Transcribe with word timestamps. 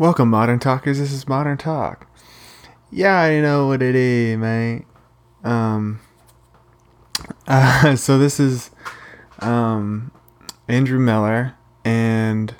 Welcome, 0.00 0.30
Modern 0.30 0.60
Talkers. 0.60 1.00
This 1.00 1.10
is 1.10 1.26
Modern 1.26 1.58
Talk. 1.58 2.06
Yeah, 2.88 3.18
I 3.18 3.40
know 3.40 3.66
what 3.66 3.82
it 3.82 3.96
is, 3.96 4.38
mate. 4.38 4.84
Um, 5.42 5.98
uh, 7.48 7.96
so 7.96 8.16
this 8.16 8.38
is 8.38 8.70
um, 9.40 10.12
Andrew 10.68 11.00
Miller, 11.00 11.56
and 11.84 12.54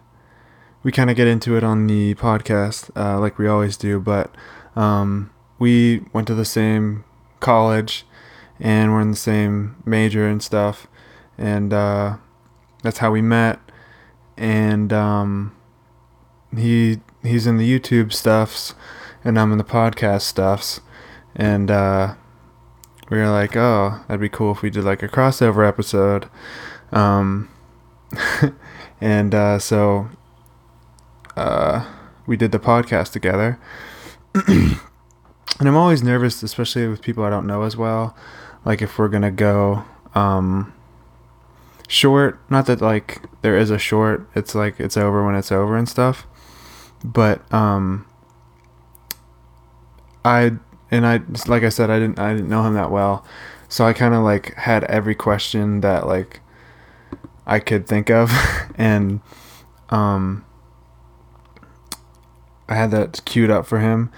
we 0.83 0.91
kind 0.91 1.11
of 1.11 1.17
get 1.17 1.29
into 1.29 1.57
it 1.57 1.63
on 1.63 1.87
the 1.87 2.17
podcast, 2.17 2.91
uh, 2.97 3.21
like 3.21 3.39
we 3.39 3.47
always 3.47 3.77
do. 3.77 4.01
But 4.01 4.35
um, 4.75 5.31
we 5.61 6.05
went 6.13 6.27
to 6.27 6.35
the 6.35 6.45
same 6.45 7.05
college, 7.39 8.05
and 8.59 8.93
we're 8.93 9.03
in 9.03 9.13
the 9.13 9.17
same 9.17 9.81
major 9.87 10.27
and 10.27 10.43
stuff, 10.43 10.89
and 11.39 11.73
uh, 11.73 12.17
that's 12.83 12.99
how 12.99 13.13
we 13.13 13.23
met. 13.23 13.61
And 14.37 14.93
um, 14.93 15.55
he 16.57 16.99
he's 17.23 17.47
in 17.47 17.57
the 17.57 17.79
YouTube 17.79 18.13
stuffs, 18.13 18.75
and 19.25 19.39
I'm 19.39 19.53
in 19.53 19.59
the 19.59 19.65
podcast 19.65 20.23
stuffs, 20.23 20.81
and 21.35 21.71
uh, 21.71 22.15
we 23.11 23.19
were 23.19 23.31
like, 23.31 23.57
oh, 23.57 24.05
that'd 24.07 24.21
be 24.21 24.29
cool 24.29 24.53
if 24.53 24.63
we 24.63 24.71
did 24.71 24.85
like 24.85 25.03
a 25.03 25.09
crossover 25.09 25.67
episode. 25.67 26.29
Um, 26.93 27.49
and 29.01 29.35
uh, 29.35 29.59
so 29.59 30.09
uh, 31.37 31.87
we 32.27 32.37
did 32.37 32.53
the 32.53 32.59
podcast 32.59 33.13
together. 33.13 33.59
and 34.47 34.79
I'm 35.61 35.77
always 35.77 36.03
nervous, 36.03 36.43
especially 36.43 36.87
with 36.87 37.03
people 37.03 37.25
I 37.25 37.31
don't 37.31 37.47
know 37.47 37.63
as 37.63 37.77
well. 37.77 38.17
Like 38.65 38.83
if 38.83 38.99
we're 38.99 39.09
gonna 39.09 39.31
go 39.31 39.85
um, 40.15 40.75
short, 41.89 42.39
not 42.51 42.67
that 42.67 42.81
like 42.81 43.23
there 43.43 43.57
is 43.57 43.71
a 43.71 43.79
short. 43.79 44.29
It's 44.35 44.55
like 44.55 44.79
it's 44.79 44.97
over 44.97 45.25
when 45.25 45.35
it's 45.35 45.53
over 45.53 45.77
and 45.77 45.89
stuff. 45.89 46.27
But 47.05 47.53
um, 47.53 48.07
I 50.25 50.53
and 50.91 51.07
I 51.07 51.21
like 51.47 51.63
I 51.63 51.69
said 51.69 51.91
I 51.91 51.99
didn't 51.99 52.19
I 52.19 52.33
didn't 52.33 52.49
know 52.49 52.65
him 52.65 52.75
that 52.75 52.91
well, 52.91 53.25
so 53.69 53.85
I 53.85 53.93
kind 53.93 54.15
of 54.15 54.23
like 54.23 54.55
had 54.55 54.85
every 54.85 55.15
question 55.15 55.81
that 55.81 56.07
like 56.07 56.41
I 57.47 57.61
could 57.61 57.87
think 57.87 58.11
of, 58.11 58.31
and 58.77 59.21
um, 59.91 60.45
I 62.69 62.75
had 62.75 62.91
that 62.91 63.25
queued 63.25 63.51
up 63.51 63.67
for 63.67 63.79
him, 63.79 64.11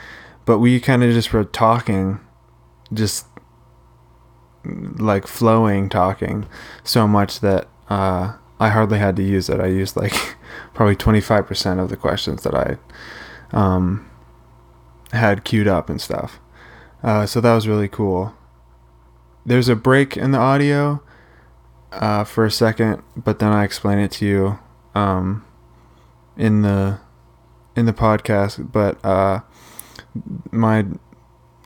but 0.44 0.58
we 0.58 0.80
kind 0.80 1.04
of 1.04 1.12
just 1.12 1.32
were 1.32 1.44
talking, 1.44 2.20
just 2.92 3.26
like 4.64 5.26
flowing 5.26 5.88
talking 5.88 6.46
so 6.84 7.06
much 7.08 7.40
that 7.40 7.68
uh, 7.88 8.34
I 8.58 8.68
hardly 8.68 8.98
had 8.98 9.16
to 9.16 9.22
use 9.22 9.48
it. 9.48 9.60
I 9.60 9.66
used 9.66 9.96
like 9.96 10.36
probably 10.80 10.96
25% 10.96 11.78
of 11.78 11.90
the 11.90 11.96
questions 11.98 12.42
that 12.42 12.54
I 12.54 12.78
um, 13.52 14.10
had 15.12 15.44
queued 15.44 15.68
up 15.68 15.90
and 15.90 16.00
stuff. 16.00 16.40
Uh, 17.02 17.26
so 17.26 17.38
that 17.38 17.52
was 17.52 17.68
really 17.68 17.86
cool. 17.86 18.34
There's 19.44 19.68
a 19.68 19.76
break 19.76 20.16
in 20.16 20.30
the 20.30 20.38
audio 20.38 21.02
uh, 21.92 22.24
for 22.24 22.46
a 22.46 22.50
second, 22.50 23.02
but 23.14 23.40
then 23.40 23.52
I 23.52 23.64
explain 23.64 23.98
it 23.98 24.10
to 24.12 24.24
you 24.24 24.58
um, 24.94 25.44
in 26.38 26.62
the 26.62 26.98
in 27.76 27.84
the 27.84 27.92
podcast. 27.92 28.72
But 28.72 29.04
uh, 29.04 29.40
my 30.50 30.86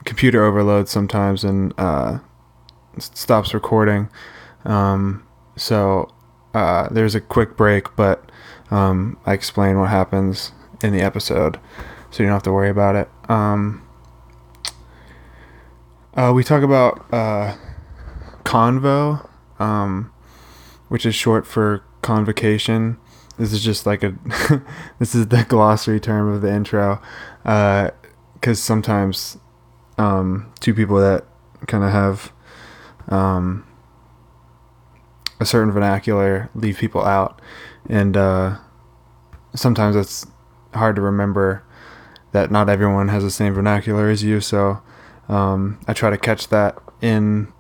computer 0.05 0.43
overloads 0.43 0.91
sometimes 0.91 1.45
and 1.45 1.73
uh, 1.79 2.19
stops 2.99 3.55
recording. 3.55 4.09
Um, 4.65 5.25
so 5.55 6.13
uh, 6.53 6.89
there's 6.89 7.15
a 7.15 7.21
quick 7.21 7.57
break, 7.57 7.95
but 7.95 8.29
um, 8.71 9.19
I 9.27 9.33
explain 9.33 9.79
what 9.79 9.91
happens 9.91 10.53
in 10.83 10.93
the 10.93 11.01
episode, 11.01 11.59
so 12.11 12.23
you 12.23 12.29
don't 12.29 12.35
have 12.35 12.43
to 12.45 12.53
worry 12.53 12.71
about 12.71 12.97
it. 12.97 13.09
Um, 13.29 13.87
uh, 16.15 16.33
we 16.35 16.45
talk 16.45 16.63
about 16.63 17.05
uh, 17.13 17.57
convo, 18.45 19.29
um, 19.59 20.13
which 20.89 21.05
is 21.05 21.15
short 21.15 21.47
for 21.47 21.83
convocation. 22.03 22.99
This 23.37 23.53
is 23.53 23.65
just 23.65 23.85
like 23.85 24.03
a 24.03 24.15
this 24.99 25.15
is 25.15 25.29
the 25.29 25.45
glossary 25.49 25.99
term 25.99 26.33
of 26.33 26.41
the 26.41 26.53
intro, 26.53 27.01
because 27.43 27.91
uh, 28.47 28.55
sometimes 28.55 29.39
um, 29.99 30.53
two 30.61 30.75
people 30.75 30.99
that 30.99 31.25
kind 31.67 31.83
of 31.83 31.91
have 31.91 32.33
um, 33.09 33.67
a 35.41 35.47
certain 35.47 35.73
vernacular 35.73 36.51
leave 36.55 36.79
people 36.79 37.05
out, 37.05 37.41
and 37.89 38.17
uh, 38.17 38.57
sometimes 39.55 39.97
it's 39.97 40.27
hard 40.75 40.97
to 40.97 41.03
remember 41.03 41.63
that 42.33 42.51
not 42.51 42.69
everyone 42.69 43.09
has 43.09 43.23
the 43.23 43.31
same 43.31 43.55
vernacular 43.55 44.11
as 44.11 44.23
you. 44.23 44.41
So 44.41 44.83
um, 45.29 45.79
I 45.87 45.93
try 45.93 46.11
to 46.11 46.19
catch 46.19 46.49
that 46.49 46.77
in 47.01 47.53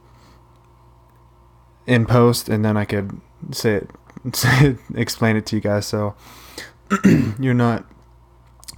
in 1.86 2.06
post, 2.06 2.48
and 2.48 2.64
then 2.64 2.76
I 2.76 2.84
could 2.84 3.20
say 3.52 3.74
it, 3.74 3.90
say 4.36 4.68
it, 4.68 4.78
explain 4.94 5.36
it 5.36 5.46
to 5.46 5.56
you 5.56 5.62
guys, 5.62 5.86
so 5.86 6.14
you're 7.38 7.54
not 7.54 7.84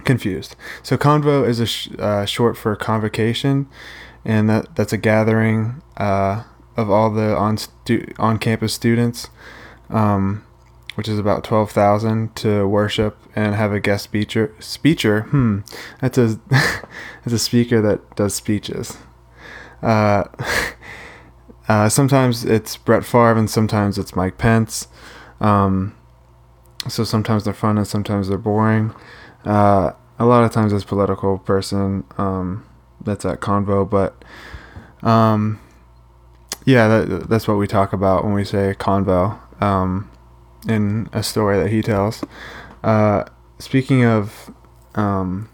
confused. 0.03 0.55
So 0.83 0.97
convo 0.97 1.47
is 1.47 1.59
a 1.59 1.65
sh- 1.65 1.89
uh, 1.97 2.25
short 2.25 2.57
for 2.57 2.75
convocation, 2.75 3.67
and 4.25 4.49
that 4.49 4.75
that's 4.75 4.93
a 4.93 4.97
gathering 4.97 5.81
uh, 5.97 6.43
of 6.75 6.89
all 6.89 7.09
the 7.09 7.35
on 7.35 7.57
stu- 7.57 8.13
on 8.19 8.37
campus 8.37 8.73
students. 8.73 9.29
Um, 9.89 10.43
which 10.97 11.07
is 11.07 11.19
about 11.19 11.43
12,000 11.43 12.35
to 12.35 12.67
worship 12.67 13.19
and 13.35 13.53
have 13.53 13.71
a 13.71 13.79
guest 13.79 14.03
speaker. 14.03 14.51
Speaker, 14.59 15.21
hmm, 15.21 15.59
that's 16.01 16.17
a 16.17 16.39
that's 16.49 17.33
a 17.33 17.37
speaker 17.37 17.83
that 17.83 18.15
does 18.15 18.33
speeches. 18.33 18.97
Uh, 19.83 20.23
uh, 21.69 21.87
sometimes 21.87 22.43
it's 22.43 22.77
Brett 22.77 23.05
Favre 23.05 23.37
and 23.37 23.47
sometimes 23.47 23.99
it's 23.99 24.15
Mike 24.15 24.39
Pence. 24.39 24.87
Um, 25.39 25.95
so 26.87 27.03
sometimes 27.03 27.43
they're 27.43 27.53
fun 27.53 27.77
and 27.77 27.85
sometimes 27.85 28.29
they're 28.29 28.39
boring. 28.39 28.91
Uh, 29.45 29.91
a 30.17 30.25
lot 30.25 30.43
of 30.43 30.51
times 30.51 30.73
it's 30.73 30.83
political 30.83 31.37
person 31.37 32.05
um, 32.17 32.65
that's 33.01 33.23
at 33.23 33.39
convo, 33.39 33.87
but 33.87 34.25
um, 35.07 35.59
yeah, 36.65 36.87
that, 36.87 37.29
that's 37.29 37.47
what 37.47 37.57
we 37.57 37.67
talk 37.67 37.93
about 37.93 38.23
when 38.23 38.33
we 38.33 38.43
say 38.43 38.73
convo. 38.79 39.39
Um, 39.61 40.09
in 40.67 41.09
a 41.13 41.23
story 41.23 41.57
that 41.57 41.69
he 41.69 41.81
tells. 41.81 42.23
Uh, 42.83 43.23
speaking 43.59 44.03
of 44.03 44.51
um, 44.95 45.49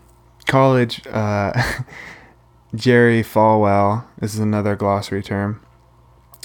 college, 0.46 1.06
uh, 1.08 1.54
Jerry 2.76 3.22
Falwell 3.22 4.06
this 4.20 4.34
is 4.34 4.40
another 4.40 4.76
glossary 4.76 5.22
term. 5.22 5.62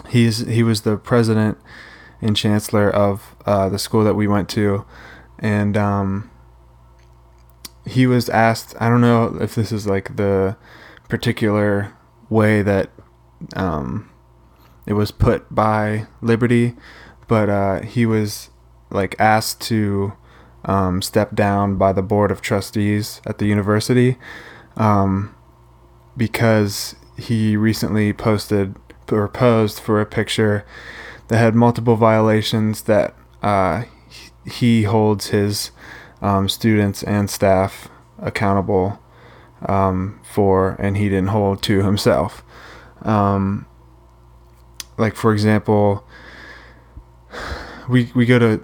He's 0.08 0.46
he 0.46 0.62
was 0.62 0.82
the 0.82 0.96
president 0.96 1.58
and 2.20 2.36
chancellor 2.36 2.90
of 2.90 3.36
uh, 3.46 3.68
the 3.68 3.78
school 3.78 4.04
that 4.04 4.14
we 4.14 4.26
went 4.26 4.48
to, 4.50 4.84
and 5.38 5.76
um, 5.76 6.30
he 7.86 8.06
was 8.06 8.28
asked. 8.28 8.74
I 8.80 8.88
don't 8.88 9.00
know 9.00 9.36
if 9.40 9.54
this 9.54 9.72
is 9.72 9.86
like 9.86 10.16
the 10.16 10.56
particular 11.08 11.92
way 12.28 12.62
that 12.62 12.90
um, 13.56 14.10
it 14.86 14.92
was 14.92 15.10
put 15.10 15.54
by 15.54 16.06
Liberty, 16.20 16.74
but 17.26 17.48
uh, 17.48 17.80
he 17.80 18.04
was 18.06 18.50
like 18.91 19.15
asked 19.19 19.60
to 19.62 20.12
um, 20.65 21.03
step 21.03 21.34
down 21.34 21.76
by 21.76 21.93
the 21.93 22.03
board 22.03 22.31
of 22.31 22.41
trustees 22.41 23.21
at 23.26 23.38
the 23.38 23.47
university 23.47 24.19
um, 24.76 25.34
because 26.16 26.94
he 27.16 27.56
recently 27.56 28.12
posted 28.12 28.75
or 29.10 29.28
posed 29.28 29.81
for 29.81 30.00
a 30.00 30.06
picture 30.06 30.65
that 31.28 31.38
had 31.38 31.54
multiple 31.54 31.97
violations 31.97 32.82
that 32.82 33.15
uh, 33.43 33.84
he 34.50 34.84
holds 34.84 35.28
his 35.28 35.71
um, 36.21 36.48
students 36.48 37.03
and 37.03 37.30
staff 37.30 37.89
accountable 38.18 38.98
um, 39.66 40.21
for, 40.22 40.77
and 40.78 40.97
he 40.97 41.09
didn't 41.09 41.28
hold 41.28 41.62
to 41.62 41.83
himself. 41.83 42.42
Um, 43.03 43.66
like 44.97 45.15
for 45.15 45.33
example, 45.33 46.04
we 47.88 48.10
we 48.14 48.26
go 48.26 48.38
to 48.38 48.60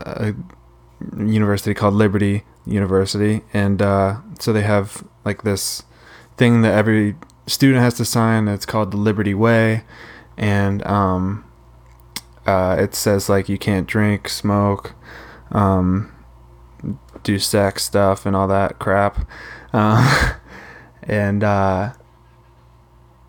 a, 0.00 0.28
a 0.28 0.34
university 1.22 1.74
called 1.74 1.94
Liberty 1.94 2.44
University, 2.66 3.42
and 3.52 3.80
uh, 3.80 4.20
so 4.38 4.52
they 4.52 4.62
have 4.62 5.04
like 5.24 5.42
this 5.42 5.82
thing 6.36 6.62
that 6.62 6.74
every 6.74 7.16
student 7.46 7.82
has 7.82 7.94
to 7.94 8.04
sign. 8.04 8.48
It's 8.48 8.66
called 8.66 8.90
the 8.90 8.96
Liberty 8.96 9.34
Way, 9.34 9.84
and 10.36 10.84
um, 10.86 11.44
uh, 12.46 12.76
it 12.78 12.94
says 12.94 13.28
like 13.28 13.48
you 13.48 13.58
can't 13.58 13.86
drink, 13.86 14.28
smoke, 14.28 14.94
um, 15.50 16.12
do 17.22 17.38
sex 17.38 17.84
stuff, 17.84 18.26
and 18.26 18.34
all 18.34 18.48
that 18.48 18.78
crap, 18.78 19.28
uh, 19.72 20.34
and 21.02 21.44
uh, 21.44 21.92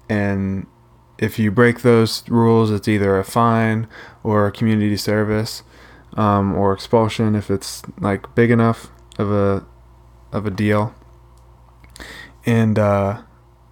and 0.09 0.67
if 1.17 1.39
you 1.39 1.51
break 1.51 1.81
those 1.81 2.27
rules, 2.29 2.71
it's 2.71 2.87
either 2.87 3.17
a 3.17 3.23
fine 3.23 3.87
or 4.25 4.49
community 4.49 4.97
service 4.97 5.61
um, 6.17 6.55
or 6.55 6.73
expulsion 6.73 7.35
if 7.35 7.51
it's 7.51 7.83
like 7.99 8.33
big 8.33 8.49
enough 8.49 8.89
of 9.19 9.31
a 9.31 9.65
of 10.31 10.45
a 10.45 10.49
deal. 10.49 10.93
And 12.45 12.79
uh, 12.79 13.21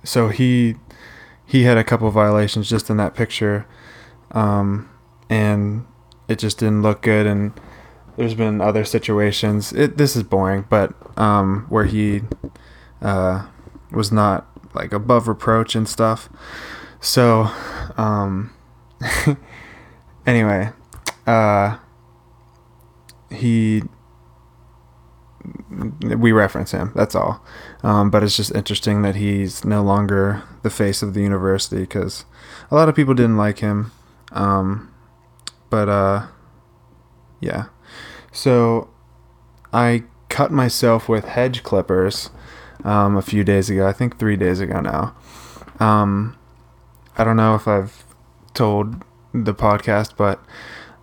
so 0.03 0.29
he 0.29 0.75
he 1.45 1.63
had 1.63 1.77
a 1.77 1.83
couple 1.83 2.09
violations 2.11 2.69
just 2.69 2.89
in 2.89 2.97
that 2.97 3.15
picture, 3.15 3.65
um, 4.31 4.89
and 5.29 5.85
it 6.27 6.39
just 6.39 6.59
didn't 6.59 6.81
look 6.81 7.01
good. 7.01 7.25
And 7.25 7.53
there's 8.15 8.35
been 8.35 8.61
other 8.61 8.85
situations. 8.85 9.73
It 9.73 9.97
this 9.97 10.15
is 10.15 10.23
boring, 10.23 10.65
but 10.69 10.93
um, 11.17 11.65
where 11.69 11.85
he 11.85 12.21
uh, 13.01 13.47
was 13.91 14.11
not 14.11 14.47
like 14.73 14.93
above 14.93 15.27
reproach 15.27 15.75
and 15.75 15.87
stuff. 15.87 16.29
So, 16.99 17.51
um, 17.97 18.53
anyway, 20.25 20.71
uh, 21.27 21.77
he 23.31 23.83
we 25.99 26.31
reference 26.31 26.71
him. 26.71 26.91
That's 26.95 27.15
all. 27.15 27.43
Um, 27.81 28.09
but 28.09 28.23
it's 28.23 28.37
just 28.37 28.55
interesting 28.55 29.01
that 29.01 29.15
he's 29.15 29.65
no 29.65 29.83
longer 29.83 30.43
the 30.61 30.69
face 30.69 31.01
of 31.01 31.13
the 31.13 31.21
university 31.21 31.81
because 31.81 32.25
a 32.71 32.75
lot 32.75 32.87
of 32.87 32.95
people 32.95 33.13
didn't 33.13 33.37
like 33.37 33.59
him. 33.59 33.91
Um, 34.31 34.93
but 35.69 35.89
uh, 35.89 36.27
yeah. 37.41 37.65
So 38.31 38.89
I 39.73 40.03
cut 40.29 40.51
myself 40.51 41.09
with 41.09 41.25
hedge 41.25 41.63
clippers 41.63 42.29
um, 42.83 43.17
a 43.17 43.21
few 43.21 43.43
days 43.43 43.69
ago. 43.69 43.87
I 43.87 43.93
think 43.93 44.17
three 44.17 44.37
days 44.37 44.59
ago 44.59 44.79
now. 44.79 45.15
Um, 45.79 46.37
I 47.17 47.23
don't 47.23 47.37
know 47.37 47.55
if 47.55 47.67
I've 47.67 48.05
told 48.53 49.03
the 49.33 49.53
podcast, 49.53 50.15
but 50.17 50.39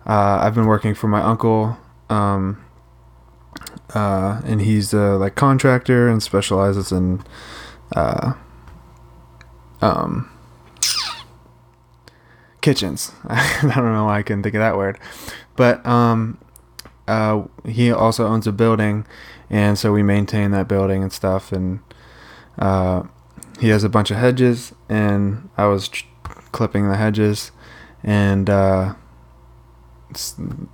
uh, 0.05 0.39
I've 0.41 0.55
been 0.55 0.65
working 0.65 0.95
for 0.95 1.07
my 1.07 1.21
uncle. 1.21 1.77
Um, 2.09 2.63
uh, 3.93 4.41
and 4.45 4.61
he's 4.61 4.93
a 4.93 5.17
like 5.17 5.35
contractor 5.35 6.07
and 6.07 6.23
specializes 6.23 6.91
in 6.91 7.23
uh, 7.95 8.33
um, 9.81 10.29
kitchens. 12.61 13.11
I 13.27 13.59
don't 13.63 13.93
know 13.93 14.05
why 14.05 14.19
I 14.19 14.23
can 14.23 14.41
think 14.41 14.55
of 14.55 14.59
that 14.59 14.77
word, 14.77 14.99
but 15.55 15.85
um, 15.85 16.37
uh, 17.07 17.43
he 17.65 17.91
also 17.91 18.27
owns 18.27 18.47
a 18.47 18.51
building, 18.51 19.05
and 19.49 19.77
so 19.77 19.91
we 19.91 20.03
maintain 20.03 20.51
that 20.51 20.67
building 20.67 21.03
and 21.03 21.11
stuff. 21.11 21.51
And 21.51 21.79
uh, 22.57 23.03
he 23.59 23.69
has 23.69 23.83
a 23.83 23.89
bunch 23.89 24.11
of 24.11 24.17
hedges, 24.17 24.73
and 24.87 25.49
I 25.57 25.65
was 25.65 25.89
tr- 25.89 26.05
clipping 26.51 26.87
the 26.87 26.97
hedges, 26.97 27.51
and 28.03 28.49
uh, 28.49 28.93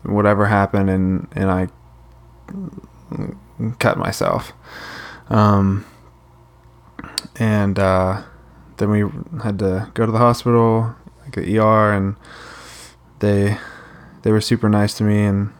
whatever 0.04 0.46
happened, 0.46 0.90
and 0.90 1.28
and 1.34 1.52
I 1.52 1.68
cut 3.80 3.98
myself. 3.98 4.54
Um, 5.30 5.86
and 7.40 7.78
uh, 7.78 8.24
then 8.78 8.90
we 8.90 9.04
had 9.44 9.60
to 9.60 9.92
go 9.94 10.06
to 10.06 10.12
the 10.12 10.18
hospital, 10.18 10.96
like 11.24 11.36
the 11.36 11.60
ER, 11.60 11.94
and 11.94 12.16
they 13.20 13.58
they 14.24 14.32
were 14.32 14.42
super 14.42 14.70
nice 14.70 14.94
to 14.96 15.04
me, 15.04 15.24
and 15.24 15.52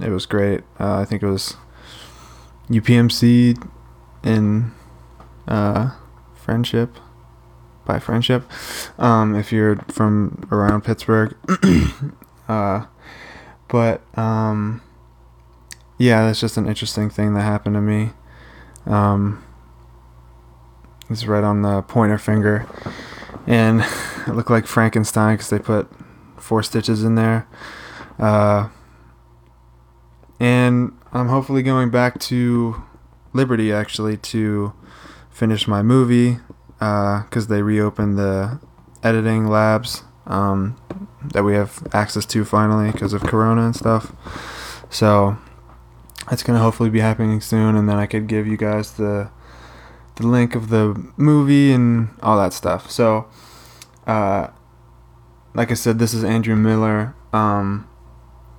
it 0.00 0.10
was 0.10 0.26
great. 0.26 0.60
Uh, 0.78 0.98
I 0.98 1.04
think 1.04 1.22
it 1.22 1.26
was 1.26 1.56
UPMC 2.68 3.62
in 4.22 4.72
uh, 5.46 5.90
Friendship 6.34 6.96
by 7.84 7.98
Friendship. 7.98 8.44
Um, 8.98 9.34
if 9.34 9.52
you're 9.52 9.76
from 9.88 10.48
around 10.50 10.84
Pittsburgh, 10.84 11.36
uh, 12.48 12.86
but 13.68 14.00
um, 14.18 14.82
yeah, 15.98 16.26
that's 16.26 16.40
just 16.40 16.56
an 16.56 16.66
interesting 16.66 17.10
thing 17.10 17.34
that 17.34 17.42
happened 17.42 17.74
to 17.74 17.80
me. 17.80 18.10
Um, 18.86 19.44
it's 21.10 21.26
right 21.26 21.44
on 21.44 21.62
the 21.62 21.82
pointer 21.82 22.18
finger, 22.18 22.66
and 23.46 23.80
it 24.26 24.34
looked 24.34 24.50
like 24.50 24.66
Frankenstein 24.66 25.34
because 25.34 25.50
they 25.50 25.58
put 25.58 25.88
four 26.36 26.62
stitches 26.62 27.04
in 27.04 27.14
there. 27.14 27.46
Uh, 28.18 28.68
and 30.40 30.96
I'm 31.12 31.28
hopefully 31.28 31.62
going 31.62 31.90
back 31.90 32.18
to 32.20 32.82
Liberty 33.32 33.72
actually 33.72 34.16
to 34.18 34.72
finish 35.30 35.66
my 35.66 35.82
movie 35.82 36.38
because 36.78 37.46
uh, 37.46 37.48
they 37.48 37.62
reopened 37.62 38.18
the 38.18 38.60
editing 39.02 39.46
labs 39.46 40.02
um, 40.26 40.76
that 41.32 41.44
we 41.44 41.54
have 41.54 41.86
access 41.92 42.26
to 42.26 42.44
finally 42.44 42.90
because 42.90 43.12
of 43.12 43.22
Corona 43.22 43.62
and 43.62 43.76
stuff. 43.76 44.12
So 44.90 45.36
that's 46.28 46.42
gonna 46.42 46.58
hopefully 46.58 46.90
be 46.90 47.00
happening 47.00 47.40
soon, 47.40 47.76
and 47.76 47.88
then 47.88 47.96
I 47.96 48.06
could 48.06 48.26
give 48.26 48.46
you 48.46 48.56
guys 48.56 48.92
the 48.92 49.30
the 50.16 50.26
link 50.26 50.54
of 50.54 50.68
the 50.68 51.10
movie 51.16 51.72
and 51.72 52.08
all 52.22 52.38
that 52.38 52.52
stuff. 52.52 52.90
So, 52.90 53.26
uh, 54.06 54.48
like 55.54 55.70
I 55.70 55.74
said, 55.74 55.98
this 55.98 56.14
is 56.14 56.22
Andrew 56.22 56.56
Miller, 56.56 57.14
um, 57.32 57.88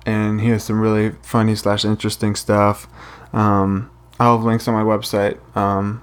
and 0.04 0.40
he 0.40 0.48
has 0.50 0.64
some 0.64 0.80
really 0.80 1.12
funny 1.22 1.54
slash 1.54 1.84
interesting 1.84 2.34
stuff. 2.34 2.86
Um, 3.32 3.90
I'll 4.20 4.36
have 4.36 4.44
links 4.44 4.68
on 4.68 4.74
my 4.74 4.82
website 4.82 5.38
um, 5.56 6.02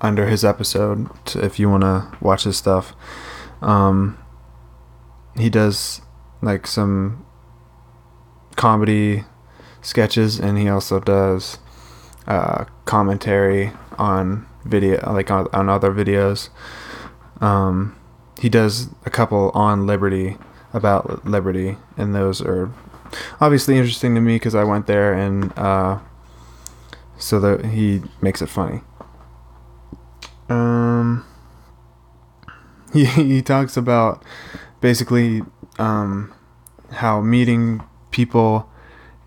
under 0.00 0.26
his 0.26 0.44
episode 0.44 1.08
if 1.36 1.58
you 1.58 1.68
want 1.68 1.82
to 1.82 2.10
watch 2.20 2.44
his 2.44 2.56
stuff. 2.56 2.94
Um, 3.62 4.18
he 5.36 5.50
does 5.50 6.00
like 6.42 6.66
some 6.66 7.24
comedy 8.56 9.24
sketches, 9.82 10.38
and 10.38 10.58
he 10.58 10.68
also 10.68 11.00
does 11.00 11.58
uh, 12.26 12.64
commentary 12.84 13.72
on 13.98 14.46
video, 14.64 15.12
like 15.12 15.30
on, 15.30 15.46
on 15.52 15.68
other 15.68 15.92
videos. 15.92 16.48
Um, 17.40 17.96
he 18.40 18.48
does 18.48 18.88
a 19.04 19.10
couple 19.10 19.50
on 19.54 19.86
Liberty 19.86 20.36
about 20.72 21.24
Liberty, 21.24 21.76
and 21.96 22.14
those 22.14 22.40
are 22.40 22.72
obviously 23.40 23.76
interesting 23.76 24.14
to 24.14 24.20
me 24.20 24.36
because 24.36 24.54
I 24.54 24.64
went 24.64 24.86
there, 24.86 25.12
and 25.12 25.56
uh, 25.58 25.98
so 27.18 27.40
that 27.40 27.66
he 27.66 28.02
makes 28.20 28.40
it 28.40 28.48
funny. 28.48 28.80
Um, 30.50 31.24
he 32.92 33.04
he 33.04 33.42
talks 33.42 33.76
about 33.76 34.22
basically 34.80 35.42
um, 35.78 36.34
how 36.90 37.20
meeting 37.20 37.82
people 38.10 38.68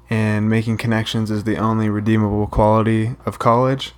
and 0.09 0.49
making 0.49 0.77
connections 0.77 1.31
is 1.31 1.43
the 1.43 1.57
only 1.57 1.89
redeemable 1.89 2.47
quality 2.47 3.15
of 3.25 3.39
college. 3.39 3.93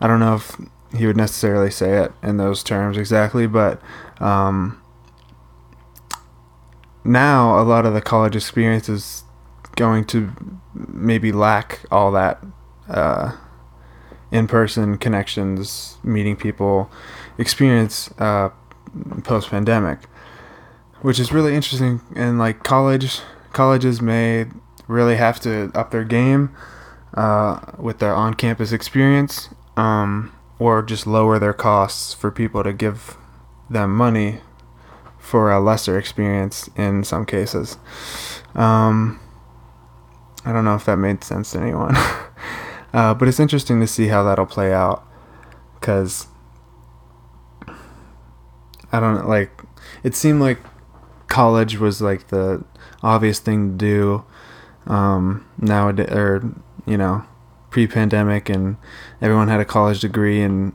I 0.00 0.06
don't 0.06 0.20
know 0.20 0.36
if 0.36 0.56
he 0.96 1.06
would 1.06 1.16
necessarily 1.16 1.70
say 1.70 1.98
it 1.98 2.12
in 2.22 2.36
those 2.36 2.62
terms 2.62 2.96
exactly, 2.96 3.46
but 3.46 3.80
um, 4.20 4.80
now 7.04 7.60
a 7.60 7.64
lot 7.64 7.86
of 7.86 7.94
the 7.94 8.00
college 8.00 8.36
experience 8.36 8.88
is 8.88 9.24
going 9.76 10.04
to 10.04 10.32
maybe 10.74 11.32
lack 11.32 11.80
all 11.90 12.12
that 12.12 12.42
uh, 12.88 13.36
in-person 14.32 14.98
connections, 14.98 15.98
meeting 16.02 16.34
people, 16.34 16.90
experience 17.38 18.10
uh, 18.18 18.48
post-pandemic, 19.22 20.00
which 21.02 21.20
is 21.20 21.32
really 21.32 21.54
interesting. 21.54 22.00
And 22.16 22.38
like 22.38 22.64
college, 22.64 23.20
colleges 23.52 24.02
may 24.02 24.46
really 24.88 25.16
have 25.16 25.38
to 25.40 25.70
up 25.74 25.90
their 25.92 26.04
game 26.04 26.54
uh, 27.14 27.60
with 27.78 27.98
their 27.98 28.14
on-campus 28.14 28.72
experience, 28.72 29.50
um, 29.76 30.32
or 30.58 30.82
just 30.82 31.06
lower 31.06 31.38
their 31.38 31.52
costs 31.52 32.14
for 32.14 32.30
people 32.30 32.64
to 32.64 32.72
give 32.72 33.16
them 33.68 33.94
money 33.94 34.40
for 35.18 35.50
a 35.50 35.60
lesser 35.60 35.98
experience 35.98 36.68
in 36.76 37.04
some 37.04 37.24
cases. 37.24 37.78
Um, 38.54 39.20
I 40.44 40.52
don't 40.52 40.64
know 40.64 40.74
if 40.74 40.84
that 40.86 40.96
made 40.96 41.22
sense 41.22 41.52
to 41.52 41.60
anyone, 41.60 41.94
uh, 42.92 43.14
but 43.14 43.28
it's 43.28 43.40
interesting 43.40 43.80
to 43.80 43.86
see 43.86 44.08
how 44.08 44.22
that'll 44.22 44.46
play 44.46 44.72
out, 44.72 45.06
because 45.74 46.26
I 48.92 49.00
don't 49.00 49.28
like. 49.28 49.62
It 50.02 50.14
seemed 50.14 50.40
like 50.40 50.58
college 51.28 51.78
was 51.78 52.02
like 52.02 52.28
the 52.28 52.64
obvious 53.02 53.38
thing 53.38 53.78
to 53.78 53.78
do 53.78 54.24
um, 54.92 55.46
nowadays, 55.58 56.10
or 56.10 56.54
you 56.86 56.96
know, 56.96 57.24
pre-pandemic, 57.70 58.48
and 58.48 58.76
everyone 59.20 59.48
had 59.48 59.60
a 59.60 59.64
college 59.64 60.00
degree, 60.00 60.42
and 60.42 60.74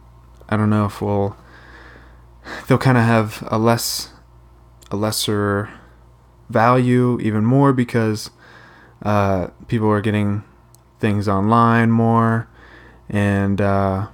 I 0.49 0.57
don't 0.57 0.69
know 0.69 0.85
if 0.85 1.01
we'll 1.01 1.37
they'll 2.67 2.77
kind 2.77 2.97
of 2.97 3.03
have 3.03 3.47
a 3.51 3.57
less 3.57 4.09
a 4.89 4.95
lesser 4.95 5.69
value 6.49 7.19
even 7.19 7.43
more 7.43 7.73
because 7.73 8.31
uh, 9.03 9.47
people 9.67 9.89
are 9.89 10.01
getting 10.01 10.43
things 10.99 11.27
online 11.27 11.91
more 11.91 12.47
and 13.09 13.61
uh, 13.61 14.07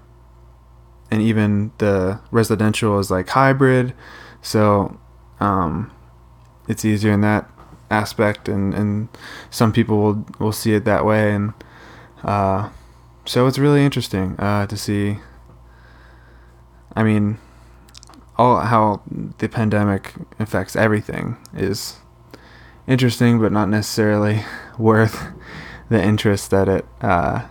and 1.10 1.22
even 1.22 1.72
the 1.78 2.20
residential 2.32 3.00
is 3.00 3.10
like 3.10 3.30
hybrid 3.30 3.94
so 4.42 5.00
um, 5.40 5.92
it's 6.68 6.86
easier 6.86 7.12
in 7.12 7.22
that 7.22 7.50
aspect, 7.90 8.50
and, 8.50 8.74
and 8.74 9.08
some 9.50 9.72
people 9.72 9.98
will 9.98 10.26
will 10.40 10.52
see 10.52 10.74
it 10.74 10.86
that 10.86 11.06
way, 11.06 11.34
and 11.34 11.54
uh, 12.24 12.70
so 13.26 13.48
it's 13.48 13.58
really 13.58 13.84
interesting 13.84 14.36
uh, 14.40 14.68
to 14.68 14.78
see. 14.78 15.20
I 16.96 17.04
mean, 17.04 17.40
all 18.38 18.60
how 18.60 19.02
the 19.40 19.50
pandemic 19.50 20.14
affects 20.40 20.76
everything 20.76 21.38
is 21.56 21.98
interesting, 22.88 23.40
but 23.40 23.52
not 23.52 23.70
necessarily 23.70 24.44
worth 24.78 25.33
the 25.94 26.04
interest 26.04 26.50
that 26.52 26.68
it 26.68 26.86
uh, 27.02 27.44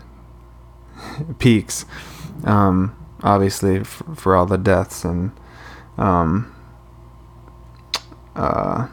piques. 1.38 1.84
Um, 2.44 2.94
obviously, 3.22 3.76
f- 3.78 4.02
for 4.16 4.34
all 4.36 4.46
the 4.46 4.58
deaths 4.58 5.04
and 5.04 5.30
um, 5.96 6.52
uh, 8.34 8.88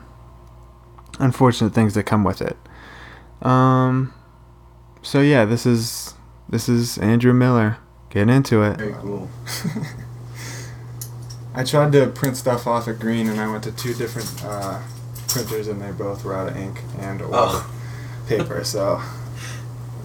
unfortunate 1.19 1.73
things 1.73 1.95
that 1.95 2.03
come 2.03 2.23
with 2.23 2.41
it. 2.41 2.57
Um, 3.41 4.13
so 5.01 5.21
yeah, 5.21 5.45
this 5.45 5.65
is 5.65 6.13
this 6.47 6.69
is 6.69 6.97
Andrew 6.99 7.33
Miller. 7.33 7.77
Get 8.09 8.29
into 8.29 8.63
it. 8.63 8.77
Very 8.77 8.93
cool. 8.93 9.29
I 11.53 11.63
tried 11.63 11.91
to 11.93 12.07
print 12.07 12.37
stuff 12.37 12.67
off 12.67 12.87
at 12.87 12.99
Green, 12.99 13.27
and 13.27 13.39
I 13.39 13.49
went 13.51 13.63
to 13.65 13.71
two 13.71 13.93
different 13.93 14.31
uh, 14.45 14.79
printers, 15.27 15.67
and 15.67 15.81
they 15.81 15.91
both 15.91 16.23
were 16.23 16.35
out 16.35 16.49
of 16.49 16.57
ink 16.57 16.81
and 16.99 17.21
or 17.21 17.29
Oh. 17.33 17.71
paper. 18.27 18.63
So 18.63 19.01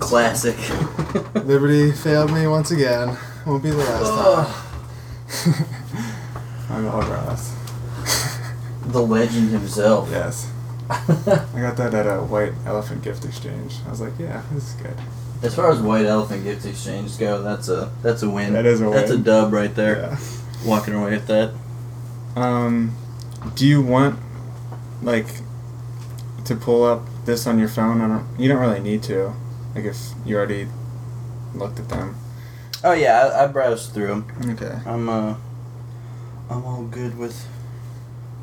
Classic. 0.09 0.57
Liberty 1.45 1.93
failed 1.93 2.33
me 2.33 2.47
once 2.47 2.71
again. 2.71 3.17
Won't 3.47 3.63
be 3.63 3.71
the 3.71 3.77
last 3.79 4.55
time. 5.49 5.67
I'm 6.71 6.87
all 6.89 7.03
grass. 7.03 7.57
the 8.87 9.01
legend 9.01 9.51
himself. 9.51 10.09
Yes. 10.11 10.51
I 10.91 11.61
got 11.61 11.77
that 11.79 11.95
at 11.95 12.07
a 12.07 12.21
White 12.23 12.53
Elephant 12.67 13.03
gift 13.03 13.25
exchange. 13.25 13.77
I 13.87 13.91
was 13.91 14.01
like, 14.01 14.13
yeah, 14.19 14.43
this 14.53 14.75
is 14.75 14.81
good. 14.81 14.97
As 15.45 15.55
far 15.55 15.71
as 15.71 15.79
White 15.79 16.07
Elephant 16.07 16.43
Gift 16.43 16.65
Exchange 16.65 17.19
go, 17.19 17.43
that's 17.43 17.69
a 17.69 17.93
that's 18.03 18.23
a 18.23 18.31
win. 18.31 18.55
That 18.55 18.65
is 18.65 18.81
a 18.81 18.85
win. 18.85 18.95
That's 18.95 19.11
a 19.11 19.19
dub 19.19 19.53
right 19.53 19.75
there. 19.75 19.99
Yeah. 19.99 20.19
Walking 20.65 20.95
away 20.95 21.11
with 21.11 21.27
that. 21.27 21.53
Um, 22.35 22.97
do 23.55 23.67
you 23.67 23.83
want 23.83 24.19
like 25.03 25.27
to 26.47 26.57
pull 26.57 26.85
up 26.85 27.03
this 27.27 27.47
on 27.47 27.59
your 27.59 27.69
phone? 27.69 28.01
I 28.01 28.09
don't. 28.09 28.41
You 28.41 28.49
don't 28.49 28.59
really 28.59 28.81
need 28.81 29.03
to. 29.05 29.35
Like 29.75 29.85
guess 29.85 30.15
you 30.25 30.37
already 30.37 30.69
looked 31.53 31.81
at 31.81 31.89
them. 31.89 32.17
Oh 32.85 32.93
yeah, 32.93 33.33
I, 33.35 33.45
I 33.45 33.47
browsed 33.49 33.93
through 33.93 34.07
them. 34.07 34.27
Okay. 34.53 34.79
I'm 34.87 35.09
uh, 35.09 35.35
I'm 36.49 36.65
all 36.65 36.85
good 36.85 37.19
with 37.19 37.49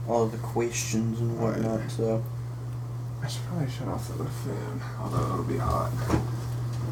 all 0.10 0.26
the 0.28 0.38
questions 0.40 1.22
and 1.22 1.40
whatnot. 1.40 1.90
So 1.90 2.22
I 3.24 3.28
should 3.28 3.44
probably 3.44 3.70
shut 3.70 3.88
off 3.88 4.08
the 4.10 4.26
fan, 4.26 4.82
although 5.00 5.34
it'll 5.34 5.44
be 5.46 5.58
hot. 5.58 5.92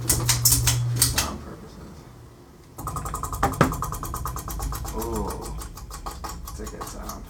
For 0.01 1.01
sound 1.01 1.41
purposes. 1.43 1.89
Oh, 4.95 5.57
it's 6.47 6.59
a 6.61 6.65
good 6.65 6.83
sound. 6.83 7.23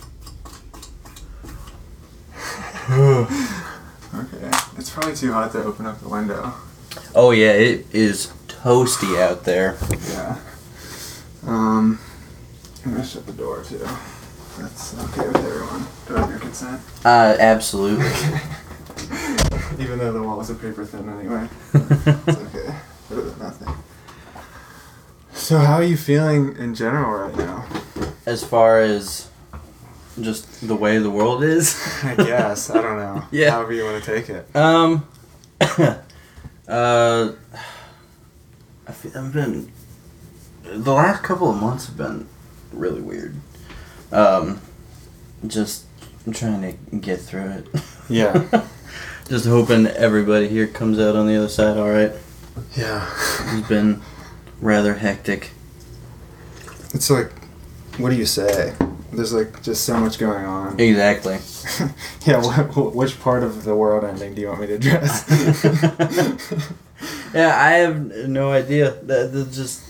okay, 4.13 4.51
it's 4.77 4.89
probably 4.91 5.15
too 5.15 5.33
hot 5.33 5.51
to 5.53 5.63
open 5.63 5.87
up 5.87 5.99
the 6.01 6.09
window. 6.09 6.53
Oh 7.15 7.31
yeah, 7.31 7.51
it 7.51 7.85
is 7.93 8.31
toasty 8.47 9.19
out 9.21 9.43
there. 9.43 9.77
Yeah. 10.09 10.37
Um, 11.45 11.99
I'm 12.85 12.91
gonna 12.91 13.05
shut 13.05 13.25
the 13.25 13.33
door 13.33 13.63
too. 13.63 13.77
That's 14.57 14.93
okay 14.99 15.27
with 15.27 15.37
everyone. 15.37 15.87
Do 16.07 16.17
I 16.17 16.19
have 16.21 16.29
your 16.29 16.39
consent? 16.39 16.81
Uh, 17.05 17.35
absolutely. 17.39 18.05
Even 19.79 19.99
though 19.99 20.11
the 20.11 20.21
walls 20.21 20.51
are 20.51 20.55
paper 20.55 20.85
thin 20.85 21.07
anyway. 21.09 21.47
It's 21.73 22.37
okay. 22.37 22.75
Better 23.09 23.21
than 23.21 23.39
nothing. 23.39 23.73
So 25.33 25.57
how 25.59 25.75
are 25.75 25.83
you 25.83 25.95
feeling 25.97 26.55
in 26.57 26.75
general 26.75 27.11
right 27.27 27.35
now? 27.37 27.65
as 28.25 28.43
far 28.43 28.79
as 28.81 29.27
just 30.21 30.67
the 30.67 30.75
way 30.75 30.97
the 30.99 31.09
world 31.09 31.43
is. 31.43 31.75
I 32.03 32.15
guess. 32.15 32.69
I 32.69 32.81
don't 32.81 32.97
know. 32.97 33.23
Yeah. 33.31 33.51
However 33.51 33.73
you 33.73 33.85
want 33.85 34.03
to 34.03 34.15
take 34.15 34.29
it. 34.29 34.55
Um. 34.55 35.07
Uh. 36.69 37.33
I 38.88 38.91
feel, 38.91 39.11
I've 39.17 39.33
been. 39.33 39.71
The 40.63 40.93
last 40.93 41.23
couple 41.23 41.49
of 41.49 41.57
months 41.57 41.88
have 41.88 41.97
been 41.97 42.27
really 42.71 43.01
weird. 43.01 43.35
Um. 44.11 44.61
Just 45.45 45.85
trying 46.31 46.61
to 46.61 46.95
get 46.97 47.19
through 47.19 47.49
it. 47.49 47.67
Yeah. 48.09 48.65
just 49.29 49.45
hoping 49.45 49.88
everybody 49.88 50.47
here 50.47 50.67
comes 50.67 50.99
out 50.99 51.15
on 51.15 51.27
the 51.27 51.35
other 51.35 51.47
side 51.47 51.77
all 51.77 51.89
right. 51.89 52.11
Yeah. 52.75 53.07
It's 53.51 53.67
been 53.67 54.01
rather 54.59 54.95
hectic. 54.95 55.51
It's 56.93 57.09
like, 57.09 57.31
what 57.97 58.09
do 58.09 58.15
you 58.15 58.25
say? 58.25 58.73
There's 59.11 59.33
like 59.33 59.61
just 59.63 59.83
so 59.83 59.99
much 59.99 60.17
going 60.19 60.45
on. 60.45 60.79
Exactly. 60.79 61.39
yeah. 62.25 62.41
What, 62.41 62.95
which 62.95 63.19
part 63.19 63.43
of 63.43 63.63
the 63.63 63.75
world 63.75 64.03
ending 64.03 64.33
do 64.35 64.41
you 64.41 64.47
want 64.47 64.61
me 64.61 64.67
to 64.67 64.73
address? 64.75 65.25
Yeah, 67.33 67.55
I 67.57 67.71
have 67.73 68.27
no 68.27 68.51
idea. 68.51 68.91
That 69.03 69.31
that 69.31 69.51
just 69.51 69.83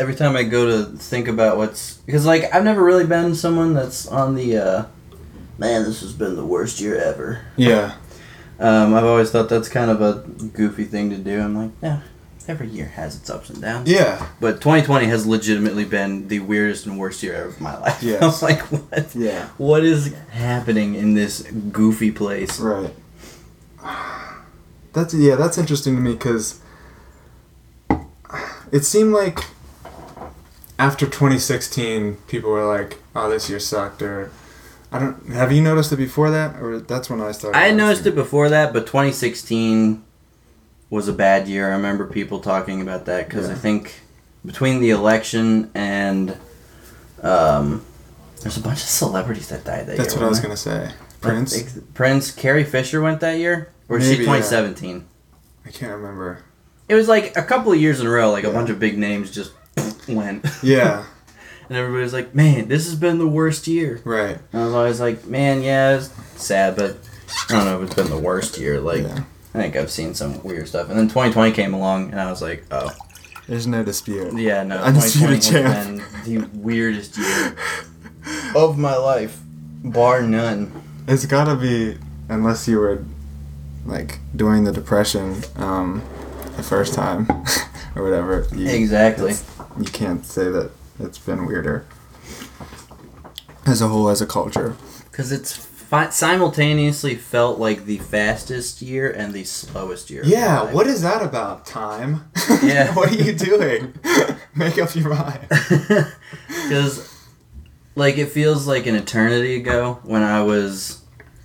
every 0.00 0.14
time 0.16 0.34
I 0.34 0.42
go 0.42 0.66
to 0.66 0.96
think 0.96 1.28
about 1.28 1.58
what's 1.58 1.98
because 1.98 2.26
like 2.26 2.52
I've 2.52 2.64
never 2.64 2.82
really 2.82 3.06
been 3.06 3.34
someone 3.34 3.72
that's 3.74 4.06
on 4.08 4.34
the 4.34 4.56
uh, 4.56 4.84
man. 5.58 5.84
This 5.84 6.00
has 6.00 6.12
been 6.12 6.34
the 6.34 6.44
worst 6.44 6.80
year 6.80 6.96
ever. 6.96 7.44
yeah. 7.56 7.94
Um, 8.58 8.94
I've 8.94 9.04
always 9.04 9.30
thought 9.30 9.48
that's 9.48 9.68
kind 9.68 9.90
of 9.90 10.00
a 10.00 10.26
goofy 10.48 10.84
thing 10.84 11.10
to 11.10 11.16
do. 11.16 11.40
I'm 11.40 11.56
like, 11.56 11.70
yeah, 11.82 12.00
every 12.48 12.68
year 12.68 12.86
has 12.86 13.16
its 13.16 13.30
ups 13.30 13.50
and 13.50 13.60
downs. 13.60 13.88
Yeah. 13.88 14.26
But 14.40 14.60
2020 14.60 15.06
has 15.06 15.26
legitimately 15.26 15.84
been 15.84 16.28
the 16.28 16.40
weirdest 16.40 16.86
and 16.86 16.98
worst 16.98 17.22
year 17.22 17.34
ever 17.34 17.48
of 17.48 17.60
my 17.60 17.78
life. 17.78 18.02
Yeah. 18.02 18.18
I 18.22 18.26
was 18.26 18.42
like, 18.42 18.60
what? 18.60 19.14
Yeah. 19.14 19.48
What 19.58 19.84
is 19.84 20.14
happening 20.30 20.94
in 20.94 21.14
this 21.14 21.42
goofy 21.42 22.10
place? 22.10 22.58
Right. 22.60 22.94
That's 24.92 25.14
yeah. 25.14 25.36
That's 25.36 25.58
interesting 25.58 25.96
to 25.96 26.02
me 26.02 26.12
because 26.12 26.60
it 28.72 28.84
seemed 28.84 29.12
like 29.12 29.38
after 30.78 31.06
2016, 31.06 32.16
people 32.26 32.50
were 32.50 32.66
like, 32.66 32.98
"Oh, 33.14 33.30
this 33.30 33.48
year 33.48 33.60
sucked," 33.60 34.02
or 34.02 34.30
I 34.90 34.98
don't. 34.98 35.28
Have 35.28 35.52
you 35.52 35.62
noticed 35.62 35.92
it 35.92 35.96
before 35.96 36.30
that, 36.30 36.60
or 36.60 36.80
that's 36.80 37.08
when 37.08 37.20
I 37.20 37.32
started? 37.32 37.56
I 37.56 37.70
noticed 37.70 38.06
it 38.06 38.14
before 38.14 38.48
that, 38.48 38.72
but 38.72 38.86
2016 38.86 40.02
was 40.92 41.08
a 41.08 41.12
bad 41.12 41.48
year. 41.48 41.70
I 41.70 41.76
remember 41.76 42.06
people 42.06 42.40
talking 42.40 42.82
about 42.82 43.06
that 43.06 43.26
because 43.26 43.48
I 43.48 43.54
think 43.54 44.02
between 44.44 44.82
the 44.82 44.90
election 44.90 45.70
and 45.74 46.36
um, 47.22 47.82
there's 48.42 48.58
a 48.58 48.60
bunch 48.60 48.82
of 48.82 48.88
celebrities 48.88 49.48
that 49.48 49.64
died 49.64 49.86
that 49.86 49.96
That's 49.96 49.98
year. 49.98 50.04
That's 50.04 50.14
what 50.16 50.22
I 50.22 50.28
was 50.28 50.42
wasn't 50.42 50.66
gonna 50.66 50.90
say. 50.90 50.94
Prince. 51.22 51.56
Like, 51.56 51.94
Prince, 51.94 52.30
Carrie 52.30 52.64
Fisher 52.64 53.00
went 53.00 53.20
that 53.20 53.38
year, 53.38 53.72
or 53.88 53.96
was 53.96 54.04
she 54.04 54.18
Maybe, 54.18 54.24
yeah. 54.24 54.36
2017? 54.36 55.06
I 55.64 55.70
can't 55.70 55.92
remember. 55.92 56.44
It 56.90 56.94
was 56.94 57.08
like 57.08 57.38
a 57.38 57.42
couple 57.42 57.72
of 57.72 57.80
years 57.80 57.98
in 57.98 58.06
a 58.06 58.10
row, 58.10 58.30
like 58.30 58.44
a 58.44 58.50
bunch 58.50 58.68
of 58.68 58.78
big 58.78 58.98
names 58.98 59.30
just 59.30 59.54
went. 60.08 60.44
Yeah. 60.62 61.06
and 61.70 61.78
everybody's 61.78 62.12
like, 62.12 62.34
"Man, 62.34 62.68
this 62.68 62.84
has 62.84 62.96
been 62.96 63.16
the 63.16 63.26
worst 63.26 63.66
year." 63.66 64.02
right. 64.04 64.38
And 64.52 64.62
I 64.62 64.66
was 64.66 64.74
always 64.74 65.00
like, 65.00 65.24
"Man, 65.24 65.62
yeah, 65.62 65.96
it's 65.96 66.10
sad, 66.36 66.76
but 66.76 66.98
I 67.48 67.54
don't 67.54 67.64
know 67.64 67.80
if 67.80 67.86
it's 67.86 67.94
been 67.94 68.10
the 68.10 68.18
worst 68.18 68.58
year." 68.58 68.78
Like. 68.78 69.04
yeah. 69.04 69.24
I 69.54 69.58
think 69.58 69.76
I've 69.76 69.90
seen 69.90 70.14
some 70.14 70.42
weird 70.42 70.68
stuff. 70.68 70.88
And 70.88 70.98
then 70.98 71.08
2020 71.08 71.52
came 71.52 71.74
along, 71.74 72.10
and 72.10 72.20
I 72.20 72.30
was 72.30 72.40
like, 72.40 72.64
oh. 72.70 72.90
There's 73.48 73.66
no 73.66 73.82
dispute. 73.84 74.38
Yeah, 74.38 74.62
no. 74.62 74.76
Undisputed 74.82 75.42
2020 75.42 75.62
has 75.64 75.86
champ. 75.86 76.24
been 76.24 76.40
the 76.40 76.58
weirdest 76.58 77.18
year 77.18 77.56
of 78.54 78.78
my 78.78 78.96
life, 78.96 79.40
bar 79.84 80.22
none. 80.22 80.70
It's 81.08 81.26
gotta 81.26 81.56
be 81.56 81.98
unless 82.28 82.68
you 82.68 82.78
were 82.78 83.04
like 83.84 84.20
during 84.34 84.64
the 84.64 84.72
depression, 84.72 85.42
um, 85.56 86.02
the 86.56 86.62
first 86.62 86.94
time 86.94 87.26
or 87.96 88.04
whatever. 88.04 88.46
You, 88.54 88.68
Exactly. 88.68 89.34
You 89.78 89.84
can't 89.86 90.24
say 90.24 90.48
that 90.48 90.70
it's 91.00 91.18
been 91.18 91.46
weirder 91.46 91.84
as 93.66 93.80
a 93.80 93.88
whole, 93.88 94.08
as 94.08 94.20
a 94.20 94.26
culture. 94.26 94.76
Because 95.10 95.32
it's 95.32 95.66
fi- 95.92 96.08
simultaneously 96.10 97.14
felt 97.16 97.58
like 97.58 97.84
the 97.84 97.98
fastest 97.98 98.80
year 98.80 99.10
and 99.10 99.34
the 99.34 99.44
slowest 99.44 100.08
year. 100.10 100.22
Yeah, 100.24 100.72
what 100.72 100.86
is 100.86 101.02
that 101.02 101.22
about? 101.22 101.66
Time. 101.66 102.30
Yeah. 102.62 102.94
what 102.94 103.10
are 103.12 103.14
you 103.22 103.32
doing? 103.34 103.92
Make 104.54 104.78
up 104.78 104.94
your 104.96 105.10
mind. 105.10 105.46
Because, 106.46 106.94
like, 107.94 108.16
it 108.18 108.26
feels 108.30 108.66
like 108.66 108.86
an 108.86 108.94
eternity 108.94 109.56
ago 109.56 109.98
when 110.04 110.22
I 110.22 110.42
was 110.42 111.02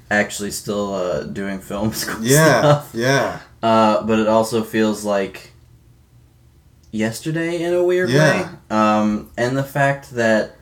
actually 0.09 0.51
still 0.51 0.93
uh, 0.93 1.23
doing 1.23 1.59
film 1.59 1.91
school 1.93 2.23
Yeah, 2.23 2.59
stuff. 2.59 2.89
yeah, 2.93 3.39
Uh, 3.61 4.03
but 4.05 4.19
it 4.19 4.27
also 4.27 4.63
feels 4.63 5.03
like 5.03 5.51
yesterday 6.91 7.61
in 7.63 7.73
a 7.73 7.83
weird 7.83 8.09
Yeah. 8.09 8.43
way. 8.43 8.49
Um, 8.69 9.31
and 9.37 9.57
the 9.57 9.63
fact 9.63 10.11
that 10.11 10.55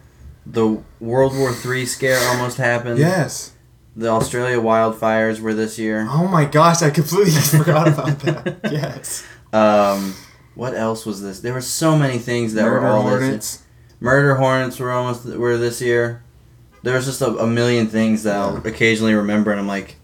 the 0.45 0.81
World 0.99 1.35
War 1.37 1.51
III 1.65 1.85
scare 1.85 2.19
almost 2.29 2.57
happened. 2.57 2.97
yes. 2.99 3.51
The 3.95 4.09
Australia 4.09 4.57
wildfires 4.57 5.39
were 5.39 5.53
this 5.53 5.79
year. 5.79 6.05
Oh 6.09 6.27
my 6.27 6.45
gosh, 6.45 6.81
I 6.81 6.89
completely 6.89 7.31
forgot 7.41 7.87
about 7.87 8.19
that. 8.19 8.59
Yes. 8.71 9.25
Um, 9.53 10.13
what 10.55 10.73
else 10.73 11.05
was 11.05 11.21
this? 11.21 11.39
There 11.39 11.53
were 11.53 11.61
so 11.61 11.97
many 11.97 12.17
things 12.17 12.53
that 12.55 12.63
Murder 12.63 12.81
were 12.81 12.87
all 12.87 13.03
this 13.19 13.63
Murder 13.99 14.35
Hornets 14.35 14.79
were 14.79 14.91
almost 14.91 15.25
were 15.25 15.57
this 15.57 15.81
year. 15.81 16.23
There 16.83 16.95
was 16.95 17.05
just 17.05 17.21
a, 17.21 17.37
a 17.37 17.47
million 17.47 17.87
things 17.87 18.23
that 18.23 18.35
I'll 18.35 18.57
occasionally 18.67 19.13
remember, 19.13 19.51
and 19.51 19.59
I'm 19.59 19.67
like, 19.67 19.95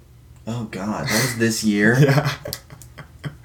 oh 0.47 0.65
god, 0.65 1.07
that 1.07 1.21
was 1.23 1.37
this 1.37 1.63
year. 1.63 1.97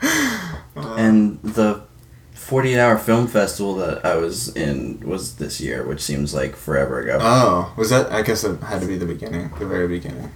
Yeah. 0.02 0.92
And 0.98 1.42
the 1.42 1.82
48 2.46 2.78
hour 2.78 2.96
film 2.96 3.26
festival 3.26 3.74
that 3.74 4.06
I 4.06 4.14
was 4.14 4.54
in 4.54 5.00
was 5.00 5.34
this 5.34 5.60
year, 5.60 5.84
which 5.84 6.00
seems 6.00 6.32
like 6.32 6.54
forever 6.54 7.00
ago. 7.00 7.18
Oh, 7.20 7.74
was 7.76 7.90
that? 7.90 8.12
I 8.12 8.22
guess 8.22 8.44
it 8.44 8.60
had 8.60 8.82
to 8.82 8.86
be 8.86 8.96
the 8.96 9.04
beginning, 9.04 9.50
the 9.58 9.66
very 9.66 9.88
beginning. 9.88 10.30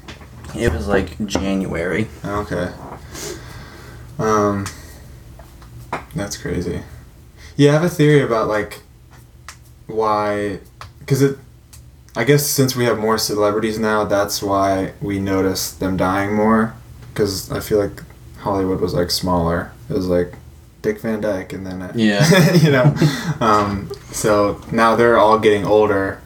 it 0.56 0.72
was 0.72 0.88
like 0.88 1.24
January. 1.24 2.08
Okay. 2.24 2.72
Um, 4.18 4.66
that's 6.12 6.36
crazy. 6.36 6.82
Yeah, 7.56 7.70
I 7.70 7.72
have 7.74 7.84
a 7.84 7.88
theory 7.88 8.22
about 8.22 8.48
like 8.48 8.82
why, 9.86 10.58
because 10.98 11.22
it. 11.22 11.38
I 12.16 12.24
guess 12.24 12.44
since 12.44 12.74
we 12.74 12.86
have 12.86 12.98
more 12.98 13.18
celebrities 13.18 13.78
now, 13.78 14.02
that's 14.02 14.42
why 14.42 14.94
we 15.00 15.20
notice 15.20 15.70
them 15.70 15.96
dying 15.96 16.34
more. 16.34 16.74
Because 17.12 17.52
I 17.52 17.60
feel 17.60 17.78
like 17.78 18.02
Hollywood 18.38 18.80
was 18.80 18.94
like 18.94 19.12
smaller. 19.12 19.70
It 19.88 19.92
was 19.92 20.08
like 20.08 20.34
Dick 20.82 21.00
Van 21.00 21.20
Dyke, 21.20 21.52
and 21.52 21.66
then 21.66 21.82
uh, 21.82 21.92
Yeah. 21.94 22.54
you 22.54 22.70
know. 22.70 22.94
Um, 23.40 23.90
so 24.12 24.60
now 24.72 24.96
they're 24.96 25.18
all 25.18 25.38
getting 25.38 25.64
older, 25.64 26.20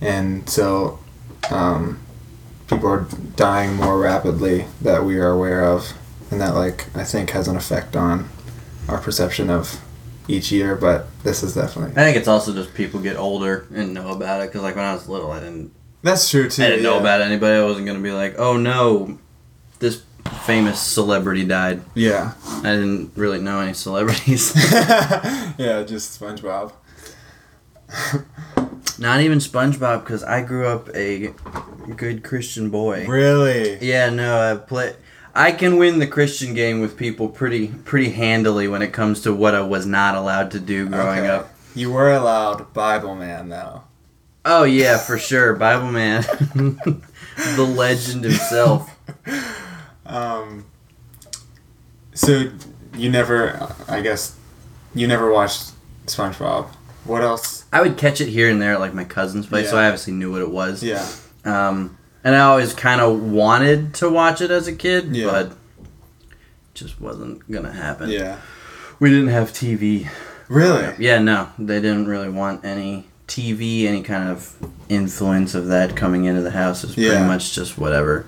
and 0.00 0.48
so 0.48 0.98
um, 1.50 2.00
people 2.68 2.88
are 2.88 3.06
dying 3.36 3.74
more 3.76 3.98
rapidly 3.98 4.66
that 4.82 5.04
we 5.04 5.18
are 5.18 5.30
aware 5.30 5.64
of, 5.64 5.92
and 6.30 6.40
that 6.40 6.54
like 6.54 6.86
I 6.96 7.04
think 7.04 7.30
has 7.30 7.48
an 7.48 7.56
effect 7.56 7.96
on 7.96 8.28
our 8.88 8.98
perception 8.98 9.50
of 9.50 9.80
each 10.28 10.52
year. 10.52 10.76
But 10.76 11.06
this 11.22 11.42
is 11.42 11.54
definitely 11.54 11.92
I 11.92 12.04
think 12.04 12.16
it's 12.16 12.28
also 12.28 12.52
just 12.52 12.74
people 12.74 13.00
get 13.00 13.16
older 13.16 13.66
and 13.74 13.94
know 13.94 14.08
about 14.12 14.42
it. 14.42 14.48
Because 14.48 14.62
like 14.62 14.76
when 14.76 14.84
I 14.84 14.92
was 14.94 15.08
little, 15.08 15.30
I 15.32 15.40
didn't 15.40 15.72
that's 16.02 16.30
true 16.30 16.48
too. 16.48 16.62
I 16.62 16.68
didn't 16.68 16.84
know 16.84 16.98
about 16.98 17.22
anybody. 17.22 17.58
I 17.58 17.64
wasn't 17.64 17.86
gonna 17.86 17.98
be 18.00 18.12
like, 18.12 18.38
oh 18.38 18.56
no, 18.56 19.18
famous 20.46 20.80
celebrity 20.80 21.44
died. 21.44 21.82
Yeah, 21.94 22.32
I 22.62 22.62
didn't 22.74 23.12
really 23.16 23.40
know 23.40 23.60
any 23.60 23.74
celebrities. 23.74 24.52
yeah, 24.76 25.82
just 25.86 26.20
SpongeBob. 26.20 26.72
Not 28.98 29.20
even 29.20 29.38
SpongeBob, 29.38 30.00
because 30.00 30.24
I 30.24 30.42
grew 30.42 30.66
up 30.66 30.88
a 30.94 31.32
good 31.96 32.24
Christian 32.24 32.68
boy. 32.70 33.06
Really? 33.06 33.78
Yeah, 33.80 34.10
no, 34.10 34.52
I 34.52 34.56
play. 34.56 34.94
I 35.34 35.52
can 35.52 35.76
win 35.76 36.00
the 36.00 36.06
Christian 36.06 36.52
game 36.52 36.80
with 36.80 36.96
people 36.96 37.28
pretty 37.28 37.68
pretty 37.68 38.10
handily 38.10 38.66
when 38.66 38.82
it 38.82 38.92
comes 38.92 39.20
to 39.22 39.32
what 39.32 39.54
I 39.54 39.60
was 39.62 39.86
not 39.86 40.16
allowed 40.16 40.50
to 40.52 40.60
do 40.60 40.88
growing 40.88 41.20
Okay. 41.20 41.28
up. 41.28 41.54
You 41.76 41.92
were 41.92 42.12
allowed 42.12 42.72
Bible 42.74 43.14
Man 43.14 43.48
though. 43.50 43.82
Oh 44.44 44.64
yeah, 44.64 44.98
for 44.98 45.16
sure, 45.16 45.54
Bible 45.54 45.92
man, 45.92 46.22
the 47.56 47.72
legend 47.76 48.24
himself. 48.24 48.90
Um. 50.08 50.64
So 52.14 52.50
you 52.96 53.10
never, 53.10 53.72
I 53.88 54.00
guess, 54.00 54.36
you 54.94 55.06
never 55.06 55.30
watched 55.30 55.70
SpongeBob. 56.06 56.66
What 57.04 57.22
else? 57.22 57.64
I 57.72 57.80
would 57.80 57.96
catch 57.96 58.20
it 58.20 58.28
here 58.28 58.50
and 58.50 58.60
there 58.60 58.74
at 58.74 58.80
like 58.80 58.92
my 58.94 59.04
cousin's 59.04 59.46
place, 59.46 59.70
so 59.70 59.78
I 59.78 59.84
obviously 59.86 60.14
knew 60.14 60.32
what 60.32 60.42
it 60.42 60.50
was. 60.50 60.82
Yeah. 60.82 61.06
Um, 61.44 61.96
and 62.24 62.34
I 62.34 62.40
always 62.40 62.74
kind 62.74 63.00
of 63.00 63.22
wanted 63.22 63.94
to 63.94 64.08
watch 64.10 64.40
it 64.40 64.50
as 64.50 64.66
a 64.66 64.74
kid, 64.74 65.14
Yeah. 65.14 65.26
but 65.30 65.52
just 66.74 67.00
wasn't 67.00 67.48
gonna 67.50 67.72
happen. 67.72 68.10
Yeah. 68.10 68.38
We 68.98 69.10
didn't 69.10 69.28
have 69.28 69.52
TV. 69.52 70.08
Really? 70.48 70.92
Yeah, 70.98 71.18
no, 71.20 71.50
they 71.58 71.80
didn't 71.80 72.06
really 72.08 72.28
want 72.30 72.64
any 72.64 73.06
TV, 73.28 73.84
any 73.86 74.02
kind 74.02 74.28
of 74.28 74.56
influence 74.88 75.54
of 75.54 75.66
that 75.68 75.94
coming 75.94 76.24
into 76.24 76.40
the 76.40 76.50
house. 76.50 76.82
It 76.82 76.88
was 76.88 76.94
pretty 76.96 77.24
much 77.24 77.54
just 77.54 77.78
whatever 77.78 78.26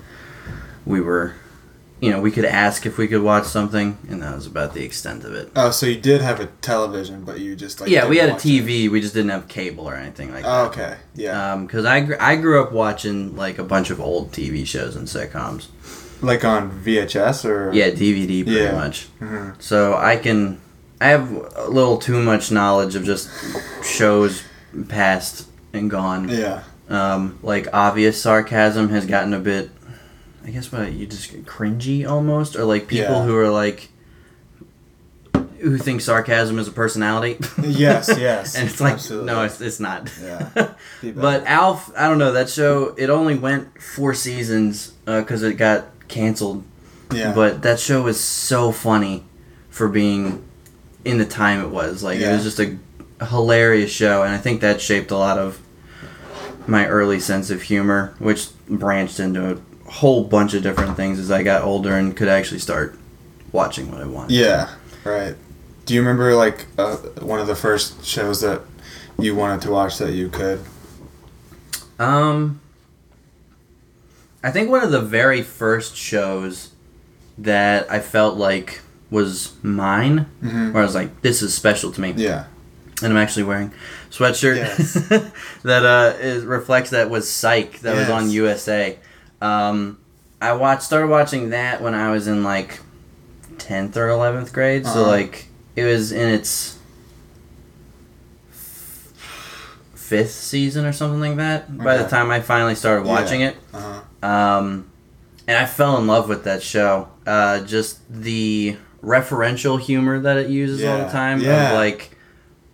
we 0.85 1.01
were. 1.01 1.33
You 2.01 2.09
know, 2.09 2.19
we 2.19 2.31
could 2.31 2.45
ask 2.45 2.85
if 2.87 2.97
we 2.97 3.07
could 3.07 3.21
watch 3.21 3.45
something, 3.45 3.97
and 4.09 4.21
that 4.23 4.35
was 4.35 4.47
about 4.47 4.73
the 4.73 4.83
extent 4.83 5.23
of 5.23 5.33
it. 5.35 5.51
Oh, 5.55 5.69
so 5.69 5.85
you 5.85 5.99
did 6.01 6.21
have 6.21 6.39
a 6.39 6.47
television, 6.61 7.23
but 7.23 7.39
you 7.39 7.55
just 7.55 7.79
like. 7.79 7.89
yeah, 7.91 8.07
we 8.07 8.17
had 8.17 8.29
a 8.29 8.33
watch 8.33 8.45
it. 8.45 8.49
TV. 8.65 8.89
We 8.89 8.99
just 9.01 9.13
didn't 9.13 9.29
have 9.29 9.47
cable 9.47 9.87
or 9.87 9.93
anything 9.95 10.33
like 10.33 10.43
Oh, 10.43 10.63
that. 10.63 10.71
okay. 10.71 10.97
Yeah. 11.15 11.55
Because 11.57 11.85
I, 11.85 11.99
gr- 12.01 12.15
I 12.19 12.35
grew 12.37 12.61
up 12.61 12.71
watching 12.71 13.35
like 13.35 13.59
a 13.59 13.63
bunch 13.63 13.91
of 13.91 14.01
old 14.01 14.31
TV 14.31 14.65
shows 14.65 14.95
and 14.95 15.07
sitcoms. 15.07 15.67
like 16.23 16.43
on 16.43 16.71
VHS 16.83 17.45
or. 17.45 17.71
Yeah, 17.73 17.89
DVD 17.91 18.43
pretty 18.43 18.59
Yeah. 18.61 18.71
much. 18.73 19.07
Mhm. 19.19 19.61
So 19.61 19.95
I 19.95 20.17
can, 20.17 20.59
I 20.99 21.07
have 21.09 21.31
a 21.55 21.67
little 21.69 21.97
too 21.97 22.19
much 22.21 22.51
knowledge 22.51 22.95
of 22.95 23.03
just 23.03 23.29
shows 23.83 24.41
past 24.89 25.47
and 25.73 25.89
gone. 25.89 26.29
Yeah. 26.29 26.63
Um, 26.89 27.39
like 27.43 27.67
obvious 27.73 28.21
sarcasm 28.21 28.89
has 28.89 29.05
gotten 29.05 29.33
a 29.33 29.39
bit, 29.39 29.69
I 30.45 30.49
guess 30.49 30.71
what 30.71 30.91
you 30.93 31.05
just 31.05 31.31
cringy 31.45 32.07
almost, 32.09 32.55
or 32.55 32.65
like 32.65 32.87
people 32.87 33.15
Yeah. 33.15 33.23
who 33.25 33.35
are 33.37 33.49
like, 33.49 33.89
who 35.59 35.77
think 35.77 36.01
sarcasm 36.01 36.57
is 36.57 36.67
a 36.67 36.71
personality. 36.71 37.37
Yes, 37.61 38.09
yes, 38.17 38.55
and 38.57 38.67
it's 38.67 38.81
like 38.81 38.93
absolutely. 38.93 39.27
no, 39.31 39.43
it's 39.43 39.61
it's 39.61 39.79
not. 39.79 40.11
Yeah. 40.21 40.49
But. 41.15 41.45
Alf, 41.45 41.91
I 41.97 42.07
don't 42.07 42.17
know 42.19 42.31
that 42.33 42.49
show. 42.49 42.93
It 42.97 43.09
only 43.09 43.35
went 43.35 43.81
four 43.81 44.13
seasons 44.13 44.93
uh, 45.07 45.21
because 45.21 45.41
it 45.43 45.53
got 45.57 45.85
canceled. 46.07 46.63
Yeah. 47.11 47.33
But 47.33 47.63
that 47.63 47.79
show 47.79 48.03
was 48.03 48.19
so 48.19 48.71
funny 48.71 49.23
for 49.69 49.87
being 49.89 50.43
in 51.03 51.17
the 51.17 51.25
time 51.25 51.59
it 51.61 51.69
was. 51.69 52.03
Like 52.03 52.19
it 52.19 52.31
was 52.31 52.43
just 52.43 52.59
a 52.59 52.77
hilarious 53.25 53.91
show, 53.91 54.23
and 54.23 54.33
I 54.33 54.37
think 54.37 54.61
that 54.61 54.79
shaped 54.81 55.11
a 55.11 55.17
lot 55.17 55.37
of 55.39 55.59
my 56.67 56.87
early 56.87 57.19
sense 57.19 57.49
of 57.49 57.63
humor, 57.63 58.13
which 58.19 58.49
branched 58.69 59.19
into 59.19 59.53
a 59.53 59.57
whole 59.91 60.23
bunch 60.23 60.53
of 60.53 60.63
different 60.63 60.95
things 60.95 61.19
as 61.19 61.29
I 61.31 61.43
got 61.43 61.63
older 61.63 61.95
and 61.95 62.15
could 62.15 62.27
actually 62.29 62.59
start 62.59 62.97
watching 63.51 63.91
what 63.91 64.01
I 64.01 64.05
wanted. 64.05 64.31
Yeah. 64.31 64.69
Right. 65.03 65.35
Do 65.85 65.93
you 65.93 65.99
remember 66.01 66.33
like 66.35 66.67
uh, 66.77 66.95
one 67.21 67.39
of 67.39 67.47
the 67.47 67.55
first 67.55 68.05
shows 68.05 68.41
that 68.41 68.61
you 69.19 69.35
wanted 69.35 69.61
to 69.63 69.71
watch 69.71 69.97
that 69.97 70.13
you 70.13 70.29
could? 70.29 70.63
Um, 71.99 72.61
I 74.43 74.51
think 74.51 74.69
one 74.69 74.83
of 74.83 74.91
the 74.91 75.01
very 75.01 75.41
first 75.41 75.95
shows 75.95 76.69
that 77.37 77.91
I 77.91 77.99
felt 77.99 78.37
like 78.37 78.81
was 79.09 79.51
mine, 79.61 80.25
Mhm. 80.43 80.71
where 80.73 80.81
I 80.81 80.85
was 80.85 80.95
like, 80.95 81.21
"This 81.21 81.41
is 81.41 81.53
special 81.53 81.91
to 81.91 82.01
me," 82.01 82.13
Yeah. 82.15 82.45
and 83.03 83.11
I'm 83.11 83.17
actually 83.17 83.43
wearing 83.43 83.71
a 84.09 84.13
sweatshirt 84.13 84.55
Yes. 84.55 84.93
that 85.63 85.85
uh 85.85 86.13
is, 86.19 86.43
reflects 86.45 86.91
that 86.91 87.09
was 87.09 87.29
Psych 87.29 87.81
that 87.81 87.95
was 87.95 88.09
on 88.09 88.29
USA. 88.31 88.97
Um, 89.41 89.97
I 90.41 90.53
watched 90.53 90.83
started 90.83 91.07
watching 91.07 91.49
that 91.49 91.81
when 91.81 91.93
I 91.95 92.11
was 92.11 92.27
in 92.27 92.43
like 92.43 92.79
tenth 93.57 93.95
or 93.97 94.09
eleventh 94.09 94.53
grade, 94.53 94.85
so 94.85 95.01
Uh-huh. 95.01 95.07
like 95.11 95.47
it 95.75 95.83
was 95.83 96.11
in 96.11 96.27
its 96.29 96.77
fifth 99.95 100.31
season 100.31 100.85
or 100.85 100.93
something 100.93 101.19
like 101.21 101.37
that. 101.37 101.77
By 101.77 101.97
the 101.97 102.07
time 102.07 102.31
I 102.31 102.41
finally 102.41 102.75
started 102.75 103.05
Yeah. 103.05 103.11
watching 103.13 103.41
it, 103.41 103.55
Uh-huh. 103.73 104.27
um, 104.27 104.85
and 105.47 105.57
I 105.57 105.65
fell 105.65 105.97
in 105.97 106.07
love 106.07 106.27
with 106.27 106.43
that 106.43 106.61
show. 106.61 107.07
Uh, 107.25 107.59
just 107.61 107.99
the 108.09 108.77
referential 109.03 109.79
humor 109.79 110.19
that 110.19 110.37
it 110.37 110.49
uses 110.49 110.83
all 110.83 110.97
the 110.97 111.05
time 111.09 111.39
Yeah. 111.39 111.69
of 111.71 111.75
like 111.77 112.11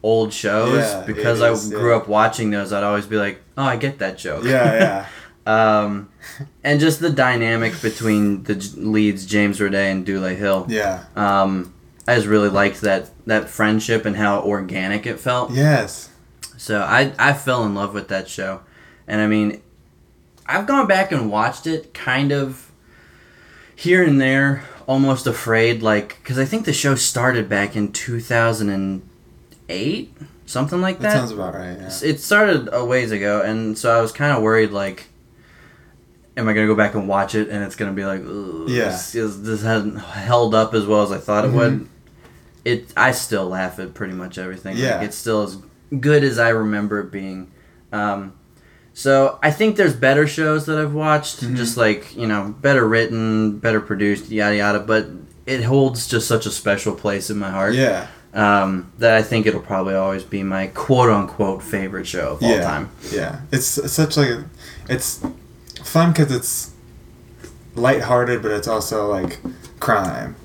old 0.03 0.33
shows. 0.33 0.79
Yeah, 0.79 1.03
because 1.05 1.41
is, 1.41 1.71
I 1.71 1.75
grew 1.75 1.91
yeah. 1.91 1.97
up 1.97 2.07
watching 2.07 2.49
those, 2.49 2.71
I'd 2.73 2.83
always 2.83 3.05
be 3.05 3.17
like, 3.17 3.41
"Oh, 3.57 3.63
I 3.63 3.75
get 3.75 3.99
that 3.99 4.17
joke." 4.17 4.43
Yeah. 4.43 4.73
Yeah. 4.73 5.05
um, 5.47 6.09
and 6.63 6.79
just 6.79 6.99
the 6.99 7.09
dynamic 7.09 7.81
between 7.81 8.43
the 8.43 8.55
leads, 8.75 9.25
James 9.25 9.59
Roday 9.59 9.91
and 9.91 10.05
Dule 10.05 10.35
Hill. 10.35 10.65
Yeah. 10.69 11.05
Um, 11.15 11.73
I 12.07 12.15
just 12.15 12.27
really 12.27 12.49
liked 12.49 12.81
that 12.81 13.09
that 13.25 13.49
friendship 13.49 14.05
and 14.05 14.15
how 14.15 14.41
organic 14.41 15.05
it 15.05 15.19
felt. 15.19 15.51
Yes. 15.51 16.09
So 16.57 16.81
I 16.81 17.13
I 17.17 17.33
fell 17.33 17.63
in 17.65 17.75
love 17.75 17.93
with 17.93 18.07
that 18.09 18.27
show, 18.29 18.61
and 19.07 19.21
I 19.21 19.27
mean, 19.27 19.61
I've 20.45 20.67
gone 20.67 20.87
back 20.87 21.11
and 21.11 21.31
watched 21.31 21.67
it 21.67 21.93
kind 21.93 22.31
of 22.31 22.71
here 23.75 24.03
and 24.03 24.19
there, 24.19 24.63
almost 24.87 25.27
afraid, 25.27 25.81
like 25.81 26.17
because 26.21 26.39
I 26.39 26.45
think 26.45 26.65
the 26.65 26.73
show 26.73 26.95
started 26.95 27.47
back 27.47 27.75
in 27.75 27.91
two 27.91 28.19
thousand 28.19 28.69
and 28.69 29.01
eight, 29.69 30.13
something 30.45 30.81
like 30.81 30.99
That 30.99 31.09
that. 31.11 31.17
sounds 31.19 31.31
about 31.31 31.53
right. 31.53 31.77
Yeah. 31.77 32.09
It 32.09 32.19
started 32.19 32.69
a 32.71 32.83
ways 32.83 33.11
ago, 33.11 33.41
and 33.41 33.77
so 33.77 33.97
I 33.97 34.01
was 34.01 34.11
kind 34.11 34.35
of 34.35 34.41
worried, 34.43 34.71
like. 34.71 35.07
Am 36.37 36.47
I 36.47 36.53
gonna 36.53 36.67
go 36.67 36.75
back 36.75 36.93
and 36.93 37.07
watch 37.07 37.35
it, 37.35 37.49
and 37.49 37.63
it's 37.63 37.75
gonna 37.75 37.91
be 37.93 38.05
like, 38.05 38.21
Yeah. 38.67 38.85
this, 38.89 39.11
this 39.11 39.61
hasn't 39.63 39.99
held 39.99 40.53
up 40.55 40.73
as 40.73 40.85
well 40.85 41.01
as 41.01 41.11
I 41.11 41.17
thought 41.17 41.43
it 41.45 41.51
would. 41.51 41.73
Mhm. 41.73 41.85
It, 42.63 42.93
I 42.95 43.11
still 43.11 43.47
laugh 43.47 43.79
at 43.79 43.93
pretty 43.93 44.13
much 44.13 44.37
everything. 44.37 44.77
Yeah. 44.77 44.97
Like, 44.97 45.07
it's 45.07 45.17
still 45.17 45.43
as 45.43 45.57
good 45.99 46.23
as 46.23 46.37
I 46.37 46.49
remember 46.49 46.99
it 46.99 47.11
being. 47.11 47.47
Um, 47.91 48.33
so 48.93 49.39
I 49.41 49.51
think 49.51 49.77
there's 49.77 49.95
better 49.95 50.27
shows 50.27 50.65
that 50.67 50.77
I've 50.77 50.93
watched, 50.93 51.41
Mhm. 51.43 51.55
just 51.55 51.75
like 51.77 52.15
you 52.15 52.27
know, 52.27 52.53
better 52.61 52.87
written, 52.87 53.57
better 53.57 53.79
produced, 53.79 54.29
yada 54.29 54.55
yada. 54.57 54.79
But 54.79 55.07
it 55.45 55.63
holds 55.63 56.07
just 56.07 56.27
such 56.27 56.45
a 56.45 56.51
special 56.51 56.93
place 56.93 57.29
in 57.29 57.37
my 57.39 57.49
heart. 57.49 57.73
Yeah. 57.73 58.07
Um, 58.33 58.91
that 58.99 59.15
I 59.15 59.23
think 59.23 59.47
it'll 59.47 59.61
probably 59.61 59.95
always 59.95 60.21
be 60.23 60.43
my 60.43 60.67
quote 60.67 61.09
unquote 61.09 61.63
favorite 61.63 62.05
show 62.05 62.33
of 62.33 62.43
all 62.43 62.49
yeah, 62.49 62.61
time. 62.63 62.89
Yeah, 63.11 63.37
it's, 63.51 63.77
it's 63.79 63.93
such 63.93 64.17
like 64.17 64.29
a, 64.29 64.43
it's 64.89 65.21
fun 65.87 66.11
because 66.11 66.31
it's 66.31 66.71
lighthearted, 67.75 68.41
but 68.41 68.51
it's 68.51 68.67
also 68.67 69.09
like 69.09 69.39
crime. 69.79 70.35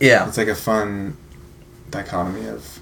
Yeah. 0.00 0.26
It's 0.28 0.38
like 0.38 0.48
a 0.48 0.54
fun 0.54 1.16
dichotomy 1.90 2.46
of 2.48 2.80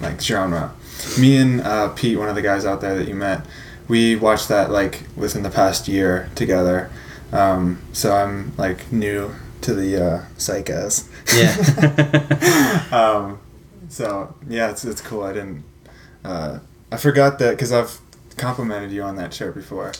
like 0.00 0.20
genre. 0.20 0.74
Me 1.18 1.36
and 1.36 1.60
uh, 1.60 1.88
Pete, 1.90 2.18
one 2.18 2.28
of 2.28 2.34
the 2.34 2.42
guys 2.42 2.64
out 2.64 2.80
there 2.80 2.96
that 2.96 3.08
you 3.08 3.14
met, 3.14 3.46
we 3.88 4.16
watched 4.16 4.48
that 4.48 4.70
like 4.70 5.02
within 5.16 5.42
the 5.42 5.50
past 5.50 5.88
year 5.88 6.30
together. 6.34 6.90
Um, 7.32 7.82
so 7.92 8.14
I'm 8.14 8.52
like 8.56 8.92
new 8.92 9.34
to 9.62 9.74
the 9.74 10.04
uh, 10.04 10.24
psychos. 10.36 11.08
Yeah. 11.34 12.88
um, 12.92 13.40
so 13.88 14.34
yeah, 14.48 14.70
it's 14.70 14.84
it's 14.84 15.00
cool. 15.00 15.22
I 15.22 15.32
didn't. 15.32 15.64
Uh, 16.24 16.58
I 16.90 16.96
forgot 16.96 17.38
that 17.38 17.52
because 17.52 17.72
I've 17.72 17.98
complimented 18.36 18.90
you 18.90 19.02
on 19.02 19.16
that 19.16 19.32
shirt 19.32 19.54
before. 19.54 19.92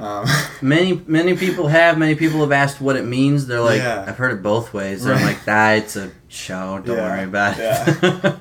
Um, 0.00 0.26
many 0.62 1.02
many 1.06 1.36
people 1.36 1.68
have. 1.68 1.98
Many 1.98 2.14
people 2.14 2.40
have 2.40 2.52
asked 2.52 2.80
what 2.80 2.96
it 2.96 3.04
means. 3.04 3.46
They're 3.46 3.60
like, 3.60 3.78
Yeah. 3.78 4.04
I've 4.08 4.16
heard 4.16 4.32
it 4.32 4.42
both 4.42 4.72
ways. 4.72 5.06
I'm 5.06 5.20
like, 5.22 5.44
that 5.44 5.78
it's 5.78 5.96
a 5.96 6.10
show. 6.28 6.80
Don't 6.84 6.96
Yeah, 6.96 7.08
worry 7.16 7.24
about 7.24 7.56
it. 7.58 8.36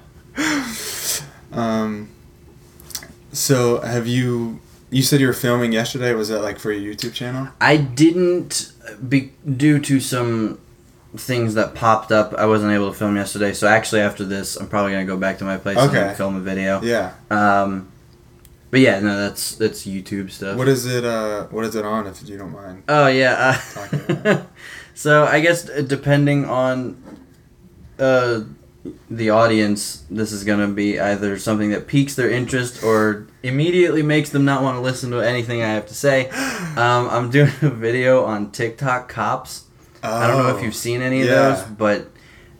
um, 1.51 2.09
so 3.31 3.81
have 3.81 4.07
you? 4.07 4.59
You 4.91 5.03
said 5.03 5.19
you 5.19 5.27
were 5.27 5.33
filming 5.33 5.71
yesterday. 5.71 6.13
Was 6.13 6.29
that 6.29 6.41
like 6.41 6.57
for 6.59 6.71
your 6.71 6.93
YouTube 6.95 7.13
channel? 7.13 7.49
I 7.61 7.77
didn't 7.77 8.71
be 9.07 9.33
due 9.55 9.79
to 9.79 9.99
some 9.99 10.59
things 11.15 11.53
that 11.55 11.75
popped 11.75 12.11
up. 12.11 12.33
I 12.35 12.45
wasn't 12.47 12.71
able 12.71 12.91
to 12.91 12.97
film 12.97 13.15
yesterday. 13.15 13.53
So 13.53 13.67
actually, 13.67 14.01
after 14.01 14.23
this, 14.25 14.55
I'm 14.55 14.67
probably 14.67 14.93
gonna 14.93 15.05
go 15.05 15.17
back 15.17 15.37
to 15.39 15.43
my 15.43 15.57
place 15.57 15.77
Okay. 15.77 16.07
and 16.07 16.17
film 16.17 16.35
a 16.37 16.39
video. 16.39 16.81
Yeah. 16.81 17.13
Um, 17.29 17.88
but 18.71 18.79
yeah, 18.79 18.99
no, 18.99 19.17
that's 19.17 19.55
that's 19.55 19.85
YouTube 19.85 20.31
stuff. 20.31 20.57
What 20.57 20.67
is 20.67 20.85
it? 20.85 21.03
Uh, 21.05 21.45
what 21.47 21.65
is 21.65 21.75
it 21.75 21.85
on? 21.85 22.07
If 22.07 22.27
you 22.27 22.37
don't 22.37 22.51
mind. 22.51 22.83
Oh 22.87 23.07
yeah. 23.07 23.59
Uh, 23.75 24.43
so 24.93 25.25
I 25.25 25.39
guess 25.39 25.69
uh, 25.69 25.81
depending 25.81 26.45
on 26.45 27.01
uh, 27.97 28.41
the 29.09 29.29
audience, 29.29 30.03
this 30.09 30.31
is 30.31 30.43
gonna 30.43 30.67
be 30.67 30.99
either 30.99 31.37
something 31.37 31.69
that 31.71 31.87
piques 31.87 32.15
their 32.15 32.29
interest 32.29 32.83
or 32.83 33.27
immediately 33.43 34.03
makes 34.03 34.29
them 34.29 34.45
not 34.45 34.61
want 34.63 34.75
to 34.77 34.81
listen 34.81 35.11
to 35.11 35.19
anything 35.19 35.61
I 35.61 35.69
have 35.73 35.87
to 35.87 35.93
say. 35.95 36.29
Um, 36.69 37.09
I'm 37.09 37.29
doing 37.29 37.51
a 37.63 37.69
video 37.69 38.23
on 38.23 38.51
TikTok 38.51 39.09
cops. 39.09 39.65
I 40.01 40.27
don't 40.27 40.37
know 40.43 40.49
if 40.55 40.57
Oh, 40.57 40.63
you've 40.63 40.75
seen 40.75 41.01
any 41.01 41.21
of 41.21 41.27
yeah. 41.27 41.33
those, 41.55 41.63
but 41.63 42.07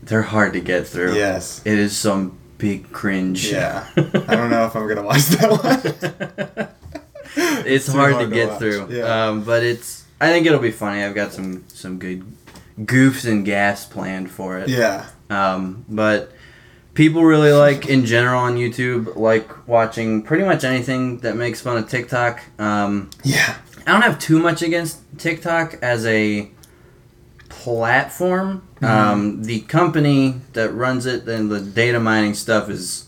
they're 0.01 0.23
hard 0.23 0.53
to 0.53 0.59
get 0.59 0.87
through. 0.87 1.15
Yes. 1.15 1.61
It 1.63 1.77
is 1.77 1.95
some 1.95 2.37
big 2.59 2.91
cringe. 2.91 3.51
Yeah. 3.51 3.87
I 3.97 4.35
don't 4.35 4.51
know 4.51 4.65
if 4.65 4.75
I'm 4.75 4.87
gonna 4.87 5.01
watch 5.01 5.25
that 5.29 5.49
one. 5.49 6.67
it's 7.65 7.87
Too 7.87 7.91
hard, 7.93 8.13
hard 8.13 8.25
to 8.25 8.29
to 8.29 8.35
get 8.35 8.49
watch, 8.49 8.59
through. 8.59 8.87
yeah. 8.91 9.27
Um, 9.29 9.43
but 9.43 9.63
it's. 9.63 10.05
I 10.21 10.27
think 10.29 10.45
it'll 10.45 10.59
be 10.59 10.71
funny. 10.71 11.01
I've 11.03 11.15
got 11.15 11.31
some 11.33 11.63
some 11.69 11.97
good 11.97 12.23
goofs 12.79 13.25
and 13.29 13.43
gas 13.45 13.85
planned 13.85 14.29
for 14.29 14.57
it. 14.59 14.69
yeah. 14.69 15.07
Um, 15.29 15.85
but 15.89 16.31
people 16.93 17.23
really 17.23 17.51
like 17.53 17.87
in 17.87 18.05
general 18.05 18.39
on 18.41 18.55
YouTube 18.55 19.15
like 19.15 19.67
watching 19.67 20.21
pretty 20.23 20.43
much 20.43 20.63
anything 20.63 21.19
that 21.19 21.35
makes 21.35 21.61
fun 21.61 21.77
of 21.77 21.89
TikTok. 21.89 22.41
Um, 22.59 23.09
Yeah. 23.23 23.55
I 23.87 23.91
don't 23.93 24.01
have 24.01 24.19
too 24.19 24.39
much 24.39 24.61
against 24.61 24.99
TikTok 25.17 25.75
as 25.81 26.05
a 26.05 26.51
platform. 27.63 28.61
Mm-hmm. 28.75 28.85
Um, 28.85 29.43
the 29.43 29.61
company 29.61 30.35
that 30.53 30.73
runs 30.73 31.05
it 31.05 31.27
and 31.27 31.51
the 31.51 31.59
data 31.59 31.99
mining 31.99 32.33
stuff 32.33 32.69
is. 32.69 33.05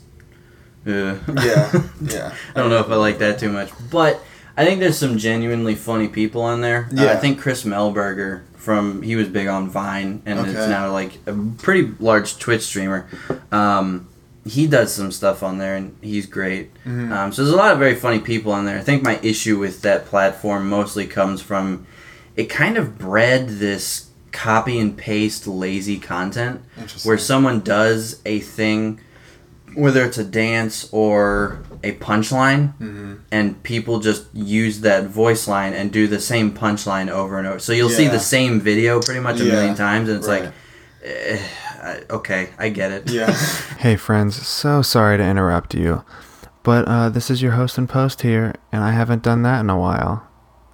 Uh, 0.86 1.16
Yeah. 1.44 1.72
Yeah. 2.02 2.34
I 2.56 2.60
don't 2.60 2.70
know 2.70 2.80
if 2.80 2.90
I 2.90 2.96
like 2.96 3.20
that 3.20 3.40
too 3.40 3.52
much, 3.52 3.70
but 3.92 4.20
I 4.58 4.66
think 4.66 4.80
there's 4.80 4.98
some 4.98 5.18
genuinely 5.18 5.76
funny 5.76 6.08
people 6.08 6.42
on 6.42 6.62
there. 6.62 6.90
Uh, 6.98 7.08
I 7.08 7.16
think 7.16 7.40
Chris 7.40 7.64
Melberger 7.64 8.42
from 8.56 9.02
he 9.04 9.16
was 9.16 9.28
big 9.28 9.48
on 9.48 9.70
Vine 9.70 10.22
and 10.26 10.40
Okay. 10.40 10.54
now 10.54 10.92
like 10.92 11.14
a 11.28 11.34
pretty 11.58 11.94
large 12.00 12.38
Twitch 12.40 12.64
streamer. 12.64 13.08
Um, 13.52 14.08
he 14.46 14.66
does 14.68 14.92
some 14.94 15.12
stuff 15.12 15.44
on 15.44 15.58
there 15.60 15.76
and 15.76 15.96
he's 16.02 16.26
great. 16.26 16.72
Mhm. 16.86 17.12
Um, 17.12 17.32
so 17.32 17.44
there's 17.44 17.54
a 17.54 17.58
lot 17.58 17.72
of 17.72 17.80
very 17.80 17.96
funny 17.96 18.20
people 18.20 18.52
on 18.52 18.66
there. 18.66 18.78
I 18.78 18.82
think 18.82 19.04
my 19.04 19.20
issue 19.22 19.58
with 19.60 19.82
that 19.84 20.06
platform 20.08 20.68
mostly 20.68 21.06
comes 21.08 21.42
from 21.42 21.86
it 22.36 22.50
kind 22.50 22.76
of 22.78 22.98
bred 22.98 23.48
this 23.60 24.08
copy 24.32 24.80
and 24.80 24.96
paste 24.98 25.48
lazy 25.48 25.98
content 26.00 26.62
where 27.04 27.18
someone 27.18 27.60
does 27.60 28.22
a 28.26 28.40
thing, 28.40 29.00
whether 29.76 30.04
it's 30.06 30.18
a 30.18 30.24
dance 30.24 30.88
or 30.92 31.60
a 31.84 31.94
punchline, 31.94 32.74
Mhm. 32.80 33.18
and 33.32 33.62
people 33.64 34.00
just 34.00 34.26
use 34.34 34.82
that 34.82 35.08
voice 35.08 35.48
line 35.48 35.74
and 35.74 35.92
do 35.92 36.08
the 36.08 36.20
same 36.20 36.52
punchline 36.52 37.10
over 37.10 37.38
and 37.40 37.48
over. 37.48 37.60
So 37.60 37.74
you'll 37.74 37.90
see 37.90 38.08
the 38.08 38.20
same 38.20 38.60
video 38.62 39.02
pretty 39.02 39.20
much 39.20 39.40
a 39.40 39.46
Yeah, 39.46 39.54
million 39.54 39.76
times, 39.76 40.08
and 40.10 40.18
it's 40.20 40.28
right. 40.28 40.44
like, 40.44 40.54
eh, 41.04 41.40
okay, 42.10 42.50
I 42.60 42.70
get 42.70 42.92
it. 42.92 43.10
Yeah. 43.10 43.36
Hey 43.80 43.96
friends, 43.96 44.36
so 44.46 44.82
sorry 44.84 45.18
to 45.18 45.24
interrupt 45.24 45.74
you, 45.74 46.04
but 46.62 46.88
uh, 46.88 47.10
this 47.10 47.32
is 47.32 47.42
your 47.42 47.54
host 47.54 47.78
and 47.80 47.90
post 47.90 48.22
here, 48.22 48.54
and 48.72 48.84
I 48.84 48.92
haven't 48.92 49.24
done 49.24 49.42
that 49.42 49.60
in 49.62 49.70
a 49.72 49.78
while. 49.80 50.24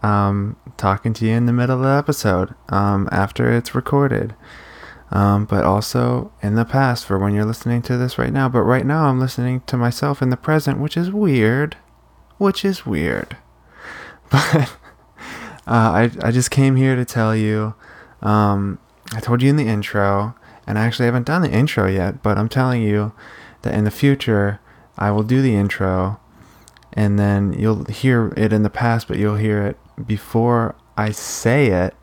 Um, 0.04 0.58
talking 0.78 1.14
to 1.14 1.26
you 1.26 1.34
in 1.34 1.48
the 1.48 1.54
middle 1.54 1.78
of 1.78 1.84
the 1.84 1.90
episode, 1.90 2.54
um, 2.70 3.10
after 3.12 3.52
it's 3.52 3.74
recorded, 3.74 4.36
um, 5.10 5.46
but 5.46 5.64
also 5.64 6.32
in 6.44 6.56
the 6.56 6.66
past 6.66 7.06
for 7.06 7.18
when 7.18 7.34
you're 7.34 7.46
listening 7.46 7.82
to 7.84 7.98
this 7.98 8.18
right 8.18 8.32
now. 8.32 8.48
But 8.48 8.62
right 8.62 8.86
now, 8.86 9.06
I'm 9.06 9.20
listening 9.20 9.62
to 9.62 9.78
myself 9.78 10.22
in 10.22 10.30
the 10.30 10.38
present, 10.38 10.80
which 10.80 10.98
is 10.98 11.12
weird, 11.12 11.78
which 12.38 12.64
is 12.64 12.86
weird. 12.86 13.38
But 14.30 14.56
uh, 15.66 16.10
I 16.10 16.12
I 16.22 16.32
just 16.32 16.52
came 16.52 16.76
here 16.76 16.96
to 16.96 17.06
tell 17.06 17.36
you. 17.36 17.76
Um, 18.22 18.80
I 19.14 19.20
told 19.20 19.42
you 19.42 19.50
in 19.50 19.56
the 19.56 19.68
intro, 19.68 20.36
and 20.66 20.78
I 20.78 20.86
actually 20.86 21.06
haven't 21.06 21.26
done 21.26 21.42
the 21.42 21.52
intro 21.52 21.88
yet, 21.88 22.22
but 22.22 22.38
I'm 22.38 22.50
telling 22.50 22.82
you 22.82 23.14
that 23.62 23.74
in 23.74 23.86
the 23.86 23.92
future 23.92 24.60
I 24.98 25.12
will 25.12 25.24
do 25.24 25.42
the 25.42 25.56
intro, 25.56 26.20
and 26.94 27.18
then 27.18 27.54
you'll 27.54 27.86
hear 27.86 28.34
it 28.36 28.52
in 28.52 28.64
the 28.64 28.70
past, 28.70 29.08
but 29.08 29.18
you'll 29.18 29.38
hear 29.38 29.66
it 29.66 29.78
before 30.06 30.76
I 30.96 31.12
say 31.12 31.68
it 31.68 31.96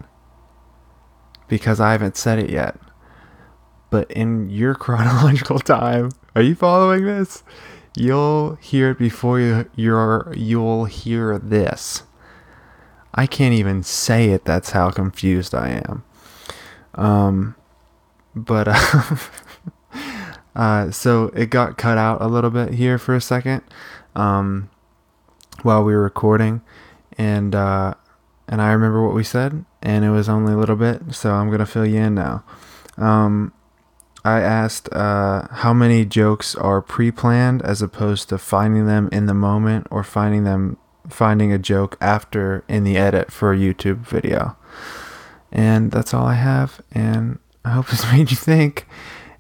because 1.49 1.81
I 1.81 1.93
haven't 1.93 2.17
said 2.17 2.39
it 2.39 2.51
yet. 2.51 2.79
But 3.91 4.11
in 4.11 4.51
your 4.51 4.75
chronological 4.85 5.59
time, 5.59 6.11
are 6.35 6.43
you 6.43 6.55
following 6.55 7.05
this? 7.05 7.43
You'll 7.97 8.57
hear 8.57 8.91
it 8.91 8.99
before 8.99 9.39
you 9.39 9.71
you're, 9.77 10.33
you'll 10.37 10.87
hear 10.87 11.39
this. 11.39 12.03
I 13.15 13.27
can't 13.27 13.55
even 13.55 13.85
say 13.85 14.31
it. 14.31 14.45
That's 14.45 14.71
how 14.71 14.91
confused 14.91 15.55
I 15.55 15.81
am. 15.87 16.05
Um, 16.95 17.55
but 18.35 18.67
uh, 18.69 19.17
uh, 20.57 20.91
so 20.91 21.27
it 21.29 21.51
got 21.51 21.79
cut 21.79 21.97
out 21.97 22.21
a 22.21 22.27
little 22.27 22.51
bit 22.51 22.75
here 22.75 22.99
for 22.99 23.15
a 23.15 23.21
second, 23.21 23.63
um, 24.17 24.69
while 25.63 25.85
we 25.85 25.95
were 25.95 26.03
recording, 26.03 26.63
and 27.19 27.55
uh, 27.55 27.95
and 28.49 28.61
I 28.61 28.73
remember 28.73 29.05
what 29.05 29.15
we 29.15 29.25
said, 29.25 29.65
and 29.83 30.05
it 30.05 30.11
was 30.11 30.29
only 30.29 30.53
a 30.53 30.57
little 30.57 30.77
bit, 30.77 31.15
so 31.15 31.33
I'm 31.33 31.51
gonna 31.51 31.67
fill 31.67 31.87
you 31.87 32.01
in 32.01 32.15
now. 32.15 32.45
Um, 32.97 33.53
I 34.25 34.41
asked 34.41 34.91
uh, 34.93 35.49
how 35.51 35.75
many 35.75 36.07
jokes 36.07 36.55
are 36.55 36.81
pre-planned 36.81 37.61
as 37.63 37.83
opposed 37.83 38.31
to 38.31 38.39
finding 38.39 38.87
them 38.87 39.11
in 39.13 39.27
the 39.27 39.35
moment 39.35 39.87
or 39.91 40.03
finding 40.03 40.45
them 40.45 40.79
finding 41.09 41.53
a 41.53 41.59
joke 41.59 41.99
after 42.01 42.65
in 42.67 42.85
the 42.85 42.97
edit 42.97 43.31
for 43.31 43.53
a 43.53 43.57
YouTube 43.59 43.99
video. 43.99 44.57
And 45.53 45.91
that's 45.91 46.15
all 46.15 46.27
I 46.27 46.35
have. 46.35 46.81
And 46.93 47.39
I 47.65 47.71
hope 47.71 47.89
this 47.91 48.11
made 48.11 48.31
you 48.31 48.37
think 48.37 48.87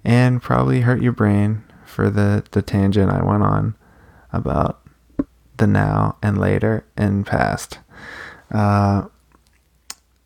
and 0.04 0.42
probably 0.42 0.82
hurt 0.82 1.00
your 1.00 1.12
brain 1.12 1.64
for 1.87 2.10
the, 2.10 2.44
the 2.50 2.60
tangent 2.60 3.10
I 3.10 3.22
went 3.22 3.42
on 3.42 3.76
about 4.32 4.83
the 5.56 5.66
now 5.66 6.16
and 6.22 6.38
later 6.38 6.84
and 6.96 7.26
past. 7.26 7.78
Uh, 8.50 9.06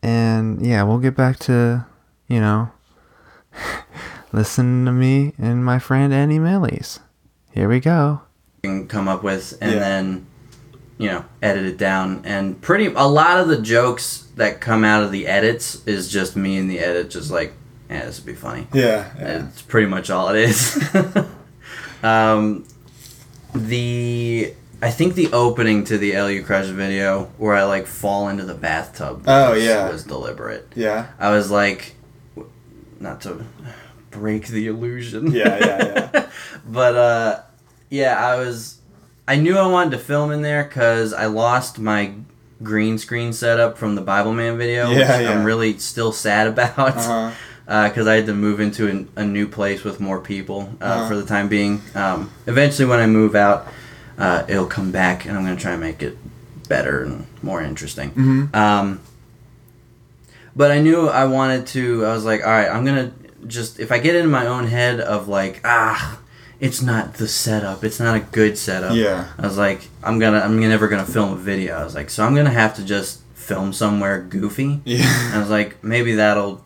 and 0.03 0.65
yeah, 0.65 0.83
we'll 0.83 0.99
get 0.99 1.17
back 1.17 1.39
to, 1.41 1.87
you 2.29 2.41
know, 2.41 2.71
listen 4.33 4.85
to 4.85 4.93
me 4.93 5.33
and 5.39 5.65
my 5.65 5.79
friend 5.79 6.13
Annie 6.13 6.39
Millies. 6.39 7.01
Here 7.53 7.69
we 7.69 7.81
go. 7.81 8.23
Can 8.63 8.87
come 8.89 9.09
up 9.09 9.23
with, 9.23 9.57
and 9.61 9.73
Yeah. 9.73 9.79
then 9.79 10.27
you 10.99 11.09
know 11.09 11.25
edit 11.43 11.65
it 11.65 11.79
down. 11.79 12.23
And 12.25 12.61
pretty 12.61 12.87
a 12.87 13.05
lot 13.07 13.39
of 13.41 13.49
the 13.49 13.61
jokes 13.61 14.27
that 14.37 14.61
come 14.61 14.85
out 14.85 15.03
of 15.03 15.11
the 15.13 15.27
edits 15.27 15.85
is 15.87 16.09
just 16.11 16.37
me 16.37 16.57
in 16.57 16.69
the 16.69 16.79
edit, 16.81 17.11
just 17.11 17.31
like, 17.31 17.53
yeah, 17.91 18.05
this 18.07 18.19
would 18.19 18.27
be 18.27 18.35
funny. 18.35 18.67
Yeah. 18.73 19.11
yeah. 19.19 19.47
It's 19.47 19.63
pretty 19.63 19.87
much 19.89 20.11
all 20.11 20.29
it 20.29 20.37
is. 20.37 20.79
um, 22.03 22.65
the 23.55 24.55
I 24.81 24.91
think 24.91 25.15
the 25.15 25.33
opening 25.33 25.85
to 25.85 25.99
the 25.99 26.13
LU 26.17 26.43
Crush 26.45 26.67
video 26.67 27.25
where 27.37 27.55
I 27.57 27.65
like 27.65 27.87
fall 27.87 28.29
into 28.29 28.45
the 28.45 28.55
bathtub. 28.55 29.25
Oh, 29.27 29.53
was- 29.53 29.65
yeah. 29.65 29.89
was 29.91 30.05
deliberate. 30.05 30.71
Yeah. 30.77 31.09
I 31.19 31.31
was 31.31 31.51
like, 31.51 31.97
not 33.01 33.21
to 33.23 33.45
break 34.11 34.47
the 34.49 34.67
illusion. 34.69 35.33
Yeah, 35.33 35.59
yeah, 35.59 36.11
yeah. 36.15 36.27
but 36.67 36.97
uh, 36.97 37.41
yeah, 37.91 38.25
I 38.25 38.37
was. 38.37 38.77
I 39.27 39.37
knew 39.37 39.59
I 39.59 39.67
wanted 39.67 39.91
to 39.91 39.99
film 39.99 40.31
in 40.31 40.41
there 40.43 40.65
because 40.65 41.13
I 41.13 41.27
lost 41.27 41.79
my 41.79 42.13
green 42.63 42.97
screen 42.99 43.33
setup 43.33 43.77
from 43.77 43.95
the 43.95 44.01
Bible 44.01 44.33
Man 44.33 44.57
video, 44.59 44.91
Yeah, 44.91 45.19
which 45.19 45.27
yeah. 45.27 45.33
I'm 45.33 45.45
really 45.45 45.79
still 45.79 46.13
sad 46.13 46.47
about. 46.47 46.79
Uh-huh. 46.97 47.33
because 47.89 48.07
I 48.07 48.15
had 48.15 48.25
to 48.27 48.35
move 48.35 48.61
into 48.61 48.89
an, 48.89 49.11
a 49.17 49.25
new 49.25 49.47
place 49.47 49.85
with 49.85 50.01
more 50.01 50.21
people 50.21 50.71
uh, 50.81 50.85
Uh-huh. 50.85 51.09
for 51.09 51.17
the 51.17 51.27
time 51.27 51.49
being. 51.49 51.83
Um, 51.95 52.31
eventually, 52.47 52.89
when 52.89 53.01
I 53.01 53.07
move 53.07 53.35
out, 53.35 53.69
uh, 54.19 54.45
it'll 54.49 54.67
come 54.67 54.91
back, 54.91 55.25
and 55.25 55.37
I'm 55.37 55.45
gonna 55.45 55.57
try 55.57 55.73
and 55.73 55.81
make 55.81 56.03
it 56.03 56.17
better 56.69 57.03
and 57.05 57.27
more 57.43 57.63
interesting. 57.63 58.11
Mhm. 58.11 58.55
Um, 58.55 59.01
but 60.57 60.71
I 60.71 60.81
knew 60.81 61.09
I 61.09 61.25
wanted 61.25 61.67
to. 61.69 62.05
I 62.05 62.13
was 62.13 62.25
like, 62.25 62.45
all 62.45 62.51
right, 62.51 62.69
I'm 62.69 62.85
gonna 62.85 63.13
just 63.47 63.79
if 63.81 63.93
I 63.93 63.99
get 63.99 64.17
in 64.17 64.29
my 64.31 64.47
own 64.47 64.67
head 64.67 65.01
of 65.01 65.29
like, 65.29 65.61
ah, 65.65 66.19
it's 66.61 66.83
not 66.83 67.15
the 67.15 67.29
setup. 67.29 67.85
It's 67.85 68.01
not 68.01 68.17
a 68.17 68.21
good 68.21 68.59
setup. 68.59 68.95
Yeah. 68.97 69.29
I 69.39 69.43
was 69.47 69.57
like, 69.57 69.89
I'm 70.03 70.19
gonna, 70.19 70.41
I'm 70.41 70.59
never 70.59 70.89
gonna 70.89 71.05
film 71.07 71.33
a 71.33 71.37
video. 71.37 71.77
I 71.77 71.85
was 71.85 71.95
like, 71.95 72.11
so 72.11 72.25
I'm 72.25 72.35
gonna 72.35 72.51
have 72.51 72.75
to 72.77 72.85
just 72.85 73.21
film 73.35 73.73
somewhere 73.73 74.21
goofy. 74.21 74.81
Yeah. 74.85 75.31
I 75.35 75.39
was 75.39 75.49
like, 75.51 75.83
maybe 75.85 76.15
that'll, 76.17 76.65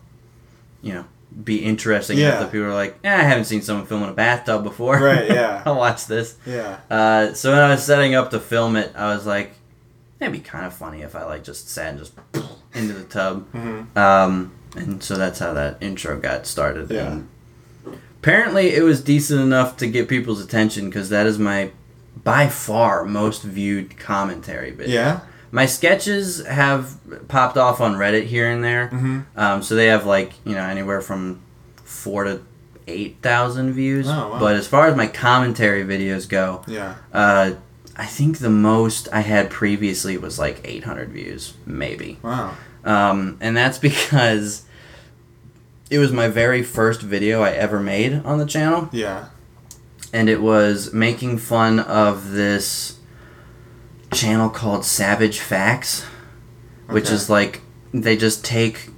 you 0.81 0.93
know, 0.93 1.05
be 1.43 1.63
interesting. 1.63 2.17
Yeah. 2.17 2.33
If 2.35 2.39
the 2.41 2.45
people 2.47 2.67
are 2.67 2.73
like, 2.73 2.97
eh, 3.03 3.13
I 3.13 3.21
haven't 3.23 3.45
seen 3.45 3.61
someone 3.61 3.85
film 3.85 4.03
in 4.03 4.09
a 4.09 4.13
bathtub 4.13 4.63
before. 4.63 4.97
Right, 4.99 5.27
yeah. 5.29 5.63
I'll 5.65 5.75
watch 5.77 6.07
this. 6.07 6.35
Yeah. 6.45 6.79
Uh, 6.89 7.33
so 7.33 7.51
when 7.51 7.59
I 7.59 7.69
was 7.69 7.83
setting 7.83 8.15
up 8.15 8.31
to 8.31 8.39
film 8.39 8.75
it, 8.75 8.91
I 8.95 9.13
was 9.13 9.25
like, 9.25 9.51
it'd 10.19 10.31
be 10.33 10.39
kind 10.39 10.65
of 10.65 10.73
funny 10.73 11.01
if 11.01 11.15
I 11.15 11.25
like 11.25 11.43
just 11.43 11.69
sat 11.69 11.89
and 11.89 11.99
just 11.99 12.13
into 12.73 12.93
the 12.93 13.03
tub. 13.03 13.51
Mhm. 13.53 13.95
Um, 13.97 14.53
and 14.75 15.03
so 15.03 15.15
that's 15.15 15.39
how 15.39 15.53
that 15.53 15.77
intro 15.81 16.19
got 16.19 16.45
started. 16.47 16.89
Yeah. 16.91 17.11
And 17.11 17.27
apparently, 18.19 18.73
it 18.75 18.83
was 18.83 19.01
decent 19.03 19.41
enough 19.41 19.77
to 19.77 19.87
get 19.87 20.07
people's 20.07 20.43
attention 20.43 20.85
because 20.89 21.09
that 21.09 21.25
is 21.25 21.37
my 21.39 21.71
by 22.23 22.47
far 22.47 23.05
most 23.05 23.43
viewed 23.43 23.97
commentary 23.97 24.71
video. 24.71 24.93
Yeah. 24.93 25.19
My 25.53 25.67
sketches 25.67 26.43
have 26.47 26.97
popped 27.27 27.57
off 27.57 27.79
on 27.79 27.93
Reddit 27.93 28.23
here 28.25 28.49
and 28.49 28.63
there. 28.63 28.87
Mm-hmm. 28.87 29.19
Um, 29.39 29.61
so 29.61 29.75
they 29.75 29.85
have 29.85 30.03
like 30.07 30.33
you 30.45 30.55
know 30.55 30.63
anywhere 30.63 30.99
from 30.99 31.41
four 31.83 32.23
to 32.23 32.41
eight 32.87 33.17
thousand 33.21 33.71
views. 33.73 34.07
Oh, 34.09 34.29
wow. 34.31 34.39
But 34.39 34.55
as 34.55 34.67
far 34.67 34.87
as 34.87 34.95
my 34.97 35.05
commentary 35.05 35.83
videos 35.83 36.27
go, 36.27 36.63
Yeah. 36.67 36.95
uh, 37.13 37.51
I 37.95 38.05
think 38.07 38.39
the 38.39 38.49
most 38.49 39.07
I 39.13 39.19
had 39.21 39.51
previously 39.51 40.17
was 40.17 40.39
like 40.39 40.59
eight 40.63 40.85
hundred 40.85 41.09
views, 41.09 41.53
maybe. 41.67 42.17
Wow. 42.23 42.55
Um, 42.83 43.37
and 43.39 43.55
that's 43.55 43.77
because 43.89 44.63
it 45.91 45.99
was 45.99 46.11
my 46.11 46.29
very 46.29 46.63
first 46.63 47.01
video 47.03 47.43
I 47.43 47.51
ever 47.51 47.79
made 47.79 48.25
on 48.25 48.39
the 48.39 48.47
channel, 48.47 48.89
Yeah. 48.91 49.25
and 50.11 50.29
it 50.29 50.41
was 50.41 50.91
making 50.93 51.37
fun 51.37 51.79
of 51.79 52.31
this 52.31 52.97
channel 54.13 54.49
called 54.49 54.85
Savage 54.85 55.39
Facts, 55.39 56.03
which 56.87 57.05
Okay. 57.05 57.13
is 57.15 57.29
like 57.29 57.61
they 57.93 58.15
just 58.17 58.43
take 58.43 58.89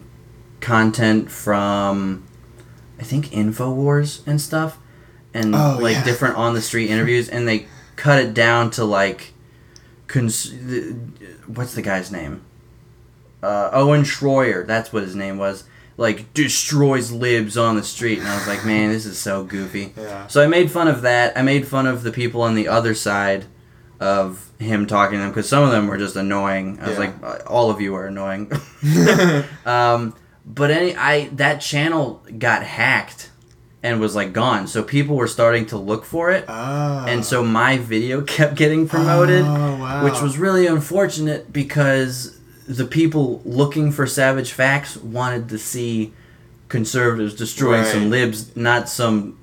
content 0.61 1.29
from 1.31 2.23
I 2.99 3.03
think 3.03 3.27
Infowars 3.27 4.25
and 4.25 4.39
stuff, 4.39 4.77
and 5.33 5.53
Oh, 5.55 5.77
like 5.81 5.95
yeah. 5.97 6.03
different 6.03 6.35
on 6.37 6.53
the 6.53 6.61
street 6.61 6.89
interviews, 6.89 7.27
and 7.27 7.47
they 7.47 7.67
cut 7.97 8.19
it 8.19 8.33
down 8.33 8.69
to 8.71 8.85
like, 8.85 9.33
cons- 10.07 10.53
what's 11.45 11.73
the 11.73 11.81
guy's 11.81 12.11
name? 12.11 12.41
Uh, 13.43 13.69
Owen 13.73 14.03
Shroyer, 14.03 14.65
that's 14.65 14.91
what 14.93 15.03
his 15.03 15.15
name 15.15 15.37
was. 15.37 15.65
Like 15.97 16.33
destroys 16.33 17.11
libs 17.11 17.57
on 17.57 17.75
the 17.75 17.83
street, 17.83 18.19
and 18.19 18.27
I 18.27 18.35
was 18.37 18.47
like, 18.47 18.65
man, 18.65 18.91
this 18.91 19.05
is 19.05 19.17
so 19.19 19.43
goofy. 19.43 19.93
Yeah. 19.97 20.27
So 20.27 20.41
I 20.41 20.47
made 20.47 20.71
fun 20.71 20.87
of 20.87 21.01
that. 21.03 21.37
I 21.37 21.41
made 21.41 21.67
fun 21.67 21.85
of 21.87 22.03
the 22.03 22.11
people 22.11 22.41
on 22.41 22.55
the 22.55 22.67
other 22.67 22.93
side 22.95 23.45
of 23.99 24.49
him 24.59 24.85
talking 24.87 25.17
to 25.17 25.23
them 25.23 25.29
because 25.31 25.47
some 25.49 25.63
of 25.63 25.71
them 25.71 25.87
were 25.87 25.97
just 25.97 26.15
annoying. 26.15 26.77
I 26.81 26.87
was 26.89 26.93
Yeah. 26.93 26.99
like, 26.99 27.13
"Uh, 27.23 27.37
all 27.47 27.69
of 27.71 27.79
you 27.81 27.95
are 27.95 28.07
annoying. 28.07 28.51
um, 29.65 30.13
but 30.45 30.71
any, 30.71 30.95
I 30.95 31.29
that 31.33 31.59
channel 31.61 32.23
got 32.37 32.63
hacked 32.63 33.31
and 33.81 33.99
was 33.99 34.15
like 34.15 34.33
gone. 34.33 34.67
So 34.67 34.83
people 34.83 35.15
were 35.15 35.27
starting 35.27 35.65
to 35.67 35.77
look 35.77 36.05
for 36.05 36.31
it, 36.31 36.45
Oh. 36.47 37.05
and 37.07 37.23
so 37.23 37.43
my 37.43 37.77
video 37.77 38.21
kept 38.35 38.55
getting 38.55 38.87
promoted, 38.87 39.43
Oh, 39.45 39.77
wow. 39.79 40.03
which 40.03 40.21
was 40.21 40.37
really 40.37 40.67
unfortunate 40.67 41.53
because 41.53 42.37
the 42.67 42.85
people 42.85 43.41
looking 43.45 43.91
for 43.91 44.07
Savage 44.07 44.51
Facts 44.51 44.97
wanted 44.97 45.49
to 45.49 45.57
see 45.59 46.13
conservatives 46.67 47.35
destroying 47.35 47.83
Right. 47.83 47.91
some 47.91 48.09
libs, 48.09 48.55
not 48.55 48.89
some 48.89 49.37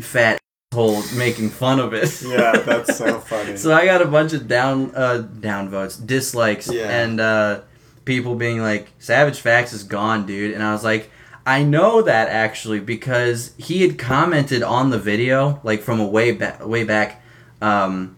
fat 0.00 0.38
hole 0.74 1.02
making 1.16 1.48
fun 1.48 1.80
of 1.80 1.94
it. 1.94 2.20
Yeah, 2.22 2.52
that's 2.58 2.98
so 2.98 3.18
funny. 3.20 3.56
so 3.56 3.72
I 3.72 3.86
got 3.86 4.02
a 4.02 4.06
bunch 4.06 4.32
of 4.34 4.46
down 4.46 4.92
uh 4.94 5.18
down 5.18 5.70
votes, 5.70 5.96
dislikes, 5.96 6.68
Yeah. 6.70 6.90
and 6.90 7.20
uh 7.20 7.60
people 8.04 8.34
being 8.34 8.60
like, 8.60 8.88
Savage 8.98 9.40
Facts 9.40 9.72
is 9.72 9.82
gone, 9.82 10.26
dude. 10.26 10.52
And 10.54 10.62
I 10.62 10.72
was 10.72 10.84
like, 10.84 11.10
I 11.46 11.62
know 11.62 12.02
that 12.02 12.28
actually 12.28 12.80
because 12.80 13.52
he 13.56 13.80
had 13.82 13.98
commented 13.98 14.62
on 14.62 14.90
the 14.90 14.98
video, 14.98 15.58
like 15.62 15.80
from 15.80 16.00
a 16.00 16.06
way 16.06 16.32
back 16.32 16.64
way 16.66 16.84
back. 16.84 17.22
Um 17.62 18.16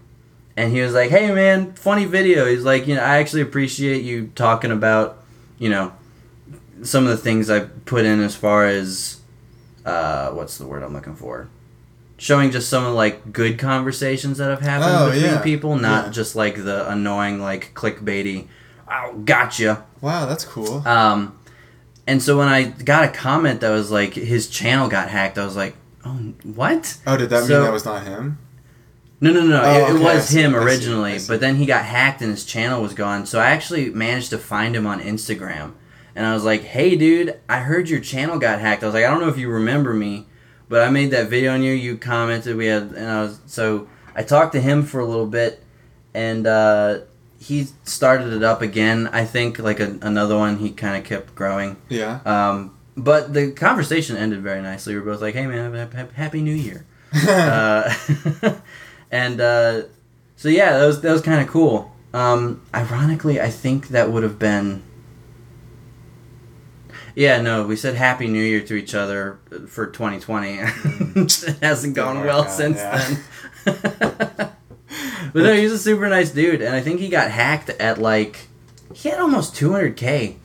and 0.57 0.73
he 0.73 0.81
was 0.81 0.93
like, 0.93 1.11
Hey 1.11 1.33
man, 1.33 1.75
funny 1.75 2.05
video. 2.05 2.47
He's 2.47 2.65
like, 2.65 2.89
you 2.89 2.97
know, 2.97 3.03
I 3.03 3.19
actually 3.19 3.43
appreciate 3.43 4.03
you 4.03 4.33
talking 4.35 4.73
about, 4.73 5.23
you 5.61 5.69
know, 5.69 5.93
some 6.83 7.05
of 7.05 7.11
the 7.11 7.17
things 7.17 7.49
I 7.49 7.61
put 7.61 8.05
in 8.05 8.21
as 8.21 8.35
far 8.35 8.67
as 8.67 9.21
uh 9.87 10.31
what's 10.31 10.59
the 10.59 10.67
word 10.67 10.83
I'm 10.83 10.93
looking 10.93 11.15
for? 11.15 11.49
Showing 12.20 12.50
just 12.50 12.68
some 12.68 12.85
of 12.85 12.92
like 12.94 13.33
good 13.33 13.59
conversations 13.59 14.37
that 14.38 14.50
have 14.50 14.61
happened 14.61 14.90
Oh, 14.94 15.06
between 15.11 15.24
yeah. 15.33 15.40
people, 15.40 15.76
not 15.76 16.06
Yeah. 16.06 16.11
just 16.12 16.37
like 16.37 16.56
the 16.62 16.88
annoying 16.90 17.40
like 17.40 17.72
clickbaity 17.74 18.46
oh 18.92 19.14
gotcha. 19.24 19.85
wow, 20.02 20.26
that's 20.26 20.44
cool. 20.44 20.87
Um 20.87 21.38
and 22.06 22.22
so 22.22 22.37
when 22.37 22.48
I 22.48 22.64
got 22.64 23.04
a 23.04 23.09
comment 23.09 23.61
that 23.62 23.70
was 23.70 23.90
like 23.90 24.12
his 24.14 24.48
channel 24.50 24.88
got 24.88 25.09
hacked, 25.09 25.38
I 25.38 25.44
was 25.44 25.56
like, 25.56 25.76
Oh 26.04 26.11
what? 26.42 26.98
oh, 27.06 27.16
did 27.16 27.30
that 27.30 27.44
so- 27.44 27.54
mean 27.54 27.62
that 27.64 27.72
was 27.72 27.85
not 27.87 28.02
him? 28.04 28.38
No, 29.22 29.33
no, 29.33 29.40
no. 29.42 29.62
Oh, 29.62 29.70
it, 29.70 29.76
it 29.90 29.96
okay, 29.96 30.11
I 30.11 30.14
was 30.14 30.28
him 30.30 30.54
I 30.54 30.59
see, 30.59 30.64
originally, 30.64 31.12
I 31.12 31.16
see. 31.18 31.28
but 31.28 31.40
then 31.40 31.56
he 31.56 31.64
got 31.66 31.85
hacked 31.85 32.20
and 32.22 32.30
his 32.30 32.44
channel 32.44 32.80
was 32.83 32.92
gone. 32.94 33.26
So 33.26 33.38
I 33.38 33.50
actually 33.50 33.90
managed 33.90 34.30
to 34.30 34.38
find 34.38 34.74
him 34.76 34.87
on 34.87 35.00
Instagram, 35.00 35.72
and 36.14 36.26
I 36.26 36.33
was 36.35 36.42
like, 36.44 36.62
"Hey, 36.64 36.96
dude, 36.96 37.38
I 37.48 37.59
heard 37.61 37.90
your 37.90 38.00
channel 38.00 38.38
got 38.38 38.61
hacked." 38.61 38.83
I 38.83 38.87
was 38.87 38.94
like, 38.94 39.04
"I 39.04 39.11
don't 39.11 39.20
know 39.20 39.28
if 39.28 39.37
you 39.37 39.50
remember 39.50 39.92
me, 39.92 40.26
but 40.70 40.83
I 40.83 40.88
made 40.88 41.11
that 41.11 41.28
video 41.28 41.52
on 41.52 41.62
you. 41.64 41.72
You 41.72 41.98
commented. 41.98 42.56
We 42.56 42.66
had, 42.66 42.92
and 42.92 43.11
I 43.11 43.22
was 43.22 43.40
so 43.44 43.88
I 44.14 44.22
talked 44.22 44.52
to 44.52 44.61
him 44.61 44.85
for 44.85 45.00
a 45.00 45.04
little 45.04 45.26
bit, 45.26 45.62
and 46.14 46.46
uh, 46.46 47.00
he 47.40 47.66
started 47.85 48.33
it 48.33 48.44
up 48.44 48.62
again. 48.62 49.09
I 49.09 49.24
think 49.24 49.59
like 49.59 49.80
a, 49.80 49.98
another 50.00 50.38
one. 50.38 50.59
He 50.59 50.70
kind 50.70 50.96
of 50.96 51.04
kept 51.04 51.35
growing. 51.35 51.76
Yeah. 51.88 52.20
Um, 52.24 52.76
but 52.96 53.35
the 53.35 53.50
conversation 53.50 54.16
ended 54.16 54.42
very 54.42 54.62
nicely. 54.62 54.94
We 54.94 55.00
were 55.00 55.12
both 55.12 55.20
like, 55.20 55.35
"Hey, 55.35 55.46
man, 55.46 55.59
have 55.59 55.92
a 55.92 55.96
hap- 55.96 56.12
happy 56.12 56.40
New 56.40 56.54
Year." 56.54 56.87
uh, 57.28 57.92
and 59.11 59.40
uh, 59.40 59.83
so 60.37 60.48
yeah, 60.48 60.78
that 60.78 60.87
was 60.87 61.00
that 61.00 61.12
was 61.12 61.20
kind 61.20 61.42
of 61.42 61.48
cool. 61.48 61.92
Um, 62.14 62.62
ironically, 62.72 63.40
I 63.40 63.50
think 63.50 63.88
that 63.88 64.12
would 64.12 64.22
have 64.22 64.38
been. 64.38 64.85
Yeah, 67.20 67.42
no, 67.42 67.66
we 67.66 67.76
said 67.76 67.96
Happy 67.96 68.28
New 68.28 68.42
Year 68.42 68.62
to 68.62 68.74
each 68.74 68.94
other 68.94 69.40
for 69.68 69.88
2020. 69.88 70.48
it 70.59 71.59
hasn't 71.61 71.94
gone 71.94 72.24
well 72.24 72.44
out, 72.44 72.50
since 72.50 72.78
yeah. 72.78 73.14
then. 73.66 73.76
but 75.35 75.35
no, 75.35 75.52
he's 75.52 75.70
a 75.70 75.78
super 75.78 76.09
nice 76.09 76.30
dude, 76.30 76.62
and 76.62 76.74
I 76.74 76.80
think 76.80 76.98
he 76.98 77.11
got 77.11 77.30
hacked 77.30 77.68
at 77.68 77.98
like 77.98 78.48
he 78.94 79.11
had 79.11 79.20
almost 79.20 79.54
200k 79.54 80.37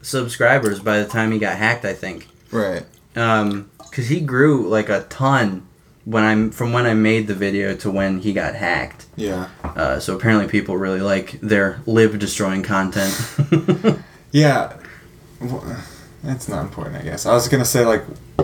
subscribers 0.00 0.80
by 0.80 1.00
the 1.00 1.06
time 1.06 1.32
he 1.32 1.38
got 1.38 1.58
hacked. 1.58 1.84
I 1.84 1.92
think 1.92 2.28
right. 2.50 2.86
um 3.14 3.70
because 3.90 4.08
he 4.08 4.18
grew 4.20 4.66
like 4.70 4.88
a 4.88 5.02
ton 5.10 5.66
when 6.06 6.24
i'm 6.24 6.50
from 6.50 6.72
when 6.72 6.86
i 6.86 6.94
made 6.94 7.26
the 7.26 7.34
video 7.34 7.76
to 7.76 7.90
when 7.90 8.20
he 8.20 8.32
got 8.32 8.54
hacked 8.54 9.04
Yeah. 9.16 9.50
uh, 9.62 10.00
so 10.00 10.16
apparently 10.16 10.48
people 10.48 10.76
really 10.78 11.00
like 11.02 11.38
their 11.42 11.80
live 11.86 12.18
destroying 12.18 12.62
content 12.62 13.14
Yeah. 14.32 14.78
That's 16.22 16.48
not 16.48 16.62
important, 16.62 16.96
I 16.96 17.02
guess. 17.02 17.26
I 17.26 17.32
was 17.34 17.48
gonna 17.48 17.64
say 17.64 17.84
like, 17.84 18.02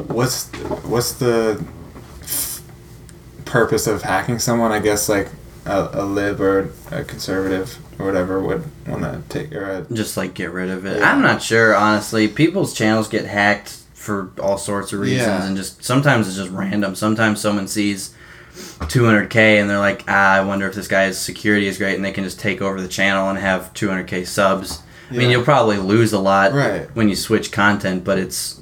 what's 0.09 0.47
what's 0.85 1.12
the 1.12 1.64
f- 2.23 2.62
purpose 3.45 3.87
of 3.87 4.03
hacking 4.03 4.38
someone? 4.38 4.73
I 4.73 4.81
guess 4.81 5.09
like 5.09 5.29
a, 5.64 5.88
a 5.93 6.05
lib 6.05 6.41
or 6.41 6.71
a 6.91 7.05
conservative 7.05 7.79
or 7.99 8.07
whatever 8.07 8.41
would 8.41 8.64
want 8.87 9.03
to 9.03 9.23
take 9.29 9.53
or 9.55 9.64
a, 9.88 9.95
just 9.95 10.17
like 10.17 10.35
get 10.35 10.51
rid 10.53 10.71
of 10.71 10.87
it 10.87 11.01
Yeah. 11.01 11.12
i'm 11.12 11.21
not 11.21 11.43
sure 11.43 11.75
honestly 11.75 12.27
people's 12.29 12.73
channels 12.73 13.09
get 13.09 13.25
hacked 13.27 13.71
for 13.93 14.31
all 14.41 14.57
sorts 14.57 14.93
of 14.93 15.01
reasons 15.01 15.27
Yeah. 15.27 15.45
and 15.47 15.57
just 15.57 15.83
sometimes 15.85 16.29
it's 16.29 16.37
just 16.37 16.51
random 16.53 16.95
sometimes 16.95 17.41
someone 17.41 17.67
sees 17.69 18.14
200k 18.55 19.61
and 19.61 19.69
they're 19.69 19.79
like 19.81 20.05
ah 20.09 20.35
i 20.35 20.41
wonder 20.41 20.67
if 20.69 20.75
this 20.75 20.88
guy's 20.88 21.19
security 21.19 21.67
is 21.67 21.77
great 21.77 21.97
and 21.97 22.05
they 22.05 22.12
can 22.12 22.25
just 22.25 22.38
take 22.41 22.62
over 22.62 22.81
the 22.81 22.88
channel 22.88 23.29
and 23.29 23.38
have 23.38 23.75
200k 23.75 24.27
subs 24.27 24.81
i 25.11 25.14
mean 25.14 25.31
you'll 25.31 25.42
probably 25.44 25.77
lose 25.79 26.12
a 26.12 26.18
lot 26.18 26.53
Right. 26.53 26.88
when 26.94 27.09
you 27.09 27.16
switch 27.16 27.51
content 27.53 28.05
but 28.05 28.18
it's 28.18 28.61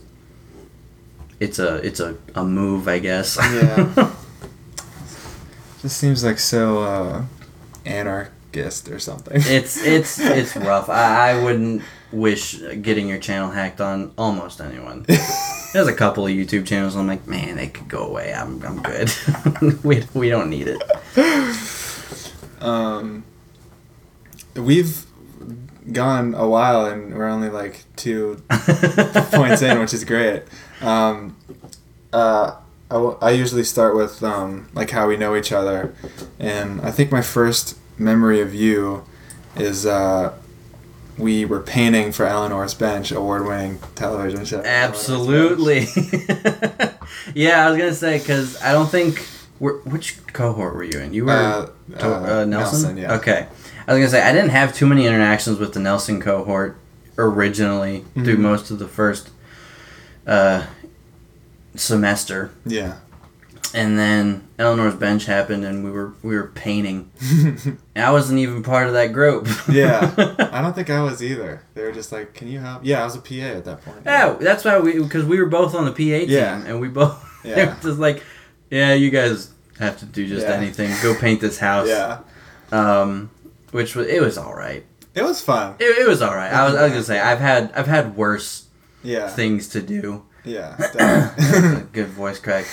it's 1.41 1.59
a 1.59 1.77
it's 1.87 2.01
a, 2.01 2.17
a 2.35 2.45
move 2.45 2.89
i 2.89 2.99
guess 2.99 3.37
Yeah. 3.41 4.13
This 5.83 5.93
seems 5.95 6.25
like 6.25 6.39
so 6.41 6.81
uh, 6.83 7.23
anarchist 7.85 8.89
or 8.89 8.99
something. 8.99 9.37
It's 9.45 9.77
it's 9.85 10.19
it's 10.19 10.57
rough. 10.57 10.89
I, 10.89 11.31
I 11.31 11.43
wouldn't 11.45 11.83
wish 12.11 12.59
getting 12.83 13.09
your 13.09 13.19
channel 13.19 13.51
hacked 13.51 13.81
on 13.81 14.11
almost 14.19 14.61
anyone. 14.61 15.05
There's 15.73 15.87
a 15.87 15.93
couple 15.95 16.27
of 16.27 16.33
YouTube 16.33 16.67
channels. 16.67 16.97
I'm 16.97 17.07
like, 17.07 17.29
man, 17.29 17.55
they 17.57 17.69
could 17.69 17.87
go 17.87 18.05
away. 18.05 18.35
I'm 18.35 18.61
I'm 18.65 18.83
good. 18.83 19.13
we 19.85 20.03
we 20.13 20.29
don't 20.29 20.51
need 20.51 20.67
it. 20.67 20.83
um, 22.61 23.23
we've 24.57 25.06
gone 25.93 26.35
a 26.35 26.47
while 26.49 26.87
and 26.87 27.15
we're 27.15 27.29
only 27.29 27.49
like 27.49 27.85
two 27.97 28.43
points 28.51 29.63
in, 29.63 29.79
which 29.79 29.95
is 29.95 30.05
great. 30.05 30.43
Um, 30.81 31.37
uh, 32.13 32.57
I, 32.91 32.95
w- 32.95 33.19
I 33.21 33.31
usually 33.31 33.65
start 33.65 33.97
with 33.97 34.23
um, 34.23 34.69
like 34.75 34.91
how 34.91 35.09
we 35.09 35.17
know 35.17 35.35
each 35.37 35.53
other, 35.53 35.95
and 36.39 36.81
I 36.83 36.91
think 36.91 37.11
my 37.11 37.23
first 37.23 37.77
memory 37.99 38.41
of 38.41 38.55
you 38.55 39.05
is 39.57 39.85
uh, 39.87 40.33
we 41.19 41.45
were 41.45 41.61
painting 41.61 42.13
for 42.13 42.27
Eleanor's 42.27 42.75
Bench, 42.75 43.11
award-winning 43.11 43.79
television 43.97 44.45
show. 44.45 44.61
Absolutely. 44.63 45.81
yeah, 47.35 47.67
I 47.67 47.71
was 47.71 47.79
gonna 47.79 47.95
say 47.95 48.19
because 48.19 48.61
I 48.63 48.73
don't 48.73 48.89
think 48.91 49.27
we're, 49.59 49.79
which 49.81 50.19
cohort 50.33 50.75
were 50.75 50.85
you 50.85 50.99
in? 51.01 51.13
You 51.15 51.25
were 51.27 51.33
Uh, 51.33 51.67
to- 51.99 52.07
uh, 52.07 52.09
uh, 52.43 52.45
Nelson. 52.45 52.49
Nelson, 52.51 52.97
yeah. 52.99 53.15
Okay. 53.15 53.47
I 53.89 53.93
was 53.93 54.01
gonna 54.01 54.09
say 54.11 54.23
I 54.23 54.33
didn't 54.33 54.51
have 54.51 54.75
too 54.75 54.87
many 54.87 55.07
interactions 55.07 55.59
with 55.59 55.73
the 55.75 55.81
Nelson 55.81 56.21
cohort 56.21 56.77
originally 57.19 58.05
through 58.15 58.37
Mhm. 58.37 58.41
most 58.41 58.71
of 58.71 58.79
the 58.79 58.89
first 58.89 59.31
uh, 60.27 60.65
semester, 61.75 62.51
Yeah. 62.65 62.95
and 63.75 63.99
then 63.99 64.43
Eleanor's 64.59 64.95
bench 64.95 65.27
happened, 65.27 65.65
and 65.65 65.85
we 65.85 65.91
were 65.91 66.13
we 66.23 66.35
were 66.37 66.49
painting. 66.55 67.11
I 67.97 68.11
wasn't 68.11 68.39
even 68.41 68.63
part 68.63 68.87
of 68.89 68.95
that 68.95 69.13
group. 69.13 69.47
Yeah. 69.69 70.11
I 70.53 70.61
don't 70.63 70.75
think 70.75 70.91
I 70.91 71.03
was 71.03 71.23
either. 71.23 71.63
They 71.75 71.83
were 71.83 71.93
just 71.93 72.11
like, 72.13 72.35
"Can 72.35 72.49
you 72.49 72.59
help?" 72.61 72.81
Yeah, 72.85 73.03
I 73.03 73.05
was 73.05 73.15
a 73.17 73.21
PA 73.21 73.57
at 73.57 73.65
that 73.67 73.85
point. 73.85 73.99
yeah, 74.05 74.35
that's 74.41 74.65
why 74.65 74.79
we 74.81 74.99
because 75.01 75.25
we 75.25 75.39
were 75.39 75.47
both 75.49 75.75
on 75.75 75.85
the 75.85 75.93
PA 75.93 76.21
team, 76.27 76.31
Yeah. 76.31 76.63
and 76.67 76.81
we 76.81 76.89
both 76.89 77.15
Yeah. 77.45 77.57
it 77.59 77.69
was 77.69 77.83
just 77.85 77.99
like, 77.99 78.23
yeah, 78.71 78.95
you 78.95 79.11
guys 79.11 79.51
have 79.79 79.99
to 80.01 80.07
do 80.07 80.27
just 80.27 80.47
Yeah. 80.47 80.55
anything. 80.55 80.91
Go 81.03 81.15
paint 81.15 81.41
this 81.41 81.59
house. 81.59 81.87
Yeah. 81.89 82.19
Um, 82.73 83.31
which 83.77 83.95
was 83.95 84.07
it 84.09 84.21
was 84.23 84.37
all 84.39 84.55
right. 84.55 84.85
It 85.15 85.23
was 85.23 85.41
fun. 85.41 85.77
It, 85.79 85.85
it 85.99 86.09
was 86.09 86.21
all 86.23 86.35
right. 86.35 86.53
I 86.53 86.65
was, 86.67 86.75
I 86.75 86.83
was 86.85 86.93
gonna 86.93 87.05
say 87.05 87.21
I've 87.21 87.39
had 87.39 87.73
I've 87.75 87.87
had 87.87 88.17
worse 88.17 88.67
Yeah. 89.03 89.29
things 89.29 89.69
to 89.69 89.81
do. 89.81 90.25
Yeah. 90.45 90.75
That's 90.79 90.95
definitely. 90.97 91.81
a 91.81 91.85
good 91.93 92.09
voice 92.09 92.39
crack. 92.39 92.67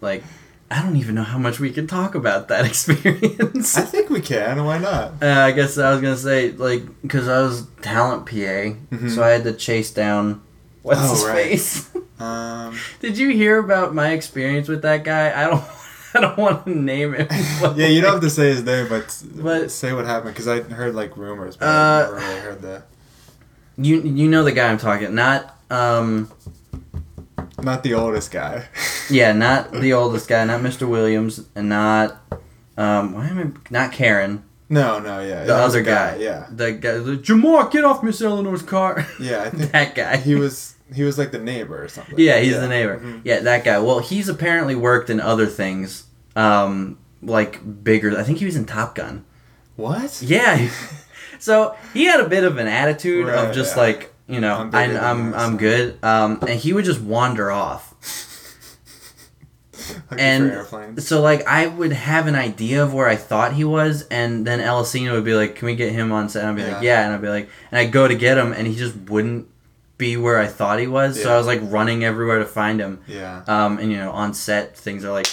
Like 0.00 0.22
I 0.70 0.82
don't 0.82 0.96
even 0.96 1.16
know 1.16 1.24
how 1.24 1.38
much 1.38 1.58
we 1.58 1.70
can 1.70 1.86
talk 1.88 2.14
about 2.14 2.46
that 2.48 2.64
experience. 2.70 3.76
I 3.76 3.82
think 3.82 4.08
we 4.10 4.20
can. 4.20 4.64
Why 4.64 4.78
not? 4.78 5.14
Uh, 5.22 5.40
I 5.48 5.50
guess 5.52 5.78
I 5.78 5.90
was 5.92 6.00
gonna 6.00 6.16
say 6.16 6.52
like 6.52 6.82
because 7.02 7.26
I 7.28 7.40
was 7.42 7.66
talent 7.82 8.26
PA, 8.26 8.34
Mhm. 8.94 9.10
so 9.14 9.22
I 9.22 9.30
had 9.30 9.44
to 9.44 9.52
chase 9.52 9.90
down 9.90 10.42
what's 10.82 11.00
Oh, 11.02 11.10
his 11.10 11.24
right. 11.24 11.44
face. 11.48 11.90
Um, 12.20 12.78
Did 13.00 13.18
you 13.18 13.30
hear 13.30 13.58
about 13.58 13.94
my 13.94 14.10
experience 14.12 14.68
with 14.68 14.82
that 14.82 15.02
guy? 15.04 15.32
I 15.34 15.48
don't. 15.50 15.64
I 16.14 16.20
don't 16.20 16.36
want 16.38 16.64
to 16.66 16.70
name 16.74 17.14
him. 17.14 17.26
yeah, 17.76 17.86
you 17.86 18.00
don't 18.00 18.12
have 18.14 18.20
to 18.22 18.30
say 18.30 18.48
his 18.48 18.62
name, 18.64 18.88
but, 18.88 19.22
But- 19.34 19.70
say 19.70 19.92
what 19.92 20.06
happened 20.06 20.34
because 20.34 20.48
I 20.48 20.60
heard 20.60 20.94
like 20.94 21.16
rumors, 21.16 21.56
but 21.56 21.66
Uh, 21.66 21.70
I 21.70 22.02
never 22.02 22.14
really 22.16 22.40
heard 22.40 22.62
the. 22.62 22.82
You 23.78 24.00
you 24.02 24.28
know 24.28 24.44
the 24.44 24.52
guy 24.52 24.68
I'm 24.68 24.78
talking. 24.78 25.14
Not 25.14 25.56
um 25.70 26.30
Not 27.62 27.82
the 27.82 27.94
oldest 27.94 28.30
guy. 28.30 28.66
yeah 29.08 29.32
not 29.32 29.72
the 29.72 29.92
oldest 29.94 30.28
guy. 30.28 30.44
Not 30.44 30.60
Mr. 30.60 30.86
Williams 30.88 31.46
and 31.54 31.68
not 31.68 32.20
um 32.76 33.12
why 33.14 33.26
am 33.28 33.38
I 33.38 33.72
not 33.72 33.92
Karen. 33.92 34.42
no, 34.68 34.98
no, 34.98 35.20
yeah, 35.20 35.44
The 35.44 35.54
other 35.54 35.80
a 35.80 35.82
guy. 35.82 36.16
Yeah, 36.16 36.46
The 36.50 36.72
guy. 36.72 36.98
The, 36.98 37.16
Jamar, 37.16 37.70
get 37.70 37.84
off 37.84 38.02
Miss 38.02 38.20
Eleanor's 38.20 38.62
car. 38.62 39.06
yeah. 39.18 39.44
I 39.44 39.50
think 39.50 39.72
that 39.72 39.94
guy. 39.94 40.16
he 40.18 40.34
was 40.34 40.74
he 40.94 41.02
was 41.02 41.18
like 41.18 41.30
the 41.30 41.38
neighbor 41.38 41.82
or 41.82 41.88
something. 41.88 42.14
Yeah, 42.18 42.38
he's 42.38 42.58
the 42.58 42.68
neighbor. 42.68 42.98
Mhm. 42.98 43.20
Yeah, 43.24 43.40
that 43.40 43.64
guy. 43.64 43.78
Well, 43.78 44.00
he's 44.00 44.28
apparently 44.28 44.74
worked 44.74 45.10
in 45.10 45.20
other 45.20 45.46
things, 45.46 46.04
um, 46.36 46.98
like 47.22 47.84
bigger. 47.84 48.18
I 48.18 48.22
think 48.22 48.38
he 48.38 48.44
was 48.44 48.56
in 48.56 48.64
Top 48.64 48.94
Gun. 48.94 49.24
What? 49.76 50.20
Yeah. 50.22 50.68
so 51.38 51.76
he 51.94 52.04
had 52.04 52.20
a 52.20 52.28
bit 52.28 52.44
of 52.44 52.58
an 52.58 52.66
attitude 52.66 53.28
of 53.28 53.54
just 53.54 53.76
yeah. 53.76 53.82
like 53.82 54.14
you 54.26 54.40
know, 54.40 54.54
I'm 54.54 54.74
I, 54.74 54.86
bigger 54.86 54.94
than 54.94 55.04
I'm 55.04 55.34
I'm 55.34 55.56
good. 55.56 56.04
Um, 56.04 56.38
and 56.42 56.58
he 56.58 56.72
would 56.72 56.84
just 56.84 57.00
wander 57.00 57.50
off. 57.50 57.94
Like 60.08 60.20
And. 60.20 61.02
So 61.02 61.20
like 61.20 61.44
I 61.48 61.66
would 61.66 61.92
have 61.92 62.28
an 62.28 62.36
idea 62.36 62.82
of 62.82 62.94
where 62.94 63.08
I 63.08 63.16
thought 63.16 63.54
he 63.54 63.64
was, 63.64 64.06
and 64.08 64.46
then 64.46 64.60
Elisina 64.60 65.12
would 65.12 65.24
be 65.24 65.34
like, 65.34 65.56
"Can 65.56 65.66
we 65.66 65.74
get 65.74 65.92
him 65.92 66.12
on 66.12 66.28
set?" 66.28 66.42
And 66.44 66.50
I'd 66.50 66.56
be 66.56 66.62
like, 66.62 66.82
Yeah. 66.82 67.00
"Yeah," 67.00 67.06
and 67.06 67.14
I'd 67.14 67.22
be 67.22 67.28
like, 67.28 67.48
and 67.72 67.78
I'd 67.80 67.90
go 67.90 68.06
to 68.06 68.14
get 68.14 68.38
him, 68.38 68.52
and 68.52 68.68
he 68.68 68.76
just 68.76 68.94
wouldn't 68.94 69.48
be 70.00 70.16
where 70.16 70.38
I 70.38 70.46
thought 70.48 70.80
he 70.80 70.86
was. 70.88 71.22
So 71.22 71.32
I 71.32 71.36
was 71.38 71.46
like 71.46 71.60
running 71.62 72.02
everywhere 72.04 72.40
to 72.40 72.46
find 72.46 72.80
him. 72.80 73.00
Yeah. 73.06 73.44
Um, 73.46 73.78
and 73.78 73.92
you 73.92 73.98
know, 73.98 74.10
on 74.10 74.34
set 74.34 74.76
things 74.76 75.04
are 75.04 75.12
like, 75.12 75.28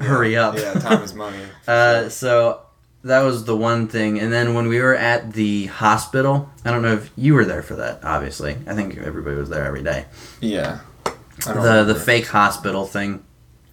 hurry 0.00 0.36
up. 0.36 0.56
Yeah, 0.56 0.74
time 0.74 1.02
is 1.02 1.14
money. 1.14 1.38
Uh, 1.66 2.08
so 2.08 2.60
that 3.04 3.20
was 3.22 3.44
the 3.44 3.56
one 3.56 3.88
thing. 3.88 4.20
And 4.20 4.32
then 4.32 4.54
when 4.54 4.68
we 4.68 4.78
were 4.80 4.94
at 4.94 5.32
the 5.32 5.66
hospital, 5.66 6.48
I 6.64 6.70
don't 6.70 6.82
know 6.82 6.94
if 6.94 7.10
you 7.16 7.34
were 7.34 7.44
there 7.44 7.62
for 7.62 7.76
that. 7.76 8.04
Obviously, 8.04 8.56
I 8.66 8.74
think 8.74 8.96
everybody 8.98 9.36
was 9.36 9.48
there 9.48 9.64
every 9.64 9.82
day. 9.82 10.04
yeah. 10.40 10.80
I 11.46 11.54
don't 11.54 11.62
The 11.64 11.84
the 11.94 11.98
fake 11.98 12.28
hospital 12.28 12.86
thing. 12.86 13.24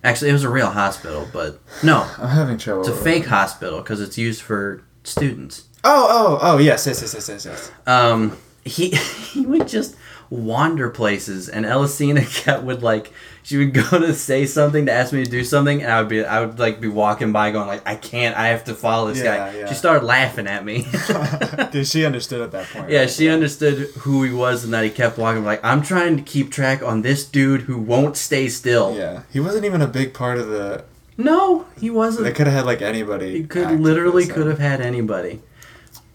Actually, 0.03 0.29
it 0.29 0.33
was 0.33 0.43
a 0.45 0.49
real 0.49 0.69
hospital, 0.71 1.27
but 1.31 1.59
no, 1.83 2.07
I'm 2.17 2.29
having 2.29 2.57
trouble. 2.57 2.81
it's 2.81 2.89
a 2.89 2.95
fake 2.95 3.23
it. 3.25 3.29
hospital 3.29 3.79
because 3.79 4.01
it's 4.01 4.17
used 4.17 4.41
for 4.41 4.81
students. 5.03 5.65
Oh, 5.83 6.07
oh, 6.09 6.39
oh, 6.41 6.57
yes, 6.57 6.87
yes, 6.87 7.01
yes, 7.01 7.13
yes, 7.13 7.29
yes, 7.29 7.45
yes. 7.45 7.71
Um, 7.85 8.37
he 8.65 8.89
he 9.33 9.45
would 9.45 9.67
just 9.67 9.95
wander 10.29 10.89
places, 10.89 11.49
and 11.49 11.65
Elisina 11.65 12.23
kept 12.43 12.63
would 12.63 12.83
like 12.83 13.11
she 13.41 13.57
would 13.57 13.73
go 13.73 13.81
to 13.99 14.13
say 14.13 14.45
something 14.45 14.85
to 14.85 14.91
ask 14.91 15.11
me 15.11 15.23
to 15.23 15.29
do 15.29 15.43
something, 15.43 15.81
and 15.81 15.91
I 15.91 15.99
would 16.01 16.09
be 16.09 16.23
I 16.23 16.45
would 16.45 16.59
like 16.59 16.79
be 16.79 16.87
walking 16.87 17.31
by 17.31 17.51
going 17.51 17.67
like 17.67 17.81
I 17.87 17.95
can't 17.95 18.35
I 18.37 18.47
have 18.49 18.63
to 18.65 18.75
follow 18.75 19.07
this 19.07 19.23
Yeah, 19.23 19.37
guy. 19.51 19.57
yeah. 19.59 19.65
She 19.67 19.73
started 19.75 20.05
laughing 20.05 20.45
at 20.47 20.63
me. 20.63 20.85
Dude, 21.71 21.87
she 21.87 22.05
understood 22.05 22.41
at 22.41 22.51
that 22.51 22.67
point. 22.67 22.89
yeah, 22.89 23.01
right? 23.01 23.09
she 23.09 23.29
understood 23.29 23.87
who 23.99 24.23
he 24.23 24.31
was 24.33 24.63
and 24.63 24.73
that 24.73 24.83
he 24.83 24.89
kept 24.89 25.17
walking 25.17 25.43
like 25.43 25.63
I'm 25.63 25.81
trying 25.81 26.17
to 26.17 26.21
keep 26.23 26.51
track 26.51 26.83
on 26.83 27.01
this 27.01 27.25
dude 27.25 27.61
who 27.61 27.77
won't 27.79 28.15
stay 28.17 28.49
still. 28.49 28.95
Yeah, 28.95 29.23
he 29.31 29.39
wasn't 29.39 29.65
even 29.65 29.81
a 29.81 29.87
big 29.87 30.13
part 30.13 30.37
of 30.37 30.47
the. 30.47 30.83
No, 31.17 31.65
he 31.81 31.89
wasn't. 31.89 32.23
They 32.25 32.31
could 32.31 32.47
have 32.47 32.55
had 32.55 32.65
like 32.65 32.81
anybody. 32.81 33.39
He 33.39 33.43
could 33.43 33.79
literally 33.81 34.25
could 34.27 34.47
have 34.47 34.59
had 34.59 34.79
anybody. 34.79 35.41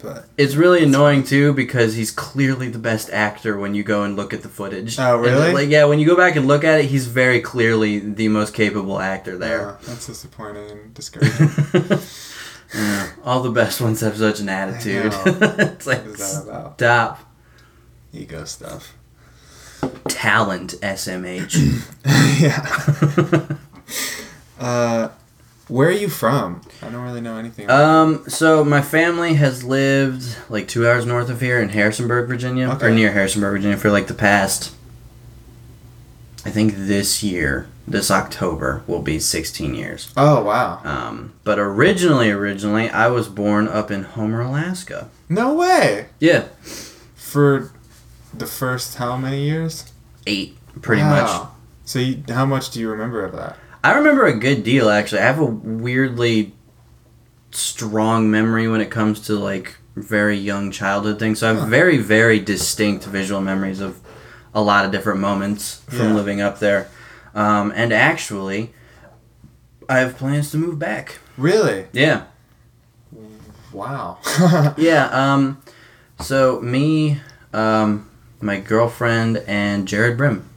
But 0.04 0.26
It's 0.36 0.54
really 0.54 0.84
annoying 0.84 1.24
too 1.24 1.52
because 1.54 1.94
he's 1.94 2.10
clearly 2.10 2.68
the 2.68 2.78
best 2.78 3.08
actor 3.10 3.58
when 3.58 3.74
you 3.74 3.82
go 3.82 4.02
and 4.04 4.14
look 4.16 4.32
at 4.34 4.42
the 4.42 4.48
footage. 4.48 4.98
Oh, 4.98 5.16
And, 5.16 5.24
really? 5.24 5.52
like 5.54 5.68
yeah, 5.70 5.84
when 5.86 5.98
you 5.98 6.06
go 6.06 6.16
back 6.16 6.36
and 6.36 6.46
look 6.46 6.62
at 6.62 6.80
it, 6.80 6.86
he's 6.86 7.06
very 7.06 7.40
clearly 7.40 7.98
the 8.00 8.28
most 8.28 8.52
capable 8.54 9.00
actor 9.00 9.38
there. 9.38 9.68
uh, 9.70 9.76
that's 9.86 10.06
disappointing 10.06 10.70
and 10.70 10.94
discouraging. 10.94 11.48
Yeah, 12.74 13.10
all 13.24 13.40
the 13.42 13.50
best 13.52 13.80
ones 13.80 14.00
have 14.00 14.16
such 14.16 14.40
an 14.40 14.48
attitude. 14.48 15.12
it's 15.26 15.86
like 15.86 16.00
what 16.04 16.18
is 16.18 16.44
that 16.44 16.50
about? 16.50 16.74
stop 16.76 17.20
Ego 18.12 18.44
stuff. 18.44 18.96
talent, 20.08 20.74
SMH. 20.82 21.54
yeah. 22.40 23.56
uh, 24.58 25.08
where 25.68 25.88
are 25.88 25.92
you 25.92 26.08
from? 26.08 26.60
I 26.82 26.88
don't 26.90 27.02
really 27.02 27.20
know 27.20 27.36
anything. 27.38 27.70
um, 27.70 28.24
so 28.28 28.64
my 28.64 28.82
family 28.82 29.34
has 29.34 29.64
lived 29.64 30.36
like 30.48 30.68
two 30.68 30.86
hours 30.86 31.06
north 31.06 31.30
of 31.30 31.40
here 31.40 31.60
in 31.60 31.70
Harrisonburg, 31.70 32.28
Virginia, 32.28 32.78
or 32.80 32.90
near 32.90 33.12
Harrisonburg, 33.12 33.52
Virginia, 33.54 33.76
for 33.76 33.90
like 33.90 34.06
the 34.06 34.14
past. 34.14 34.74
I 36.46 36.50
think 36.50 36.74
this 36.76 37.22
year, 37.22 37.66
this 37.88 38.10
October, 38.10 38.82
will 38.86 39.00
be 39.00 39.18
16 39.18 39.74
years. 39.74 40.12
oh 40.16 40.44
wow! 40.44 40.80
Um, 40.84 41.32
but 41.42 41.58
originally, 41.58 42.30
originally, 42.30 42.90
I 42.90 43.08
was 43.08 43.28
born 43.28 43.66
up 43.66 43.90
in 43.90 44.02
Homer, 44.04 44.42
Alaska. 44.42 45.08
No 45.30 45.54
way. 45.54 46.06
Yeah, 46.20 46.48
For 47.14 47.70
the 48.34 48.46
first 48.46 48.96
how 48.96 49.16
many 49.16 49.42
years? 49.44 49.90
eight, 50.26 50.56
pretty 50.82 51.02
much. 51.02 51.48
So 51.86 51.98
you, 51.98 52.22
how 52.28 52.44
much 52.46 52.70
do 52.70 52.80
you 52.80 52.90
remember 52.90 53.24
of 53.24 53.32
that? 53.36 53.56
I 53.84 53.92
remember 53.92 54.24
a 54.24 54.32
good 54.36 54.64
deal, 54.64 54.88
actually. 54.88 55.20
I 55.20 55.26
have 55.26 55.38
a 55.38 55.44
weirdly 55.44 56.54
strong 57.50 58.30
memory 58.30 58.66
when 58.66 58.80
it 58.80 58.90
comes 58.90 59.20
to 59.26 59.34
like 59.38 59.76
very 59.94 60.36
young 60.38 60.70
childhood 60.70 61.18
things. 61.18 61.40
So 61.40 61.50
I 61.50 61.54
have 61.54 61.68
very, 61.68 61.98
very 61.98 62.40
distinct 62.40 63.04
visual 63.04 63.42
memories 63.42 63.80
of 63.80 64.00
a 64.54 64.62
lot 64.62 64.86
of 64.86 64.90
different 64.90 65.20
moments 65.20 65.82
from 65.88 65.98
Yeah. 66.08 66.14
living 66.14 66.40
up 66.40 66.60
there. 66.60 66.88
Um, 67.34 67.72
and 67.76 67.92
actually, 67.92 68.72
I 69.86 69.98
have 69.98 70.16
plans 70.16 70.50
to 70.52 70.56
move 70.56 70.78
back. 70.78 71.18
Really? 71.36 71.86
Yeah. 71.92 72.22
Wow. 73.70 74.18
Yeah, 74.78 75.06
um, 75.12 75.60
so 76.20 76.58
me, 76.62 77.20
um, 77.52 78.08
my 78.40 78.60
girlfriend, 78.60 79.38
and 79.46 79.86
Jared 79.86 80.16
Brim. 80.16 80.48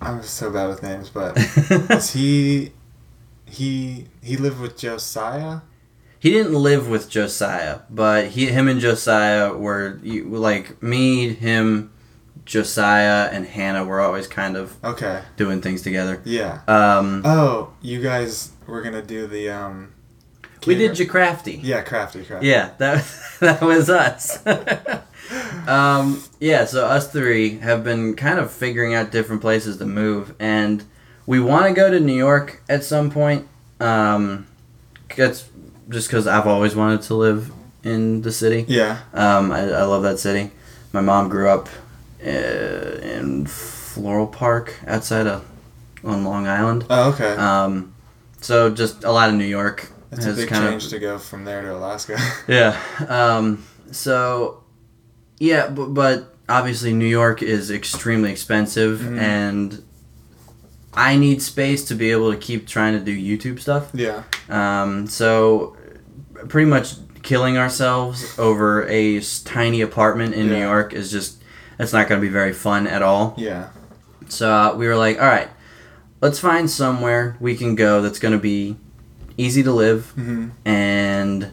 I'm 0.00 0.22
so 0.22 0.50
bad 0.50 0.68
with 0.68 0.82
names, 0.82 1.08
but 1.10 1.36
is 1.90 2.12
he 2.12 2.72
he 3.46 4.06
he 4.22 4.36
lived 4.36 4.60
with 4.60 4.76
Josiah. 4.76 5.60
He 6.18 6.30
didn't 6.30 6.54
live 6.54 6.88
with 6.88 7.08
Josiah, 7.08 7.80
but 7.90 8.28
he, 8.28 8.46
him 8.46 8.68
and 8.68 8.80
Josiah 8.80 9.52
were 9.52 9.98
you- 10.02 10.24
like 10.24 10.82
me, 10.82 11.34
him, 11.34 11.92
Josiah, 12.44 13.28
and 13.30 13.46
Hannah 13.46 13.84
were 13.84 14.00
always 14.00 14.26
kind 14.26 14.56
of 14.56 14.76
Okay. 14.82 15.22
doing 15.36 15.60
things 15.60 15.82
together. 15.82 16.20
Yeah. 16.24 16.60
Um, 16.66 17.22
Oh, 17.24 17.72
you 17.82 18.02
guys 18.02 18.50
were 18.66 18.82
gonna 18.82 19.02
do 19.02 19.26
the 19.26 19.50
um. 19.50 19.92
we 20.66 20.74
did 20.74 20.92
Jacrafty. 20.92 21.60
Yeah, 21.62 21.82
crafty, 21.82 22.24
crafty. 22.24 22.48
Yeah, 22.48 22.70
that 22.78 23.04
that 23.40 23.60
was 23.62 23.88
us. 23.88 24.38
um, 25.66 26.22
yeah, 26.40 26.64
so 26.64 26.86
us 26.86 27.10
three 27.10 27.58
have 27.58 27.84
been 27.84 28.14
kind 28.16 28.38
of 28.38 28.50
figuring 28.50 28.94
out 28.94 29.10
different 29.10 29.40
places 29.40 29.78
to 29.78 29.86
move, 29.86 30.34
and 30.38 30.84
we 31.26 31.40
want 31.40 31.66
to 31.66 31.72
go 31.72 31.90
to 31.90 32.00
New 32.00 32.16
York 32.16 32.62
at 32.68 32.84
some 32.84 33.10
point. 33.10 33.46
Um, 33.80 34.46
that's 35.16 35.48
just 35.88 36.08
because 36.08 36.26
I've 36.26 36.46
always 36.46 36.74
wanted 36.74 37.02
to 37.02 37.14
live 37.14 37.52
in 37.82 38.22
the 38.22 38.32
city. 38.32 38.64
Yeah. 38.68 39.00
Um, 39.12 39.52
I, 39.52 39.60
I 39.60 39.84
love 39.84 40.02
that 40.02 40.18
city. 40.18 40.50
My 40.92 41.00
mom 41.00 41.28
grew 41.28 41.48
up 41.48 41.68
uh, 42.24 42.28
in 42.28 43.46
Floral 43.46 44.26
Park 44.26 44.74
outside 44.86 45.26
of 45.26 45.44
on 46.04 46.24
Long 46.24 46.46
Island. 46.46 46.86
Oh, 46.88 47.10
okay. 47.12 47.34
Um, 47.34 47.94
so 48.40 48.70
just 48.70 49.04
a 49.04 49.10
lot 49.10 49.28
of 49.28 49.34
New 49.34 49.44
York 49.44 49.90
It's 50.12 50.26
a 50.26 50.32
big 50.32 50.48
kind 50.48 50.64
of 50.64 50.70
change 50.72 50.88
to 50.90 50.98
go 50.98 51.18
from 51.18 51.44
there 51.44 51.62
to 51.62 51.74
Alaska. 51.74 52.18
yeah. 52.48 52.78
Um, 53.08 53.64
so, 53.90 54.62
yeah, 55.38 55.68
but, 55.68 55.86
but 55.94 56.34
obviously 56.48 56.92
New 56.92 57.06
York 57.06 57.42
is 57.42 57.70
extremely 57.70 58.30
expensive, 58.30 59.00
Mhm. 59.00 59.18
and 59.18 59.82
I 60.94 61.16
need 61.16 61.42
space 61.42 61.84
to 61.86 61.94
be 61.94 62.10
able 62.10 62.30
to 62.32 62.38
keep 62.38 62.66
trying 62.66 62.94
to 62.94 63.00
do 63.00 63.14
YouTube 63.14 63.60
stuff. 63.60 63.88
yeah. 63.92 64.22
Um, 64.48 65.06
so, 65.08 65.76
pretty 66.48 66.68
much 66.70 66.94
killing 67.22 67.58
ourselves 67.58 68.38
over 68.38 68.86
a 68.88 69.20
tiny 69.44 69.80
apartment 69.80 70.34
in 70.34 70.46
New 70.48 70.60
York 70.60 70.92
is 70.94 71.10
just 71.10 71.42
that's 71.76 71.92
not 71.92 72.08
going 72.08 72.20
to 72.20 72.24
be 72.26 72.32
very 72.32 72.52
fun 72.52 72.86
at 72.86 73.02
all. 73.02 73.34
Yeah. 73.36 73.68
So 74.28 74.50
uh, 74.50 74.74
we 74.76 74.86
were 74.86 74.96
like, 74.96 75.18
all 75.20 75.26
right, 75.26 75.48
let's 76.20 76.38
find 76.38 76.70
somewhere 76.70 77.36
we 77.40 77.56
can 77.56 77.74
go 77.74 78.00
that's 78.00 78.18
going 78.20 78.32
to 78.32 78.38
be 78.40 78.76
easy 79.36 79.62
to 79.64 79.72
live 79.72 80.10
hmm 80.12 80.48
and 80.64 81.50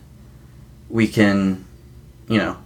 we 0.90 1.08
can, 1.08 1.66
you 2.30 2.38
know, 2.38 2.58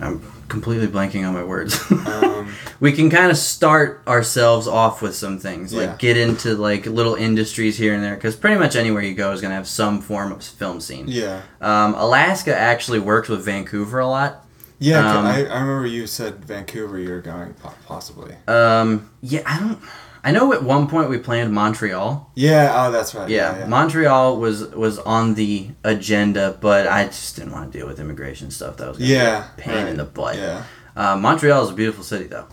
I'm 0.00 0.22
completely 0.48 0.86
blanking 0.86 1.26
on 1.26 1.34
my 1.34 1.44
words. 1.44 1.78
Um, 2.08 2.52
we 2.80 2.92
can 2.92 3.10
kind 3.10 3.30
of 3.30 3.36
start 3.36 4.02
ourselves 4.06 4.66
off 4.68 5.02
with 5.02 5.14
some 5.14 5.38
things, 5.38 5.72
like 5.74 5.86
Yeah. 5.88 5.96
get 5.98 6.16
into 6.16 6.54
like 6.54 6.86
little 6.86 7.14
industries 7.16 7.76
here 7.76 7.92
and 7.94 8.02
there, 8.02 8.14
because 8.14 8.36
pretty 8.36 8.58
much 8.58 8.76
anywhere 8.76 9.02
you 9.02 9.14
go 9.14 9.32
is 9.32 9.40
gonna 9.40 9.54
have 9.54 9.66
some 9.68 10.00
form 10.00 10.30
of 10.32 10.42
film 10.42 10.80
scene. 10.80 11.06
yeah. 11.08 11.42
Um, 11.60 11.94
Alaska 11.94 12.56
actually 12.56 13.00
works 13.00 13.28
with 13.28 13.44
Vancouver 13.44 13.98
a 13.98 14.06
lot. 14.08 14.44
Yeah, 14.78 15.18
Um, 15.18 15.26
I, 15.26 15.44
I 15.46 15.60
remember 15.60 15.86
you 15.86 16.06
said 16.06 16.44
Vancouver. 16.44 16.98
You're 16.98 17.20
going 17.20 17.54
possibly. 17.86 18.34
Um, 18.46 19.10
yeah, 19.20 19.42
I 19.44 19.58
don't. 19.58 19.78
I 20.24 20.32
know 20.32 20.52
at 20.52 20.62
one 20.62 20.88
point 20.88 21.08
we 21.08 21.18
planned 21.18 21.52
Montreal. 21.52 22.30
Yeah. 22.34 22.72
Oh, 22.74 22.90
that's 22.90 23.14
right. 23.14 23.28
Yeah, 23.28 23.52
Yeah. 23.52 23.58
yeah. 23.60 23.66
Montreal 23.66 24.36
was 24.38 24.66
was 24.68 24.98
on 25.00 25.34
the 25.34 25.68
agenda, 25.84 26.56
but 26.60 26.86
I 26.86 27.04
just 27.06 27.36
didn't 27.36 27.52
want 27.52 27.72
to 27.72 27.78
deal 27.78 27.86
with 27.86 28.00
immigration 28.00 28.50
stuff. 28.50 28.76
That 28.78 28.88
was 28.88 28.98
gonna 28.98 29.08
be 29.08 29.14
Yeah, 29.14 29.44
a 29.56 29.60
pain 29.60 29.74
right. 29.74 29.86
in 29.88 29.96
the 29.96 30.04
butt. 30.04 30.36
yeah. 30.36 30.62
Uh, 30.96 31.16
Montreal 31.16 31.64
is 31.64 31.70
a 31.70 31.74
beautiful 31.74 32.02
city, 32.02 32.26
though. 32.26 32.46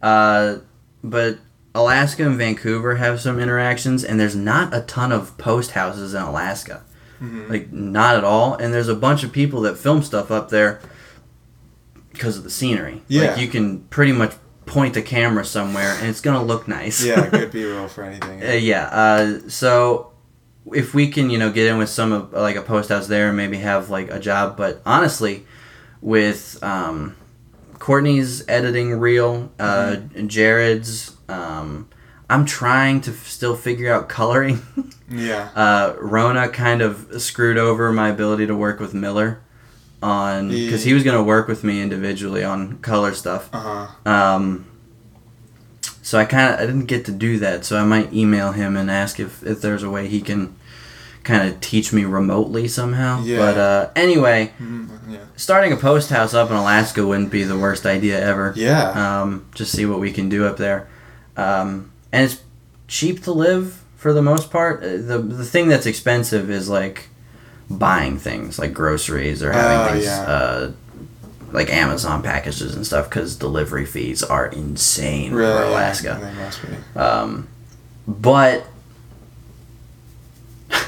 Uh, 0.00 0.58
but 1.04 1.38
Alaska 1.74 2.24
and 2.26 2.36
Vancouver 2.38 2.96
have 2.96 3.20
some 3.20 3.38
interactions, 3.38 4.02
and 4.02 4.18
there's 4.18 4.34
not 4.34 4.74
a 4.74 4.80
ton 4.80 5.12
of 5.12 5.36
post 5.38 5.72
houses 5.72 6.14
in 6.14 6.22
Alaska. 6.22 6.80
Mhm. 7.22 7.50
Like, 7.50 7.70
not 7.72 8.16
at 8.16 8.24
all. 8.24 8.54
And 8.54 8.72
there's 8.72 8.88
a 8.88 8.94
bunch 8.94 9.22
of 9.22 9.30
people 9.32 9.60
that 9.62 9.76
film 9.76 10.02
stuff 10.02 10.30
up 10.30 10.48
there 10.48 10.80
because 12.12 12.38
of 12.38 12.44
the 12.44 12.50
scenery. 12.50 13.02
Yeah. 13.08 13.32
Like, 13.32 13.38
you 13.38 13.48
can 13.48 13.80
pretty 13.90 14.12
much 14.12 14.32
point 14.70 14.94
the 14.94 15.02
camera 15.02 15.44
somewhere, 15.44 15.96
and 15.98 16.08
it's 16.08 16.20
to 16.38 16.42
look 16.42 16.66
nice. 16.68 17.04
Yeah. 17.04 17.28
Good 17.28 17.50
B 17.52 17.64
roll 17.64 17.88
for 17.88 18.04
anything. 18.04 18.42
Uh, 18.42 18.52
yeah. 18.52 18.84
Uh, 18.86 19.40
so 19.48 20.12
if 20.72 20.94
we 20.94 21.08
can, 21.08 21.28
you 21.28 21.38
know, 21.38 21.50
get 21.50 21.66
in 21.66 21.76
with 21.76 21.88
some 21.90 22.12
of 22.12 22.32
like 22.32 22.56
a 22.56 22.62
post 22.62 22.88
house 22.88 23.06
there 23.08 23.28
and 23.28 23.36
maybe 23.36 23.58
have 23.58 23.90
like 23.90 24.10
a 24.10 24.20
job, 24.20 24.56
but 24.56 24.80
honestly, 24.86 25.44
with 26.00 26.62
um, 26.62 27.16
Courtney's 27.78 28.46
editing 28.48 28.92
reel, 28.98 29.50
uh, 29.58 29.96
Jared's, 30.26 31.16
um, 31.28 31.88
I'm 32.30 32.44
trying 32.46 33.00
to 33.02 33.10
f- 33.10 33.26
still 33.26 33.56
figure 33.56 33.92
out 33.92 34.08
coloring. 34.08 34.62
Yeah. 35.12 35.48
uh, 35.56 35.96
Rona 35.98 36.48
kind 36.50 36.80
of 36.80 37.20
screwed 37.20 37.58
over 37.58 37.92
my 37.92 38.10
ability 38.10 38.46
to 38.46 38.54
work 38.54 38.78
with 38.78 38.94
Miller 38.94 39.42
on 40.02 40.48
because 40.48 40.84
he 40.84 40.94
was 40.94 41.02
going 41.04 41.16
to 41.16 41.22
work 41.22 41.46
with 41.48 41.62
me 41.64 41.82
individually 41.82 42.42
on 42.44 42.78
color 42.78 43.12
stuff. 43.14 43.48
Uh 43.52 43.86
huh. 44.06 44.10
Um, 44.10 44.66
so 46.02 46.18
I 46.18 46.24
kind 46.24 46.54
of 46.54 46.60
I 46.60 46.66
didn't 46.66 46.86
get 46.86 47.04
to 47.06 47.12
do 47.12 47.38
that. 47.38 47.64
So 47.64 47.76
I 47.78 47.84
might 47.84 48.12
email 48.12 48.52
him 48.52 48.76
and 48.76 48.90
ask 48.90 49.20
if, 49.20 49.42
if 49.44 49.60
there's 49.60 49.82
a 49.82 49.90
way 49.90 50.08
he 50.08 50.20
can 50.20 50.56
kind 51.22 51.48
of 51.48 51.60
teach 51.60 51.92
me 51.92 52.04
remotely 52.06 52.66
somehow. 52.66 53.22
Yeah. 53.22 53.36
But 53.38 53.58
uh, 53.58 53.90
anyway, 53.94 54.52
hmm 54.58 54.86
Yeah. 55.08 55.18
starting 55.36 55.72
a 55.72 55.76
post 55.76 56.08
house 56.10 56.32
up 56.34 56.50
in 56.50 56.56
Alaska 56.56 57.06
wouldn't 57.06 57.30
be 57.30 57.44
the 57.44 57.58
worst 57.58 57.84
idea 57.84 58.18
ever. 58.18 58.54
Yeah. 58.56 59.20
Um, 59.22 59.46
just 59.54 59.72
see 59.72 59.84
what 59.86 60.00
we 60.00 60.10
can 60.12 60.28
do 60.30 60.46
up 60.46 60.56
there, 60.56 60.88
um, 61.36 61.92
and 62.10 62.24
it's 62.24 62.40
cheap 62.88 63.22
to 63.24 63.32
live 63.32 63.82
for 63.96 64.14
the 64.14 64.22
most 64.22 64.50
part. 64.50 64.82
Uh, 64.82 64.96
the 64.96 65.18
The 65.18 65.44
thing 65.44 65.68
that's 65.68 65.84
expensive 65.86 66.50
is 66.50 66.68
like 66.70 67.09
buying 67.70 68.18
things 68.18 68.58
like 68.58 68.72
groceries 68.74 69.42
or 69.42 69.52
having 69.52 69.78
Oh, 69.78 69.92
things 69.92 70.04
yeah. 70.04 70.22
uh, 70.22 70.72
like 71.52 71.70
Amazon 71.70 72.22
packages 72.22 72.74
and 72.74 72.84
stuff 72.86 73.08
because 73.08 73.36
delivery 73.36 73.86
fees 73.86 74.22
are 74.22 74.46
insane 74.46 75.32
really. 75.32 75.52
for 75.52 75.58
yeah, 75.62 75.68
Alaska. 75.70 76.18
They 76.20 76.32
must 76.34 76.60
be. 76.62 76.98
Um, 76.98 77.48
but 78.08 78.66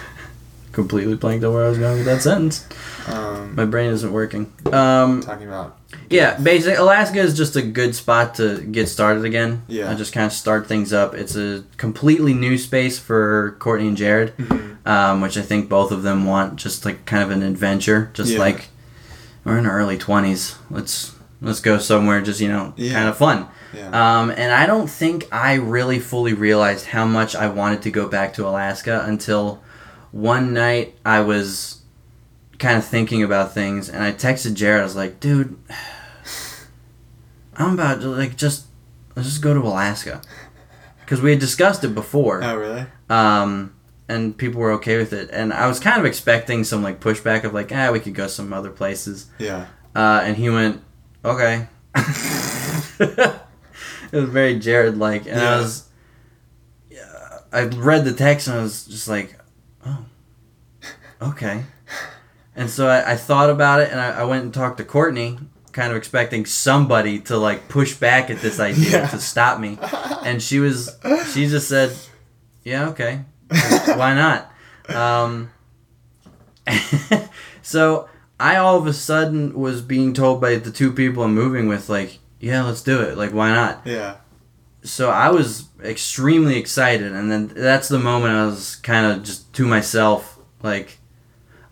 completely 0.73 1.15
blanked 1.17 1.45
on 1.45 1.53
where 1.55 1.65
I 1.65 1.69
was 1.69 1.79
going 1.79 1.99
with 1.99 2.07
that 2.07 2.23
sentence. 2.23 2.67
Um, 3.09 3.55
My 3.57 3.65
brain 3.65 3.91
isn't 3.91 4.13
working. 4.13 4.53
Um, 4.73 5.21
talking 5.23 5.47
about. 5.49 5.77
Yeah, 6.11 6.39
basically, 6.39 6.75
Alaska 6.75 7.19
is 7.21 7.37
just 7.37 7.57
a 7.57 7.63
good 7.63 7.95
spot 7.95 8.35
to 8.37 8.61
get 8.61 8.89
started 8.89 9.25
again. 9.25 9.63
Yeah. 9.69 9.91
I 9.91 9.95
just 9.95 10.13
kind 10.13 10.27
of 10.27 10.33
start 10.33 10.67
things 10.67 10.93
up. 10.93 11.15
It's 11.15 11.37
a 11.37 11.65
completely 11.77 12.35
new 12.35 12.59
space 12.59 12.99
for 12.99 13.57
Courtney 13.59 13.89
and 13.89 13.97
Jared, 13.97 14.37
Mhm. 14.37 14.77
um, 14.87 15.21
which 15.21 15.37
I 15.39 15.43
think 15.43 15.69
both 15.69 15.91
of 15.93 16.03
them 16.03 16.25
want. 16.27 16.57
Just 16.57 16.85
like 16.85 17.05
kind 17.07 17.23
of 17.23 17.31
an 17.31 17.43
adventure. 17.43 18.11
Just 18.15 18.33
Yeah. 18.33 18.39
like 18.41 18.69
we're 19.45 19.59
in 19.59 19.67
our 19.67 19.77
early 19.79 19.99
twenties. 19.99 20.55
Let's 20.71 21.13
let's 21.41 21.61
go 21.61 21.79
somewhere. 21.79 22.21
Just 22.21 22.41
you 22.41 22.49
know, 22.49 22.73
Yeah. 22.77 22.93
kind 22.93 23.09
of 23.09 23.17
fun. 23.17 23.47
Yeah. 23.75 23.89
Um, 24.21 24.31
and 24.31 24.53
I 24.53 24.67
don't 24.67 24.89
think 24.89 25.27
I 25.33 25.55
really 25.55 25.99
fully 25.99 26.35
realized 26.35 26.87
how 26.87 27.05
much 27.07 27.35
I 27.35 27.49
wanted 27.49 27.83
to 27.83 27.91
go 27.91 28.07
back 28.07 28.35
to 28.35 28.47
Alaska 28.47 29.03
until 29.07 29.61
one 30.11 30.53
night 30.53 30.95
I 31.07 31.21
was 31.21 31.77
kind 32.63 32.79
of 32.79 32.85
thinking 32.87 33.23
about 33.23 33.53
things, 33.53 33.89
and 33.91 34.03
I 34.03 34.13
texted 34.13 34.55
Jared. 34.55 34.81
I 34.81 34.85
was 34.85 34.97
like, 34.97 35.21
"Dude, 35.21 35.59
I'm 37.57 37.75
about 37.75 38.01
to 38.01 38.09
like 38.09 38.37
just 38.37 38.67
let's 39.15 39.29
just 39.29 39.43
go 39.43 39.53
to 39.53 39.61
Alaska," 39.61 40.23
because 41.01 41.21
we 41.21 41.31
had 41.31 41.41
discussed 41.41 41.85
it 41.85 41.95
before, 41.95 42.43
oh 42.43 42.57
really? 42.57 42.87
um, 43.11 43.75
and 44.09 44.37
people 44.37 44.61
were 44.61 44.73
okay 44.73 44.97
with 44.97 45.13
it. 45.13 45.29
And 45.33 45.53
I 45.53 45.67
was 45.67 45.79
kind 45.81 45.99
of 45.99 46.07
expecting 46.07 46.65
some 46.65 46.83
like 46.83 47.01
pushback 47.01 47.45
of 47.45 47.53
like, 47.53 47.71
"Ah, 47.75 47.91
we 47.91 48.01
could 48.01 48.15
go 48.15 48.27
some 48.29 48.53
other 48.53 48.71
places." 48.71 49.27
Yeah. 49.39 49.67
Uh, 49.95 50.23
and 50.25 50.37
he 50.39 50.49
went, 50.49 50.83
okay. 51.25 51.69
it 51.95 53.41
was 54.11 54.29
very 54.29 54.59
Jared 54.59 54.97
like, 54.97 55.27
and 55.27 55.39
I 55.39 55.59
was, 55.59 55.89
yeah, 56.91 57.41
I 57.53 57.65
read 57.65 58.05
the 58.05 58.15
text 58.15 58.49
and 58.49 58.59
I 58.59 58.63
was 58.63 58.87
just 58.87 59.07
like, 59.09 59.39
oh, 59.87 60.05
okay. 61.21 61.65
And 62.55 62.69
so 62.69 62.89
I, 62.89 63.13
I 63.13 63.17
thought 63.17 63.49
about 63.51 63.81
it 63.81 63.91
and 63.91 64.01
I, 64.01 64.21
I 64.21 64.25
went 64.25 64.45
and 64.45 64.53
talked 64.53 64.77
to 64.79 64.85
Courtney, 64.85 65.39
kind 65.73 65.91
of 65.91 65.97
expecting 65.97 66.45
somebody 66.45 67.19
to 67.21 67.37
like 67.39 67.69
push 67.69 67.95
back 67.95 68.29
at 68.31 68.41
this 68.41 68.61
idea 68.61 68.91
Yeah. 69.01 69.07
to 69.09 69.19
stop 69.19 69.59
me. 69.59 69.79
And 70.25 70.43
she 70.43 70.59
was, 70.61 70.97
she 71.33 71.47
just 71.47 71.69
said, 71.69 71.97
yeah, 72.65 72.89
okay. 72.91 73.23
Why 73.97 74.15
not? 74.15 74.51
Um, 74.95 75.51
so 77.63 78.09
I 78.39 78.57
all 78.57 78.77
of 78.77 78.87
a 78.87 78.93
sudden 78.93 79.55
was 79.59 79.83
being 79.83 80.13
told 80.15 80.41
by 80.41 80.57
the 80.57 80.71
two 80.71 80.93
people 80.93 81.23
I'm 81.23 81.35
moving 81.35 81.69
with, 81.69 81.89
like, 81.89 82.19
yeah, 82.41 82.63
let's 82.65 82.83
do 82.83 83.01
it. 83.01 83.17
Like, 83.17 83.33
why 83.33 83.51
not? 83.51 83.83
Yeah. 83.85 84.17
So 84.85 85.11
I 85.11 85.31
was 85.31 85.69
extremely 85.85 86.57
excited, 86.59 87.13
and 87.13 87.31
then 87.31 87.49
that's 87.49 87.89
the 87.89 87.99
moment 88.01 88.35
I 88.35 88.47
was 88.47 88.77
kind 88.77 89.07
of 89.07 89.23
just 89.23 89.53
to 89.55 89.67
myself, 89.67 90.39
like, 90.63 90.99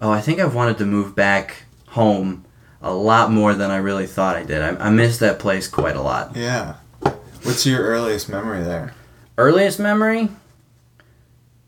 oh, 0.00 0.10
I 0.10 0.20
think 0.20 0.40
I've 0.40 0.54
wanted 0.54 0.78
to 0.78 0.86
move 0.86 1.14
back 1.14 1.64
home 1.88 2.44
a 2.82 2.92
lot 2.92 3.30
more 3.30 3.54
than 3.54 3.70
I 3.70 3.76
really 3.76 4.06
thought 4.06 4.36
I 4.36 4.42
did. 4.44 4.62
I, 4.62 4.86
I 4.86 4.90
miss 4.90 5.18
that 5.18 5.38
place 5.38 5.68
quite 5.68 5.96
a 5.96 6.02
lot. 6.02 6.34
Yeah. 6.36 6.76
What's 7.42 7.66
your 7.66 7.80
earliest 7.82 8.28
memory 8.28 8.62
there? 8.62 8.94
Earliest 9.38 9.78
memory? 9.78 10.28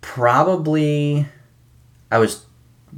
probably 0.01 1.27
I 2.11 2.19
was 2.19 2.45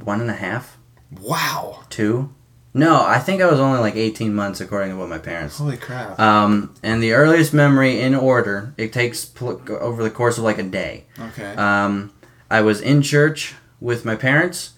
one 0.03 0.19
and 0.21 0.29
a 0.29 0.33
half, 0.33 0.77
Wow. 1.21 1.83
two. 1.89 2.33
No, 2.73 3.01
I 3.05 3.19
think 3.19 3.41
I 3.41 3.49
was 3.49 3.59
only 3.59 3.79
like 3.79 3.95
18 3.95 4.33
months 4.35 4.59
according 4.59 4.89
to 4.91 4.97
what 4.97 5.07
my 5.07 5.17
parents. 5.19 5.57
Holy 5.59 5.77
crap. 5.77 6.19
Um, 6.19 6.73
and 6.83 7.01
the 7.01 7.13
earliest 7.13 7.53
memory 7.53 8.01
in 8.01 8.13
order, 8.13 8.73
it 8.77 8.91
takes 8.91 9.23
pl- 9.23 9.61
over 9.79 10.03
the 10.03 10.09
course 10.09 10.37
of 10.37 10.43
like 10.43 10.57
a 10.57 10.63
day. 10.63 11.05
okay. 11.17 11.53
Um, 11.55 12.11
I 12.51 12.59
was 12.61 12.81
in 12.81 13.01
church 13.01 13.53
with 13.79 14.03
my 14.03 14.15
parents. 14.15 14.73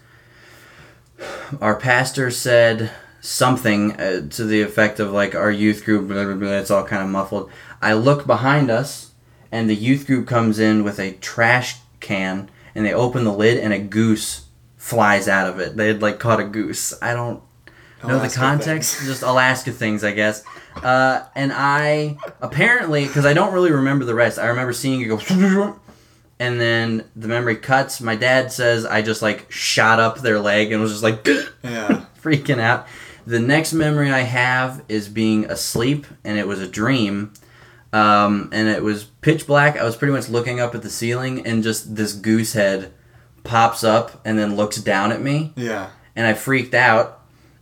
Our 1.61 1.75
pastor 1.75 2.29
said 2.31 2.91
something 3.21 3.99
uh, 3.99 4.27
to 4.29 4.45
the 4.45 4.61
effect 4.61 4.99
of 4.99 5.11
like 5.11 5.35
our 5.35 5.51
youth 5.51 5.83
group. 5.85 6.07
Blah, 6.07 6.25
blah, 6.25 6.35
blah, 6.35 6.51
it's 6.51 6.71
all 6.71 6.83
kind 6.85 7.03
of 7.03 7.09
muffled. 7.09 7.49
I 7.81 7.93
look 7.93 8.25
behind 8.25 8.69
us, 8.69 9.11
and 9.51 9.69
the 9.69 9.75
youth 9.75 10.07
group 10.07 10.27
comes 10.27 10.59
in 10.59 10.83
with 10.83 10.99
a 10.99 11.13
trash 11.13 11.77
can, 11.99 12.49
and 12.75 12.85
they 12.85 12.93
open 12.93 13.23
the 13.23 13.33
lid, 13.33 13.57
and 13.57 13.73
a 13.73 13.79
goose 13.79 14.47
flies 14.77 15.27
out 15.27 15.49
of 15.49 15.59
it. 15.59 15.75
They 15.75 15.87
had 15.87 16.01
like 16.01 16.19
caught 16.19 16.39
a 16.39 16.45
goose. 16.45 16.93
I 17.01 17.13
don't 17.13 17.41
know 18.03 18.19
the 18.19 18.29
context. 18.29 19.01
Just 19.05 19.23
Alaska 19.23 19.71
things, 19.71 20.03
I 20.03 20.11
guess. 20.11 20.43
Uh, 20.75 21.25
and 21.35 21.51
I 21.51 22.17
apparently, 22.41 23.07
because 23.07 23.25
I 23.25 23.33
don't 23.33 23.53
really 23.53 23.71
remember 23.71 24.05
the 24.05 24.15
rest. 24.15 24.37
I 24.39 24.47
remember 24.47 24.73
seeing 24.73 25.01
it 25.01 25.05
go, 25.05 25.17
and 26.39 26.59
then 26.61 27.05
the 27.15 27.27
memory 27.27 27.55
cuts. 27.55 27.99
My 28.01 28.15
dad 28.15 28.51
says 28.51 28.85
I 28.85 29.01
just 29.01 29.21
like 29.21 29.51
shot 29.51 29.99
up 29.99 30.19
their 30.19 30.39
leg 30.39 30.71
and 30.71 30.81
was 30.81 30.91
just 30.91 31.03
like 31.03 31.25
Yeah. 31.63 32.05
freaking 32.21 32.59
out. 32.59 32.87
The 33.25 33.39
next 33.39 33.73
memory 33.73 34.11
I 34.11 34.21
have 34.21 34.83
is 34.87 35.09
being 35.09 35.45
asleep, 35.45 36.05
and 36.23 36.37
it 36.37 36.47
was 36.47 36.61
a 36.61 36.67
dream. 36.67 37.33
Um, 37.93 38.49
and 38.53 38.67
it 38.67 38.83
was 38.83 39.05
pitch 39.05 39.47
black. 39.47 39.77
I 39.77 39.83
was 39.83 39.95
pretty 39.95 40.13
much 40.13 40.29
looking 40.29 40.59
up 40.59 40.75
at 40.75 40.81
the 40.81 40.89
ceiling, 40.89 41.45
and 41.45 41.63
just 41.63 41.95
this 41.95 42.13
goose 42.13 42.53
head 42.53 42.91
pops 43.43 43.83
up 43.83 44.21
and 44.25 44.37
then 44.37 44.55
looks 44.55 44.77
down 44.77 45.11
at 45.13 45.21
me 45.21 45.53
Yeah. 45.55 45.89
and 46.15 46.27
I 46.27 46.33
freaked 46.33 46.73
out. 46.73 47.13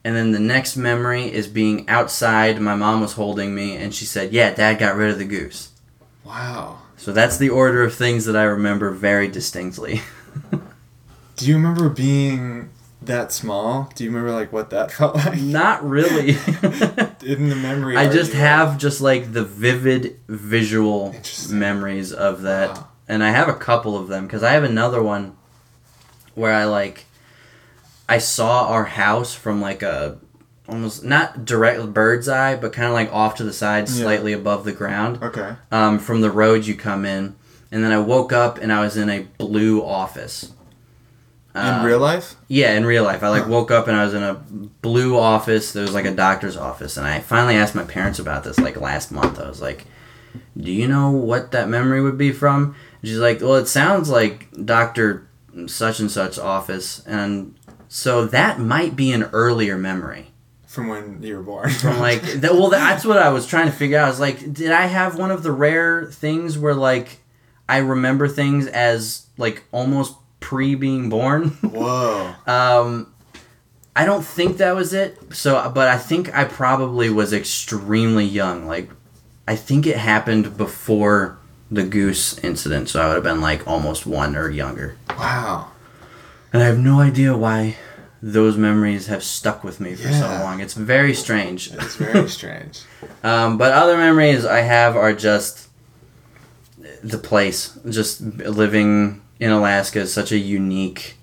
And 0.03 0.15
then 0.15 0.31
the 0.31 0.39
next 0.39 0.75
memory 0.77 1.31
is 1.33 1.47
being 1.47 1.87
outside. 1.89 2.61
My 2.61 2.75
mom 2.75 3.01
was 3.01 3.13
holding 3.13 3.55
me, 3.55 3.75
and 3.75 3.91
she 3.93 4.05
said, 4.05 4.31
"Yeah, 4.33 4.53
Dad 4.53 4.75
got 4.77 4.95
rid 4.95 5.09
of 5.11 5.17
the 5.17 5.25
goose." 5.25 5.69
Wow. 6.23 6.77
So 6.97 7.11
that's 7.11 7.37
the 7.37 7.49
order 7.49 7.83
of 7.83 7.93
things 7.93 8.25
that 8.25 8.35
I 8.35 8.43
remember 8.43 8.89
very 8.91 9.27
distinctly. 9.27 10.01
Do 11.35 11.45
you 11.45 11.55
remember 11.55 11.89
being 11.89 12.69
that 13.01 13.31
small? 13.31 13.91
Do 13.95 14.03
you 14.03 14.09
remember 14.09 14.31
like 14.31 14.51
what 14.53 14.69
that 14.71 14.91
felt 14.93 15.15
like? 15.15 15.39
Not 15.39 15.87
really. 15.87 16.29
In 17.23 17.49
the 17.49 17.57
memory. 17.61 17.97
I 17.97 18.09
just 18.09 18.33
have 18.33 18.77
just 18.77 19.01
like 19.01 19.33
the 19.33 19.43
vivid 19.43 20.19
visual 20.27 21.15
memories 21.49 22.13
of 22.13 22.41
that, 22.43 22.69
Wow. 22.69 22.87
and 23.07 23.23
I 23.23 23.31
have 23.31 23.49
a 23.49 23.53
couple 23.53 23.97
of 23.97 24.07
them 24.07 24.25
because 24.25 24.43
I 24.43 24.51
have 24.53 24.63
another 24.63 25.03
one 25.03 25.35
where 26.35 26.53
I 26.53 26.65
like 26.65 27.05
I 28.07 28.17
saw 28.19 28.67
our 28.67 28.85
house 28.85 29.33
from 29.33 29.59
like 29.61 29.81
a 29.83 30.19
almost 30.67 31.03
not 31.03 31.45
direct 31.45 31.93
bird's 31.93 32.27
eye, 32.27 32.55
but 32.55 32.73
kind 32.73 32.87
of 32.87 32.93
like 32.93 33.11
off 33.13 33.35
to 33.35 33.43
the 33.43 33.53
side, 33.53 33.87
Yeah. 33.87 33.95
slightly 34.03 34.33
above 34.33 34.65
the 34.65 34.71
ground. 34.71 35.19
Okay. 35.21 35.55
um, 35.71 35.99
from 35.99 36.21
the 36.21 36.31
road 36.31 36.65
you 36.65 36.75
come 36.75 37.05
in, 37.05 37.35
and 37.71 37.83
then 37.83 37.91
I 37.91 37.99
woke 37.99 38.31
up 38.33 38.57
and 38.59 38.71
I 38.73 38.81
was 38.81 38.97
in 38.97 39.09
a 39.09 39.27
blue 39.37 39.83
office. 39.83 40.51
In 41.53 41.61
Uh, 41.61 41.83
real 41.85 41.99
life? 41.99 42.35
Yeah, 42.49 42.73
in 42.73 42.85
real 42.85 43.03
life, 43.03 43.23
I 43.23 43.29
like 43.29 43.43
Huh. 43.43 43.49
woke 43.49 43.71
up 43.71 43.87
and 43.87 43.95
I 43.95 44.03
was 44.03 44.13
in 44.13 44.23
a 44.23 44.33
blue 44.81 45.17
office. 45.17 45.71
There 45.71 45.83
was 45.83 45.93
like 45.93 46.05
a 46.05 46.11
doctor's 46.11 46.57
office, 46.57 46.97
and 46.97 47.07
I 47.07 47.19
finally 47.21 47.55
asked 47.55 47.75
my 47.75 47.83
parents 47.83 48.19
about 48.19 48.43
this 48.43 48.59
like 48.59 48.79
last 48.79 49.11
month. 49.11 49.39
I 49.39 49.47
was 49.47 49.61
like, 49.61 49.85
"Do 50.57 50.71
you 50.71 50.87
know 50.87 51.11
what 51.11 51.51
that 51.51 51.69
memory 51.69 52.01
would 52.01 52.17
be 52.17 52.31
from?" 52.33 52.75
And 53.01 53.09
she's 53.09 53.19
like, 53.19 53.39
"Well, 53.41 53.55
it 53.55 53.67
sounds 53.69 54.09
like 54.09 54.47
Doctor 54.65 55.23
such 55.67 56.01
and 56.01 56.11
such 56.11 56.37
office, 56.37 57.01
and 57.07 57.53
so 57.87 58.25
that 58.25 58.59
might 58.59 58.97
be 58.97 59.13
an 59.13 59.29
earlier 59.31 59.77
memory." 59.77 60.31
From 60.75 60.89
when 60.89 61.23
you 61.23 61.37
were 61.37 61.43
born. 61.43 61.69
from 61.71 61.99
like 62.09 62.21
that, 62.21 62.51
well 62.53 62.69
that's 62.69 63.03
what 63.05 63.17
i 63.17 63.29
was 63.29 63.47
trying 63.47 63.65
to 63.67 63.71
figure 63.71 63.97
out 63.97 64.05
i 64.05 64.09
was 64.09 64.19
like 64.19 64.53
did 64.53 64.71
i 64.71 64.85
have 64.85 65.17
one 65.17 65.31
of 65.31 65.41
the 65.41 65.51
rare 65.51 66.05
things 66.11 66.57
where 66.57 66.73
like 66.75 67.19
i 67.67 67.77
remember 67.77 68.27
things 68.27 68.67
as 68.67 69.25
like 69.37 69.63
almost 69.71 70.15
pre 70.41 70.75
being 70.75 71.09
born 71.09 71.49
Whoa. 71.61 72.33
um 72.45 73.11
i 73.95 74.05
don't 74.05 74.23
think 74.23 74.57
that 74.57 74.75
was 74.75 74.93
it 74.93 75.17
so 75.33 75.71
but 75.73 75.87
i 75.87 75.97
think 75.97 76.31
i 76.37 76.43
probably 76.43 77.09
was 77.09 77.31
extremely 77.33 78.25
young 78.25 78.67
like 78.67 78.89
i 79.47 79.55
think 79.55 79.87
it 79.87 79.97
happened 79.97 80.57
before 80.57 81.37
the 81.71 81.83
goose 81.83 82.37
incident 82.39 82.89
so 82.89 83.01
i 83.01 83.07
would 83.07 83.15
have 83.15 83.23
been 83.23 83.41
like 83.41 83.65
almost 83.67 84.05
one 84.05 84.35
or 84.35 84.49
younger 84.49 84.97
Wow. 85.17 85.71
and 86.53 86.61
i 86.61 86.65
have 86.67 86.77
no 86.77 86.99
idea 86.99 87.35
why 87.35 87.77
those 88.27 88.57
memories 88.57 89.05
have 89.05 89.23
stuck 89.23 89.63
with 89.63 89.79
me 89.79 89.93
for 89.93 90.11
so 90.11 90.27
long 90.43 90.59
it's 90.59 90.73
very 90.73 91.13
strange 91.13 91.71
It's 91.71 91.95
very 91.95 92.27
strange. 92.27 92.81
Um, 93.23 93.57
but 93.57 93.71
other 93.71 93.97
memories 93.97 94.45
I 94.45 94.61
have 94.61 94.95
are 94.95 95.11
just 95.11 95.69
the 97.03 97.17
place. 97.17 97.75
Just 97.89 98.21
living 98.21 99.21
in 99.39 99.49
Alaska 99.49 100.01
is 100.01 100.13
such 100.13 100.31
a 100.31 100.37
unique 100.37 101.17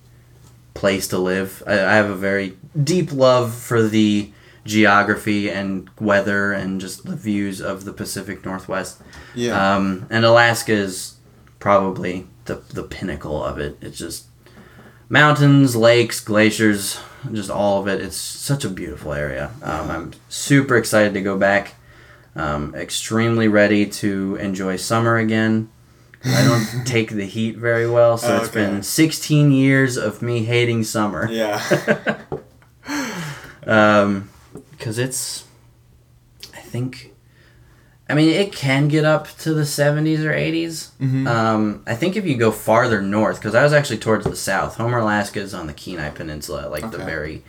place 0.74 1.06
to 1.08 1.18
live. 1.18 1.62
I, 1.64 1.74
I 1.74 1.94
have 1.94 2.10
a 2.10 2.16
very 2.16 2.56
deep 2.82 3.12
love 3.12 3.54
for 3.54 3.82
the 3.82 4.32
geography 4.64 5.48
and 5.48 5.88
weather 6.00 6.52
and 6.52 6.80
just 6.80 7.04
the 7.04 7.14
views 7.14 7.60
of 7.60 7.84
the 7.84 7.92
Pacific 7.92 8.44
Northwest. 8.44 9.00
Yeah. 9.34 9.54
Um, 9.76 10.06
and 10.10 10.24
Alaska 10.24 10.72
is 10.72 11.18
probably 11.60 12.26
the, 12.46 12.56
the 12.72 12.82
pinnacle 12.82 13.44
of 13.44 13.58
it. 13.58 13.76
It's 13.80 13.98
just 13.98 14.26
mountains, 15.12 15.76
lakes, 15.76 16.20
glaciers, 16.20 16.98
just 17.32 17.50
all 17.50 17.80
of 17.80 17.86
it. 17.86 18.00
It's 18.00 18.16
such 18.16 18.64
a 18.64 18.70
beautiful 18.70 19.12
area. 19.12 19.50
Um, 19.62 19.90
I'm 19.90 20.12
super 20.30 20.76
excited 20.76 21.12
to 21.14 21.20
go 21.20 21.36
back. 21.36 21.74
Um, 22.34 22.74
extremely 22.74 23.46
ready 23.46 23.84
to 23.86 24.36
enjoy 24.36 24.76
summer 24.76 25.18
again. 25.18 25.68
I 26.24 26.42
don't 26.44 26.86
take 26.86 27.10
the 27.10 27.26
heat 27.26 27.58
very 27.58 27.86
well, 27.88 28.16
so 28.16 28.36
it's 28.38 28.48
Okay. 28.48 28.64
been 28.64 28.82
16 28.82 29.52
years 29.52 29.98
of 29.98 30.22
me 30.22 30.44
hating 30.44 30.84
summer. 30.84 31.28
yeah. 31.30 31.60
Um, 33.64 34.28
because 34.72 34.98
it's, 34.98 35.44
I 36.52 36.58
think, 36.58 37.11
I 38.12 38.14
mean, 38.14 38.28
it 38.28 38.52
can 38.52 38.88
get 38.88 39.04
up 39.06 39.26
to 39.38 39.54
the 39.54 39.62
70s 39.64 40.22
or 40.22 40.32
80s. 40.32 40.90
Mhm. 41.00 41.26
Um, 41.26 41.82
I 41.86 41.94
think 41.94 42.14
if 42.16 42.26
you 42.26 42.36
go 42.36 42.50
farther 42.50 43.00
north, 43.00 43.36
because 43.40 43.54
I 43.54 43.62
was 43.62 43.72
actually 43.72 43.96
towards 43.98 44.26
the 44.26 44.36
south. 44.36 44.76
Homer, 44.76 44.98
Alaska 44.98 45.40
is 45.40 45.54
on 45.54 45.66
the 45.66 45.72
Kenai 45.72 46.10
Peninsula, 46.10 46.68
like 46.68 46.90
the 46.90 46.98
very 46.98 47.42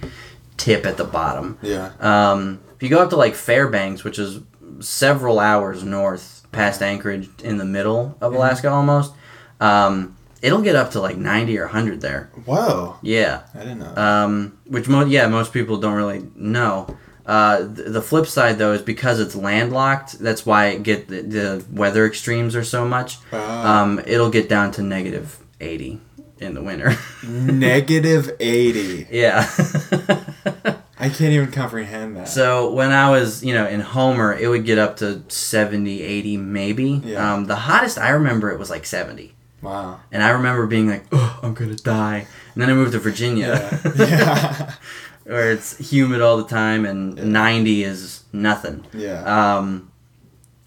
tip 0.58 0.86
at 0.86 0.96
the 0.98 1.04
bottom. 1.04 1.58
yeah. 1.62 1.90
Um, 2.00 2.60
if 2.76 2.82
you 2.82 2.90
go 2.90 3.00
up 3.04 3.10
to 3.10 3.18
like 3.18 3.36
Fairbanks, 3.36 4.04
which 4.06 4.18
is 4.18 4.40
several 4.80 5.40
hours 5.40 5.84
north 5.84 6.44
past 6.54 6.82
Anchorage 6.82 7.30
in 7.44 7.58
the 7.58 7.66
middle 7.66 8.16
of 8.22 8.32
Mhm. 8.32 8.36
Alaska 8.38 8.70
almost, 8.70 9.12
um, 9.60 10.16
it'll 10.42 10.62
get 10.62 10.76
up 10.76 10.92
to 10.92 11.00
like 11.02 11.18
90 11.18 11.58
or 11.60 11.66
100 11.66 12.02
there. 12.02 12.30
Whoa. 12.46 12.96
Yeah 13.02 13.40
I 13.56 13.60
didn't 13.60 13.80
know. 13.80 14.02
um, 14.02 14.54
which 14.66 14.88
mo- 14.88 15.06
yeah 15.06 15.28
most 15.28 15.52
people 15.54 15.78
don't 15.78 15.94
really 15.96 16.26
know. 16.36 16.88
Uh, 17.26 17.64
the 17.64 18.02
flip 18.02 18.26
side 18.28 18.58
though 18.58 18.74
is 18.74 18.82
because 18.82 19.20
it's 19.20 19.36
landlocked. 19.36 20.20
That's 20.20 20.46
why 20.46 20.68
it 20.68 20.84
get 20.84 21.08
the, 21.08 21.22
the 21.22 21.66
weather 21.72 22.06
extremes 22.06 22.56
are 22.56 22.64
so 22.64 22.86
much. 22.86 23.18
Wow. 23.32 23.84
Um, 23.84 24.00
it'll 24.06 24.30
get 24.30 24.50
down 24.50 24.72
to 24.74 24.82
negative 24.82 25.40
eighty 25.62 26.02
in 26.40 26.54
the 26.54 26.62
winter. 26.62 26.96
Negative 27.24 28.36
80. 28.40 29.08
yeah. 29.10 29.50
I 31.00 31.10
can't 31.10 31.34
even 31.34 31.52
comprehend 31.52 32.16
that. 32.16 32.30
so 32.30 32.72
when 32.74 32.92
I 32.92 33.10
was 33.10 33.44
you 33.44 33.54
know 33.54 33.68
in 33.68 33.82
Homer, 33.82 34.34
it 34.34 34.48
would 34.48 34.66
get 34.66 34.78
up 34.78 34.98
to 34.98 35.24
70, 35.28 36.02
80 36.02 36.38
maybe. 36.38 37.02
Yeah. 37.04 37.34
Um, 37.34 37.46
the 37.46 37.56
hottest 37.56 37.98
I 37.98 38.10
remember 38.10 38.52
it 38.52 38.60
was 38.60 38.70
like 38.70 38.86
seventy, 38.86 39.34
wow. 39.62 40.00
and 40.12 40.24
I 40.24 40.30
remember 40.30 40.66
being 40.66 40.88
like, 40.88 41.06
"Oh, 41.12 41.40
I'm 41.44 41.54
gonna 41.54 41.76
die." 41.76 42.28
And 42.54 42.62
then 42.62 42.70
I 42.70 42.74
moved 42.74 42.94
to 42.94 43.00
Virginia. 43.00 43.80
Yeah. 43.84 44.06
yeah. 44.08 44.74
where 45.26 45.52
it's 45.52 45.78
humid 45.92 46.22
all 46.22 46.38
the 46.38 46.48
time 46.48 46.86
and 46.86 47.18
Yeah. 47.18 47.24
90 47.26 47.84
is 47.84 48.24
nothing. 48.34 48.86
Yeah. 48.94 49.24
Um, 49.58 49.92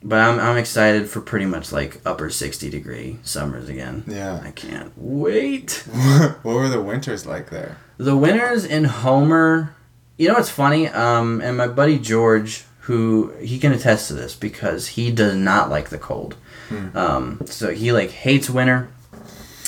but 0.03 0.21
I'm, 0.21 0.39
I'm 0.39 0.57
excited 0.57 1.09
for 1.09 1.21
pretty 1.21 1.47
much 1.47 1.73
like 1.73 2.01
upper 2.07 2.31
60 2.31 2.71
degree 2.71 3.19
summers 3.23 3.69
again. 3.69 4.05
Yeah. 4.07 4.41
I 4.43 4.51
can't 4.53 4.93
wait. 4.97 5.83
what 6.43 6.55
were 6.55 6.69
the 6.69 6.81
winters 6.81 7.27
like 7.27 7.51
there? 7.51 7.77
The 7.99 8.17
winters 8.17 8.65
in 8.65 8.85
Homer, 8.85 9.75
you 10.17 10.29
know 10.29 10.35
what's 10.35 10.51
funny? 10.51 10.89
Um, 10.89 11.41
and 11.41 11.57
my 11.57 11.67
buddy 11.67 11.99
George, 11.99 12.65
who 12.81 13.33
he 13.41 13.59
can 13.59 13.73
attest 13.73 14.09
to 14.09 14.15
this 14.15 14.37
because 14.37 14.89
he 14.89 15.11
does 15.11 15.35
not 15.35 15.71
like 15.71 15.89
the 15.89 15.99
cold. 15.99 16.37
Hmm. 16.69 16.97
Um, 16.97 17.41
so 17.47 17.73
he 17.73 17.91
like 17.93 18.11
hates 18.11 18.49
winter, 18.49 18.89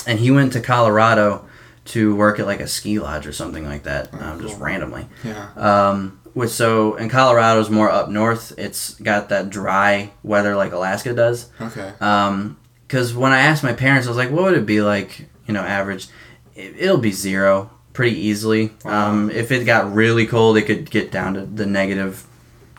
and 0.07 0.19
he 0.21 0.31
went 0.31 0.53
to 0.53 0.61
Colorado 0.61 1.48
to 1.89 2.15
work 2.17 2.39
at 2.39 2.47
like 2.47 2.61
a 2.61 2.67
ski 2.67 2.99
lodge 2.99 3.27
or 3.27 3.33
something 3.33 3.65
like 3.65 3.83
that, 3.85 4.09
Oh, 4.13 4.19
um, 4.33 4.41
just 4.41 4.55
cool. 4.57 4.65
randomly. 4.65 5.07
Yeah. 5.25 5.49
Um, 5.57 6.21
which 6.35 6.51
so 6.51 6.95
in 6.97 7.09
Colorado's 7.09 7.71
more 7.71 7.91
up 7.91 8.09
north. 8.11 8.53
It's 8.59 8.95
got 9.01 9.29
that 9.31 9.51
dry 9.51 10.11
weather 10.23 10.55
like 10.57 10.73
Alaska 10.73 11.13
does. 11.15 11.51
Okay. 11.61 11.93
Um, 12.01 12.59
because 12.87 13.15
when 13.15 13.33
I 13.33 13.41
asked 13.41 13.63
my 13.65 13.73
parents, 13.75 14.07
I 14.07 14.11
was 14.11 14.17
like, 14.17 14.31
"What 14.31 14.45
would 14.45 14.55
it 14.55 14.65
be 14.67 14.81
like, 14.81 15.27
you 15.47 15.53
know, 15.55 15.61
average, 15.63 16.09
it, 16.55 16.75
it'll 16.79 16.97
be 16.99 17.13
zero 17.13 17.71
pretty 17.93 18.17
easily. 18.17 18.73
Wow. 18.85 19.11
Um, 19.11 19.31
if 19.31 19.51
it 19.51 19.65
got 19.65 19.93
really 19.93 20.27
cold, 20.27 20.57
it 20.57 20.63
could 20.63 20.91
get 20.91 21.11
down 21.11 21.35
to 21.35 21.41
the 21.45 21.67
negative 21.67 22.25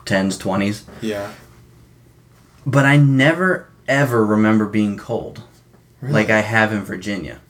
tens, 0.06 0.36
twenties. 0.38 0.84
Yeah. 1.00 1.32
But 2.66 2.86
I 2.86 2.96
never 2.96 3.68
ever 3.88 4.24
remember 4.24 4.66
being 4.66 4.96
cold 4.96 5.42
Really? 6.00 6.14
like 6.14 6.30
I 6.30 6.40
have 6.40 6.72
in 6.72 6.82
Virginia. 6.82 7.40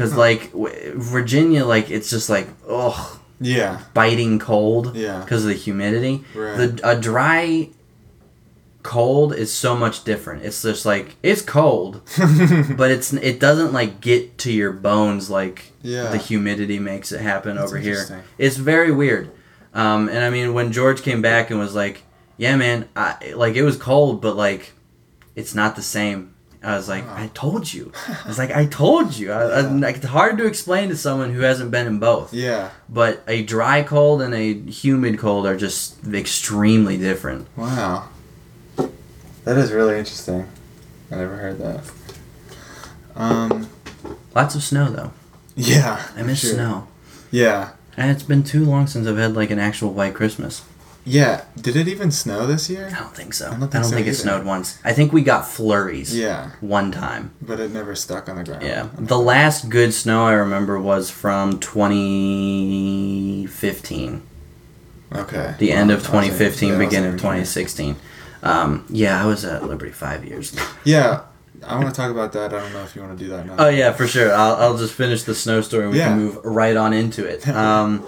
Cause 0.00 0.14
like 0.14 0.52
w- 0.52 0.94
Virginia, 0.96 1.64
like 1.64 1.90
it's 1.90 2.08
just 2.10 2.28
like 2.30 2.48
ugh, 2.68 3.18
Yeah. 3.40 3.80
biting 3.94 4.38
cold 4.38 4.96
Yeah. 4.96 5.20
because 5.20 5.42
of 5.44 5.48
the 5.48 5.54
humidity. 5.54 6.24
Right. 6.34 6.56
The 6.56 6.80
a 6.82 6.98
dry 7.00 7.68
cold 8.82 9.34
is 9.34 9.52
so 9.52 9.76
much 9.76 10.04
different. 10.04 10.42
It's 10.44 10.62
just 10.62 10.86
like 10.86 11.16
it's 11.22 11.42
cold, 11.42 12.00
but 12.76 12.90
it's 12.90 13.12
it 13.12 13.38
doesn't 13.38 13.72
like 13.72 14.00
get 14.00 14.38
to 14.38 14.52
your 14.52 14.72
bones 14.72 15.28
like 15.28 15.72
Yeah. 15.82 16.08
the 16.10 16.16
humidity 16.18 16.78
makes 16.78 17.12
it 17.12 17.20
happen 17.20 17.56
That's 17.56 17.66
over 17.70 17.78
here. 17.78 18.24
It's 18.38 18.56
very 18.56 18.90
weird. 18.90 19.30
Um, 19.74 20.08
and 20.08 20.18
I 20.24 20.30
mean, 20.30 20.54
when 20.54 20.72
George 20.72 21.02
came 21.02 21.22
back 21.22 21.50
and 21.50 21.58
was 21.60 21.74
like, 21.76 22.02
"Yeah, 22.36 22.56
man, 22.56 22.88
I, 22.96 23.34
like 23.36 23.54
it 23.54 23.62
was 23.62 23.76
cold, 23.76 24.20
but 24.20 24.34
like 24.34 24.72
it's 25.36 25.54
not 25.54 25.76
the 25.76 25.82
same." 25.82 26.34
I 26.62 26.76
was 26.76 26.88
like, 26.88 27.06
Wow. 27.06 27.14
"I 27.16 27.30
told 27.32 27.72
you." 27.72 27.90
I 28.24 28.28
was 28.28 28.38
like, 28.38 28.50
"I 28.50 28.66
told 28.66 29.16
you." 29.16 29.32
I, 29.32 29.42
I, 29.42 29.60
Yeah. 29.60 29.68
like, 29.68 29.96
it's 29.96 30.06
hard 30.06 30.36
to 30.38 30.46
explain 30.46 30.88
to 30.90 30.96
someone 30.96 31.32
who 31.32 31.40
hasn't 31.40 31.70
been 31.70 31.86
in 31.86 31.98
both. 31.98 32.34
yeah. 32.34 32.70
But 32.88 33.22
a 33.26 33.42
dry 33.42 33.82
cold 33.82 34.20
and 34.20 34.34
a 34.34 34.52
humid 34.70 35.18
cold 35.18 35.46
are 35.46 35.56
just 35.56 35.96
extremely 36.12 36.98
different. 36.98 37.46
Wow. 37.56 38.08
That 39.44 39.56
is 39.56 39.72
really 39.72 39.98
interesting. 39.98 40.46
I 41.10 41.16
never 41.16 41.36
heard 41.36 41.58
that. 41.58 41.80
Um. 43.16 43.68
Lots 44.34 44.54
of 44.54 44.62
snow 44.62 44.90
though. 44.90 45.12
Yeah. 45.56 46.06
I 46.16 46.22
miss 46.22 46.40
sure. 46.40 46.50
snow. 46.54 46.86
Yeah. 47.30 47.70
And 47.96 48.10
it's 48.10 48.22
been 48.22 48.42
too 48.42 48.64
long 48.64 48.86
since 48.86 49.06
I've 49.06 49.16
had 49.16 49.34
like 49.34 49.50
an 49.50 49.58
actual 49.58 49.92
white 49.92 50.14
Christmas. 50.14 50.62
Yeah. 51.04 51.44
Did 51.60 51.76
it 51.76 51.88
even 51.88 52.10
snow 52.10 52.46
this 52.46 52.68
year? 52.70 52.90
I 52.94 52.98
don't 53.00 53.14
think 53.14 53.32
so. 53.34 53.46
I 53.46 53.48
I 53.48 53.50
don't 53.58 53.70
don't 53.70 53.82
think 53.84 53.94
think, 53.94 54.06
it 54.08 54.14
snowed 54.14 54.44
once. 54.44 54.78
I 54.84 54.92
think 54.92 55.12
we 55.12 55.22
got 55.22 55.46
flurries 55.48 56.14
Yeah. 56.16 56.50
one 56.60 56.92
time. 56.92 57.30
But 57.40 57.58
it 57.58 57.72
never 57.72 57.94
stuck 57.94 58.28
on 58.28 58.36
the 58.36 58.44
ground. 58.44 58.62
Yeah. 58.62 58.88
The 58.98 59.18
last 59.18 59.68
good 59.70 59.94
snow 59.94 60.26
I 60.26 60.32
remember 60.32 60.78
was 60.78 61.10
from 61.10 61.58
2015. 61.58 64.22
Okay. 65.14 65.54
The 65.58 65.72
end 65.72 65.90
of 65.90 65.96
I 65.96 66.00
was 66.00 66.06
2015, 66.28 66.68
yeah, 66.72 66.78
beginning 66.78 67.12
of 67.14 67.18
2016. 67.18 67.96
Um, 68.42 68.84
yeah, 68.88 69.22
I 69.22 69.26
was 69.26 69.44
at 69.44 69.64
Liberty 69.64 69.92
five 69.92 70.24
years. 70.24 70.54
Yeah. 70.84 71.22
I 71.66 71.74
want 71.76 71.88
to 71.88 71.94
talk 71.94 72.10
about 72.10 72.32
that. 72.32 72.54
I 72.54 72.60
don't 72.60 72.72
know 72.72 72.82
if 72.84 72.96
you 72.96 73.02
want 73.02 73.18
to 73.18 73.24
do 73.24 73.30
that 73.32 73.44
now. 73.46 73.56
Oh 73.58 73.68
yeah, 73.68 73.92
for 73.92 74.06
sure. 74.06 74.32
I'll, 74.32 74.54
I'll 74.56 74.78
just 74.78 74.94
finish 74.94 75.24
the 75.24 75.34
snow 75.34 75.60
story 75.60 75.82
and 75.84 75.92
we 75.92 75.98
Yeah. 75.98 76.08
can 76.08 76.18
move 76.18 76.38
right 76.44 76.74
on 76.76 76.92
into 76.94 77.24
it. 77.26 77.46
Um, 77.48 78.02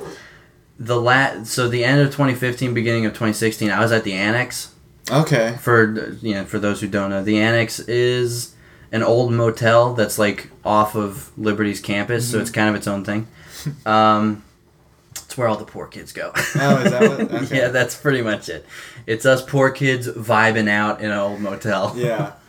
the 0.78 1.00
lat 1.00 1.46
so 1.46 1.68
the 1.68 1.84
end 1.84 2.00
of 2.00 2.08
2015, 2.08 2.74
beginning 2.74 3.06
of 3.06 3.12
2016, 3.12 3.70
I 3.70 3.80
was 3.80 3.92
at 3.92 4.04
the 4.04 4.12
Annex. 4.14 4.72
Okay. 5.10 5.56
For 5.60 6.14
you 6.22 6.34
know, 6.34 6.44
for 6.44 6.58
those 6.58 6.80
who 6.80 6.88
don't 6.88 7.10
know, 7.10 7.22
the 7.22 7.38
Annex 7.40 7.80
is 7.80 8.54
an 8.92 9.02
old 9.02 9.32
motel 9.32 9.94
that's 9.94 10.18
like 10.18 10.50
off 10.64 10.94
of 10.94 11.30
Liberty's 11.38 11.80
campus, 11.80 12.30
so 12.30 12.38
Mhm. 12.38 12.42
it's 12.42 12.50
kind 12.50 12.68
of 12.68 12.74
its 12.74 12.86
own 12.86 13.04
thing. 13.04 13.26
Um, 13.86 14.42
it's 15.14 15.36
where 15.38 15.46
all 15.46 15.56
the 15.56 15.64
poor 15.64 15.86
kids 15.86 16.12
go. 16.12 16.32
Oh, 16.34 16.76
is 16.78 16.90
that 16.90 17.00
what- 17.08 17.20
okay. 17.44 17.56
yeah, 17.58 17.68
that's 17.68 17.94
pretty 17.94 18.22
much 18.22 18.48
it. 18.48 18.66
It's 19.06 19.24
us 19.24 19.42
poor 19.42 19.70
kids 19.70 20.08
vibing 20.08 20.68
out 20.68 21.00
in 21.00 21.10
an 21.10 21.18
old 21.18 21.40
motel. 21.40 21.92
Yeah. 21.96 22.32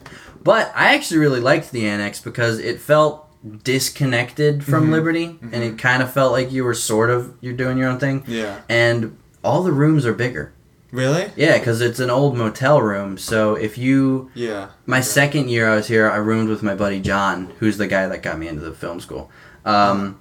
But 0.43 0.73
I 0.75 0.93
actually 0.95 1.19
really 1.19 1.39
liked 1.39 1.71
the 1.71 1.87
annex 1.87 2.19
because 2.19 2.59
it 2.59 2.81
felt 2.81 3.25
disconnected 3.63 4.63
from 4.63 4.87
Mhm. 4.87 4.91
Liberty, 4.91 5.39
and 5.51 5.63
it 5.63 5.77
kind 5.77 6.01
of 6.03 6.11
felt 6.11 6.31
like 6.31 6.51
you 6.51 6.63
were 6.63 6.73
sort 6.73 7.09
of 7.09 7.33
you're 7.41 7.53
doing 7.53 7.77
your 7.77 7.89
own 7.89 7.99
thing. 7.99 8.23
Yeah. 8.27 8.57
And 8.69 9.17
all 9.43 9.63
the 9.63 9.71
rooms 9.71 10.05
are 10.05 10.13
bigger. 10.13 10.51
Really? 10.91 11.31
Yeah, 11.35 11.57
because 11.57 11.81
it's 11.81 11.99
an 11.99 12.09
old 12.11 12.37
motel 12.37 12.79
room. 12.81 13.17
So 13.17 13.55
if 13.55 13.77
you, 13.79 14.29
Yeah. 14.35 14.67
my 14.85 14.97
Okay. 14.97 15.05
second 15.05 15.49
year 15.49 15.67
I 15.67 15.75
was 15.75 15.87
here, 15.87 16.07
I 16.09 16.17
roomed 16.17 16.49
with 16.49 16.61
my 16.61 16.75
buddy 16.75 16.99
John, 16.99 17.49
who's 17.59 17.77
the 17.77 17.87
guy 17.87 18.07
that 18.07 18.21
got 18.21 18.37
me 18.37 18.47
into 18.47 18.61
the 18.61 18.71
film 18.71 18.99
school. 18.99 19.29
Um, 19.65 20.17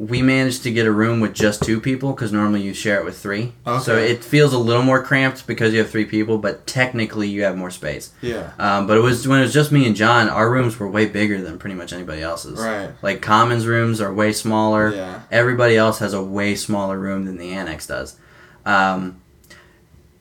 we 0.00 0.22
managed 0.22 0.62
to 0.62 0.70
get 0.72 0.86
a 0.86 0.90
room 0.90 1.20
with 1.20 1.34
just 1.34 1.62
two 1.62 1.78
people 1.78 2.12
because 2.14 2.32
normally 2.32 2.62
you 2.62 2.72
share 2.72 2.98
it 3.00 3.04
with 3.04 3.18
three. 3.18 3.52
Okay. 3.66 3.82
So 3.84 3.96
it 3.98 4.24
feels 4.24 4.54
a 4.54 4.58
little 4.58 4.82
more 4.82 5.02
cramped 5.02 5.46
because 5.46 5.74
you 5.74 5.78
have 5.80 5.90
three 5.90 6.06
people, 6.06 6.38
but 6.38 6.66
technically 6.66 7.28
you 7.28 7.42
have 7.42 7.54
more 7.58 7.70
space. 7.70 8.10
Yeah. 8.22 8.52
Um, 8.58 8.86
but 8.86 8.96
it 8.96 9.00
was 9.02 9.28
when 9.28 9.40
it 9.40 9.42
was 9.42 9.52
just 9.52 9.70
me 9.70 9.86
and 9.86 9.94
John. 9.94 10.30
Our 10.30 10.50
rooms 10.50 10.78
were 10.80 10.88
way 10.88 11.04
bigger 11.04 11.42
than 11.42 11.58
pretty 11.58 11.76
much 11.76 11.92
anybody 11.92 12.22
else's. 12.22 12.58
Right. 12.58 12.90
Like 13.02 13.20
Commons 13.20 13.66
rooms 13.66 14.00
are 14.00 14.10
way 14.10 14.32
smaller. 14.32 14.94
Yeah. 14.94 15.20
Everybody 15.30 15.76
else 15.76 15.98
has 15.98 16.14
a 16.14 16.22
way 16.22 16.54
smaller 16.54 16.98
room 16.98 17.26
than 17.26 17.36
the 17.36 17.50
annex 17.52 17.86
does. 17.86 18.16
Um, 18.64 19.20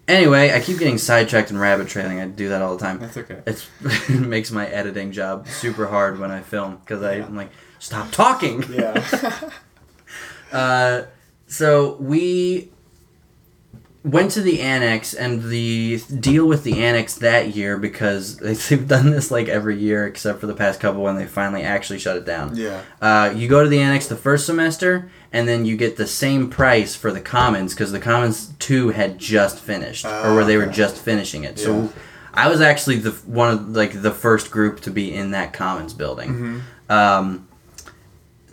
anyway, 0.10 0.52
I 0.52 0.60
keep 0.60 0.78
getting 0.80 0.98
sidetracked 0.98 1.52
and 1.52 1.60
rabbit 1.60 1.88
trailing. 1.88 2.20
I 2.20 2.28
do 2.28 2.50
that 2.50 2.62
all 2.62 2.76
the 2.76 2.84
time. 2.84 3.00
That's 3.00 3.16
okay. 3.16 3.42
It's, 3.48 3.66
it 4.10 4.10
makes 4.20 4.52
my 4.52 4.68
editing 4.68 5.14
job 5.14 5.48
super 5.48 5.88
hard 5.88 6.20
when 6.20 6.32
I 6.32 6.42
film 6.42 6.76
because 6.84 7.02
Yeah. 7.02 7.26
I'm 7.26 7.38
like, 7.38 7.52
stop 7.80 8.12
talking. 8.12 8.62
Yeah. 8.74 9.50
Uh, 10.52 11.04
so 11.48 11.96
we 12.00 12.70
went 14.04 14.32
to 14.32 14.42
the 14.42 14.62
annex, 14.62 15.14
and 15.14 15.44
the 15.44 16.00
deal 16.20 16.48
with 16.48 16.64
the 16.64 16.82
annex 16.82 17.16
that 17.16 17.54
year 17.56 17.78
because 17.78 18.38
they've 18.70 18.88
done 18.88 19.12
this 19.12 19.30
like 19.30 19.48
every 19.50 19.78
year 19.78 20.08
except 20.08 20.40
for 20.40 20.48
the 20.48 20.54
past 20.54 20.80
couple 20.80 21.02
when 21.04 21.16
they 21.18 21.26
finally 21.26 21.64
actually 21.64 22.00
shut 22.00 22.16
it 22.16 22.26
down. 22.26 22.56
yeah. 22.56 22.82
Uh, 23.02 23.34
you 23.36 23.48
go 23.48 23.62
to 23.64 23.70
the 23.70 23.80
annex 23.80 24.08
the 24.08 24.16
first 24.16 24.46
semester, 24.46 25.12
and 25.34 25.48
then 25.48 25.66
you 25.66 25.76
get 25.76 25.98
the 25.98 26.08
same 26.08 26.50
price 26.50 26.96
for 26.96 27.12
the 27.12 27.22
commons 27.22 27.74
because 27.74 27.92
the 27.92 28.00
commons 28.00 28.54
two 28.60 28.90
had 28.90 29.18
just 29.20 29.60
finished, 29.60 30.06
or 30.06 30.34
where 30.34 30.46
they 30.46 30.58
were 30.58 30.70
Oh, 30.70 30.72
just 30.72 30.98
finishing 30.98 31.44
it. 31.44 31.58
Yeah. 31.60 31.66
So 31.66 31.94
I 32.34 32.48
was 32.48 32.62
actually 32.62 32.98
the 32.98 33.12
one 33.12 33.52
of 33.54 33.70
like 33.70 34.02
the 34.02 34.12
first 34.12 34.50
group 34.50 34.80
to 34.82 34.92
be 34.92 35.14
in 35.14 35.32
that 35.32 35.52
commons 35.52 35.94
building. 35.94 36.30
Mm-hmm. 36.30 36.92
Um, 36.92 37.48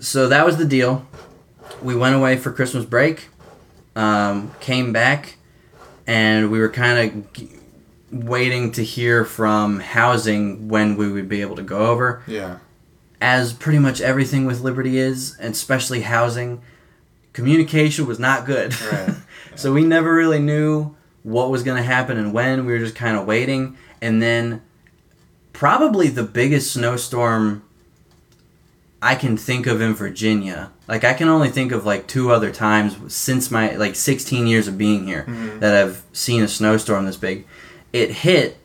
so 0.01 0.28
that 0.28 0.44
was 0.44 0.57
the 0.57 0.64
deal. 0.64 1.07
We 1.87 1.95
went 1.95 2.16
away 2.16 2.37
for 2.37 2.51
Christmas 2.51 2.84
break, 2.84 3.28
um, 3.95 4.51
came 4.59 4.93
back, 4.93 5.37
and 6.05 6.51
we 6.51 6.59
were 6.59 6.68
kind 6.68 6.99
of 6.99 7.32
g- 7.32 7.49
waiting 8.11 8.72
to 8.72 8.82
hear 8.82 9.24
from 9.24 9.78
housing 9.78 10.66
when 10.66 10.97
we 10.97 11.09
would 11.09 11.28
be 11.28 11.43
able 11.43 11.55
to 11.55 11.62
go 11.62 11.78
over. 11.87 12.24
Yeah. 12.26 12.59
As 13.20 13.53
pretty 13.53 13.78
much 13.78 14.01
everything 14.01 14.47
with 14.47 14.62
Liberty 14.62 14.99
is, 14.99 15.37
and 15.39 15.53
especially 15.53 16.01
housing, 16.01 16.61
communication 17.32 18.05
was 18.05 18.18
not 18.18 18.47
good. 18.47 18.78
Right. 18.82 19.14
so 19.55 19.72
we 19.72 19.84
never 19.84 20.12
really 20.12 20.41
knew 20.41 20.97
what 21.22 21.51
was 21.51 21.62
going 21.62 21.76
to 21.76 21.84
happen 21.84 22.18
and 22.18 22.32
when. 22.32 22.66
We 22.66 22.72
were 22.72 22.80
just 22.80 22.97
kind 22.97 23.16
of 23.16 23.26
waiting. 23.26 23.76
And 24.03 24.20
then 24.20 24.61
probably 25.53 26.09
the 26.09 26.24
biggest 26.24 26.72
snowstorm 26.72 27.62
I 29.01 29.14
can 29.14 29.37
think 29.37 29.68
of 29.68 29.80
in 29.80 29.95
Virginia. 29.95 30.72
Like 30.89 31.05
I 31.05 31.14
can 31.14 31.28
only 31.28 31.49
think 31.49 31.72
of 31.72 31.84
like 31.84 32.07
two 32.07 32.30
other 32.30 32.51
times 32.51 32.97
since 33.12 33.51
my 33.51 33.74
like 33.76 33.97
16 33.97 34.47
years 34.47 34.68
of 34.68 34.78
being 34.78 35.07
here 35.07 35.24
Mhm. 35.28 35.61
that 35.61 35.74
I've 35.74 36.03
seen 36.12 36.43
a 36.43 36.49
snowstorm 36.49 37.07
this 37.07 37.16
big. 37.16 37.45
It 37.93 38.11
hit 38.11 38.59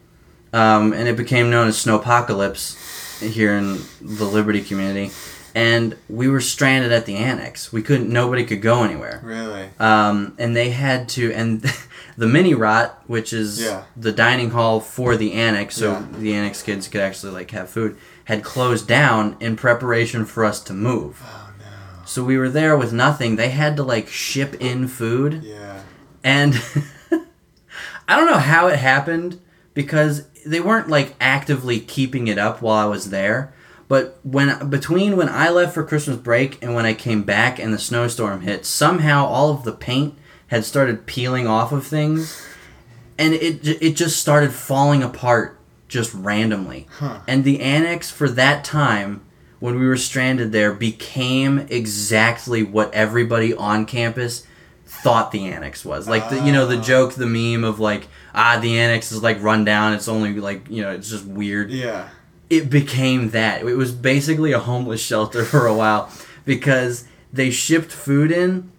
um, 0.54 0.92
and 0.94 1.08
it 1.08 1.16
became 1.16 1.50
known 1.50 1.68
as 1.68 1.78
snowpocalypse 1.84 3.22
here 3.22 3.54
in 3.56 3.80
the 4.02 4.26
Liberty 4.26 4.62
community. 4.62 5.12
And 5.56 5.96
we 6.10 6.30
were 6.30 6.40
stranded 6.42 6.92
at 6.94 7.06
the 7.06 7.16
annex. 7.18 7.74
We 7.74 7.82
couldn't. 7.82 8.10
Nobody 8.10 8.46
could 8.46 8.62
go 8.62 8.84
anywhere. 8.84 9.20
Really? 9.24 9.70
Um, 9.80 10.34
and 10.38 10.56
they 10.56 10.70
had 10.70 11.10
to, 11.10 11.32
and 11.34 11.62
the 12.18 12.28
mini 12.28 12.54
rot, 12.54 13.02
which 13.08 13.34
is 13.34 13.62
Yeah. 13.62 13.82
the 13.98 14.12
dining 14.14 14.52
hall 14.52 14.80
for 14.80 15.18
the 15.18 15.34
annex, 15.34 15.76
so 15.76 15.92
Yeah. 15.92 16.04
the 16.20 16.34
annex 16.34 16.62
kids 16.62 16.88
could 16.88 17.02
actually 17.02 17.34
like 17.34 17.52
have 17.52 17.70
food, 17.70 17.98
had 18.26 18.44
closed 18.44 18.88
down 18.88 19.36
in 19.42 19.56
preparation 19.58 20.26
for 20.26 20.46
us 20.46 20.60
to 20.62 20.74
move. 20.74 21.22
So 22.12 22.26
we 22.26 22.38
were 22.38 22.50
there 22.50 22.76
with 22.76 22.92
nothing. 22.92 23.38
They 23.38 23.50
had 23.52 23.78
to 23.78 23.84
like 23.84 24.10
ship 24.10 24.56
in 24.60 24.90
food, 24.90 25.44
Yeah. 25.44 25.80
and 26.24 26.62
I 28.08 28.18
don't 28.18 28.28
know 28.28 28.38
how 28.38 28.68
it 28.68 28.80
happened 28.80 29.40
because 29.74 30.28
they 30.46 30.60
weren't 30.60 30.90
like 30.90 31.16
actively 31.22 31.80
keeping 31.80 32.28
it 32.28 32.38
up 32.38 32.62
while 32.62 32.76
I 32.76 32.90
was 32.90 33.12
there. 33.12 33.54
But 33.88 34.20
when 34.24 34.70
between 34.70 35.16
when 35.16 35.30
I 35.30 35.50
left 35.50 35.74
for 35.74 35.84
Christmas 35.86 36.18
break 36.18 36.62
and 36.62 36.76
when 36.76 36.86
I 36.86 36.94
came 36.94 37.24
back 37.24 37.60
and 37.60 37.74
the 37.74 37.80
snowstorm 37.80 38.42
hit, 38.42 38.66
somehow 38.66 39.26
all 39.26 39.50
of 39.52 39.64
the 39.64 39.72
paint 39.72 40.16
had 40.48 40.66
started 40.66 41.06
peeling 41.06 41.48
off 41.48 41.72
of 41.72 41.88
things, 41.88 42.46
and 43.18 43.34
it 43.34 43.66
it 43.82 43.96
just 43.96 44.20
started 44.20 44.52
falling 44.54 45.02
apart 45.02 45.58
just 45.88 46.14
randomly. 46.14 46.88
Huh. 47.00 47.20
And 47.28 47.46
the 47.46 47.62
annex 47.62 48.12
for 48.12 48.28
that 48.30 48.66
time 48.66 49.22
when 49.62 49.80
we 49.80 49.88
were 49.88 49.96
stranded 49.96 50.52
there 50.52 50.74
became 50.74 51.60
exactly 51.70 52.62
what 52.64 52.94
everybody 52.94 53.54
on 53.54 53.86
campus 53.86 54.46
thought 54.86 55.32
the 55.32 55.46
annex 55.46 55.86
was. 55.86 56.10
Like 56.10 56.30
the 56.30 56.44
you 56.46 56.52
know 56.52 56.66
the 56.66 56.78
Ah. 56.80 56.82
joke, 56.84 57.14
the 57.14 57.26
meme 57.26 57.64
of 57.64 57.80
like 57.80 58.08
ah 58.36 58.60
the 58.62 58.78
annex 58.78 59.12
is 59.14 59.24
like 59.24 59.42
run 59.42 59.64
down. 59.64 59.94
It's 59.94 60.10
only 60.10 60.34
like 60.34 60.68
you 60.70 60.82
know 60.82 60.92
it's 60.92 61.10
just 61.10 61.26
weird. 61.26 61.72
Yeah. 61.72 62.10
it 62.50 62.70
became 62.70 63.30
that. 63.30 63.62
It 63.62 63.76
was 63.78 63.94
basically 63.94 64.52
a 64.52 64.60
homeless 64.60 65.00
shelter 65.02 65.46
for 65.54 65.66
a 65.68 65.74
while 65.74 66.12
because 66.44 67.06
they 67.32 67.50
shipped 67.50 67.92
food 67.92 68.30
in 68.32 68.70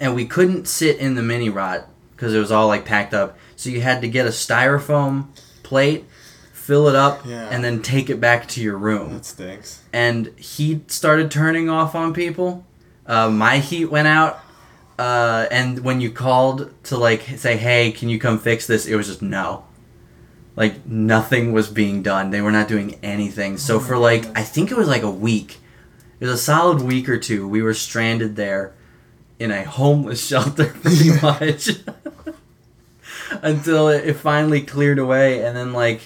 and 0.00 0.14
we 0.14 0.24
couldn't 0.26 0.66
sit 0.66 0.96
in 0.96 1.14
the 1.14 1.22
mini 1.22 1.50
rot 1.50 1.86
because 2.16 2.32
it 2.32 2.38
was 2.38 2.50
all 2.50 2.66
like 2.66 2.86
packed 2.86 3.12
up. 3.12 3.36
So 3.56 3.68
you 3.68 3.82
had 3.82 4.00
to 4.00 4.08
get 4.08 4.24
a 4.26 4.30
styrofoam 4.30 5.26
plate, 5.62 6.04
fill 6.66 6.88
it 6.88 6.94
up, 6.94 7.24
Yeah. 7.26 7.48
and 7.50 7.62
then 7.62 7.82
take 7.82 8.08
it 8.10 8.20
back 8.20 8.48
to 8.48 8.60
your 8.62 8.76
room. 8.78 9.12
That 9.14 9.24
stinks. 9.26 9.80
And 9.92 10.28
heat 10.38 10.90
started 10.90 11.30
turning 11.30 11.68
off 11.68 11.94
on 11.94 12.12
people. 12.14 12.64
Uh, 13.06 13.28
my 13.28 13.58
heat 13.58 13.86
went 13.86 14.08
out. 14.08 14.40
Uh, 14.98 15.46
and 15.50 15.80
when 15.80 16.00
you 16.00 16.10
called 16.10 16.70
to 16.84 16.96
like 16.96 17.22
say, 17.36 17.56
"Hey, 17.56 17.90
can 17.92 18.08
you 18.08 18.18
come 18.18 18.38
fix 18.38 18.66
this?" 18.66 18.86
It 18.86 18.94
was 18.94 19.08
just 19.08 19.22
no. 19.22 19.64
Like 20.56 20.86
nothing 20.86 21.52
was 21.52 21.68
being 21.68 22.00
done. 22.02 22.30
They 22.30 22.40
were 22.40 22.52
not 22.52 22.68
doing 22.68 22.96
anything. 23.02 23.58
So 23.58 23.80
for 23.80 23.98
like 23.98 24.24
I 24.38 24.42
think 24.44 24.70
it 24.70 24.76
was 24.76 24.86
like 24.88 25.02
a 25.02 25.10
week. 25.10 25.58
It 26.20 26.26
was 26.26 26.34
a 26.34 26.42
solid 26.42 26.80
week 26.80 27.08
or 27.08 27.18
two. 27.18 27.48
We 27.48 27.60
were 27.60 27.74
stranded 27.74 28.36
there 28.36 28.72
in 29.40 29.50
a 29.50 29.64
homeless 29.64 30.24
shelter 30.28 30.66
pretty 30.66 31.10
much. 31.20 31.70
Until 33.42 33.88
it, 33.88 34.04
it 34.08 34.14
finally 34.14 34.60
cleared 34.62 34.98
away 35.00 35.44
and 35.44 35.56
then 35.56 35.72
like 35.72 36.02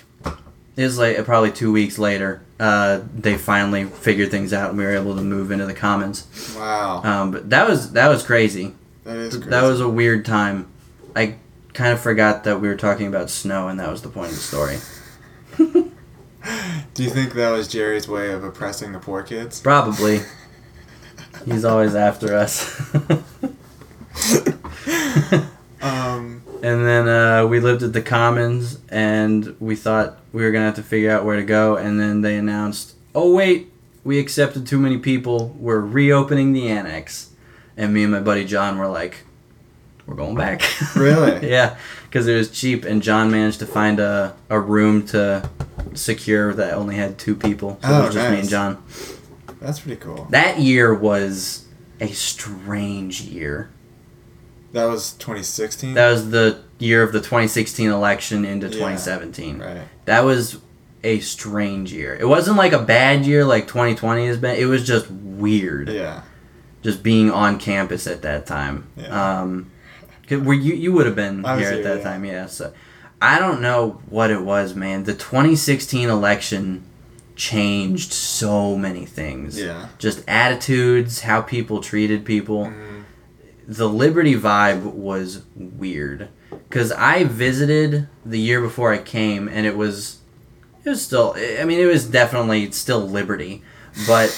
it 0.78 0.84
was 0.84 0.96
like 0.96 1.22
probably 1.24 1.50
2 1.50 1.72
weeks 1.72 1.98
later 1.98 2.40
uh, 2.60 3.00
they 3.14 3.36
finally 3.36 3.84
figured 3.84 4.30
things 4.30 4.52
out 4.52 4.70
and 4.70 4.78
we 4.78 4.84
were 4.84 4.94
able 4.94 5.14
to 5.16 5.22
move 5.22 5.50
into 5.50 5.66
the 5.66 5.74
commons. 5.74 6.26
Wow. 6.56 7.02
Um, 7.02 7.30
but 7.30 7.50
that 7.50 7.68
was 7.68 7.92
that 7.92 8.08
was 8.08 8.22
crazy. 8.22 8.74
that 9.04 9.16
is 9.16 9.36
crazy. 9.36 9.50
That 9.50 9.62
was 9.62 9.80
a 9.80 9.88
weird 9.88 10.24
time. 10.24 10.68
I 11.14 11.36
kind 11.74 11.92
of 11.92 12.00
forgot 12.00 12.44
that 12.44 12.60
we 12.60 12.68
were 12.68 12.76
talking 12.76 13.06
about 13.06 13.30
snow 13.30 13.68
and 13.68 13.78
that 13.78 13.90
was 13.90 14.02
the 14.02 14.08
point 14.08 14.30
of 14.30 14.36
the 14.36 14.40
story. 14.40 14.78
Do 16.94 17.02
you 17.02 17.10
think 17.10 17.34
that 17.34 17.50
was 17.50 17.68
Jerry's 17.68 18.08
way 18.08 18.32
of 18.32 18.42
oppressing 18.42 18.92
the 18.92 18.98
poor 18.98 19.22
kids? 19.22 19.60
Probably. 19.60 20.20
He's 21.44 21.64
always 21.64 21.94
after 21.94 22.34
us. 22.34 22.80
Um. 25.80 26.42
and 26.62 26.84
then 26.84 27.08
uh, 27.08 27.46
we 27.58 27.64
lived 27.64 27.82
at 27.82 27.92
the 27.92 28.02
Commons, 28.02 28.78
and 28.88 29.56
we 29.58 29.74
thought 29.74 30.18
we 30.32 30.42
were 30.44 30.52
gonna 30.52 30.66
have 30.66 30.76
to 30.76 30.82
figure 30.82 31.10
out 31.10 31.24
where 31.24 31.34
to 31.36 31.42
go. 31.42 31.74
And 31.76 31.98
then 31.98 32.20
they 32.20 32.36
announced, 32.36 32.94
"Oh 33.16 33.34
wait, 33.34 33.72
we 34.04 34.20
accepted 34.20 34.64
too 34.66 34.78
many 34.78 34.96
people. 34.98 35.56
We're 35.58 35.80
reopening 35.80 36.52
the 36.52 36.68
annex." 36.68 37.30
And 37.76 37.92
me 37.92 38.04
and 38.04 38.12
my 38.12 38.20
buddy 38.20 38.44
John 38.44 38.78
were 38.78 38.86
like, 38.86 39.24
"We're 40.06 40.14
going 40.14 40.36
back." 40.36 40.62
Really? 40.94 41.50
yeah, 41.50 41.76
because 42.04 42.28
it 42.28 42.36
was 42.36 42.48
cheap, 42.50 42.84
and 42.84 43.02
John 43.02 43.28
managed 43.30 43.58
to 43.58 43.66
find 43.66 43.98
a 43.98 44.34
a 44.48 44.60
room 44.60 45.04
to 45.08 45.48
secure 45.94 46.54
that 46.54 46.74
only 46.74 46.94
had 46.94 47.18
two 47.18 47.34
people. 47.34 47.78
So 47.82 47.88
it 47.88 47.92
Oh, 47.92 48.04
was 48.06 48.14
just 48.14 48.30
me 48.30 48.38
and. 48.40 48.48
John. 48.48 48.82
That's 49.60 49.80
pretty 49.80 50.00
cool. 50.00 50.28
That 50.30 50.60
year 50.60 50.94
was 50.94 51.64
a 52.00 52.06
strange 52.06 53.22
year. 53.22 53.70
That 54.72 54.84
was 54.86 55.12
2016. 55.14 55.94
That 55.94 56.10
was 56.10 56.30
the 56.30 56.60
year 56.78 57.02
of 57.02 57.12
the 57.12 57.20
2016 57.20 57.88
election 57.90 58.44
into 58.44 58.66
Yeah. 58.66 58.72
2017. 58.74 59.58
right. 59.60 59.82
That 60.04 60.24
was 60.24 60.58
a 61.02 61.20
strange 61.20 61.92
year. 61.92 62.16
It 62.20 62.26
wasn't 62.28 62.56
like 62.56 62.72
a 62.72 62.78
bad 62.82 63.24
year 63.24 63.44
like 63.44 63.66
2020 63.68 64.26
has 64.26 64.36
been. 64.36 64.56
It 64.56 64.66
was 64.66 64.86
just 64.86 65.10
weird. 65.10 65.88
Yeah. 65.88 66.22
Just 66.82 67.02
being 67.02 67.30
on 67.30 67.58
campus 67.58 68.06
at 68.06 68.22
that 68.22 68.46
time. 68.46 68.84
Yeah. 68.96 69.40
Um, 69.40 69.70
were 70.30 70.54
you 70.54 70.74
you 70.74 70.92
would 70.92 71.06
have 71.06 71.16
been 71.16 71.44
I 71.44 71.58
here 71.58 71.68
at 71.68 71.74
here, 71.74 71.82
that 71.84 71.98
yeah. 71.98 72.04
time, 72.04 72.24
yeah. 72.24 72.46
So 72.46 72.72
I 73.22 73.38
don't 73.38 73.60
know 73.62 74.00
what 74.08 74.30
it 74.30 74.42
was, 74.42 74.74
man. 74.74 75.04
The 75.04 75.14
2016 75.14 76.08
election 76.08 76.84
changed 77.36 78.12
so 78.12 78.76
many 78.76 79.06
things. 79.06 79.58
Yeah. 79.60 79.88
Just 79.98 80.22
attitudes, 80.28 81.20
how 81.22 81.40
people 81.40 81.80
treated 81.80 82.24
people 82.24 82.66
Mhm. 82.66 82.97
The 83.70 83.86
Liberty 83.88 84.34
vibe 84.34 84.82
was 84.94 85.42
weird 85.54 86.28
because 86.50 86.90
I 86.92 87.24
visited 87.24 88.08
the 88.24 88.38
year 88.40 88.62
before 88.62 88.92
I 88.94 88.98
came 88.98 89.46
and 89.46 89.66
it 89.66 89.76
was 89.76 90.18
it 90.84 90.88
was 90.88 91.02
still 91.02 91.34
I 91.36 91.64
mean 91.64 91.78
it 91.78 91.84
was 91.86 92.06
definitely 92.06 92.70
still 92.72 93.06
Liberty 93.06 93.62
but 94.06 94.28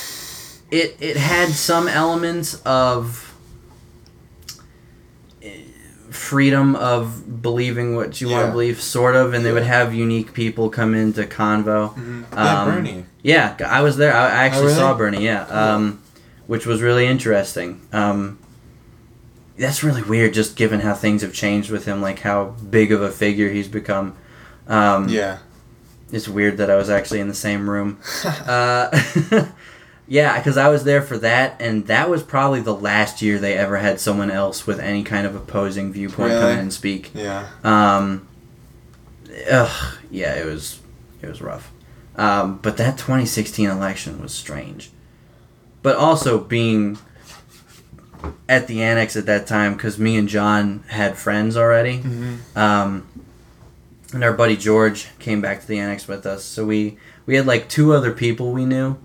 it 0.70 0.97
it 1.01 1.16
had 1.16 1.51
some 1.51 1.87
elements 1.87 2.61
of 2.64 3.33
eh, 5.43 5.61
freedom 6.11 6.74
of 6.76 7.41
believing 7.41 7.95
what 7.95 8.20
you 8.20 8.28
want 8.28 8.47
to 8.47 8.51
believe 8.51 8.81
sort 8.81 9.14
of 9.14 9.33
and 9.33 9.45
they 9.45 9.53
would 9.53 9.62
have 9.62 9.95
unique 9.95 10.33
people 10.33 10.68
come 10.70 10.95
into 10.95 11.22
convo 11.24 11.95
Mhm. 11.95 12.24
Yeah, 12.33 12.62
Um, 12.62 12.68
Bernie. 12.74 13.05
yeah, 13.22 13.55
I 13.66 13.81
was 13.83 13.97
there. 13.97 14.12
I 14.14 14.24
I 14.26 14.45
actually 14.47 14.62
Oh, 14.62 14.66
really? 14.66 14.74
saw 14.74 14.95
Bernie. 14.95 15.24
Yeah, 15.24 15.43
um, 15.45 16.01
which 16.49 16.66
was 16.66 16.83
really 16.83 17.07
interesting. 17.07 17.81
Um, 17.93 18.39
that's 19.61 19.83
really 19.85 20.03
weird, 20.03 20.35
just 20.35 20.57
given 20.57 20.81
how 20.81 20.95
things 20.95 21.23
have 21.23 21.33
changed 21.33 21.71
with 21.71 21.85
him, 21.85 22.01
like 22.03 22.21
how 22.21 22.47
big 22.71 22.91
of 22.93 23.03
a 23.03 23.11
figure 23.11 23.49
he's 23.51 23.69
become. 23.69 24.17
Um, 24.67 25.09
Yeah. 25.09 25.39
it's 26.11 26.29
weird 26.29 26.57
that 26.59 26.71
I 26.71 26.77
was 26.77 26.91
actually 26.91 27.21
in 27.21 27.29
the 27.29 27.35
same 27.35 27.69
room. 27.71 27.99
Uh, 28.25 28.91
yeah, 30.09 30.37
because 30.39 30.57
I 30.57 30.69
was 30.69 30.83
there 30.85 31.03
for 31.03 31.19
that, 31.19 31.57
and 31.61 31.87
that 31.87 32.11
was 32.11 32.23
probably 32.23 32.61
the 32.61 32.75
last 32.75 33.23
year 33.23 33.39
they 33.39 33.55
ever 33.55 33.77
had 33.79 34.01
someone 34.01 34.31
else 34.31 34.67
with 34.67 34.81
any 34.81 35.05
kind 35.05 35.27
of 35.27 35.35
opposing 35.37 35.93
viewpoint 35.93 36.33
come 36.33 36.51
in 36.51 36.59
and 36.59 36.73
speak. 36.73 37.13
yeah. 37.15 37.47
Um, 37.63 38.27
ugh, 39.51 39.99
yeah, 40.11 40.35
it 40.35 40.47
was 40.47 40.81
it 41.23 41.29
was 41.29 41.41
rough. 41.41 41.71
Um, 42.17 42.59
but 42.61 42.77
that 42.79 42.99
2016 42.99 43.69
election 43.71 44.21
was 44.21 44.33
strange. 44.35 44.91
But 45.83 45.97
also 45.97 46.39
being 46.39 46.99
at 48.49 48.66
the 48.66 48.83
annex 48.83 49.16
at 49.16 49.27
that 49.27 49.47
time 49.47 49.75
because 49.75 49.99
me 49.99 50.16
and 50.16 50.29
John 50.29 50.83
had 50.89 51.16
friends 51.16 51.57
already, 51.57 51.99
hmm 51.99 52.37
um, 52.57 53.07
and 54.12 54.25
our 54.25 54.33
buddy 54.33 54.57
George 54.57 55.07
came 55.21 55.41
back 55.41 55.61
to 55.61 55.66
the 55.68 55.79
annex 55.79 56.09
with 56.09 56.27
us. 56.27 56.43
So 56.45 56.64
we 56.66 56.99
we 57.27 57.37
had 57.37 57.47
like 57.47 57.68
two 57.68 57.93
other 57.93 58.12
people 58.12 58.53
we 58.53 58.64
knew. 58.66 58.97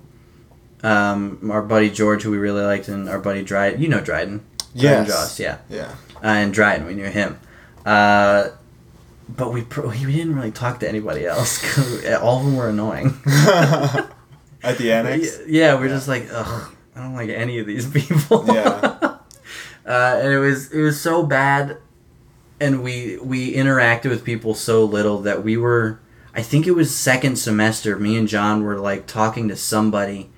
Um, 0.84 1.50
our 1.52 1.62
buddy 1.64 1.90
George, 1.90 2.24
who 2.24 2.32
we 2.32 2.38
really 2.38 2.64
liked, 2.64 2.88
and 2.88 3.08
our 3.10 3.20
buddy 3.20 3.44
Dryden. 3.44 3.82
You 3.82 3.88
know 3.88 4.02
Dryden. 4.02 4.46
Dryden 4.76 5.06
Yes. 5.06 5.08
Joss, 5.08 5.40
yeah 5.40 5.58
Yeah. 5.70 5.92
uh, 6.24 6.28
and 6.28 6.54
Dryden. 6.54 6.86
We 6.86 6.96
knew 6.96 7.06
him, 7.06 7.40
uh, 7.86 8.50
but 9.30 9.54
we 9.54 9.62
pr- 9.64 9.88
we 9.88 10.06
didn't 10.06 10.36
really 10.36 10.52
talk 10.52 10.80
to 10.82 10.90
anybody 10.90 11.26
else. 11.26 11.58
'cause 11.76 12.06
all 12.16 12.40
of 12.40 12.46
them 12.46 12.56
were 12.58 12.70
annoying. 12.70 13.18
At 14.64 14.78
the 14.78 14.92
annex. 14.92 15.40
Yeah, 15.48 15.76
we're 15.80 15.88
just 15.90 16.08
like, 16.08 16.28
ugh, 16.32 16.75
I 16.96 17.02
don't 17.02 17.14
like 17.14 17.30
any 17.30 17.60
of 17.60 17.68
these 17.68 17.88
people. 17.92 18.46
Yeah. 18.48 18.64
uh, 19.86 20.20
and 20.22 20.34
it 20.34 20.40
was 20.40 20.72
it 20.72 20.82
was 20.82 21.00
so 21.02 21.24
bad, 21.24 21.78
and 22.60 22.84
we 22.84 23.18
we 23.18 23.54
interacted 23.54 24.10
with 24.10 24.24
people 24.24 24.54
so 24.56 24.84
little 24.86 25.20
that 25.22 25.44
we 25.44 25.58
were. 25.58 26.00
I 26.34 26.42
think 26.42 26.68
it 26.68 26.72
was 26.72 26.94
second 26.94 27.38
semester. 27.38 27.98
Me 27.98 28.18
and 28.18 28.28
John 28.28 28.64
were 28.64 28.78
like 28.78 29.08
talking 29.08 29.48
to 29.50 29.56
somebody 29.56 30.30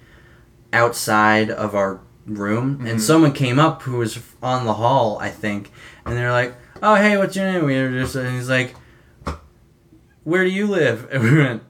outside 0.74 1.50
of 1.50 1.74
our 1.76 2.00
room, 2.26 2.86
and 2.86 3.00
Mhm. 3.00 3.02
someone 3.02 3.32
came 3.34 3.58
up 3.58 3.84
who 3.84 3.98
was 3.98 4.20
on 4.44 4.66
the 4.66 4.74
hall, 4.76 5.18
I 5.20 5.30
think, 5.30 5.72
and 6.06 6.16
they're 6.18 6.32
like, 6.32 6.56
"Oh, 6.84 6.96
hey, 6.96 7.18
what's 7.18 7.36
your 7.36 7.52
name?" 7.52 7.66
We 7.66 7.82
were 7.82 7.90
just, 7.90 8.16
and 8.16 8.36
he's 8.36 8.50
like, 8.50 8.76
"Where 10.24 10.44
do 10.44 10.50
you 10.50 10.68
live?" 10.68 11.08
And 11.12 11.24
we 11.24 11.38
went, 11.38 11.64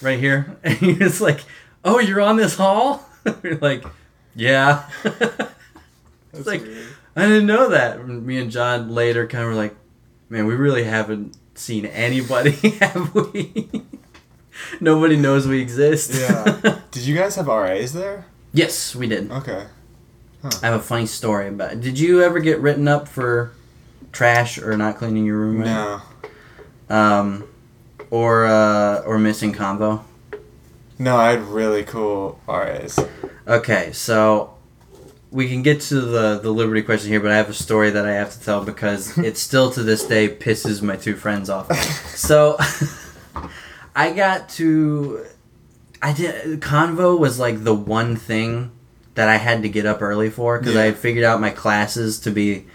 "Right 0.00 0.18
here." 0.18 0.56
And 0.62 0.74
he 0.78 0.92
was 0.94 1.20
like, 1.20 1.40
"Oh, 1.84 1.98
you're 1.98 2.20
on 2.20 2.36
this 2.36 2.54
hall?" 2.56 3.06
we're 3.42 3.58
like, 3.60 3.84
"Yeah." 4.34 4.88
That's 5.02 6.46
like- 6.46 6.62
weird. 6.62 6.86
I 7.16 7.22
didn't 7.26 7.46
know 7.46 7.68
that. 7.70 7.98
And 7.98 8.24
Me 8.24 8.38
and 8.38 8.50
John 8.50 8.88
later 8.94 9.26
kind 9.26 9.42
of 9.44 9.50
were 9.50 9.56
like, 9.56 9.74
"Man, 10.28 10.46
we 10.46 10.54
really 10.54 10.84
haven't 10.84 11.36
seen 11.54 11.84
anybody, 11.86 12.52
have 12.80 13.14
we?" 13.14 13.68
Nobody 14.80 15.16
knows 15.16 15.46
we 15.48 15.60
exist. 15.60 16.14
Yeah. 16.14 16.80
Did 16.90 17.02
you 17.04 17.16
guys 17.16 17.34
have 17.36 17.46
RAs 17.48 17.92
there? 17.92 18.26
yes, 18.52 18.94
we 18.94 19.06
did. 19.06 19.30
Okay. 19.30 19.66
I 20.42 20.66
have 20.66 20.74
a 20.80 20.82
funny 20.82 21.06
story 21.06 21.48
about. 21.48 21.72
It. 21.72 21.80
Did 21.80 21.98
you 21.98 22.22
ever 22.22 22.38
get 22.38 22.60
written 22.60 22.88
up 22.88 23.08
for 23.08 23.52
trash 24.12 24.58
or 24.58 24.76
not 24.76 24.96
cleaning 24.96 25.24
your 25.26 25.36
room? 25.38 25.60
right? 25.60 25.66
No. 26.88 26.94
Um, 26.96 27.48
or 28.10 28.46
uh, 28.46 29.00
or 29.06 29.18
missing 29.18 29.52
convo. 29.52 30.02
No, 31.00 31.16
I 31.16 31.30
had 31.30 31.42
really 31.44 31.82
cool 31.82 32.38
RAs. 32.46 32.98
Okay, 33.48 33.90
so 33.92 34.52
we 35.30 35.48
can 35.48 35.62
get 35.62 35.80
to 35.80 35.98
the 35.98 36.38
the 36.38 36.50
liberty 36.50 36.82
question 36.82 37.10
here, 37.10 37.20
but 37.20 37.30
I 37.30 37.36
have 37.36 37.48
a 37.48 37.54
story 37.54 37.88
that 37.88 38.04
I 38.04 38.12
have 38.12 38.34
to 38.34 38.40
tell 38.44 38.62
because 38.62 39.16
it 39.18 39.38
still 39.38 39.70
to 39.72 39.82
this 39.82 40.04
day 40.04 40.28
pisses 40.28 40.82
my 40.82 40.96
two 40.96 41.16
friends 41.16 41.48
off. 41.48 41.72
So 42.14 42.58
I 43.96 44.12
got 44.12 44.50
to 44.50 45.24
I 46.02 46.12
did 46.12 46.60
convo 46.60 47.18
was 47.18 47.38
like 47.38 47.64
the 47.64 47.74
one 47.74 48.14
thing 48.16 48.70
that 49.14 49.26
I 49.26 49.36
had 49.36 49.62
to 49.62 49.70
get 49.70 49.86
up 49.86 50.02
early 50.02 50.28
for 50.28 50.58
because 50.58 50.76
I 50.76 50.84
had 50.84 50.98
figured 50.98 51.24
out 51.24 51.40
my 51.40 51.50
classes 51.50 52.20
to 52.20 52.30
be 52.30 52.66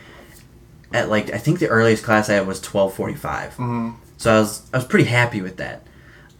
at 0.92 1.10
like 1.10 1.32
I 1.32 1.38
think 1.38 1.60
the 1.60 1.68
earliest 1.68 2.04
class 2.04 2.28
I 2.28 2.34
had 2.34 2.48
was 2.48 2.60
twelve 2.60 2.96
forty 2.96 3.14
five. 3.14 3.54
hmm 3.54 3.92
So 4.18 4.34
I 4.34 4.40
was 4.40 4.68
I 4.74 4.78
was 4.78 4.86
pretty 4.88 5.06
happy 5.06 5.42
with 5.42 5.58
that. 5.58 5.84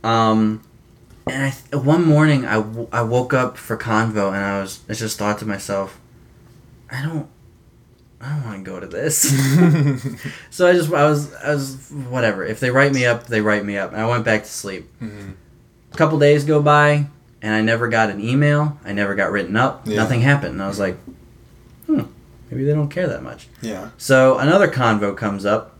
Um, 0.04 0.64
and 1.28 1.44
I 1.44 1.50
th- 1.52 1.84
one 1.84 2.04
morning 2.06 2.46
I, 2.46 2.56
w- 2.56 2.88
I 2.92 3.02
woke 3.02 3.34
up 3.34 3.58
for 3.58 3.78
convo 3.78 4.28
and 4.28 4.38
I 4.44 4.62
was 4.62 4.82
I 4.90 4.94
just 4.94 5.18
thought 5.18 5.40
to 5.40 5.46
myself, 5.46 6.00
I 6.90 7.02
don't 7.04 7.28
I 8.22 8.30
don't 8.30 8.44
want 8.46 8.66
to 8.66 8.72
go 8.72 8.80
to 8.80 8.88
this. 8.88 9.20
so 10.50 10.68
I 10.68 10.74
just 10.74 10.92
I 10.92 11.04
was 11.10 11.34
I 11.36 11.52
was 11.54 11.90
whatever. 12.10 12.44
If 12.46 12.60
they 12.60 12.72
write 12.72 12.94
me 12.94 13.06
up, 13.06 13.28
they 13.28 13.42
write 13.42 13.66
me 13.66 13.78
up. 13.78 13.92
And 13.92 14.02
I 14.02 14.08
went 14.08 14.24
back 14.26 14.44
to 14.44 14.50
sleep. 14.50 14.90
Mhm. 15.02 15.34
A 15.94 15.98
couple 15.98 16.18
days 16.20 16.44
go 16.44 16.62
by 16.62 17.08
and 17.42 17.54
I 17.54 17.62
never 17.62 17.88
got 17.88 18.10
an 18.10 18.20
email. 18.22 18.80
I 18.84 18.94
never 18.94 19.16
got 19.16 19.32
written 19.32 19.56
up. 19.56 19.82
Yeah. 19.86 19.98
Nothing 19.98 20.22
happened. 20.22 20.54
And 20.54 20.64
I 20.64 20.68
was 20.68 20.80
like, 20.80 20.98
hmm, 21.86 22.02
maybe 22.50 22.64
they 22.66 22.74
don't 22.74 22.90
care 22.90 23.08
that 23.08 23.22
much. 23.24 23.48
Yeah. 23.62 23.90
So 23.98 24.38
another 24.40 24.68
convo 24.68 25.16
comes 25.16 25.46
up, 25.46 25.78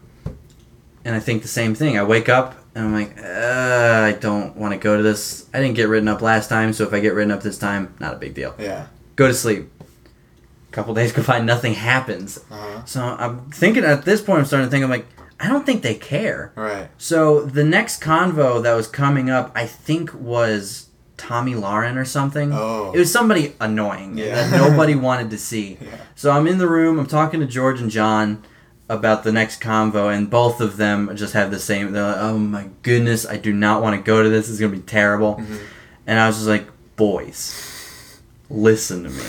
and 1.04 1.16
I 1.16 1.20
think 1.20 1.42
the 1.42 1.48
same 1.48 1.74
thing. 1.76 1.98
I 1.98 2.04
wake 2.04 2.30
up 2.30 2.56
and 2.76 2.86
I'm 2.86 2.94
like, 2.94 3.18
uh, 3.18 4.04
I 4.06 4.18
don't 4.20 4.56
want 4.56 4.74
to 4.74 4.78
go 4.78 4.98
to 4.98 5.02
this. 5.04 5.48
I 5.54 5.62
didn't 5.62 5.76
get 5.76 5.88
written 5.90 6.08
up 6.10 6.22
last 6.22 6.50
time, 6.50 6.74
so 6.74 6.84
if 6.84 6.94
I 6.94 7.00
get 7.00 7.14
written 7.14 7.32
up 7.32 7.42
this 7.42 7.58
time, 7.58 7.96
not 8.00 8.14
a 8.14 8.18
big 8.18 8.34
deal. 8.34 8.54
Yeah. 8.60 8.88
Go 9.16 9.28
to 9.28 9.34
sleep. 9.34 9.72
A 9.82 10.72
couple 10.72 10.94
days 10.94 11.12
go 11.14 11.24
by, 11.24 11.40
nothing 11.40 11.74
happens. 11.74 12.38
Uh-huh. 12.52 12.84
So 12.86 13.02
I'm 13.02 13.50
thinking 13.50 13.84
at 13.86 14.04
this 14.06 14.22
point, 14.22 14.40
I'm 14.40 14.46
starting 14.46 14.68
to 14.68 14.72
think, 14.72 14.84
I'm 14.84 14.90
like, 14.90 15.08
I 15.40 15.48
don't 15.48 15.66
think 15.66 15.82
they 15.84 15.96
care. 15.96 16.52
Right. 16.56 16.90
So 16.98 17.42
the 17.42 17.64
next 17.64 18.02
convo 18.02 18.62
that 18.64 18.74
was 18.74 18.88
coming 18.88 19.30
up, 19.30 19.52
I 19.56 19.66
think 19.66 20.14
was 20.14 20.88
Tomi 21.18 21.54
Lahren 21.54 21.96
or 21.98 22.06
something. 22.06 22.52
Oh. 22.54 22.92
It 22.94 23.00
was 23.00 23.12
somebody 23.12 23.54
annoying 23.62 24.18
Yeah. 24.18 24.36
that 24.36 24.52
nobody 24.52 24.96
wanted 25.10 25.30
to 25.32 25.38
see. 25.38 25.78
Yeah. 25.82 25.98
So 26.16 26.32
I'm 26.32 26.46
in 26.48 26.58
the 26.58 26.68
room, 26.68 27.00
I'm 27.00 27.06
talking 27.08 27.40
to 27.40 27.46
George 27.46 27.80
and 27.82 27.90
John 27.90 28.44
about 28.88 29.24
the 29.24 29.32
next 29.32 29.62
convo, 29.62 30.16
and 30.16 30.30
both 30.30 30.62
of 30.62 30.78
them 30.78 31.16
just 31.16 31.34
have 31.34 31.50
the 31.52 31.60
same. 31.60 31.92
They're 31.92 32.04
like, 32.04 32.18
oh 32.18 32.38
my 32.38 32.70
goodness, 32.84 33.26
I 33.26 33.38
do 33.38 33.52
not 33.52 33.82
want 33.82 33.96
to 33.96 34.02
go 34.02 34.22
to 34.22 34.30
this. 34.30 34.50
It's 34.50 34.60
going 34.60 34.72
to 34.72 34.78
be 34.78 34.84
terrible. 34.84 35.36
Mhm. 35.36 35.60
And 36.06 36.20
I 36.20 36.28
was 36.28 36.36
just 36.38 36.48
like, 36.48 36.68
boys, 36.96 38.20
listen 38.50 39.04
to 39.04 39.10
me. 39.10 39.24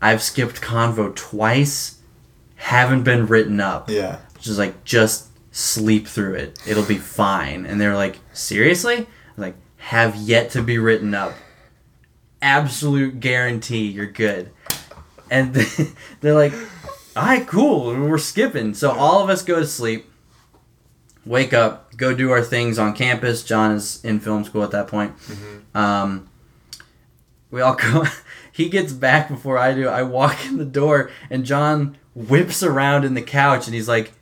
I've 0.00 0.22
skipped 0.22 0.60
convo 0.62 1.14
twice, 1.14 1.98
haven't 2.56 3.02
been 3.02 3.26
written 3.26 3.60
up. 3.60 3.90
Yeah. 3.90 4.18
Just 4.40 4.58
like, 4.58 4.84
just 4.84 5.28
sleep 5.52 6.06
through 6.06 6.34
it. 6.34 6.58
It'll 6.66 6.84
be 6.84 6.98
fine. 6.98 7.66
And 7.66 7.80
they're 7.80 7.94
like, 7.94 8.18
seriously? 8.32 8.96
I'm 8.96 9.06
like, 9.36 9.54
have 9.76 10.16
yet 10.16 10.50
to 10.50 10.62
be 10.62 10.78
written 10.78 11.14
up. 11.14 11.34
Absolute 12.40 13.20
guarantee 13.20 13.86
you're 13.86 14.06
good. 14.06 14.50
And 15.30 15.54
they're 16.20 16.34
like, 16.34 16.52
all 17.16 17.24
right, 17.24 17.46
cool. 17.46 17.94
We're 17.94 18.18
skipping. 18.18 18.74
So 18.74 18.90
all 18.90 19.22
of 19.22 19.30
us 19.30 19.42
go 19.42 19.60
to 19.60 19.66
sleep, 19.66 20.10
wake 21.24 21.52
up, 21.52 21.96
go 21.96 22.14
do 22.14 22.30
our 22.30 22.42
things 22.42 22.78
on 22.78 22.94
campus. 22.94 23.44
John 23.44 23.72
is 23.72 24.04
in 24.04 24.20
film 24.20 24.44
school 24.44 24.62
at 24.62 24.72
that 24.72 24.88
point. 24.88 25.12
Um, 25.74 26.28
we 27.50 27.60
all 27.60 27.74
go. 27.74 28.04
He 28.54 28.68
gets 28.68 28.92
back 28.92 29.28
before 29.28 29.58
I 29.58 29.74
do. 29.74 29.88
I 29.88 30.04
walk 30.04 30.46
in 30.46 30.58
the 30.58 30.64
door, 30.64 31.10
and 31.28 31.44
John 31.44 31.96
whips 32.14 32.62
around 32.62 33.04
in 33.04 33.14
the 33.14 33.20
couch, 33.20 33.66
and 33.66 33.74
he's 33.74 33.88
like, 33.88 34.12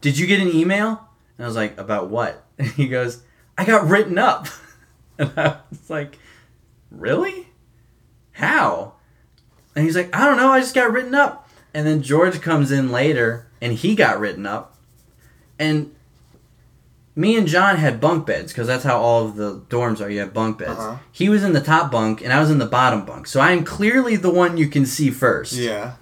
"Did 0.00 0.18
you 0.18 0.26
get 0.26 0.40
an 0.40 0.48
email?" 0.48 1.08
And 1.36 1.44
I 1.44 1.46
was 1.46 1.54
like, 1.54 1.78
"About 1.78 2.10
what?" 2.10 2.44
And 2.58 2.66
he 2.72 2.88
goes, 2.88 3.22
"I 3.56 3.64
got 3.64 3.86
written 3.88 4.18
up." 4.18 4.48
And 5.16 5.32
I 5.36 5.58
was 5.70 5.88
like, 5.88 6.18
"Really? 6.90 7.50
How?" 8.32 8.94
And 9.76 9.84
he's 9.84 9.96
like, 9.96 10.12
"I 10.12 10.26
don't 10.26 10.36
know. 10.36 10.50
I 10.50 10.58
just 10.58 10.74
got 10.74 10.92
written 10.92 11.14
up." 11.14 11.47
And 11.78 11.86
then 11.86 12.02
George 12.02 12.40
comes 12.40 12.72
in 12.72 12.90
later, 12.90 13.46
and 13.60 13.72
he 13.72 13.94
got 13.94 14.18
written 14.18 14.46
up. 14.46 14.76
And 15.60 15.94
me 17.14 17.36
and 17.36 17.46
John 17.46 17.76
had 17.76 18.00
bunk 18.00 18.26
beds 18.26 18.52
because 18.52 18.66
that's 18.66 18.82
how 18.82 19.00
all 19.00 19.26
of 19.26 19.36
the 19.36 19.60
dorms 19.60 20.00
are. 20.00 20.10
You 20.10 20.18
have 20.18 20.34
bunk 20.34 20.58
beds. 20.58 20.72
Uh-huh. 20.72 20.96
He 21.12 21.28
was 21.28 21.44
in 21.44 21.52
the 21.52 21.60
top 21.60 21.92
bunk, 21.92 22.20
and 22.20 22.32
I 22.32 22.40
was 22.40 22.50
in 22.50 22.58
the 22.58 22.66
bottom 22.66 23.04
bunk. 23.04 23.28
So 23.28 23.38
I 23.38 23.52
am 23.52 23.62
clearly 23.62 24.16
the 24.16 24.28
one 24.28 24.56
you 24.56 24.66
can 24.66 24.86
see 24.86 25.08
first. 25.12 25.52
Yeah. 25.52 25.92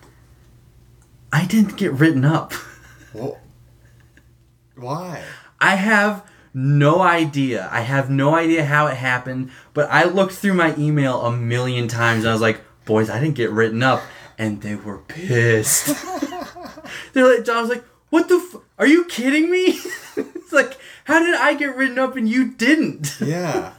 I 1.31 1.45
didn't 1.45 1.77
get 1.77 1.93
written 1.93 2.24
up. 2.24 2.55
Well, 3.12 3.39
why? 4.77 5.24
I 5.61 5.74
have 5.74 6.27
no 6.55 7.03
idea. 7.03 7.68
I 7.70 7.83
have 7.83 8.09
no 8.09 8.35
idea 8.35 8.64
how 8.64 8.87
it 8.87 8.97
happened, 8.97 9.51
but 9.74 9.91
I 9.91 10.05
looked 10.05 10.33
through 10.33 10.55
my 10.55 10.74
email 10.79 11.20
a 11.20 11.37
million 11.37 11.87
times 11.87 12.20
and 12.20 12.31
I 12.31 12.33
was 12.33 12.41
like, 12.41 12.62
boys, 12.87 13.11
I 13.11 13.20
didn't 13.20 13.35
get 13.35 13.51
written 13.51 13.83
up. 13.83 14.01
And 14.39 14.61
they 14.62 14.74
were 14.74 14.99
pissed. 14.99 15.87
They're 17.12 17.37
like, 17.37 17.45
John 17.45 17.62
was 17.62 17.70
like, 17.70 17.84
what 18.11 18.28
the 18.28 18.37
f- 18.37 18.61
Are 18.78 18.87
you 18.87 19.05
kidding 19.07 19.51
me? 19.51 19.78
it's 20.16 20.53
like, 20.53 20.76
how 21.05 21.18
did 21.20 21.34
I 21.34 21.55
get 21.55 21.74
written 21.76 21.99
up 21.99 22.16
and 22.16 22.28
you 22.28 22.53
didn't? 22.53 23.16
Yeah. 23.24 23.72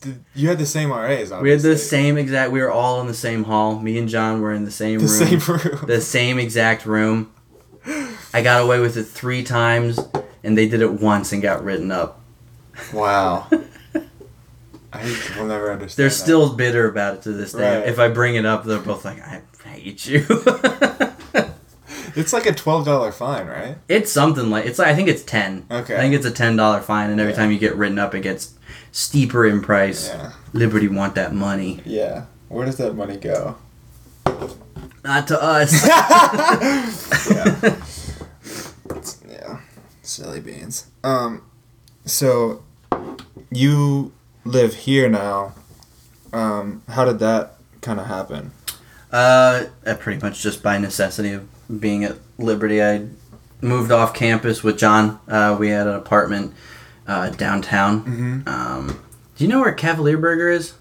Did- 0.00 0.24
You 0.34 0.48
had 0.48 0.58
the 0.58 0.66
same 0.66 0.90
RAs, 0.90 1.30
obviously. 1.32 1.42
We 1.42 1.50
had 1.50 1.60
the 1.60 1.76
same 1.78 2.18
exact, 2.18 2.52
we 2.52 2.60
were 2.60 2.70
all 2.70 3.00
in 3.00 3.06
the 3.06 3.14
same 3.14 3.44
hall. 3.44 3.78
Me 3.78 3.98
and 3.98 4.08
John 4.08 4.40
were 4.40 4.52
in 4.52 4.64
the 4.64 4.70
same 4.70 4.98
The 5.00 5.06
room. 5.06 5.40
same 5.40 5.56
room. 5.56 5.84
the 5.86 6.00
same 6.00 6.38
exact 6.38 6.86
room. 6.86 7.32
I 8.32 8.42
got 8.42 8.62
away 8.62 8.78
with 8.80 8.96
it 8.96 9.04
three 9.04 9.42
times, 9.42 9.98
and 10.44 10.56
they 10.56 10.68
did 10.68 10.80
it 10.82 10.92
once 11.00 11.32
and 11.32 11.42
got 11.42 11.64
written 11.64 11.90
up. 11.90 12.20
Wow. 12.92 13.48
I 14.92 15.04
will 15.38 15.46
never 15.46 15.72
understand. 15.72 15.96
They're 16.02 16.08
that. 16.08 16.14
still 16.14 16.54
bitter 16.54 16.88
about 16.88 17.14
it 17.14 17.22
to 17.22 17.32
this 17.32 17.52
day. 17.52 17.78
Right. 17.78 17.88
If 17.88 17.98
I 17.98 18.08
bring 18.08 18.34
it 18.36 18.44
up, 18.46 18.64
they're 18.64 18.78
both 18.78 19.04
like, 19.04 19.20
"I 19.20 19.42
hate 19.68 20.06
you." 20.06 20.26
It's 22.14 22.34
like 22.34 22.44
a 22.44 22.52
twelve 22.52 22.84
dollar 22.84 23.10
fine, 23.10 23.46
right? 23.46 23.78
it's 23.88 24.12
something 24.12 24.50
like 24.50 24.66
it's 24.66 24.78
like 24.78 24.88
I 24.88 24.94
think 24.94 25.08
it's 25.08 25.22
ten. 25.22 25.64
Okay. 25.70 25.96
I 25.96 26.00
think 26.00 26.14
it's 26.14 26.26
a 26.26 26.30
ten 26.30 26.56
dollar 26.56 26.82
fine, 26.82 27.08
and 27.10 27.18
every 27.18 27.32
Yeah. 27.32 27.38
time 27.38 27.50
you 27.52 27.58
get 27.58 27.74
written 27.74 27.98
up, 27.98 28.14
it 28.14 28.20
gets 28.20 28.52
steeper 28.90 29.46
in 29.46 29.62
price. 29.62 30.08
Yeah. 30.08 30.32
Liberty 30.52 30.88
want 30.88 31.14
that 31.14 31.32
money, 31.32 31.80
Yeah. 31.86 32.26
Where 32.50 32.66
does 32.66 32.76
that 32.76 32.94
money 32.94 33.16
go? 33.16 33.56
not 35.02 35.26
to 35.28 35.42
us. 35.42 35.86
yeah. 37.30 37.76
Yeah. 39.28 39.60
Silly 40.02 40.40
beans. 40.40 40.86
Um, 41.02 41.42
so 42.04 42.62
you 43.50 44.12
live 44.44 44.74
here 44.74 45.08
now. 45.08 45.54
Um, 46.32 46.82
how 46.88 47.04
did 47.04 47.18
that 47.18 47.54
kind 47.80 48.00
of 48.00 48.06
happen? 48.06 48.52
Uh, 49.10 49.64
pretty 49.98 50.20
much 50.20 50.42
just 50.42 50.62
by 50.62 50.78
necessity 50.78 51.32
of 51.32 51.48
being 51.80 52.04
at 52.04 52.16
Liberty. 52.38 52.82
I 52.82 53.06
moved 53.60 53.92
off 53.92 54.14
campus 54.14 54.62
with 54.62 54.78
John. 54.78 55.20
Uh, 55.28 55.56
we 55.58 55.68
had 55.68 55.86
an 55.86 55.94
apartment 55.94 56.54
uh, 57.06 57.30
downtown. 57.30 58.00
Mm-hmm. 58.04 58.48
Um, 58.48 59.02
do 59.36 59.44
you 59.44 59.50
know 59.50 59.60
where 59.60 59.72
Cavalier 59.72 60.16
Burger 60.18 60.48
is? 60.48 60.74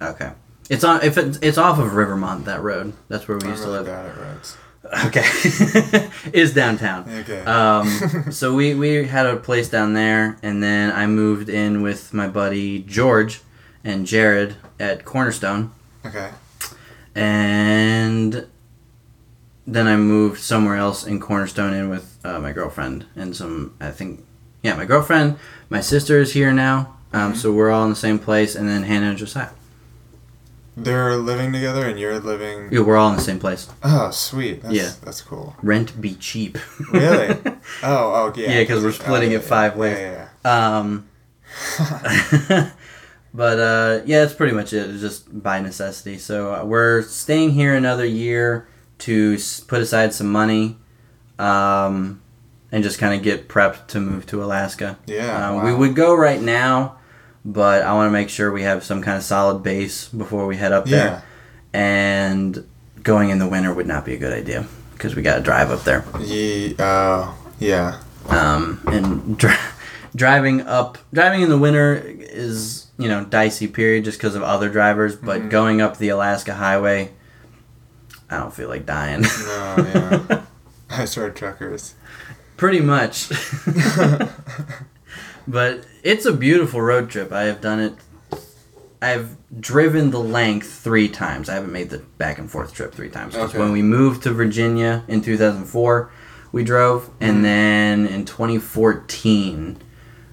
Okay, 0.00 0.32
it's 0.68 0.84
on. 0.84 1.02
If 1.02 1.16
it's, 1.16 1.38
it's 1.40 1.58
off 1.58 1.78
of 1.78 1.94
Rivermont, 1.94 2.44
that 2.44 2.60
road. 2.62 2.92
That's 3.08 3.26
where 3.28 3.38
we 3.38 3.48
used 3.48 3.64
really 3.64 3.78
to 3.78 3.82
live. 3.82 3.86
bad 3.86 4.06
at 4.06 4.16
roads. 4.18 4.56
Okay, 5.06 5.24
is 6.32 6.52
downtown. 6.54 7.08
Okay. 7.20 7.40
Um, 7.44 7.86
so 8.32 8.54
we 8.54 8.74
we 8.74 9.06
had 9.06 9.26
a 9.26 9.36
place 9.36 9.68
down 9.68 9.94
there, 9.94 10.36
and 10.42 10.62
then 10.62 10.90
I 10.92 11.06
moved 11.06 11.48
in 11.48 11.82
with 11.82 12.12
my 12.12 12.26
buddy 12.28 12.80
George 12.82 13.40
and 13.84 14.06
Jared 14.06 14.56
at 14.78 15.04
Cornerstone 15.04 15.70
okay. 16.06 16.30
and 17.14 18.46
then 19.66 19.86
I 19.86 19.96
moved 19.96 20.40
somewhere 20.40 20.76
else 20.76 21.04
in 21.04 21.20
Cornerstone 21.20 21.72
in 21.74 21.88
with 21.88 22.18
uh, 22.24 22.38
my 22.38 22.52
girlfriend 22.52 23.06
and 23.16 23.34
some 23.34 23.74
I 23.80 23.90
think 23.90 24.24
yeah 24.62 24.74
my 24.76 24.84
girlfriend 24.84 25.36
my 25.68 25.80
sister 25.80 26.18
is 26.20 26.32
here 26.32 26.52
now 26.52 26.96
um, 27.12 27.32
Mhm. 27.32 27.36
so 27.36 27.52
we're 27.52 27.70
all 27.70 27.84
in 27.84 27.90
the 27.90 27.96
same 27.96 28.18
place 28.20 28.54
and 28.54 28.68
then 28.68 28.84
Hannah 28.84 29.10
and 29.10 29.18
Josiah 29.18 29.50
They're 30.76 31.16
living 31.16 31.52
together, 31.52 31.86
and 31.86 31.98
you're 32.00 32.18
living. 32.18 32.68
yeah 32.72 32.80
we're 32.80 32.96
all 32.96 33.10
in 33.10 33.16
the 33.16 33.22
same 33.22 33.38
place 33.38 33.68
Oh, 33.82 34.10
sweet. 34.10 34.62
That's, 34.62 34.74
Yeah. 34.74 34.90
That's 35.04 35.20
cool. 35.20 35.54
rent 35.62 36.00
be 36.00 36.14
cheap 36.14 36.58
Really? 36.92 37.28
Oh, 37.82 38.12
oh, 38.14 38.32
yeah. 38.36 38.60
because 38.60 38.82
we're 38.82 38.92
splitting 38.92 39.32
oh, 39.32 39.36
it 39.36 39.44
five 39.44 39.72
yeah, 39.74 39.78
ways. 39.78 39.98
Yeah, 40.44 40.76
um 40.78 41.08
yeah. 41.78 42.70
but 43.34 43.58
uh, 43.58 44.02
yeah 44.06 44.20
that's 44.20 44.34
pretty 44.34 44.52
much 44.54 44.72
it 44.72 44.88
it's 44.90 45.00
just 45.00 45.42
by 45.42 45.60
necessity 45.60 46.18
so 46.18 46.54
uh, 46.54 46.64
we're 46.64 47.02
staying 47.02 47.50
here 47.50 47.74
another 47.74 48.04
year 48.04 48.66
to 48.98 49.34
s- 49.34 49.60
put 49.60 49.80
aside 49.80 50.12
some 50.14 50.30
money 50.30 50.76
um, 51.38 52.20
and 52.70 52.82
just 52.84 52.98
kind 52.98 53.14
of 53.14 53.22
get 53.22 53.48
prepped 53.48 53.86
to 53.88 54.00
move 54.00 54.26
to 54.26 54.42
Alaska 54.42 54.98
yeah. 55.06 55.50
Uh, 55.50 55.54
wow. 55.56 55.64
We 55.66 55.74
would 55.74 55.94
go 55.96 56.14
right 56.14 56.40
now, 56.40 56.96
but 57.44 57.82
I 57.82 57.92
want 57.94 58.08
to 58.08 58.12
make 58.12 58.28
sure 58.28 58.52
we 58.52 58.62
have 58.62 58.84
some 58.84 59.02
kind 59.02 59.16
of 59.16 59.22
solid 59.22 59.62
base 59.62 60.08
before 60.08 60.46
we 60.46 60.56
head 60.56 60.72
up 60.72 60.86
Yeah. 60.86 60.96
there. 60.96 61.22
And 61.74 62.66
going 63.02 63.30
in 63.30 63.38
the 63.38 63.48
winter 63.48 63.72
would 63.72 63.86
not 63.86 64.04
be 64.04 64.14
a 64.14 64.18
good 64.18 64.32
idea 64.32 64.66
because 64.92 65.16
we 65.16 65.22
got 65.22 65.36
to 65.36 65.42
drive 65.42 65.70
up 65.70 65.84
there. 65.84 66.04
Ye- 66.20 66.76
oh, 66.78 67.36
yeah. 67.58 68.00
Um, 68.28 68.80
and 68.86 69.36
dri- 69.38 69.54
driving 70.14 70.60
up, 70.62 70.98
driving 71.12 71.42
in 71.42 71.48
the 71.48 71.58
winter 71.58 72.00
is 72.04 72.86
you 72.98 73.08
know 73.08 73.24
dicey 73.24 73.66
period 73.66 74.04
just 74.04 74.18
because 74.18 74.34
of 74.36 74.42
other 74.42 74.68
drivers. 74.68 75.16
But 75.16 75.42
Mhm. 75.42 75.50
going 75.50 75.80
up 75.80 75.96
the 75.98 76.10
Alaska 76.10 76.54
Highway, 76.54 77.10
I 78.30 78.36
don't 78.38 78.54
feel 78.54 78.68
like 78.68 78.86
dying. 78.86 79.22
No, 79.22 80.18
yeah. 80.28 80.42
I 80.90 81.04
started 81.06 81.34
truckers. 81.34 81.94
Pretty 82.56 82.80
much. 82.80 83.28
but 85.46 85.84
it's 86.02 86.24
a 86.26 86.32
beautiful 86.32 86.80
road 86.80 87.10
trip. 87.10 87.32
I 87.32 87.42
have 87.44 87.60
done 87.60 87.80
it 87.80 87.94
I've 89.00 89.36
driven 89.60 90.12
the 90.12 90.20
length 90.20 90.70
three 90.72 91.08
times. 91.08 91.48
I 91.48 91.54
haven't 91.54 91.72
made 91.72 91.90
the 91.90 91.98
back 92.18 92.38
and 92.38 92.48
forth 92.48 92.72
trip 92.72 92.94
three 92.94 93.08
times. 93.08 93.34
Okay. 93.34 93.58
When 93.58 93.72
we 93.72 93.82
moved 93.82 94.22
to 94.22 94.30
Virginia 94.30 95.02
in 95.08 95.22
2004, 95.22 96.08
we 96.52 96.62
drove, 96.62 97.10
and 97.20 97.38
Mhm. 97.38 97.42
then 97.42 98.06
in 98.06 98.24
2014, 98.24 99.78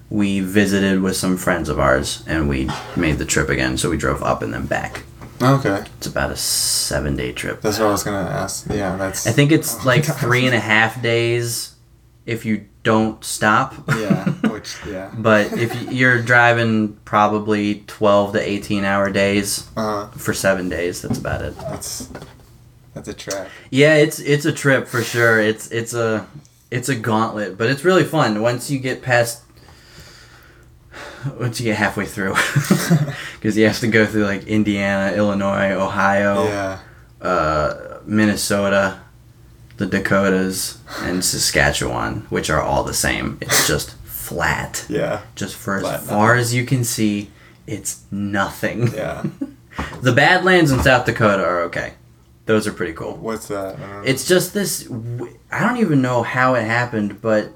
we 0.08 0.38
visited 0.40 1.02
with 1.02 1.16
some 1.16 1.36
friends 1.36 1.68
of 1.68 1.80
ours, 1.80 2.22
and 2.28 2.48
we 2.48 2.70
made 2.94 3.18
the 3.18 3.24
trip 3.24 3.48
again. 3.48 3.76
So 3.76 3.90
we 3.90 3.96
drove 3.96 4.22
up 4.22 4.40
and 4.40 4.54
then 4.54 4.66
back. 4.66 5.02
Okay, 5.42 5.82
It's 5.98 6.06
about 6.06 6.30
a 6.30 6.36
seven 6.36 7.16
day 7.16 7.32
trip. 7.32 7.62
that's 7.62 7.78
what 7.80 7.88
I 7.88 7.90
was 7.90 8.02
gonna 8.04 8.18
ask. 8.30 8.66
Yeah, 8.70 8.94
that's. 8.96 9.26
I 9.26 9.32
think 9.32 9.50
it's 9.50 9.84
like 9.84 10.04
three 10.04 10.46
and 10.46 10.54
a 10.54 10.60
half 10.60 11.02
days 11.02 11.72
if 12.26 12.44
you 12.44 12.66
don't 12.84 13.24
stop. 13.24 13.74
yeah, 13.98 14.26
yeah. 14.86 15.10
But 15.16 15.52
if 15.52 15.90
you're 15.92 16.22
driving 16.22 16.94
probably 17.04 17.84
12 17.86 18.32
to 18.34 18.40
18 18.40 18.84
hour 18.84 19.10
days 19.10 19.66
Uh, 19.76 20.08
for 20.10 20.32
seven 20.34 20.68
days, 20.68 21.02
that's 21.02 21.18
about 21.18 21.42
it. 21.42 21.56
that's 21.58 22.08
that's 22.94 23.08
a 23.08 23.14
trip. 23.14 23.48
Yeah, 23.70 23.94
it's 23.94 24.18
it's 24.18 24.44
a 24.44 24.52
trip 24.52 24.86
for 24.88 25.02
sure. 25.02 25.40
It's 25.40 25.70
it's 25.70 25.94
a 25.94 26.26
it's 26.70 26.88
a 26.88 26.94
gauntlet, 26.94 27.56
but 27.58 27.68
it's 27.70 27.84
really 27.84 28.04
fun 28.04 28.40
once 28.42 28.70
you 28.70 28.78
get 28.78 29.02
past 29.02 29.42
once 31.38 31.60
you 31.60 31.64
get 31.66 31.76
halfway 31.76 32.06
through 32.06 32.34
because 33.34 33.56
you 33.56 33.66
have 33.66 33.78
to 33.80 33.86
go 33.88 34.06
through 34.06 34.24
like 34.24 34.44
Indiana, 34.46 35.14
Illinois, 35.16 35.72
Ohio, 35.72 36.44
Yeah, 36.46 36.78
uh, 37.20 37.98
Minnesota, 38.06 39.00
the 39.76 39.86
Dakotas, 39.86 40.78
and 41.00 41.24
Saskatchewan, 41.24 42.26
which 42.30 42.48
are 42.50 42.60
all 42.62 42.84
the 42.84 42.94
same. 42.94 43.38
It's 43.40 43.66
just 43.68 43.94
flat. 44.30 44.86
yeah, 44.88 45.20
Just 45.34 45.56
for 45.56 45.76
as 45.76 45.82
Flat 45.82 46.00
far 46.02 46.36
as 46.36 46.54
you 46.54 46.64
can 46.64 46.84
see, 46.84 47.30
it's 47.66 48.02
nothing. 48.10 48.92
yeah. 48.94 49.24
The 50.02 50.12
Badlands 50.12 50.70
in 50.72 50.80
South 50.82 51.06
Dakota 51.06 51.44
are 51.44 51.60
okay. 51.62 51.94
Those 52.46 52.66
are 52.66 52.72
pretty 52.72 52.92
cool. 52.92 53.16
What's 53.16 53.46
that? 53.48 53.76
I. 53.78 54.02
It's 54.04 54.26
just 54.26 54.52
this. 54.52 54.88
I 55.50 55.60
don't 55.66 55.78
even 55.78 56.02
know 56.02 56.22
how 56.22 56.54
it 56.54 56.64
happened, 56.64 57.22
but 57.22 57.52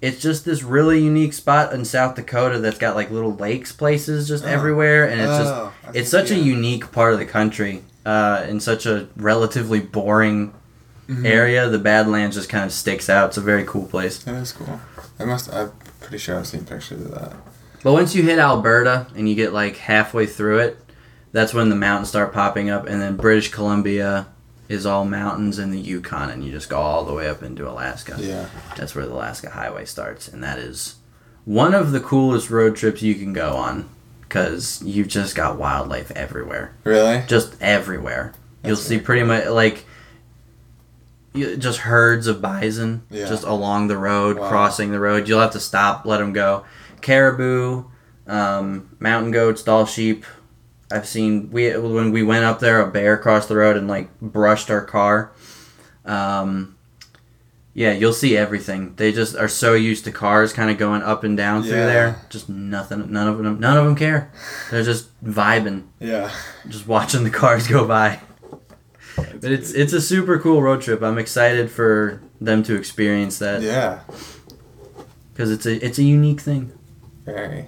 it's 0.00 0.20
just 0.20 0.44
this 0.44 0.62
really 0.62 0.98
unique 1.04 1.32
spot 1.34 1.72
in 1.74 1.84
South 1.84 2.16
Dakota 2.16 2.58
that's 2.58 2.78
got 2.78 2.96
like 2.96 3.10
little 3.10 3.34
lakes 3.36 3.72
places 3.72 4.26
just 4.26 4.44
Oh. 4.44 4.48
everywhere, 4.48 5.04
and 5.08 5.20
it's 5.20 5.38
just 5.38 5.52
Oh, 5.52 5.72
I 5.86 5.90
it's 5.94 6.10
such 6.10 6.30
a 6.30 6.36
unique 6.36 6.90
part 6.92 7.12
of 7.12 7.18
the 7.18 7.26
country, 7.26 7.82
uh, 8.06 8.44
in 8.48 8.58
such 8.58 8.86
a 8.86 9.06
relatively 9.16 9.80
boring 9.80 10.52
Mhm. 11.08 11.26
area. 11.26 11.68
The 11.68 11.78
Badlands 11.78 12.34
just 12.36 12.48
kind 12.48 12.64
of 12.64 12.72
sticks 12.72 13.08
out. 13.10 13.28
It's 13.28 13.36
a 13.36 13.42
very 13.42 13.64
cool 13.64 13.84
place. 13.86 14.18
That 14.24 14.36
is 14.36 14.52
cool. 14.52 14.80
I 15.20 15.24
must. 15.24 15.52
I'm 15.52 15.70
pretty 16.10 16.22
sure 16.22 16.36
I've 16.38 16.46
seen 16.46 16.64
pictures 16.64 17.00
of 17.02 17.10
that. 17.12 17.32
But 17.82 17.92
once 17.92 18.14
you 18.14 18.22
hit 18.22 18.38
Alberta 18.38 19.06
and 19.16 19.28
you 19.28 19.34
get 19.34 19.52
like 19.52 19.76
halfway 19.76 20.26
through 20.26 20.58
it, 20.58 20.76
that's 21.32 21.54
when 21.54 21.68
the 21.70 21.76
mountains 21.76 22.08
start 22.08 22.32
popping 22.32 22.68
up, 22.68 22.86
and 22.86 23.00
then 23.00 23.16
British 23.16 23.50
Columbia 23.50 24.26
is 24.68 24.84
all 24.86 25.04
mountains, 25.04 25.58
and 25.58 25.72
the 25.72 25.78
Yukon, 25.78 26.30
and 26.30 26.44
you 26.44 26.50
just 26.52 26.68
go 26.68 26.78
all 26.78 27.04
the 27.04 27.12
way 27.14 27.28
up 27.28 27.42
into 27.42 27.68
Alaska. 27.68 28.16
Yeah. 28.18 28.46
That's 28.76 28.94
where 28.94 29.06
the 29.06 29.12
Alaska 29.12 29.50
Highway 29.50 29.84
starts, 29.84 30.28
and 30.28 30.42
that 30.42 30.58
is 30.58 30.96
one 31.44 31.72
of 31.74 31.92
the 31.92 32.00
coolest 32.00 32.50
road 32.50 32.76
trips 32.76 33.02
you 33.02 33.14
can 33.14 33.32
go 33.32 33.56
on 33.56 33.88
because 34.22 34.82
you've 34.84 35.08
just 35.08 35.34
got 35.34 35.58
wildlife 35.58 36.10
everywhere, 36.12 36.72
Really? 36.84 37.22
just 37.28 37.60
everywhere. 37.62 38.32
You'll 38.64 38.76
see 38.76 38.98
pretty 38.98 39.22
much 39.22 39.46
like 39.46 39.84
just 41.34 41.78
herds 41.80 42.26
of 42.26 42.42
bison 42.42 43.02
Yeah. 43.10 43.26
just 43.26 43.44
along 43.44 43.88
the 43.88 43.96
road, 43.98 44.38
Wow. 44.38 44.48
crossing 44.48 44.90
the 44.90 44.98
road. 45.00 45.28
You'll 45.28 45.40
have 45.40 45.52
to 45.52 45.60
stop, 45.60 46.04
let 46.04 46.18
them 46.18 46.32
go. 46.32 46.64
Caribou, 47.00 47.84
um, 48.26 48.88
mountain 48.98 49.30
goats, 49.30 49.62
Dall 49.62 49.86
sheep. 49.86 50.24
I've 50.92 51.06
seen 51.06 51.50
we 51.52 51.70
when 51.76 52.10
we 52.10 52.22
went 52.24 52.44
up 52.44 52.58
there, 52.58 52.80
a 52.80 52.86
bear 52.90 53.16
crossed 53.16 53.48
the 53.48 53.56
road 53.56 53.76
and 53.76 53.86
like 53.86 54.08
brushed 54.20 54.70
our 54.70 54.84
car. 54.84 55.30
Um, 56.04 56.74
yeah, 57.74 57.92
you'll 57.92 58.12
see 58.12 58.36
everything. 58.36 58.94
They 58.96 59.12
just 59.12 59.36
are 59.36 59.46
so 59.46 59.74
used 59.74 60.04
to 60.06 60.10
cars 60.10 60.52
kind 60.52 60.68
of 60.70 60.78
going 60.78 61.02
up 61.02 61.22
and 61.22 61.36
down 61.36 61.62
through 61.62 61.70
there. 61.72 62.16
Just 62.28 62.48
nothing. 62.48 63.12
None 63.12 63.28
of 63.28 63.38
them. 63.38 63.60
None 63.60 63.76
of 63.76 63.84
them 63.84 63.94
care. 63.94 64.32
They're 64.72 64.82
just 64.82 65.06
vibing, 65.24 65.84
Yeah. 66.00 66.30
just 66.68 66.88
watching 66.88 67.22
the 67.22 67.30
cars 67.30 67.68
go 67.68 67.86
by. 67.86 68.18
But 69.40 69.52
it's 69.52 69.72
it's 69.72 69.92
a 69.92 70.00
super 70.00 70.38
cool 70.38 70.60
road 70.62 70.82
trip. 70.82 71.02
I'm 71.02 71.18
excited 71.18 71.70
for 71.70 72.20
them 72.40 72.62
to 72.64 72.74
experience 72.74 73.38
that 73.38 73.62
Yeah. 73.62 74.00
because 75.32 75.50
it's 75.50 75.64
a 75.66 75.84
it's 75.84 75.98
a 75.98 76.02
unique 76.02 76.40
thing. 76.40 76.72
Very. 77.24 77.66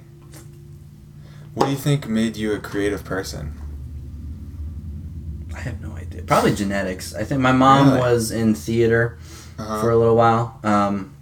What 1.54 1.66
do 1.66 1.70
you 1.72 1.78
think 1.78 2.06
made 2.08 2.36
you 2.36 2.52
a 2.52 2.58
creative 2.58 3.04
person? 3.04 3.52
I 5.54 5.60
have 5.60 5.80
no 5.80 5.92
idea. 5.96 6.22
Probably 6.22 6.54
genetics. 6.54 7.14
I 7.14 7.24
think 7.24 7.40
my 7.40 7.52
mom 7.52 7.88
Really? 7.88 8.00
was 8.00 8.30
in 8.30 8.54
theater 8.54 9.18
Uh-huh. 9.58 9.80
for 9.80 9.90
a 9.90 9.96
little 9.96 10.16
while, 10.16 10.58
um, 10.64 11.12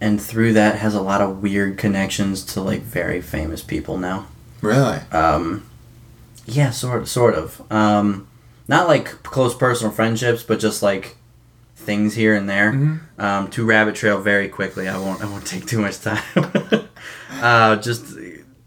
and 0.00 0.20
through 0.22 0.52
that 0.54 0.76
has 0.76 0.94
a 0.94 1.00
lot 1.00 1.20
of 1.20 1.42
weird 1.42 1.76
connections 1.78 2.42
to 2.44 2.60
like 2.60 2.82
very 2.82 3.20
famous 3.20 3.62
people 3.62 3.98
now. 3.98 4.26
really? 4.62 4.98
Um, 5.12 5.62
yeah, 6.46 6.70
sort 6.70 7.06
sort 7.08 7.34
of. 7.34 7.60
Um, 7.70 8.26
not 8.68 8.88
like 8.88 9.22
close 9.22 9.54
personal 9.54 9.92
friendships, 9.92 10.42
but 10.42 10.58
just 10.60 10.82
like 10.82 11.16
things 11.76 12.14
here 12.14 12.34
and 12.34 12.48
there. 12.48 12.72
Mm-hmm. 12.72 13.20
Um, 13.20 13.48
to 13.50 13.64
rabbit 13.64 13.94
trail 13.94 14.20
very 14.20 14.48
quickly. 14.48 14.88
I 14.88 14.98
won't. 14.98 15.22
I 15.22 15.26
won't 15.26 15.46
take 15.46 15.66
too 15.66 15.80
much 15.80 16.00
time. 16.00 16.22
uh, 17.30 17.76
just 17.76 18.16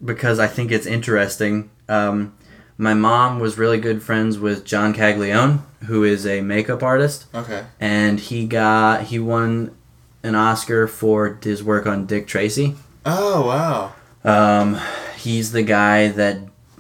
because 0.03 0.39
I 0.39 0.47
think 0.47 0.71
it's 0.71 0.85
interesting. 0.85 1.69
Um, 1.89 2.35
my 2.77 2.93
mom 2.93 3.39
was 3.39 3.57
really 3.57 3.79
good 3.79 4.03
friends 4.03 4.37
with 4.37 4.63
John 4.63 4.93
Caglione, 4.93 5.59
who 5.87 6.03
is 6.03 6.27
a 6.27 6.41
makeup 6.41 6.83
artist, 6.83 7.25
Okay. 7.33 7.65
and 7.79 8.19
he 8.19 8.45
got 8.45 9.03
he 9.05 9.17
won 9.17 9.75
an 10.21 10.35
Oscar 10.35 10.87
for 10.87 11.39
his 11.41 11.63
work 11.63 11.87
on 11.87 12.05
Dick 12.05 12.27
Tracy. 12.27 12.75
Oh 13.05 13.47
wow. 13.47 13.93
Um, 14.23 14.79
he's 15.17 15.53
the 15.53 15.63
guy 15.63 16.09
that 16.09 16.37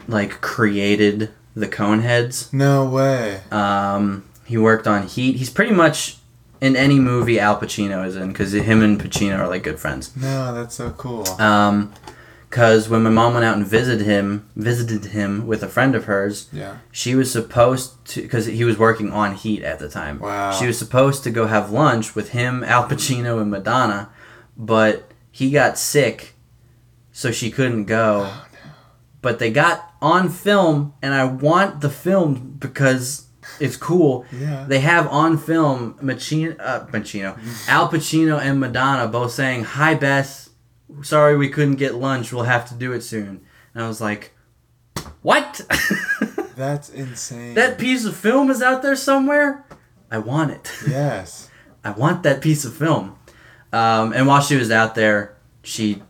like 0.07 0.41
created 0.41 1.31
the 1.59 1.67
Coneheads. 1.67 2.51
No 2.53 2.85
way. 2.85 3.41
Um, 3.51 4.25
he 4.45 4.57
worked 4.57 4.87
on 4.87 5.07
Heat. 5.07 5.37
He's 5.37 5.49
pretty 5.49 5.73
much 5.73 6.17
in 6.61 6.75
any 6.75 6.99
movie 6.99 7.39
Al 7.39 7.59
Pacino 7.59 8.05
is 8.05 8.15
in 8.15 8.29
because 8.29 8.53
him 8.53 8.81
and 8.81 8.99
Pacino 8.99 9.39
are 9.39 9.47
like 9.47 9.63
good 9.63 9.79
friends. 9.79 10.15
No, 10.15 10.53
that's 10.53 10.75
so 10.75 10.91
cool. 10.91 11.27
Um, 11.39 11.93
because 12.49 12.87
when 12.87 13.03
my 13.03 13.09
mom 13.09 13.33
went 13.33 13.45
out 13.45 13.57
and 13.57 13.67
visited 13.67 14.05
him, 14.05 14.47
visited 14.55 15.11
him 15.11 15.45
with 15.47 15.61
a 15.63 15.67
friend 15.67 15.95
of 15.95 16.05
hers, 16.05 16.47
Yeah. 16.53 16.77
she 16.91 17.13
was 17.13 17.29
supposed 17.31 18.05
to 18.09 18.21
because 18.21 18.45
he 18.45 18.63
was 18.63 18.77
working 18.77 19.11
on 19.11 19.35
Heat 19.35 19.63
at 19.63 19.79
the 19.79 19.89
time. 19.89 20.19
Wow. 20.19 20.51
She 20.51 20.65
was 20.65 20.77
supposed 20.79 21.23
to 21.25 21.29
go 21.29 21.47
have 21.47 21.71
lunch 21.71 22.15
with 22.15 22.29
him, 22.29 22.63
Al 22.63 22.87
Pacino, 22.87 23.41
and 23.41 23.51
Madonna, 23.51 24.09
but 24.55 25.11
he 25.31 25.51
got 25.51 25.77
sick, 25.77 26.35
so 27.11 27.31
she 27.31 27.51
couldn't 27.51 27.83
go. 27.85 28.27
Oh, 28.31 28.45
no. 28.53 28.71
But 29.21 29.39
they 29.39 29.51
got 29.51 29.86
on 30.01 30.29
film, 30.29 30.93
and 31.01 31.13
I 31.13 31.25
want 31.25 31.81
the 31.81 31.89
film 31.89 32.55
because 32.59 33.27
it's 33.59 33.77
cool. 33.77 34.25
Yeah. 34.31 34.65
They 34.67 34.79
have 34.79 35.07
on 35.07 35.37
film 35.37 35.95
Machino, 36.01 36.55
uh, 36.59 36.85
Machino, 36.87 37.37
Al 37.69 37.89
Pacino 37.89 38.39
and 38.39 38.59
Madonna 38.59 39.07
both 39.07 39.31
saying, 39.31 39.63
"Hi 39.63 39.95
Bess. 39.95 40.49
sorry 41.01 41.35
we 41.37 41.49
couldn't 41.49 41.75
get 41.75 41.95
lunch. 41.95 42.31
We'll 42.33 42.43
have 42.43 42.67
to 42.69 42.75
do 42.75 42.91
it 42.93 43.01
soon." 43.01 43.41
And 43.73 43.83
I 43.83 43.87
was 43.87 44.01
like, 44.01 44.33
"What? 45.21 45.61
That's 46.55 46.89
insane. 46.89 47.53
that 47.53 47.77
piece 47.77 48.03
of 48.05 48.15
film 48.15 48.49
is 48.49 48.61
out 48.61 48.81
there 48.81 48.95
somewhere? 48.95 49.65
I 50.11 50.17
want 50.19 50.51
it. 50.51 50.71
Yes. 50.89 51.49
I 51.83 51.91
want 51.91 52.23
that 52.23 52.41
piece 52.41 52.65
of 52.65 52.75
film." 52.75 53.15
Um, 53.73 54.13
and 54.13 54.27
while 54.27 54.41
she 54.41 54.55
was 54.55 54.71
out 54.71 54.95
there, 54.95 55.35
she 55.61 56.01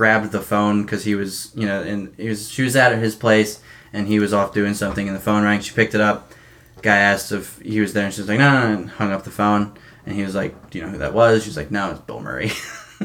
grabbed 0.00 0.32
the 0.32 0.40
phone 0.40 0.80
because 0.80 1.04
he 1.04 1.14
was, 1.14 1.52
you 1.54 1.66
know, 1.66 1.82
and 1.82 2.14
he 2.16 2.26
was 2.30 2.48
she 2.48 2.62
was 2.62 2.74
out 2.74 2.90
at 2.90 2.98
his 3.00 3.14
place 3.14 3.60
and 3.92 4.06
he 4.08 4.18
was 4.18 4.32
off 4.32 4.54
doing 4.54 4.72
something, 4.72 5.06
and 5.06 5.14
the 5.14 5.20
phone 5.20 5.42
rang. 5.42 5.60
She 5.60 5.74
picked 5.74 5.94
it 5.94 6.00
up. 6.00 6.32
Guy 6.80 6.96
asked 6.96 7.32
if 7.32 7.58
he 7.60 7.82
was 7.82 7.92
there, 7.92 8.06
and 8.06 8.14
she 8.14 8.22
was 8.22 8.28
like, 8.28 8.38
"No, 8.38 8.50
no,", 8.50 8.60
no," 8.68 8.80
and 8.80 8.88
hung 8.88 9.12
up 9.12 9.24
the 9.24 9.30
phone. 9.30 9.76
And 10.06 10.16
he 10.16 10.22
was 10.22 10.34
like, 10.34 10.70
"Do 10.70 10.78
you 10.78 10.86
know 10.86 10.90
who 10.90 10.96
that 10.98 11.12
was?" 11.12 11.42
She 11.42 11.50
was 11.50 11.58
like, 11.58 11.70
"No, 11.70 11.90
it's 11.90 12.00
Bill 12.00 12.20
Murray." 12.20 12.50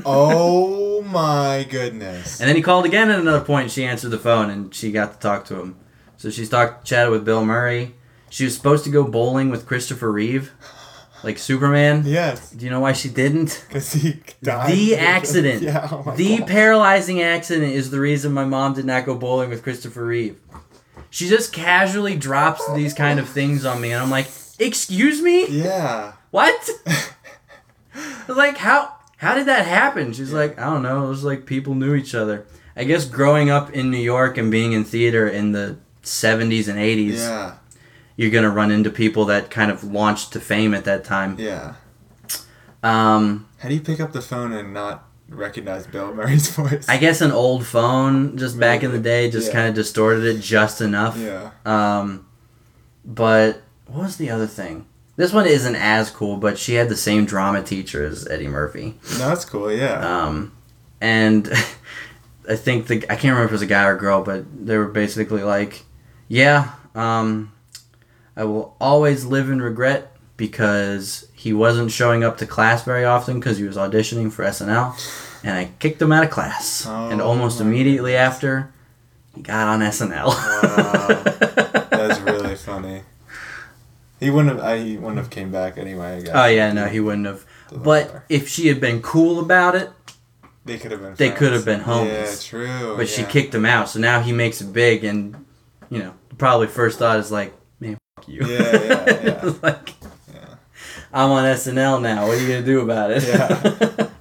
Oh 0.06 1.02
my 1.04 1.66
goodness. 1.70 2.42
And 2.42 2.50
then 2.50 2.58
he 2.58 2.62
called 2.62 2.84
again 2.84 3.10
at 3.10 3.18
another 3.18 3.46
point, 3.46 3.64
and 3.64 3.72
she 3.72 3.86
answered 3.86 4.10
the 4.10 4.18
phone, 4.18 4.50
and 4.50 4.76
she 4.76 4.92
got 4.92 5.14
to 5.14 5.20
talk 5.20 5.46
to 5.46 5.58
him. 5.58 5.78
So 6.18 6.30
she's 6.30 6.50
talked, 6.50 6.86
chatted 6.86 7.12
with 7.12 7.24
Bill 7.24 7.46
Murray. 7.46 7.96
She 8.30 8.44
was 8.44 8.54
supposed 8.54 8.84
to 8.84 8.90
go 8.90 9.06
bowling 9.06 9.50
with 9.50 9.66
Christopher 9.66 10.12
Reeve, 10.12 10.52
like 11.26 11.38
Superman. 11.38 12.04
Yes. 12.06 12.52
Do 12.52 12.64
you 12.64 12.72
know 12.72 12.80
why 12.80 12.94
she 12.94 13.10
didn't? 13.10 13.66
Because 13.68 13.92
he 13.92 14.22
died. 14.42 14.72
The 14.72 14.96
accident. 15.16 15.62
yeah. 15.64 15.90
Oh 15.92 16.14
the 16.16 16.38
God. 16.40 16.48
paralyzing 16.48 17.22
accident 17.22 17.74
is 17.74 17.90
the 17.92 18.00
reason 18.00 18.32
my 18.32 18.46
mom 18.46 18.74
did 18.76 18.86
not 18.86 19.06
go 19.06 19.16
bowling 19.16 19.50
with 19.50 19.64
Christopher 19.64 20.06
Reeve. 20.06 20.38
She 21.10 21.28
just 21.28 21.52
casually 21.52 22.16
drops 22.16 22.62
these 22.74 22.94
kind 22.94 23.20
of 23.20 23.28
things 23.28 23.66
on 23.66 23.82
me, 23.82 23.92
and 23.92 24.02
I'm 24.04 24.10
like, 24.12 24.28
"Excuse 24.60 25.22
me, 25.22 25.48
Yeah. 25.50 26.14
what?" 26.32 26.70
Like, 28.28 28.58
"How? 28.58 28.94
How 29.18 29.36
did 29.36 29.46
that 29.48 29.66
happen?" 29.66 30.12
She's 30.14 30.34
like, 30.34 30.60
"I 30.60 30.66
don't 30.66 30.84
know. 30.84 31.06
It 31.06 31.10
was 31.10 31.24
like 31.24 31.46
people 31.46 31.74
knew 31.76 31.96
each 31.96 32.14
other." 32.16 32.46
I 32.76 32.84
guess 32.84 33.06
growing 33.06 33.50
up 33.50 33.72
in 33.72 33.90
New 33.90 34.00
York 34.02 34.38
and 34.38 34.52
being 34.52 34.74
in 34.74 34.84
theater 34.84 35.28
in 35.30 35.54
the 35.54 35.78
70s 36.04 36.68
and 36.68 36.78
80s, 36.78 37.20
Yeah. 37.20 37.54
You're 38.18 38.32
gonna 38.32 38.50
run 38.50 38.72
into 38.72 38.90
people 38.90 39.26
that 39.26 39.50
kind 39.50 39.70
of 39.72 39.84
launched 39.84 40.34
to 40.34 40.40
fame 40.40 40.74
at 40.74 40.86
that 40.86 41.04
time. 41.04 41.36
Yeah. 41.40 41.74
Um, 42.84 43.48
How 43.60 43.70
do 43.70 43.76
you 43.76 43.82
pick 43.82 44.00
up 44.00 44.14
the 44.14 44.22
phone 44.22 44.52
and 44.54 44.74
not 44.74 45.08
recognize 45.28 45.88
Bill 45.88 46.14
Murray's 46.14 46.50
voice? 46.56 46.88
I 46.88 46.98
guess 46.98 47.22
an 47.22 47.32
old 47.32 47.66
phone 47.66 48.38
just 48.38 48.60
back 48.60 48.84
in 48.84 48.92
the 48.92 49.00
day 49.00 49.30
just 49.30 49.48
Yeah. 49.48 49.54
kind 49.54 49.70
of 49.70 49.76
distorted 49.76 50.24
it 50.24 50.40
just 50.40 50.82
enough. 50.82 51.18
yeah. 51.18 51.52
Um, 51.66 52.26
but 53.04 53.62
what 53.88 54.04
was 54.04 54.18
the 54.18 54.30
other 54.30 54.48
thing? 54.48 54.86
This 55.16 55.32
one 55.32 55.46
isn't 55.48 55.76
as 55.76 56.10
cool, 56.10 56.38
but 56.38 56.58
she 56.60 56.74
had 56.76 56.90
the 56.90 56.96
same 56.96 57.26
drama 57.26 57.64
teacher 57.64 58.06
as 58.06 58.28
Eddie 58.28 58.50
Murphy. 58.50 59.00
No, 59.14 59.30
that's 59.30 59.46
cool. 59.46 59.72
Yeah. 59.72 60.00
Um, 60.26 60.52
and 61.00 61.48
I 62.50 62.56
think 62.56 62.88
the 62.88 62.98
I 63.10 63.16
can't 63.16 63.24
remember 63.34 63.46
if 63.46 63.52
it 63.52 63.54
was 63.54 63.62
a 63.62 63.66
guy 63.68 63.86
or 63.86 63.96
a 63.96 64.00
girl, 64.00 64.24
but 64.24 64.46
they 64.66 64.78
were 64.78 64.88
basically 64.90 65.42
like, 65.42 65.84
"Yeah, 66.28 66.72
um, 66.94 67.52
I 68.36 68.44
will 68.44 68.76
always 68.80 69.26
live 69.26 69.50
in 69.50 69.62
regret 69.62 70.12
because 70.38 71.28
he 71.34 71.54
wasn't 71.54 71.92
showing 71.92 72.24
up 72.24 72.38
to 72.40 72.46
class 72.46 72.84
very 72.84 73.06
often 73.06 73.40
because 73.40 73.58
he 73.58 73.64
was 73.64 73.78
auditioning 73.78 74.32
for 74.32 74.44
SNL, 74.44 75.42
and 75.44 75.58
I 75.58 75.70
kicked 75.80 76.02
him 76.02 76.12
out 76.12 76.24
of 76.24 76.30
class. 76.30 76.86
Oh 76.88 77.10
and 77.10 77.22
Oh 77.22 77.28
almost 77.28 77.60
my 77.60 77.68
immediately 77.68 78.16
after, 78.16 78.74
he 79.34 79.42
got 79.42 79.68
on 79.68 79.80
SNL. 79.80 80.28
Wow. 80.28 81.88
That's 81.90 82.20
really 82.20 82.56
funny. 82.56 83.04
He 84.20 84.30
wouldn't 84.30 84.56
have. 84.56 84.66
I, 84.66 84.80
he 84.80 84.98
wouldn't 84.98 85.18
have 85.18 85.30
came 85.30 85.52
back 85.52 85.78
anyway. 85.78 86.18
I 86.18 86.22
guess. 86.22 86.32
Oh 86.34 86.46
yeah, 86.46 86.72
no, 86.72 86.88
he 86.88 87.00
wouldn't 87.00 87.28
have. 87.28 87.46
But 87.72 88.24
if 88.30 88.48
she 88.48 88.68
had 88.68 88.80
been 88.80 89.02
cool 89.02 89.40
about 89.40 89.76
it, 89.76 89.92
they 90.64 90.78
could 90.78 90.92
have 90.92 91.02
been. 91.02 91.16
they 91.16 91.30
could 91.32 91.54
have 91.54 91.66
been 91.66 91.82
homies. 91.82 92.08
Yeah, 92.08 92.36
true. 92.50 92.98
but 92.98 93.08
she 93.08 93.24
kicked 93.24 93.54
him 93.54 93.66
out, 93.66 93.90
so 93.90 94.00
now 94.00 94.22
he 94.22 94.32
makes 94.32 94.62
it 94.62 94.72
big, 94.74 95.04
and 95.04 95.46
you 95.90 96.00
know, 96.00 96.14
probably 96.38 96.68
first 96.68 96.98
thought 97.00 97.20
is 97.20 97.32
like, 97.32 97.54
fuck 98.26 98.34
you. 98.34 98.48
Yeah, 98.48 98.84
yeah, 98.84 99.24
yeah. 99.44 99.54
Like, 99.62 99.94
Yeah. 100.34 100.56
I'm 101.14 101.32
on 101.32 101.46
SNL 101.46 102.02
now. 102.02 102.28
What 102.28 102.38
are 102.38 102.42
you 102.42 102.48
gonna 102.48 102.66
do 102.66 102.82
about 102.82 103.12
it? 103.12 103.24
Yeah. 103.24 104.08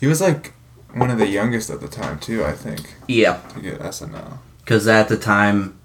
He 0.00 0.06
was 0.06 0.20
like 0.20 0.52
one 0.94 1.10
of 1.10 1.18
the 1.18 1.26
youngest 1.26 1.70
at 1.70 1.80
the 1.80 1.88
time 1.88 2.20
too. 2.20 2.44
I 2.44 2.52
think 2.52 2.94
yeah, 3.08 3.40
to 3.54 3.60
get 3.60 3.80
SNL. 3.80 4.38
because 4.60 4.86
at 4.86 5.08
the 5.08 5.16
time, 5.16 5.76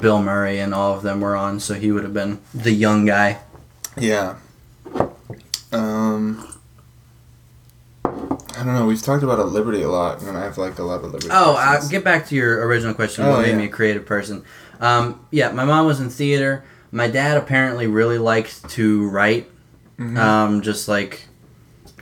Bill 0.00 0.22
Murray 0.22 0.58
and 0.58 0.72
all 0.72 0.94
of 0.94 1.02
them 1.02 1.20
were 1.20 1.36
on, 1.36 1.60
so 1.60 1.74
he 1.74 1.92
would 1.92 2.02
have 2.02 2.14
been 2.14 2.40
the 2.54 2.72
young 2.72 3.04
guy. 3.04 3.40
Yeah. 3.94 4.36
Um. 5.70 6.48
I 8.04 8.64
don't 8.64 8.74
know. 8.74 8.86
We've 8.86 9.02
talked 9.02 9.22
about 9.22 9.38
a 9.38 9.44
Liberty 9.44 9.82
a 9.82 9.90
lot, 9.90 10.22
and 10.22 10.34
I 10.36 10.44
have 10.44 10.56
like 10.56 10.78
a 10.78 10.82
lot 10.82 11.04
of 11.04 11.12
Liberty. 11.12 11.28
Oh, 11.30 11.56
uh, 11.58 11.86
get 11.88 12.02
back 12.02 12.26
to 12.28 12.34
your 12.34 12.66
original 12.66 12.94
question. 12.94 13.26
Oh, 13.26 13.32
what 13.32 13.42
made 13.42 13.50
yeah. 13.50 13.56
me 13.56 13.64
a 13.66 13.68
creative 13.68 14.06
person? 14.06 14.44
Um, 14.80 15.20
yeah, 15.30 15.50
my 15.52 15.64
mom 15.64 15.86
was 15.86 16.00
in 16.00 16.10
theater. 16.10 16.64
My 16.92 17.08
dad 17.08 17.36
apparently 17.36 17.86
really 17.86 18.18
liked 18.18 18.68
to 18.70 19.08
write, 19.08 19.50
Mhm. 19.98 20.16
um, 20.18 20.62
just 20.62 20.88
like 20.88 21.26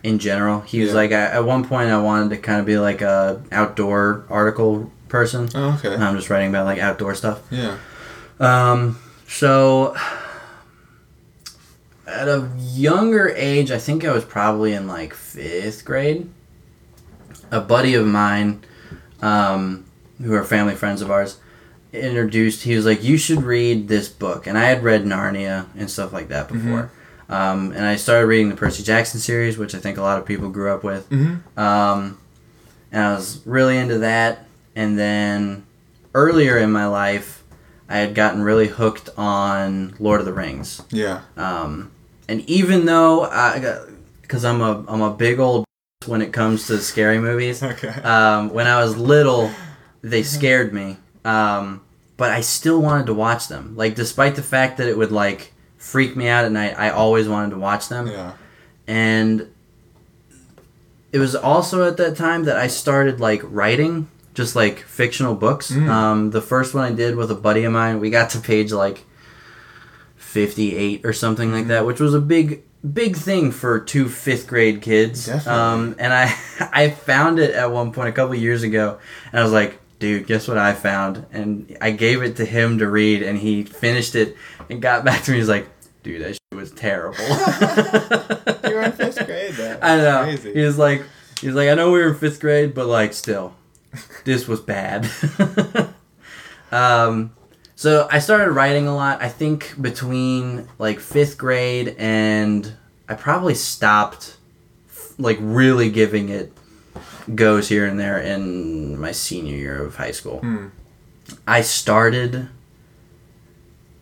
in 0.03 0.19
general. 0.19 0.61
He 0.61 0.81
was 0.81 0.91
Yeah. 0.91 0.95
like, 0.97 1.13
I, 1.13 1.23
at 1.23 1.45
one 1.45 1.65
point, 1.65 1.91
I 1.91 1.99
wanted 1.99 2.31
to 2.31 2.37
kind 2.37 2.61
of 2.61 2.67
be 2.67 2.79
like 2.79 3.01
a 3.03 3.41
outdoor 3.53 4.25
article 4.29 4.91
person. 5.09 5.49
oh, 5.55 5.79
okay. 5.83 5.95
I'm 5.95 6.17
just 6.17 6.29
writing 6.31 6.49
about 6.51 6.67
like 6.67 6.79
outdoor 6.79 7.15
stuff. 7.15 7.41
yeah. 7.51 7.77
Um, 8.41 8.99
so 9.29 9.95
at 12.07 12.29
a 12.29 12.49
younger 12.59 13.33
age, 13.37 13.71
I 13.71 13.79
think 13.79 14.05
I 14.05 14.13
was 14.13 14.25
probably 14.25 14.75
in 14.75 14.87
like 14.87 15.15
fifth 15.15 15.85
grade. 15.85 16.29
A 17.51 17.61
buddy 17.61 17.95
of 17.95 18.07
mine, 18.07 18.63
um, 19.23 19.85
who 20.23 20.35
are 20.35 20.45
family 20.45 20.75
friends 20.75 21.01
of 21.03 21.11
ours, 21.11 21.37
introduced. 21.95 22.63
He 22.63 22.77
was 22.77 22.85
like, 22.85 23.03
"You 23.03 23.17
should 23.17 23.43
read 23.43 23.89
this 23.89 24.09
book," 24.09 24.47
and 24.47 24.59
I 24.59 24.65
had 24.65 24.83
read 24.83 25.05
Narnia 25.05 25.67
and 25.77 25.91
stuff 25.91 26.13
like 26.13 26.29
that 26.29 26.49
before. 26.49 26.91
Um, 27.29 27.73
and 27.73 27.85
I 27.85 27.97
started 27.97 28.27
reading 28.27 28.51
the 28.51 28.57
Percy 28.57 28.83
Jackson 28.83 29.19
series, 29.21 29.57
which 29.57 29.75
I 29.75 29.79
think 29.79 29.97
a 29.97 30.03
lot 30.03 30.19
of 30.19 30.27
people 30.27 30.51
grew 30.51 30.73
up 30.73 30.85
with. 30.85 31.09
Mm-hmm. 31.09 31.59
Um, 31.59 32.19
and 32.93 33.03
I 33.03 33.15
was 33.15 33.45
really 33.47 33.77
into 33.79 33.99
that. 33.99 34.47
And 34.77 34.99
then 34.99 35.65
earlier 36.15 36.59
in 36.59 36.71
my 36.71 36.87
life, 36.87 37.43
I 37.89 37.99
had 37.99 38.15
gotten 38.15 38.43
really 38.43 38.69
hooked 38.69 39.11
on 39.17 39.95
Lord 39.99 40.21
of 40.21 40.27
the 40.27 40.33
Rings. 40.33 40.83
Yeah. 40.91 41.23
Um, 41.37 41.93
and 42.29 42.49
even 42.49 42.87
though 42.87 43.25
I, 43.25 43.79
because 44.23 44.45
I'm 44.45 44.61
a 44.61 44.85
I'm 44.89 45.03
a 45.03 45.13
big 45.13 45.39
old 45.39 45.65
when 46.07 46.23
it 46.23 46.33
comes 46.33 46.67
to 46.69 46.79
scary 46.79 47.19
movies. 47.19 47.63
Okay. 47.63 47.89
Um, 47.89 48.51
when 48.51 48.67
I 48.67 48.83
was 48.83 48.97
little, 48.97 49.51
they 50.03 50.23
scared 50.23 50.73
me. 50.73 50.99
Um, 51.25 51.83
but 52.17 52.31
I 52.31 52.41
still 52.41 52.81
wanted 52.81 53.07
to 53.07 53.15
watch 53.15 53.49
them. 53.49 53.75
Like 53.77 53.95
despite 53.95 54.37
the 54.37 54.43
fact 54.43 54.79
that 54.79 54.89
it 54.89 54.97
would 54.97 55.13
like 55.13 55.53
freak 55.77 56.17
me 56.17 56.29
out 56.29 56.45
at 56.45 56.53
night, 56.53 56.75
I 56.79 56.91
always 56.91 57.29
wanted 57.29 57.51
to 57.51 57.59
watch 57.59 57.89
them 57.89 58.07
yeah. 58.07 58.33
and 58.87 59.51
it 61.15 61.21
was 61.21 61.37
also 61.37 61.87
at 61.87 61.97
that 61.99 62.17
time 62.17 62.43
that 62.45 62.57
I 62.57 62.67
started 62.67 63.21
like 63.21 63.41
writing 63.45 64.09
just 64.35 64.57
like 64.57 64.81
fictional 64.81 65.37
books. 65.37 65.71
Mm. 65.71 65.89
Um, 65.89 66.31
the 66.31 66.43
first 66.43 66.75
one 66.75 66.85
I 66.85 66.95
did 66.95 67.15
with 67.15 67.31
a 67.31 67.37
buddy 67.37 67.63
of 67.63 67.73
mine, 67.73 68.01
we 68.01 68.11
got 68.11 68.31
to 68.31 68.41
page 68.41 68.73
like 68.73 69.05
fifty-eight 70.17 71.07
or 71.07 71.13
something 71.13 71.53
like 71.53 71.69
that, 71.69 71.87
which 71.87 72.01
was 72.01 72.15
a 72.15 72.21
big 72.21 72.65
big 72.93 73.17
thing 73.17 73.53
for 73.53 73.79
two 73.79 74.09
fifth 74.09 74.49
grade 74.49 74.83
kids. 74.83 75.27
Definitely. 75.27 75.53
Um, 75.53 75.95
and 76.01 76.13
I 76.13 76.37
I 76.73 76.91
found 76.91 77.39
it 77.39 77.55
at 77.55 77.71
one 77.71 77.93
point 77.93 78.09
a 78.09 78.13
couple 78.13 78.35
years 78.35 78.63
ago, 78.63 78.99
and 79.33 79.41
I 79.41 79.43
was 79.43 79.53
like. 79.53 79.81
Dude, 79.99 80.27
guess 80.27 80.49
what 80.49 80.59
I 80.59 80.73
found? 80.73 81.27
And 81.33 81.77
I 81.81 81.93
gave 81.93 82.23
it 82.23 82.37
to 82.37 82.45
him 82.45 82.79
to 82.79 82.89
read, 82.89 83.23
and 83.23 83.39
he 83.39 83.63
finished 83.65 84.15
it 84.15 84.37
and 84.69 84.83
got 84.83 85.05
back 85.05 85.23
to 85.25 85.31
me. 85.31 85.39
He's 85.39 85.49
like, 85.49 85.69
"Dude, 86.03 86.23
that 86.23 86.35
shit 86.35 86.41
was 86.55 86.71
terrible." 86.73 87.19
You 88.69 88.77
were 88.77 88.83
in 88.83 88.93
fifth 88.93 89.27
grade 89.27 89.53
then. 89.55 89.79
I 89.83 89.97
know. 89.99 90.23
Crazy. 90.25 90.55
He 90.55 90.61
was 90.61 90.79
like, 90.79 91.03
he 91.41 91.47
was 91.47 91.57
like, 91.57 91.69
I 91.69 91.75
know 91.75 91.93
we 91.93 91.99
were 92.01 92.09
in 92.09 92.15
fifth 92.15 92.41
grade, 92.41 92.75
but 92.75 92.87
like, 92.87 93.13
still, 93.13 93.55
this 94.25 94.49
was 94.49 94.61
bad. 94.61 95.09
um, 96.73 97.33
so 97.77 98.09
I 98.11 98.19
started 98.19 98.51
writing 98.51 98.87
a 98.89 98.95
lot. 98.95 99.23
I 99.23 99.29
think 99.29 99.75
between 99.81 100.69
like 100.79 101.01
fifth 101.01 101.37
grade 101.37 101.95
and 101.99 102.73
I 103.09 103.15
probably 103.15 103.55
stopped, 103.55 104.39
like 105.19 105.39
really 105.41 105.91
giving 105.91 106.31
it 106.31 106.53
goes 107.35 107.69
here 107.69 107.87
and 107.87 107.99
there 107.99 108.19
in 108.19 108.99
my 108.99 109.13
senior 109.13 109.55
year 109.57 109.83
of 109.83 109.97
high 109.97 110.11
school. 110.11 110.41
Hmm. 110.41 110.67
I 111.47 111.63
started 111.63 112.49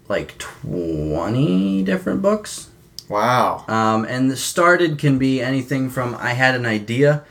like 0.09 0.37
twenty 0.39 1.83
different 1.83 2.23
books. 2.23 2.69
Wow. 3.09 3.65
Um, 3.69 4.05
and 4.05 4.31
the 4.31 4.37
started 4.37 4.99
can 4.99 5.19
be 5.19 5.41
anything 5.41 5.91
from 5.91 6.15
I 6.17 6.31
had 6.31 6.55
an 6.55 6.67
idea 6.67 7.25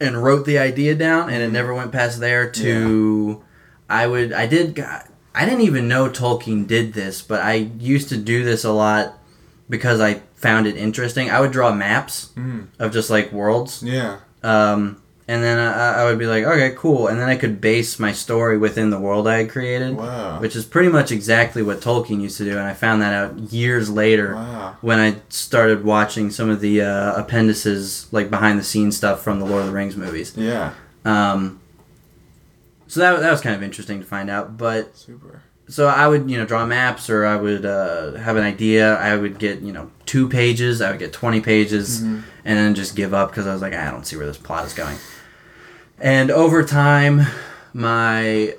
and 0.00 0.22
wrote 0.22 0.46
the 0.46 0.58
idea 0.58 0.94
down 0.94 1.28
and 1.30 1.42
it 1.42 1.50
never 1.50 1.74
went 1.74 1.90
past 1.90 2.20
there 2.20 2.48
to 2.50 3.42
I 3.90 4.06
would 4.06 4.32
I 4.32 4.46
did 4.46 4.78
I 4.80 5.44
didn't 5.44 5.62
even 5.62 5.88
know 5.88 6.08
Tolkien 6.08 6.66
did 6.66 6.92
this, 6.94 7.22
but 7.22 7.40
I 7.42 7.54
used 7.54 8.08
to 8.10 8.16
do 8.16 8.44
this 8.44 8.64
a 8.64 8.72
lot 8.72 9.18
because 9.68 10.00
I 10.00 10.22
found 10.34 10.66
it 10.66 10.76
interesting. 10.76 11.30
I 11.30 11.40
would 11.40 11.52
draw 11.52 11.72
maps 11.72 12.30
Mm. 12.36 12.68
of 12.78 12.92
just 12.92 13.10
like 13.10 13.32
worlds. 13.32 13.82
Yeah. 13.82 14.18
Um, 14.42 15.02
and 15.30 15.42
then 15.44 15.58
I, 15.58 16.00
I 16.00 16.04
would 16.06 16.18
be 16.18 16.26
like, 16.26 16.44
okay, 16.44 16.74
cool. 16.76 17.08
And 17.08 17.20
then 17.20 17.28
I 17.28 17.36
could 17.36 17.60
base 17.60 17.98
my 17.98 18.12
story 18.12 18.56
within 18.56 18.88
the 18.88 18.98
world 18.98 19.28
I 19.28 19.38
had 19.42 19.50
created, 19.50 19.94
Wow. 19.94 20.40
which 20.40 20.56
is 20.56 20.64
pretty 20.64 20.88
much 20.88 21.12
exactly 21.12 21.62
what 21.62 21.80
Tolkien 21.82 22.22
used 22.22 22.38
to 22.38 22.44
do. 22.44 22.52
And 22.52 22.60
I 22.66 22.72
found 22.72 23.02
that 23.02 23.12
out 23.12 23.38
years 23.52 23.90
later 23.90 24.34
Wow. 24.34 24.76
when 24.80 24.98
I 24.98 25.16
started 25.28 25.84
watching 25.84 26.30
some 26.30 26.48
of 26.48 26.60
the 26.60 26.80
uh, 26.80 27.12
appendices, 27.16 28.06
like 28.10 28.30
behind 28.30 28.58
the 28.58 28.64
scenes 28.64 28.96
stuff 28.96 29.20
from 29.22 29.38
the 29.38 29.44
Lord 29.44 29.60
of 29.62 29.66
the 29.66 29.74
Rings 29.74 29.96
movies. 29.96 30.32
Yeah. 30.34 30.72
Um, 31.04 31.60
so 32.86 33.00
that, 33.00 33.20
that 33.20 33.30
was 33.30 33.42
kind 33.42 33.54
of 33.54 33.62
interesting 33.62 34.00
to 34.00 34.06
find 34.06 34.30
out. 34.30 34.56
But 34.56 34.96
Super. 34.96 35.42
so 35.68 35.88
I 35.88 36.08
would, 36.08 36.30
you 36.30 36.38
know, 36.38 36.46
draw 36.46 36.64
maps 36.64 37.10
or 37.10 37.26
I 37.26 37.36
would 37.36 37.66
uh, 37.66 38.12
have 38.14 38.36
an 38.36 38.44
idea. 38.44 38.94
I 38.96 39.14
would 39.14 39.38
get, 39.38 39.60
you 39.60 39.72
know, 39.74 39.90
two 40.08 40.28
pages. 40.28 40.82
I 40.82 40.90
would 40.90 40.98
get 40.98 41.12
20 41.12 41.40
pages 41.40 42.00
Mhm. 42.02 42.22
and 42.44 42.58
then 42.58 42.74
just 42.74 42.96
give 42.96 43.14
up 43.14 43.30
because 43.30 43.46
I 43.46 43.52
was 43.52 43.62
like, 43.62 43.74
I 43.74 43.90
don't 43.90 44.04
see 44.06 44.16
where 44.16 44.26
this 44.26 44.36
plot 44.38 44.66
is 44.66 44.72
going. 44.74 44.96
And 46.00 46.30
over 46.30 46.62
time, 46.64 47.26
my 47.72 48.54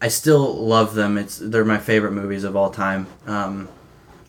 I 0.00 0.08
still 0.08 0.54
love 0.64 0.94
them. 0.94 1.18
It's 1.18 1.38
they're 1.42 1.64
my 1.64 1.78
favorite 1.78 2.12
movies 2.12 2.44
of 2.44 2.54
all 2.56 2.70
time. 2.70 3.06
Um, 3.26 3.68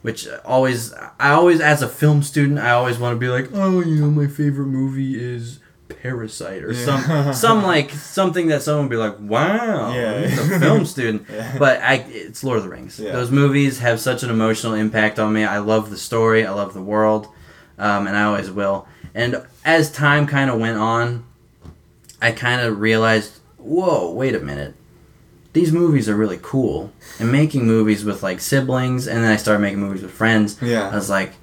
which 0.01 0.27
always 0.45 0.93
I 1.19 1.31
always 1.31 1.59
as 1.59 1.81
a 1.81 1.87
film 1.89 2.23
student 2.23 2.57
I 2.59 2.71
always 2.71 2.97
want 2.97 3.15
to 3.15 3.19
be 3.19 3.27
like, 3.27 3.49
oh, 3.53 3.81
you 3.81 3.95
know, 3.97 4.09
my 4.09 4.27
favorite 4.27 4.67
movie 4.67 5.19
is 5.21 5.58
Parasite 6.01 6.63
or 6.63 6.71
Yeah. 6.71 6.85
some 6.85 7.33
some 7.33 7.63
like 7.63 7.91
something 7.91 8.47
that 8.47 8.61
someone 8.61 8.85
would 8.85 8.89
be 8.91 8.95
like, 8.97 9.15
wow, 9.19 9.93
Yeah. 9.93 10.27
he's 10.27 10.39
a 10.51 10.59
film 10.59 10.85
student. 10.95 11.25
Yeah. 11.31 11.55
But 11.57 11.81
I, 11.81 12.05
it's 12.09 12.43
Lord 12.43 12.57
of 12.57 12.63
the 12.63 12.69
Rings. 12.69 12.99
Yeah. 12.99 13.11
Those 13.11 13.31
movies 13.31 13.79
have 13.79 13.99
such 13.99 14.23
an 14.23 14.29
emotional 14.29 14.73
impact 14.73 15.19
on 15.19 15.33
me. 15.33 15.43
I 15.43 15.57
love 15.59 15.89
the 15.89 15.97
story. 15.97 16.45
I 16.45 16.51
love 16.51 16.73
the 16.73 16.81
world, 16.81 17.27
um, 17.77 18.07
and 18.07 18.15
I 18.15 18.23
always 18.23 18.49
will. 18.49 18.87
And 19.13 19.43
as 19.65 19.91
time 19.91 20.25
kind 20.27 20.49
of 20.49 20.59
went 20.59 20.77
on, 20.77 21.25
I 22.21 22.31
kind 22.31 22.61
of 22.61 22.79
realized, 22.79 23.39
whoa, 23.57 24.11
wait 24.11 24.35
a 24.35 24.39
minute. 24.39 24.75
These 25.51 25.71
movies 25.71 26.07
are 26.07 26.15
really 26.15 26.39
cool. 26.41 26.91
And 27.19 27.31
making 27.31 27.65
movies 27.65 28.05
with 28.05 28.21
like 28.23 28.39
siblings, 28.39 29.07
and 29.07 29.23
then 29.23 29.31
I 29.31 29.35
started 29.35 29.59
making 29.61 29.79
movies 29.79 30.01
with 30.03 30.11
friends. 30.11 30.57
Yeah. 30.61 30.89
I 30.89 30.95
was 30.95 31.09
like, 31.09 31.33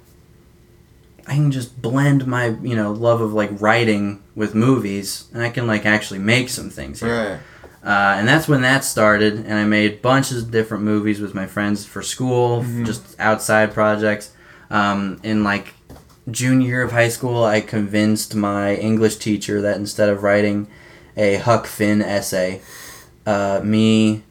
I 1.27 1.33
can 1.33 1.51
just 1.51 1.81
blend 1.81 2.25
my 2.25 2.47
you 2.61 2.75
know 2.75 2.91
love 2.91 3.21
of 3.21 3.33
like 3.33 3.49
writing 3.61 4.23
with 4.35 4.55
movies, 4.55 5.25
and 5.33 5.43
I 5.43 5.49
can 5.49 5.67
like 5.67 5.85
actually 5.85 6.19
make 6.19 6.49
some 6.49 6.69
things. 6.69 7.01
Here. 7.01 7.31
Right. 7.31 7.39
Uh, 7.83 8.15
and 8.17 8.27
that's 8.27 8.47
when 8.47 8.61
that 8.63 8.83
started, 8.83 9.33
and 9.35 9.53
I 9.53 9.63
made 9.63 10.01
bunches 10.01 10.43
of 10.43 10.51
different 10.51 10.83
movies 10.83 11.19
with 11.21 11.33
my 11.33 11.45
friends 11.45 11.85
for 11.85 12.01
school, 12.01 12.63
Mhm. 12.63 12.85
just 12.85 13.15
outside 13.19 13.73
projects. 13.73 14.31
Um, 14.69 15.19
in 15.23 15.43
like 15.43 15.73
junior 16.29 16.67
year 16.67 16.81
of 16.83 16.91
high 16.91 17.07
school, 17.09 17.43
I 17.45 17.61
convinced 17.61 18.35
my 18.35 18.75
English 18.75 19.17
teacher 19.17 19.61
that 19.61 19.77
instead 19.77 20.09
of 20.09 20.23
writing 20.23 20.67
a 21.15 21.35
Huck 21.37 21.65
Finn 21.65 22.01
essay, 22.01 22.61
uh, 23.25 23.61
me 23.63 24.23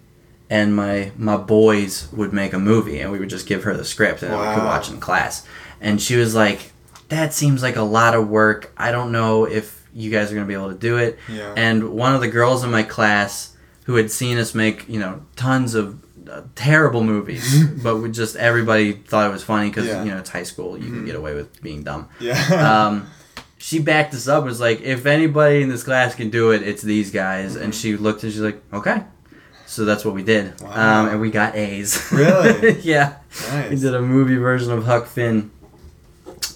and 0.50 0.76
my 0.76 1.10
my 1.16 1.36
boys 1.36 2.08
would 2.12 2.32
make 2.32 2.52
a 2.52 2.58
movie, 2.58 3.00
and 3.00 3.10
we 3.12 3.18
would 3.18 3.30
just 3.30 3.46
give 3.46 3.64
her 3.64 3.74
the 3.76 3.84
script, 3.84 4.22
and 4.22 4.32
we 4.32 4.54
could 4.54 4.64
watch 4.64 4.90
in 4.90 4.98
class. 5.00 5.44
And 5.80 6.00
she 6.00 6.16
was 6.16 6.34
like, 6.34 6.72
"That 7.08 7.32
seems 7.34 7.62
like 7.62 7.76
a 7.76 7.82
lot 7.82 8.14
of 8.14 8.28
work. 8.28 8.72
I 8.76 8.90
don't 8.92 9.12
know 9.12 9.44
if 9.44 9.84
you 9.94 10.10
guys 10.10 10.30
are 10.30 10.34
gonna 10.34 10.46
be 10.46 10.54
able 10.54 10.68
to 10.72 10.78
do 10.78 10.96
it." 10.98 11.18
Yeah. 11.28 11.52
and 11.56 11.90
one 11.90 12.14
of 12.14 12.20
the 12.20 12.28
girls 12.28 12.64
in 12.64 12.70
my 12.70 12.82
class 12.82 13.52
who 13.84 13.94
had 13.96 14.10
seen 14.10 14.36
us 14.38 14.54
make 14.54 14.88
you 14.88 14.98
know 15.00 15.22
tons 15.36 15.74
of 15.74 15.98
uh, 16.30 16.42
terrible 16.56 17.04
movies 17.04 17.64
but 17.84 17.98
we 17.98 18.10
just 18.10 18.34
everybody 18.34 18.92
thought 18.92 19.28
it 19.28 19.32
was 19.32 19.44
funny 19.44 19.68
because 19.68 19.86
Yeah. 19.86 20.02
you 20.02 20.10
know 20.10 20.18
it's 20.18 20.30
high 20.30 20.42
school 20.42 20.76
you 20.76 20.90
can 20.90 21.02
Mhm. 21.02 21.06
get 21.06 21.14
away 21.14 21.34
with 21.34 21.62
being 21.62 21.84
dumb 21.84 22.08
yeah. 22.18 22.34
um, 22.88 23.06
she 23.58 23.78
backed 23.78 24.12
us 24.12 24.26
up 24.26 24.42
was 24.44 24.58
like 24.60 24.80
if 24.80 25.06
anybody 25.06 25.62
in 25.62 25.68
this 25.68 25.84
class 25.84 26.16
can 26.16 26.30
do 26.30 26.50
it 26.50 26.62
it's 26.64 26.82
these 26.82 27.12
guys 27.12 27.54
and 27.54 27.72
she 27.72 27.96
looked 27.96 28.24
and 28.24 28.32
she's 28.32 28.40
like 28.42 28.60
okay 28.72 29.04
so 29.66 29.84
that's 29.84 30.04
what 30.04 30.14
we 30.14 30.22
did 30.24 30.60
Wow. 30.60 31.02
um, 31.02 31.08
and 31.10 31.20
we 31.20 31.30
got 31.30 31.54
a's 31.54 32.10
Really? 32.10 32.80
yeah 32.80 33.14
Nice. 33.52 33.70
we 33.70 33.76
did 33.76 33.94
a 33.94 34.02
movie 34.02 34.36
version 34.36 34.72
of 34.72 34.84
huck 34.84 35.06
finn 35.06 35.52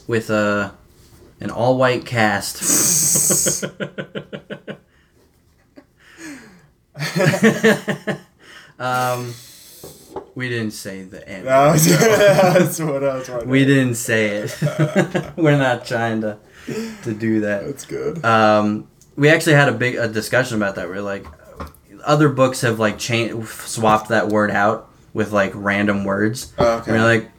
with 0.06 0.30
a 0.30 0.74
an 1.40 1.50
all-white 1.50 2.04
cast 2.04 3.64
um, 8.78 9.34
we 10.34 10.48
didn't 10.48 10.72
say 10.72 11.02
the 11.02 11.26
end. 11.28 11.46
That 11.46 11.78
that's 12.58 12.78
what 12.80 13.02
I 13.04 13.16
was 13.16 13.28
wondering. 13.28 13.50
we 13.50 13.64
didn't 13.64 13.94
say 13.94 14.26
it. 14.44 14.56
We're 15.36 15.58
not 15.58 15.86
trying 15.86 16.20
to 16.22 16.38
to 17.04 17.14
do 17.14 17.40
that. 17.40 17.64
That's 17.66 17.86
good. 17.86 18.24
Um, 18.24 18.88
we 19.16 19.28
actually 19.28 19.54
had 19.54 19.68
a 19.68 19.72
big 19.72 19.96
a 19.96 20.08
discussion 20.08 20.56
about 20.56 20.74
that. 20.76 20.88
We're 20.88 21.00
like, 21.00 21.26
other 22.04 22.28
books 22.28 22.60
have 22.62 22.78
like 22.78 22.98
changed, 22.98 23.48
swapped 23.48 24.08
that 24.08 24.28
word 24.28 24.50
out 24.50 24.90
with 25.12 25.32
like 25.32 25.52
random 25.54 26.04
words. 26.04 26.52
Oh, 26.58 26.72
And 26.74 26.82
okay. 26.82 26.92
we're 26.92 27.04
like, 27.04 27.30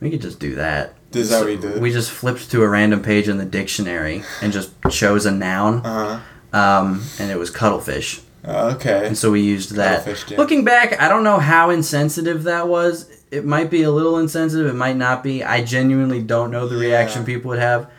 we 0.00 0.10
could 0.10 0.22
just 0.22 0.38
do 0.38 0.54
that. 0.56 0.94
Is 1.12 1.30
that 1.30 1.40
what 1.40 1.50
you 1.50 1.58
did? 1.58 1.80
We 1.80 1.90
just 1.92 2.10
flipped 2.10 2.50
to 2.50 2.62
a 2.62 2.68
random 2.68 3.02
page 3.02 3.28
in 3.28 3.38
the 3.38 3.44
dictionary 3.46 4.22
and 4.42 4.52
just 4.52 4.70
chose 4.90 5.24
a 5.26 5.30
noun, 5.30 5.84
Uh 5.84 6.20
um, 6.52 7.02
and 7.18 7.30
it 7.30 7.38
was 7.38 7.50
cuttlefish. 7.50 8.20
huh. 8.44 8.72
Okay. 8.76 9.06
And 9.06 9.16
so 9.16 9.30
we 9.30 9.40
used 9.40 9.72
that. 9.76 10.06
Looking 10.36 10.64
back, 10.64 11.00
I 11.00 11.08
don't 11.08 11.24
know 11.24 11.38
how 11.38 11.70
insensitive 11.70 12.44
that 12.44 12.68
was. 12.68 13.08
It 13.30 13.44
might 13.44 13.70
be 13.70 13.82
a 13.82 13.90
little 13.90 14.18
insensitive. 14.18 14.66
It 14.66 14.74
might 14.74 14.96
not 14.96 15.22
be. 15.22 15.42
I 15.44 15.62
genuinely 15.64 16.22
don't 16.22 16.50
know 16.50 16.66
the 16.68 16.76
reaction 16.76 17.24
people 17.24 17.50
would 17.50 17.58
have. 17.58 17.90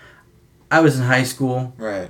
I 0.71 0.79
was 0.81 0.97
in 0.99 1.05
high 1.05 1.23
school. 1.23 1.73
Right. 1.77 2.09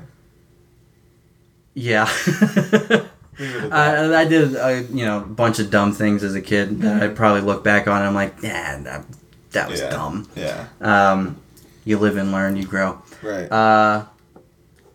Yeah. 1.73 2.09
Leave 2.27 3.55
it 3.55 3.63
at 3.63 3.69
that. 3.69 4.13
I, 4.13 4.21
I 4.21 4.25
did 4.25 4.55
a 4.55 4.81
you 4.91 5.05
know 5.05 5.19
a 5.19 5.25
bunch 5.25 5.59
of 5.59 5.69
dumb 5.69 5.93
things 5.93 6.23
as 6.23 6.35
a 6.35 6.41
kid 6.41 6.81
that 6.81 7.01
I 7.01 7.07
probably 7.07 7.41
look 7.41 7.63
back 7.63 7.87
on. 7.87 7.97
and 7.99 8.07
I'm 8.07 8.15
like, 8.15 8.35
yeah, 8.43 9.01
that, 9.51 9.69
was 9.69 9.79
Yeah. 9.79 9.89
dumb. 9.89 10.29
yeah. 10.35 10.65
Um, 10.81 11.37
you 11.85 11.97
live 11.97 12.17
and 12.17 12.31
learn, 12.31 12.55
you 12.55 12.65
grow. 12.65 13.01
Right. 13.23 13.51
Uh, 13.51 14.05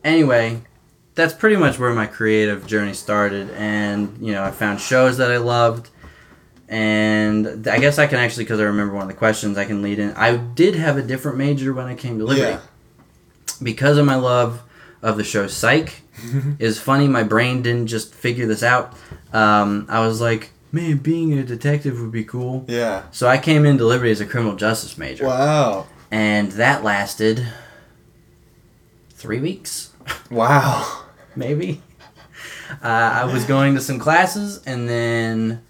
anyway, 0.05 0.61
that's 1.15 1.35
pretty 1.35 1.57
much 1.57 1.79
where 1.79 1.93
my 1.93 2.07
creative 2.07 2.67
journey 2.67 2.95
started, 2.95 3.51
and 3.51 4.17
you 4.21 4.33
know, 4.33 4.43
I 4.45 4.51
found 4.51 4.81
shows 4.81 5.17
that 5.19 5.31
I 5.31 5.39
loved, 5.39 5.91
and 6.69 7.67
I 7.69 7.79
guess 7.79 7.99
I 7.99 8.07
can 8.07 8.19
actually, 8.19 8.45
because 8.45 8.61
I 8.61 8.65
remember 8.65 8.95
one 8.95 9.03
of 9.03 9.09
the 9.09 9.15
questions, 9.15 9.59
I 9.59 9.65
can 9.65 9.83
lead 9.83 9.99
in. 9.99 10.13
I 10.13 10.37
did 10.37 10.75
have 10.77 10.97
a 10.97 11.03
different 11.03 11.39
major 11.39 11.73
when 11.73 11.87
I 11.87 11.95
came 11.95 12.19
to 12.19 12.25
Liberty 12.25 12.53
yeah. 12.53 12.61
because 13.63 13.99
of 13.99 14.07
my 14.07 14.17
love 14.17 14.63
of 15.03 15.17
the 15.17 15.25
show 15.25 15.47
Psych. 15.47 16.01
is 16.61 16.79
funny. 16.79 17.09
My 17.09 17.25
brain 17.25 17.61
didn't 17.63 17.89
just 17.89 18.15
figure 18.15 18.47
this 18.47 18.63
out. 18.63 18.95
Um, 19.33 19.87
I 19.89 20.07
was 20.07 20.21
like, 20.21 20.51
man, 20.75 20.97
being 20.99 21.33
a 21.39 21.43
detective 21.45 22.01
would 22.01 22.13
be 22.13 22.25
cool. 22.25 22.65
yeah. 22.69 23.05
So 23.13 23.29
I 23.29 23.39
came 23.39 23.65
into 23.65 23.85
Liberty 23.87 24.11
as 24.11 24.21
a 24.21 24.27
criminal 24.27 24.57
justice 24.57 24.99
major 24.99 25.27
Wow. 25.27 25.87
and 26.11 26.53
that 26.53 26.83
lasted 26.85 27.47
three 29.11 29.41
weeks, 29.41 29.93
Wow. 30.31 31.05
maybe. 31.37 31.81
Uh, 32.83 32.87
I 33.23 33.25
was 33.33 33.45
going 33.45 33.75
to 33.75 33.81
some 33.81 33.99
classes, 33.99 34.61
and 34.67 34.89
then 34.89 35.63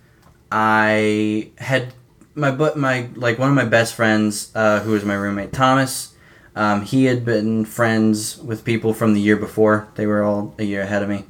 I 0.51 1.51
had 1.59 1.93
my 2.35 2.51
but 2.51 2.77
my 2.79 3.09
like 3.15 3.39
one 3.39 3.49
of 3.51 3.55
my 3.55 3.65
best 3.65 3.95
friends, 3.95 4.51
uh, 4.55 4.81
who 4.81 4.93
was 4.93 5.05
my 5.05 5.15
roommate 5.15 5.53
Thomas. 5.53 6.15
Um, 6.57 6.83
he 6.83 7.05
had 7.07 7.25
been 7.25 7.65
friends 7.65 8.39
with 8.39 8.65
people 8.65 8.95
from 8.95 9.13
the 9.13 9.21
year 9.21 9.37
before. 9.37 9.89
They 9.97 10.07
were 10.07 10.23
all 10.23 10.55
a 10.59 10.63
year 10.65 10.83
ahead 10.83 11.03
of 11.03 11.09
me, 11.09 11.25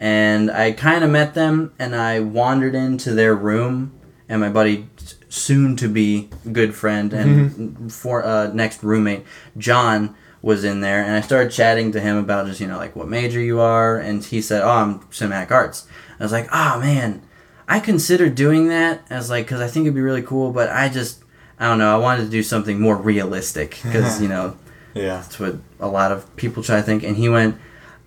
and 0.00 0.50
I 0.50 0.72
kind 0.72 1.02
of 1.04 1.10
met 1.10 1.34
them, 1.34 1.72
and 1.78 1.94
I 1.96 2.20
wandered 2.20 2.74
into 2.74 3.12
their 3.12 3.34
room, 3.34 3.92
and 4.28 4.40
my 4.40 4.48
buddy, 4.48 4.88
soon 5.28 5.76
to 5.76 5.88
be 5.88 6.30
good 6.52 6.74
friend 6.74 7.12
and 7.12 7.92
for 7.92 8.24
uh, 8.24 8.46
next 8.54 8.82
roommate 8.82 9.24
John 9.58 10.14
was 10.40 10.64
in 10.64 10.80
there, 10.80 11.02
and 11.02 11.12
I 11.14 11.20
started 11.20 11.50
chatting 11.52 11.92
to 11.92 12.00
him 12.00 12.16
about 12.16 12.46
just 12.46 12.60
you 12.60 12.66
know 12.66 12.76
like 12.78 12.94
what 12.96 13.08
major 13.08 13.40
you 13.40 13.60
are, 13.60 13.98
and 13.98 14.24
he 14.24 14.40
said, 14.40 14.62
"Oh, 14.62 14.68
I'm 14.70 15.00
cinematic 15.10 15.50
arts." 15.50 15.86
I 16.18 16.22
was 16.22 16.32
like, 16.32 16.48
"Oh 16.52 16.78
man, 16.80 17.22
I 17.68 17.80
considered 17.80 18.34
doing 18.36 18.68
that 18.68 19.02
as 19.10 19.28
like 19.30 19.46
because 19.46 19.60
I 19.60 19.66
think 19.68 19.84
it'd 19.84 19.94
be 19.94 20.00
really 20.00 20.22
cool, 20.22 20.52
but 20.52 20.70
I 20.70 20.88
just 20.88 21.22
I 21.58 21.66
don't 21.66 21.78
know. 21.78 21.92
I 21.94 21.98
wanted 21.98 22.24
to 22.24 22.30
do 22.30 22.42
something 22.42 22.80
more 22.80 22.96
realistic 22.96 23.78
because 23.82 24.22
you 24.22 24.28
know 24.28 24.56
Yeah. 24.94 25.16
that's 25.16 25.38
what 25.40 25.56
a 25.80 25.88
lot 25.88 26.12
of 26.12 26.34
people 26.36 26.62
try 26.62 26.76
to 26.76 26.82
think." 26.82 27.02
And 27.02 27.16
he 27.16 27.28
went, 27.28 27.56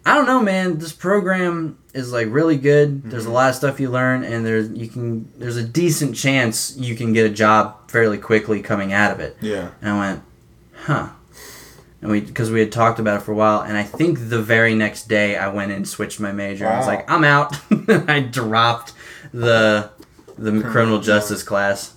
"I 0.06 0.16
don't 0.16 0.26
know, 0.26 0.40
man. 0.42 0.78
This 0.80 0.94
program 0.94 1.78
is 1.94 2.12
like 2.12 2.28
really 2.30 2.58
good. 2.58 3.04
There's 3.04 3.24
a 3.24 3.28
mm-hmm. 3.28 3.36
lot 3.36 3.50
of 3.50 3.56
stuff 3.56 3.80
you 3.80 3.90
learn, 3.90 4.24
and 4.24 4.46
there's 4.46 4.70
you 4.70 4.88
can 4.88 5.32
there's 5.38 5.58
a 5.58 5.64
decent 5.64 6.16
chance 6.16 6.76
you 6.78 6.96
can 6.96 7.14
get 7.14 7.26
a 7.26 7.34
job 7.34 7.90
fairly 7.90 8.18
quickly 8.18 8.62
coming 8.62 8.94
out 8.94 9.12
of 9.12 9.20
it." 9.20 9.38
Yeah. 9.42 9.72
And 9.82 9.90
I 9.92 10.00
went, 10.00 10.24
huh. 10.74 11.10
And 12.02 12.10
we, 12.10 12.22
because 12.22 12.50
we 12.50 12.60
had 12.60 12.72
talked 12.72 12.98
about 13.00 13.22
it 13.22 13.24
for 13.24 13.32
a 13.32 13.36
while, 13.36 13.62
and 13.62 13.78
I 13.78 13.84
think 13.84 14.30
the 14.30 14.42
very 14.42 14.74
next 14.74 15.08
day 15.08 15.38
I 15.38 15.50
went 15.50 15.72
and 15.72 15.88
switched 15.88 16.20
my 16.20 16.32
major. 16.32 16.68
I 16.68 16.78
was 16.78 16.88
like, 16.88 17.10
I'm 17.10 17.24
out. 17.24 17.56
I 18.10 18.22
dropped 18.22 18.94
the 19.32 19.92
the 20.38 20.50
criminal, 20.50 20.72
Criminal 20.72 21.00
justice 21.02 21.44
class. 21.44 21.94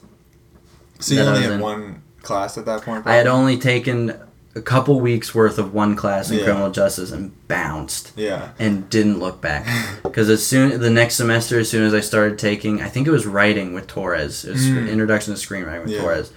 So 0.99 1.15
you 1.15 1.23
I 1.23 1.27
only 1.27 1.43
had 1.43 1.53
in. 1.53 1.61
one 1.61 2.03
class 2.23 2.59
at 2.59 2.67
that 2.67 2.83
point. 2.83 3.07
I 3.07 3.15
had 3.15 3.27
only 3.27 3.57
taken 3.57 4.19
a 4.57 4.61
couple 4.63 5.01
weeks 5.01 5.35
worth 5.35 5.59
of 5.59 5.75
one 5.75 5.97
class 5.97 6.31
in 6.31 6.39
Yeah. 6.39 6.45
criminal 6.45 6.71
justice 6.71 7.11
and 7.11 7.33
bounced 7.49 8.13
Yeah. 8.17 8.51
and 8.59 8.89
didn't 8.89 9.19
look 9.19 9.41
back. 9.41 9.67
Because 10.05 10.29
as 10.31 10.47
soon 10.47 10.81
the 10.81 10.91
next 10.91 11.17
semester, 11.17 11.59
as 11.59 11.69
soon 11.69 11.83
as 11.85 11.93
I 11.93 12.01
started 12.01 12.39
taking, 12.39 12.81
I 12.81 12.89
think 12.89 13.09
it 13.09 13.11
was 13.11 13.27
writing 13.27 13.75
with 13.75 13.87
Torres, 13.89 14.45
it 14.45 14.53
was 14.53 14.67
Mm. 14.67 14.89
introduction 14.89 15.35
to 15.35 15.41
screenwriting 15.41 15.83
with 15.83 15.91
Yeah. 15.93 16.01
Torres. 16.03 16.31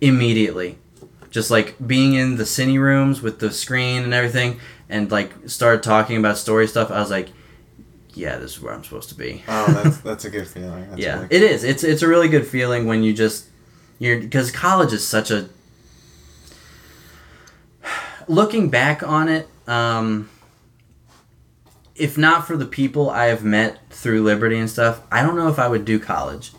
Immediately, 0.00 0.76
just 1.30 1.50
like 1.50 1.74
being 1.86 2.14
in 2.14 2.36
the 2.36 2.44
cine 2.44 2.78
rooms 2.78 3.22
with 3.22 3.38
the 3.38 3.50
screen 3.50 4.02
and 4.02 4.12
everything, 4.12 4.58
and 4.90 5.10
like 5.10 5.30
started 5.46 5.82
talking 5.82 6.16
about 6.18 6.36
story 6.36 6.66
stuff. 6.66 6.90
I 6.90 7.00
was 7.00 7.10
like, 7.10 7.28
yeah, 8.12 8.36
this 8.36 8.52
is 8.56 8.60
where 8.62 8.74
I'm 8.74 8.84
supposed 8.84 9.08
to 9.08 9.14
be. 9.14 9.42
Oh, 9.48 9.66
that's 9.82 9.96
that's 10.08 10.24
a 10.26 10.30
good 10.30 10.46
feeling. 10.46 10.86
That's 10.90 11.00
yeah, 11.00 11.14
really 11.22 11.26
it 11.30 11.42
is. 11.42 11.64
It's 11.64 11.82
it's 11.82 12.02
a 12.02 12.08
really 12.08 12.28
good 12.28 12.46
feeling 12.46 12.86
when 12.86 13.02
you 13.02 13.14
just 13.14 13.46
you're 13.98 14.20
because 14.20 14.50
college 14.50 14.92
is 14.92 15.06
such 15.06 15.30
a. 15.30 15.48
Looking 18.28 18.68
back 18.70 19.02
on 19.02 19.28
it, 19.28 19.48
um, 19.66 20.28
if 21.94 22.18
not 22.18 22.46
for 22.46 22.56
the 22.56 22.66
people 22.66 23.08
I 23.10 23.26
have 23.26 23.44
met 23.44 23.78
through 23.90 24.22
Liberty 24.22 24.58
and 24.58 24.68
stuff, 24.68 25.00
I 25.12 25.22
don't 25.22 25.36
know 25.36 25.48
if 25.48 25.58
I 25.58 25.68
would 25.68 25.84
do 25.84 25.98
college. 25.98 26.52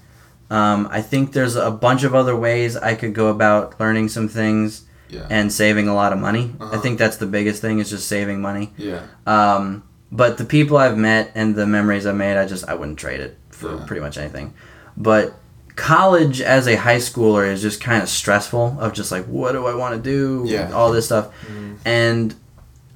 Um, 0.49 0.87
I 0.91 1.01
think 1.01 1.33
there's 1.33 1.55
a 1.55 1.71
bunch 1.71 2.03
of 2.03 2.13
other 2.15 2.35
ways 2.35 2.77
I 2.77 2.95
could 2.95 3.13
go 3.13 3.27
about 3.27 3.79
learning 3.79 4.09
some 4.09 4.27
things 4.27 4.83
Yeah. 5.09 5.25
and 5.29 5.51
saving 5.51 5.87
a 5.87 5.93
lot 5.95 6.13
of 6.13 6.19
money. 6.19 6.55
I 6.59 6.63
Uh-huh. 6.63 6.81
think 6.81 6.99
that's 6.99 7.17
the 7.17 7.25
biggest 7.25 7.61
thing 7.61 7.79
is 7.79 7.89
just 7.89 8.07
saving 8.07 8.41
money. 8.41 8.73
Yeah. 8.77 9.01
Um, 9.27 9.83
but 10.11 10.37
the 10.37 10.45
people 10.45 10.77
I've 10.77 10.97
met 10.97 11.31
and 11.35 11.55
the 11.55 11.65
memories 11.65 12.05
I've 12.05 12.15
made, 12.15 12.37
I 12.37 12.45
just 12.45 12.67
I 12.69 12.75
wouldn't 12.75 12.99
trade 12.99 13.19
it 13.19 13.37
for 13.49 13.75
Yeah. 13.75 13.85
pretty 13.85 14.01
much 14.01 14.17
anything. 14.17 14.53
But 14.95 15.33
college 15.75 16.41
as 16.41 16.67
a 16.67 16.75
high 16.75 16.97
schooler 16.97 17.47
is 17.51 17.61
just 17.61 17.81
kind 17.81 18.01
of 18.01 18.09
stressful 18.09 18.77
of 18.79 18.93
just 18.93 19.11
like 19.11 19.25
what 19.25 19.51
do 19.51 19.65
I 19.65 19.75
want 19.75 19.95
to 19.95 20.01
do? 20.01 20.43
Yeah. 20.49 20.71
All 20.71 20.91
this 20.91 21.05
stuff. 21.05 21.29
Mm. 21.47 21.77
And 21.85 22.35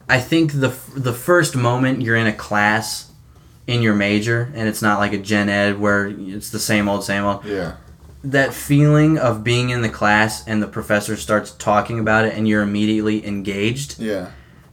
I 0.08 0.20
think 0.20 0.54
the 0.54 0.70
the 0.96 1.14
first 1.14 1.56
moment 1.56 2.02
you're 2.02 2.16
in 2.16 2.28
a 2.28 2.34
class 2.34 3.12
in 3.68 3.82
your 3.82 3.94
major 3.96 4.52
and 4.56 4.68
it's 4.68 4.82
not 4.82 4.98
like 5.00 5.14
a 5.14 5.18
gen 5.20 5.50
ed 5.50 5.80
where 5.80 6.08
it's 6.08 6.50
the 6.50 6.60
same 6.60 6.90
old 6.90 7.04
same 7.04 7.24
old 7.24 7.46
Yeah. 7.46 7.74
that 8.24 8.54
feeling 8.54 9.20
of 9.20 9.44
being 9.44 9.70
in 9.70 9.82
the 9.84 9.90
class 9.90 10.44
and 10.48 10.64
the 10.64 10.68
professor 10.68 11.16
starts 11.16 11.52
talking 11.52 12.00
about 12.00 12.26
it 12.26 12.34
and 12.36 12.48
you're 12.48 12.64
immediately 12.64 13.24
engaged 13.28 14.00
Yeah. 14.00 14.30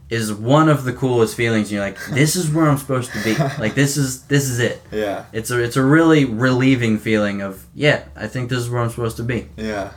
Is 0.09 0.31
one 0.33 0.69
of 0.69 0.83
the 0.85 0.93
coolest 0.93 1.35
feelings 1.35 1.69
you're 1.71 1.81
like 1.83 1.97
this 2.11 2.35
is 2.37 2.49
where 2.49 2.65
i'm 2.69 2.77
supposed 2.77 3.11
to 3.11 3.21
be 3.23 3.35
like 3.61 3.75
this 3.75 3.97
is 3.97 4.23
this 4.27 4.47
is 4.49 4.59
it 4.59 4.81
Yeah. 4.91 5.25
it's 5.33 5.51
a 5.51 5.59
it's 5.61 5.75
a 5.75 5.83
really 5.83 6.23
relieving 6.23 6.97
feeling 6.97 7.41
of 7.41 7.65
yeah 7.75 8.05
i 8.15 8.25
think 8.27 8.49
this 8.49 8.59
is 8.59 8.69
where 8.69 8.81
i'm 8.81 8.89
supposed 8.89 9.17
to 9.17 9.23
be 9.23 9.47
Yeah. 9.57 9.91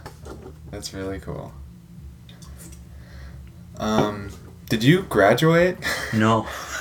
That's 0.73 0.95
really 0.95 1.19
cool. 1.19 1.53
Um, 3.79 4.31
did 4.69 4.85
you 4.85 5.03
graduate? 5.03 5.79
no 6.15 6.47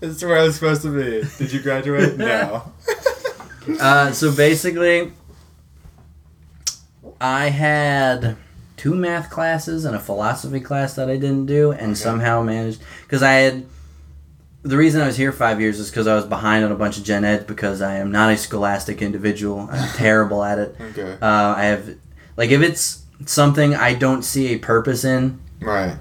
This 0.00 0.16
is 0.16 0.24
where 0.24 0.38
I 0.38 0.44
was 0.44 0.54
supposed 0.54 0.82
to 0.82 0.88
be. 0.96 1.28
Did 1.38 1.52
you 1.52 1.60
graduate? 1.60 2.16
No. 2.30 2.72
uh, 3.78 4.12
so 4.12 4.34
basically 4.34 5.12
i 7.20 7.48
had 7.48 8.36
two 8.76 8.94
math 8.94 9.28
classes 9.30 9.84
and 9.84 9.94
a 9.94 10.00
philosophy 10.00 10.60
class 10.60 10.94
that 10.94 11.08
i 11.10 11.14
didn't 11.16 11.46
do 11.46 11.70
and 11.72 11.92
Okay. 11.92 11.94
somehow 11.94 12.42
managed 12.42 12.80
because 13.02 13.22
i 13.22 13.32
had 13.32 13.66
the 14.62 14.76
reason 14.76 15.00
i 15.02 15.06
was 15.06 15.16
here 15.16 15.32
five 15.32 15.60
years 15.60 15.78
is 15.78 15.90
because 15.90 16.06
i 16.06 16.14
was 16.14 16.24
behind 16.24 16.64
on 16.64 16.72
a 16.72 16.74
bunch 16.76 16.98
of 16.98 17.04
gen 17.04 17.24
ed 17.24 17.46
because 17.46 17.82
i 17.82 17.96
am 17.96 18.10
not 18.10 18.30
a 18.32 18.36
scholastic 18.36 19.02
individual 19.02 19.68
i'm 19.70 19.88
terrible 19.96 20.42
at 20.44 20.58
it 20.58 20.76
Okay. 20.80 21.12
uh, 21.20 21.54
i 21.56 21.64
have 21.64 21.96
like 22.36 22.50
if 22.50 22.62
it's 22.62 23.04
something 23.26 23.74
i 23.74 23.92
don't 23.94 24.22
see 24.22 24.54
a 24.54 24.58
purpose 24.58 25.04
in 25.04 25.38
Right. 25.60 25.96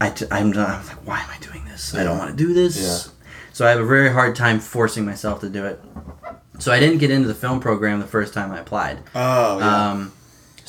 I 0.00 0.10
t- 0.10 0.24
I'm, 0.32 0.50
not, 0.50 0.68
I'm 0.68 0.86
like, 0.86 1.06
why 1.06 1.20
am 1.20 1.28
I 1.30 1.36
doing 1.44 1.64
this? 1.66 1.94
I 1.94 2.02
don't 2.02 2.16
want 2.18 2.30
to 2.30 2.36
do 2.36 2.52
this. 2.54 2.80
Yeah. 2.80 3.12
So 3.52 3.64
I 3.66 3.70
have 3.70 3.78
a 3.78 3.84
very 3.86 4.10
hard 4.10 4.34
time 4.34 4.58
forcing 4.58 5.04
myself 5.04 5.40
to 5.42 5.48
do 5.50 5.64
it. 5.66 5.78
So 6.58 6.72
I 6.72 6.80
didn't 6.80 6.98
get 6.98 7.10
into 7.12 7.28
the 7.28 7.34
film 7.34 7.60
program 7.60 8.00
the 8.00 8.06
first 8.06 8.32
time 8.34 8.50
I 8.50 8.58
applied. 8.58 8.98
Oh, 9.14 9.58
yeah. 9.58 9.90
Um, 9.90 10.12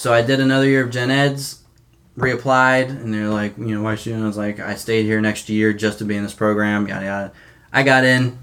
so 0.02 0.12
I 0.12 0.24
did 0.24 0.40
another 0.40 0.66
year 0.68 0.84
of 0.84 0.90
gen 0.90 1.12
eds, 1.12 1.60
reapplied, 2.18 2.90
and 2.90 3.14
they're 3.14 3.30
like, 3.30 3.56
you 3.60 3.76
know, 3.76 3.84
why 3.84 3.94
should 3.94 4.16
I 4.16 4.26
was 4.26 4.36
like, 4.36 4.60
I 4.60 4.74
stayed 4.74 5.06
here 5.06 5.22
next 5.22 5.48
year 5.48 5.74
just 5.74 6.00
to 6.00 6.06
be 6.06 6.16
in 6.16 6.24
this 6.24 6.34
program, 6.34 6.88
yada 6.88 7.06
yada. 7.06 7.32
I 7.72 7.84
got 7.84 8.04
in, 8.04 8.40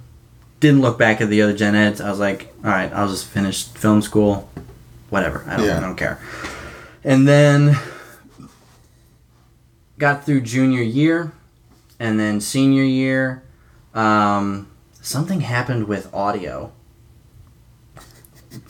didn't 0.60 0.82
look 0.82 1.00
back 1.00 1.20
at 1.20 1.28
the 1.28 1.42
other 1.42 1.52
gen 1.56 1.74
eds. 1.74 2.00
I 2.00 2.10
was 2.10 2.20
like, 2.20 2.54
all 2.64 2.70
right, 2.70 2.92
I'll 2.92 3.08
just 3.08 3.26
finish 3.26 3.64
film 3.66 4.02
school, 4.02 4.48
whatever. 5.10 5.44
I 5.48 5.56
don't, 5.56 5.66
Yeah. 5.66 5.78
I 5.78 5.80
don't 5.80 5.96
care. 5.96 6.20
And 7.02 7.26
then 7.26 7.76
got 9.98 10.24
through 10.24 10.42
junior 10.42 10.82
year, 10.82 11.32
and 11.98 12.20
then 12.20 12.40
senior 12.40 12.84
year, 12.84 13.42
um, 13.94 14.68
something 15.02 15.40
happened 15.40 15.88
with 15.88 16.14
audio. 16.14 16.70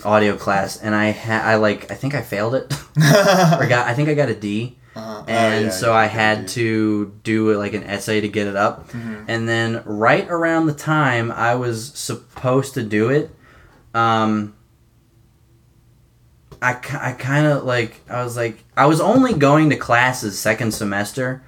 Audio 0.05 0.37
class, 0.37 0.77
and 0.77 0.95
I 0.95 1.07
had 1.07 1.45
I 1.45 1.57
like 1.57 1.91
I 1.91 1.95
think 1.95 2.15
I 2.15 2.23
failed 2.23 2.55
it 2.55 2.73
or 2.97 3.67
got 3.67 3.87
I 3.87 3.95
think 3.95 4.09
I 4.09 4.15
got 4.15 4.29
a 4.29 4.35
D. 4.35 4.77
Oh, 4.97 5.25
and 5.29 5.67
yeah, 5.67 5.71
so 5.71 5.89
you 5.89 5.93
I 5.93 6.07
had 6.07 6.41
yeah. 6.41 6.47
to 6.47 7.15
do 7.23 7.57
like 7.57 7.75
an 7.75 7.85
essay 7.85 8.21
to 8.21 8.29
get 8.29 8.49
it 8.49 8.57
up. 8.57 8.89
Mhm. 8.91 9.27
And 9.29 9.49
then 9.49 9.83
right 9.85 10.29
around 10.29 10.67
the 10.67 10.75
time 10.75 11.31
I 11.31 11.55
was 11.55 11.93
supposed 11.95 12.75
to 12.75 12.83
do 12.83 13.09
it, 13.09 13.31
um, 13.95 14.55
I, 16.61 16.73
I 17.01 17.13
kind 17.13 17.47
of 17.47 17.65
like 17.65 18.01
I 18.09 18.25
was 18.25 18.37
like 18.37 18.65
I 18.77 18.87
was 18.87 19.01
only 19.01 19.35
going 19.35 19.71
to 19.71 19.77
classes 19.77 20.39
second 20.39 20.73
semester 20.73 21.43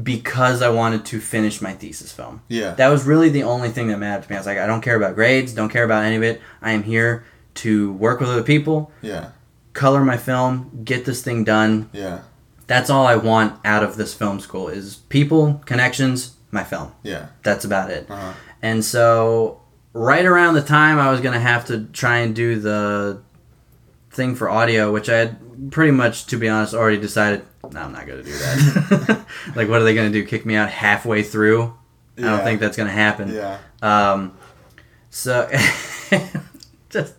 because 0.00 0.62
I 0.62 0.70
wanted 0.70 1.04
to 1.06 1.20
finish 1.20 1.60
my 1.60 1.72
thesis 1.72 2.12
film. 2.12 2.42
Yeah. 2.48 2.72
That 2.74 2.88
was 2.88 3.04
really 3.04 3.28
the 3.28 3.42
only 3.42 3.68
thing 3.68 3.88
that 3.88 3.98
mattered 3.98 4.24
to 4.24 4.30
me. 4.30 4.36
I 4.36 4.40
was 4.40 4.46
like 4.46 4.58
I 4.58 4.66
don't 4.66 4.80
care 4.80 4.96
about 4.96 5.14
grades, 5.14 5.52
don't 5.52 5.68
care 5.68 5.84
about 5.84 6.04
any 6.04 6.16
of 6.16 6.22
it. 6.22 6.40
I 6.62 6.72
am 6.72 6.82
here 6.82 7.24
to 7.56 7.92
work 7.92 8.20
with 8.20 8.30
other 8.30 8.42
people, 8.42 8.90
Yeah. 9.02 9.30
color 9.74 10.02
my 10.04 10.16
film, 10.16 10.82
get 10.84 11.04
this 11.04 11.22
thing 11.22 11.44
done. 11.44 11.90
Yeah. 11.92 12.20
That's 12.66 12.88
all 12.88 13.06
I 13.06 13.16
want 13.16 13.60
out 13.64 13.82
of 13.82 13.96
this 13.96 14.14
film 14.14 14.40
school 14.40 14.68
is 14.68 14.96
people, 15.10 15.60
connections, 15.66 16.36
my 16.50 16.64
film. 16.64 16.92
Yeah. 17.02 17.26
That's 17.42 17.64
about 17.66 17.90
it. 17.90 18.06
Uh-huh. 18.10 18.32
And 18.62 18.82
so, 18.84 19.60
right 19.92 20.24
around 20.24 20.54
the 20.54 20.62
time 20.62 20.98
I 20.98 21.10
was 21.10 21.20
going 21.20 21.34
to 21.34 21.40
have 21.40 21.66
to 21.66 21.84
try 21.92 22.18
and 22.18 22.34
do 22.34 22.58
the 22.58 23.20
thing 24.10 24.34
for 24.34 24.48
audio, 24.48 24.90
which 24.92 25.10
I 25.10 25.16
had 25.18 25.36
pretty 25.70 25.92
much, 25.92 26.26
to 26.26 26.36
be 26.36 26.48
honest, 26.48 26.74
already 26.74 26.98
decided, 27.00 27.42
no, 27.70 27.80
I'm 27.80 27.92
not 27.92 28.06
going 28.06 28.22
to 28.22 28.30
do 28.30 28.36
that. 28.38 29.24
like, 29.56 29.68
what 29.68 29.80
are 29.80 29.84
they 29.84 29.94
going 29.94 30.12
to 30.12 30.18
do? 30.20 30.26
Kick 30.26 30.44
me 30.46 30.56
out 30.56 30.70
halfway 30.70 31.22
through? 31.22 31.74
I 32.18 32.22
don't 32.22 32.44
think 32.44 32.60
that's 32.60 32.76
going 32.76 32.88
to 32.88 32.92
happen. 32.94 33.32
Yeah. 33.32 33.58
Um, 33.80 34.36
so, 35.10 35.48
just 36.90 37.14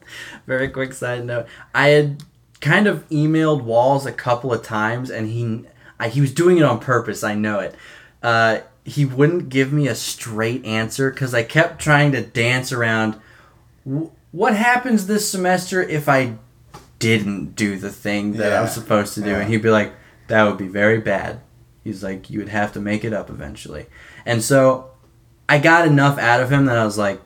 very 0.46 0.70
quick 0.70 0.94
side 0.94 1.26
note. 1.26 1.48
I 1.74 1.90
had 1.90 2.24
kind 2.62 2.88
of 2.88 3.08
emailed 3.10 3.64
Walls 3.64 4.06
a 4.06 4.12
couple 4.12 4.54
of 4.54 4.64
times, 4.64 5.10
and 5.10 5.28
he 5.28 5.66
I, 6.00 6.10
he 6.10 6.22
was 6.22 6.34
doing 6.34 6.58
it 6.58 6.64
on 6.64 6.80
purpose. 6.80 7.24
I 7.24 7.36
know 7.36 7.60
it. 7.60 7.76
Uh, 8.22 8.60
he 8.86 9.06
wouldn't 9.06 9.50
give 9.50 9.72
me 9.74 9.88
a 9.88 9.96
straight 9.96 10.64
answer 10.66 11.10
because 11.10 11.34
I 11.34 11.44
kept 11.44 11.82
trying 11.82 12.12
to 12.14 12.22
dance 12.22 12.72
around. 12.72 13.16
"Wh- 13.86 14.08
What 14.32 14.56
happens 14.56 15.08
this 15.08 15.30
semester 15.30 15.82
if 15.82 16.08
I 16.10 16.36
didn't 17.04 17.56
do 17.56 17.78
the 17.78 17.92
thing 17.92 18.34
that 18.34 18.50
Yeah, 18.50 18.66
supposed 18.68 19.14
to 19.16 19.22
do? 19.22 19.30
yeah. 19.30 19.40
And 19.40 19.50
he'd 19.50 19.62
be 19.62 19.70
like, 19.70 19.94
"That 20.28 20.44
would 20.44 20.58
be 20.58 20.68
very 20.68 21.00
bad." 21.00 21.42
He's 21.84 22.04
like, 22.04 22.30
"You 22.30 22.40
would 22.40 22.50
have 22.50 22.72
to 22.74 22.80
make 22.80 23.04
it 23.04 23.14
up 23.14 23.30
eventually." 23.30 23.86
And 24.26 24.42
so 24.42 24.92
I 25.50 25.58
got 25.60 25.88
enough 25.88 26.18
out 26.18 26.42
of 26.42 26.50
him 26.52 26.66
that 26.66 26.78
I 26.78 26.86
was 26.86 26.98
like, 26.98 27.22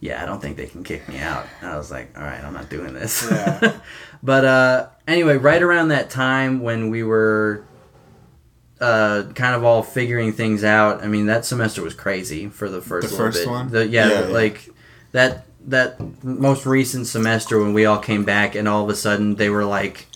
yeah, 0.00 0.22
I 0.22 0.26
don't 0.26 0.40
think 0.40 0.56
they 0.58 0.66
can 0.66 0.84
kick 0.84 1.08
me 1.08 1.18
out. 1.18 1.46
And 1.60 1.70
I 1.70 1.76
was 1.76 1.90
like, 1.90 2.16
all 2.18 2.22
right, 2.24 2.42
I'm 2.44 2.52
not 2.52 2.68
doing 2.68 2.92
this. 2.92 3.26
Yeah. 3.30 3.80
but 4.22 4.44
uh, 4.44 4.88
anyway, 5.08 5.36
right 5.38 5.62
around 5.62 5.88
that 5.88 6.10
time 6.10 6.60
when 6.60 6.90
we 6.90 7.02
were 7.02 7.64
uh, 8.80 9.24
kind 9.34 9.54
of 9.54 9.64
all 9.64 9.82
figuring 9.82 10.32
things 10.32 10.62
out, 10.64 11.02
I 11.02 11.08
mean, 11.08 11.26
that 11.26 11.44
semester 11.46 11.82
was 11.82 11.94
crazy 11.94 12.48
for 12.48 12.68
the 12.68 12.82
first 12.82 13.08
The 13.08 13.14
little 13.16 13.26
first 13.32 13.44
bit. 13.44 13.50
one? 13.50 13.70
The, 13.70 13.86
Yeah, 13.88 14.08
yeah. 14.08 14.20
like 14.26 14.68
that 15.12 15.45
that 15.66 15.96
most 16.24 16.64
recent 16.66 17.06
semester 17.06 17.58
when 17.58 17.72
we 17.74 17.84
all 17.84 17.98
came 17.98 18.24
back 18.24 18.54
and 18.54 18.68
all 18.68 18.84
of 18.84 18.88
a 18.90 18.94
sudden 18.94 19.34
they 19.36 19.50
were 19.50 19.64
like 19.64 20.06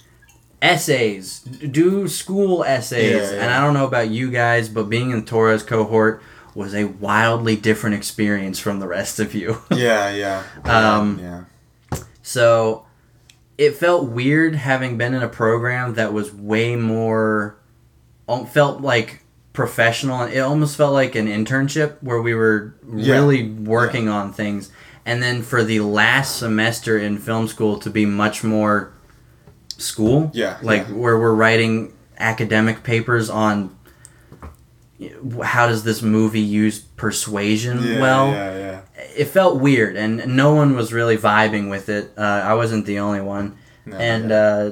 essays 0.63 1.41
do 1.41 2.07
school 2.07 2.63
essays 2.65 3.13
Yeah, 3.31 3.37
yeah. 3.37 3.43
and 3.43 3.51
i 3.53 3.61
don't 3.61 3.75
know 3.75 3.87
about 3.87 4.11
you 4.11 4.31
guys 4.31 4.69
but 4.69 4.85
being 4.85 5.11
in 5.11 5.21
the 5.21 5.27
torres 5.27 5.63
cohort 5.63 6.23
was 6.55 6.75
a 6.75 6.85
wildly 6.85 7.57
different 7.57 7.97
experience 7.97 8.59
from 8.59 8.79
the 8.81 8.87
rest 8.87 9.19
of 9.21 9.35
you 9.35 9.59
Yeah. 9.71 10.11
Yeah. 10.11 10.43
Um, 10.65 11.19
yeah. 11.19 11.45
so 12.23 12.85
it 13.57 13.75
felt 13.77 14.09
weird 14.09 14.55
having 14.55 14.99
been 14.99 15.15
in 15.15 15.23
a 15.23 15.29
program 15.29 15.95
that 15.95 16.13
was 16.13 16.33
way 16.35 16.77
more 16.77 17.57
um, 18.29 18.47
felt 18.47 18.81
like 18.83 19.25
professional 19.53 20.21
and 20.23 20.33
it 20.33 20.39
almost 20.39 20.77
felt 20.77 20.93
like 20.93 21.15
an 21.15 21.27
internship 21.27 21.97
where 22.03 22.21
we 22.21 22.35
were 22.35 22.75
really 22.83 23.49
working 23.51 24.09
on 24.09 24.33
things 24.33 24.71
and 25.07 25.23
then 25.23 25.43
for 25.43 25.63
the 25.65 25.81
last 25.81 26.37
semester 26.39 26.99
in 26.99 27.19
film 27.19 27.49
school 27.49 27.79
to 27.79 27.91
be 27.91 28.05
much 28.07 28.45
more 28.45 28.93
school 29.79 30.31
Yeah, 30.35 30.59
like 30.63 30.87
yeah. 30.89 30.95
where 30.95 31.19
we're 31.19 31.35
writing 31.35 31.93
academic 32.19 32.83
papers 32.83 33.31
on 33.31 33.75
how 35.43 35.67
does 35.67 35.83
this 35.85 36.03
movie 36.03 36.41
use 36.41 36.79
persuasion 36.79 37.83
Yeah, 37.83 38.01
well 38.01 38.29
Yeah. 38.31 38.57
Yeah. 38.59 38.81
it 39.17 39.25
felt 39.27 39.59
weird 39.59 39.97
and 39.97 40.37
no 40.37 40.53
one 40.55 40.77
was 40.77 40.93
really 40.93 41.17
vibing 41.17 41.71
with 41.71 41.89
it 41.89 42.11
uh, 42.19 42.21
i 42.45 42.53
wasn't 42.53 42.85
the 42.85 42.99
only 42.99 43.23
one 43.23 43.57
No, 43.87 43.97
and 43.97 44.31
uh, 44.31 44.71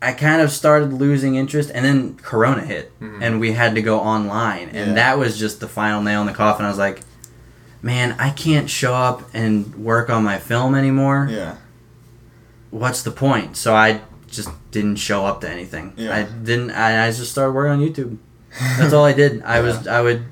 i 0.00 0.12
kind 0.12 0.40
of 0.40 0.50
started 0.50 0.94
losing 0.94 1.34
interest 1.34 1.70
and 1.74 1.84
then 1.84 2.14
corona 2.16 2.62
hit 2.64 2.98
Mhm. 2.98 3.18
and 3.20 3.38
we 3.40 3.52
had 3.52 3.74
to 3.74 3.82
go 3.82 4.00
online 4.00 4.70
and 4.70 4.88
Yeah. 4.88 4.94
that 4.94 5.18
was 5.18 5.38
just 5.38 5.60
the 5.60 5.68
final 5.68 6.00
nail 6.00 6.22
in 6.22 6.26
the 6.26 6.32
coffin 6.32 6.64
i 6.64 6.68
was 6.70 6.78
like 6.78 7.02
man 7.86 8.06
i 8.18 8.30
can't 8.44 8.68
show 8.80 8.92
up 9.08 9.18
and 9.32 9.54
work 9.90 10.06
on 10.10 10.20
my 10.32 10.38
film 10.50 10.74
anymore 10.74 11.20
yeah. 11.30 11.54
what's 12.70 13.02
the 13.02 13.10
point 13.10 13.56
so 13.56 13.74
i 13.74 14.00
just 14.36 14.50
didn't 14.72 14.96
show 14.96 15.24
up 15.24 15.40
to 15.40 15.48
anything 15.56 15.92
Yeah. 15.96 16.14
i 16.16 16.22
didn't 16.48 16.70
I, 16.72 17.06
I 17.06 17.10
just 17.12 17.30
started 17.32 17.52
working 17.52 17.72
on 17.76 17.80
youtube 17.86 18.18
that's 18.78 18.92
all 18.92 19.04
i 19.04 19.12
did 19.12 19.42
i 19.56 19.60
was 19.60 19.86
i 19.86 20.00
would 20.06 20.22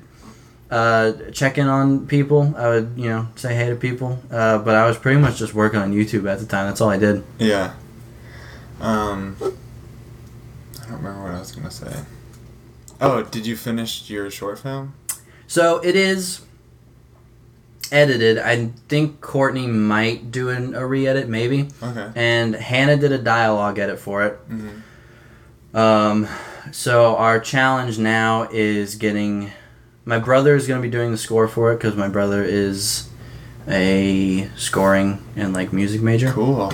uh, 0.71 1.13
check 1.31 1.57
in 1.57 1.67
on 1.67 2.05
people 2.07 2.53
i 2.57 2.67
would 2.67 2.87
you 2.97 3.07
know 3.07 3.27
say 3.35 3.55
hey 3.55 3.69
to 3.69 3.75
people 3.75 4.19
uh, 4.31 4.57
but 4.57 4.75
i 4.75 4.85
was 4.85 4.97
pretty 4.97 5.19
much 5.19 5.37
just 5.37 5.53
working 5.53 5.79
on 5.79 5.93
youtube 5.93 6.29
at 6.29 6.39
the 6.39 6.45
time 6.45 6.65
that's 6.67 6.81
all 6.81 6.89
i 6.89 6.97
did 6.97 7.23
Yeah. 7.39 7.73
Um. 8.81 9.37
I 9.39 10.87
don't 10.89 10.97
remember 11.01 11.23
what 11.23 11.31
I 11.31 11.39
was 11.39 11.51
gonna 11.53 11.71
say. 11.71 12.03
Oh, 13.01 13.23
did 13.23 13.47
you 13.47 13.55
finish 13.55 14.09
your 14.09 14.29
short 14.29 14.59
film? 14.59 14.93
so 15.47 15.79
it 15.79 15.95
is 15.95 16.41
edited. 17.95 18.37
I 18.37 18.71
think 18.89 19.21
Courtney 19.21 19.67
might 19.67 20.31
do 20.31 20.49
an, 20.49 20.75
a 20.75 20.85
re-edit, 20.85 21.29
maybe. 21.29 21.69
Okay. 21.81 22.11
And 22.15 22.53
Hannah 22.55 22.97
did 22.97 23.11
a 23.11 23.17
dialogue 23.17 23.79
edit 23.79 23.99
for 23.99 24.23
it. 24.25 24.49
Mm-hmm. 24.49 25.77
Um, 25.77 26.27
so 26.71 27.15
our 27.15 27.39
challenge 27.39 27.97
now 27.99 28.47
is 28.51 28.95
getting. 28.95 29.51
My 30.05 30.19
brother 30.19 30.55
is 30.55 30.67
going 30.67 30.79
to 30.81 30.87
be 30.87 30.91
doing 30.91 31.11
the 31.11 31.17
score 31.17 31.47
for 31.47 31.71
it 31.71 31.77
because 31.77 31.95
my 31.95 32.07
brother 32.07 32.43
is 32.43 33.09
a 33.67 34.49
scoring 34.55 35.23
and 35.35 35.53
like 35.53 35.73
music 35.73 36.01
major. 36.01 36.31
Cool. 36.31 36.71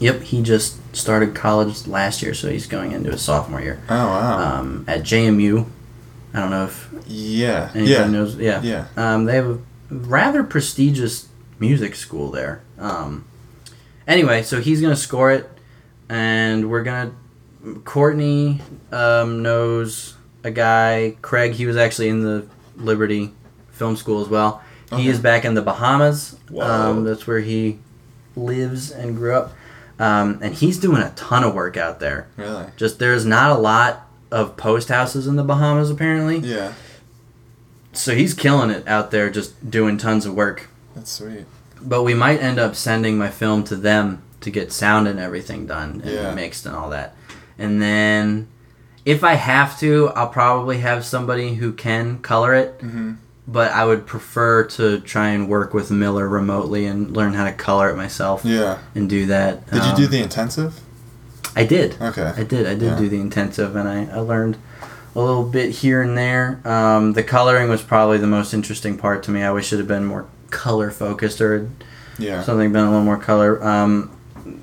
Yep, 0.00 0.22
he 0.22 0.42
just 0.42 0.78
started 0.96 1.34
college 1.34 1.86
last 1.86 2.22
year, 2.22 2.34
so 2.34 2.48
he's 2.50 2.66
going 2.66 2.92
into 2.92 3.10
his 3.10 3.22
sophomore 3.22 3.60
year 3.60 3.80
Oh 3.88 3.94
wow. 4.06 4.58
um, 4.60 4.84
at 4.88 5.02
JMU. 5.02 5.66
I 6.32 6.40
don't 6.40 6.50
know 6.50 6.64
if 6.64 6.90
yeah. 7.06 7.70
Yeah. 7.74 8.06
knows. 8.08 8.36
Yeah, 8.36 8.60
Yeah. 8.62 8.86
um, 8.96 9.24
they 9.26 9.36
have 9.36 9.46
a 9.46 9.58
rather 9.94 10.42
prestigious 10.42 11.28
music 11.58 11.94
school 11.94 12.30
there. 12.30 12.62
Um, 12.78 13.26
anyway, 14.06 14.42
so 14.42 14.60
he's 14.60 14.80
gonna 14.80 14.96
score 14.96 15.30
it, 15.30 15.48
and 16.08 16.70
we're 16.70 16.82
gonna. 16.82 17.12
Courtney 17.84 18.60
um, 18.92 19.42
knows 19.42 20.14
a 20.42 20.50
guy, 20.50 21.16
Craig. 21.22 21.52
He 21.52 21.64
was 21.64 21.76
actually 21.78 22.08
in 22.10 22.22
the 22.22 22.46
Liberty 22.76 23.32
Film 23.70 23.96
School 23.96 24.20
as 24.20 24.28
well. 24.28 24.62
He 24.94 25.08
is 25.08 25.18
back 25.18 25.44
in 25.44 25.54
the 25.54 25.62
Bahamas. 25.62 26.36
Um, 26.56 27.02
that's 27.02 27.26
where 27.26 27.40
he 27.40 27.80
lives 28.36 28.92
and 28.92 29.16
grew 29.16 29.34
up. 29.34 29.52
Um, 29.98 30.38
and 30.40 30.54
he's 30.54 30.78
doing 30.78 31.02
a 31.02 31.10
ton 31.16 31.42
of 31.42 31.54
work 31.54 31.76
out 31.76 31.98
there. 31.98 32.28
Really. 32.36 32.66
Just 32.76 32.98
there's 33.00 33.24
not 33.24 33.50
a 33.50 33.58
lot 33.58 34.08
of 34.30 34.56
post 34.56 34.88
houses 34.88 35.26
in 35.26 35.36
the 35.36 35.42
Bahamas 35.44 35.90
apparently. 35.90 36.38
Yeah. 36.38 36.74
So 37.94 38.14
he's 38.14 38.34
killing 38.34 38.70
it 38.70 38.86
out 38.88 39.10
there, 39.10 39.30
just 39.30 39.70
doing 39.70 39.96
tons 39.98 40.26
of 40.26 40.34
work. 40.34 40.68
That's 40.94 41.10
sweet. 41.12 41.46
But 41.80 42.02
we 42.02 42.14
might 42.14 42.40
end 42.42 42.58
up 42.58 42.74
sending 42.76 43.16
my 43.18 43.28
film 43.30 43.64
to 43.64 43.76
them 43.76 44.22
to 44.40 44.50
get 44.50 44.72
sound 44.72 45.08
and 45.08 45.18
everything 45.18 45.66
done 45.66 46.00
and 46.04 46.10
Yeah. 46.12 46.34
mixed 46.34 46.66
and 46.66 46.74
all 46.76 46.90
that. 46.90 47.14
And 47.58 47.80
then 47.80 48.48
if 49.04 49.22
I 49.24 49.34
have 49.34 49.78
to, 49.80 50.08
I'll 50.16 50.28
probably 50.28 50.78
have 50.78 51.04
somebody 51.04 51.54
who 51.54 51.72
can 51.72 52.18
color 52.18 52.54
it. 52.54 52.78
Mm-hmm. 52.80 53.12
But 53.46 53.72
I 53.72 53.84
would 53.84 54.06
prefer 54.06 54.64
to 54.64 55.00
try 55.00 55.28
and 55.28 55.48
work 55.48 55.74
with 55.74 55.90
Miller 55.90 56.26
remotely 56.26 56.86
and 56.86 57.14
learn 57.14 57.34
how 57.34 57.44
to 57.44 57.52
color 57.52 57.90
it 57.90 57.96
myself 57.96 58.40
Yeah. 58.44 58.78
and 58.94 59.08
do 59.08 59.26
that. 59.26 59.70
Did 59.70 59.84
you 59.84 59.94
do 59.96 60.04
Um, 60.06 60.10
the 60.10 60.22
intensive? 60.22 60.80
I 61.54 61.64
did. 61.64 61.96
Okay. 62.00 62.32
I 62.36 62.42
did. 62.42 62.66
I 62.66 62.70
did 62.74 62.82
Yeah. 62.82 62.96
do 62.98 63.08
the 63.08 63.20
intensive, 63.20 63.76
and 63.76 63.86
I, 63.88 64.08
I 64.12 64.20
learned 64.20 64.56
a 65.14 65.20
little 65.20 65.44
bit 65.44 65.70
here 65.70 66.02
and 66.02 66.16
there. 66.18 66.60
Um, 66.64 67.12
the 67.12 67.22
coloring 67.22 67.68
was 67.68 67.82
probably 67.82 68.18
the 68.18 68.26
most 68.26 68.52
interesting 68.54 68.96
part 68.98 69.22
to 69.24 69.30
me. 69.30 69.42
I 69.42 69.52
wish 69.52 69.72
it 69.72 69.76
had 69.76 69.88
been 69.88 70.04
more 70.04 70.26
color 70.50 70.90
focused 70.90 71.40
or 71.40 71.68
Yeah. 72.18 72.42
something 72.42 72.72
been 72.72 72.84
a 72.84 72.90
little 72.90 73.04
more 73.04 73.16
color. 73.18 73.62
Um, 73.64 74.10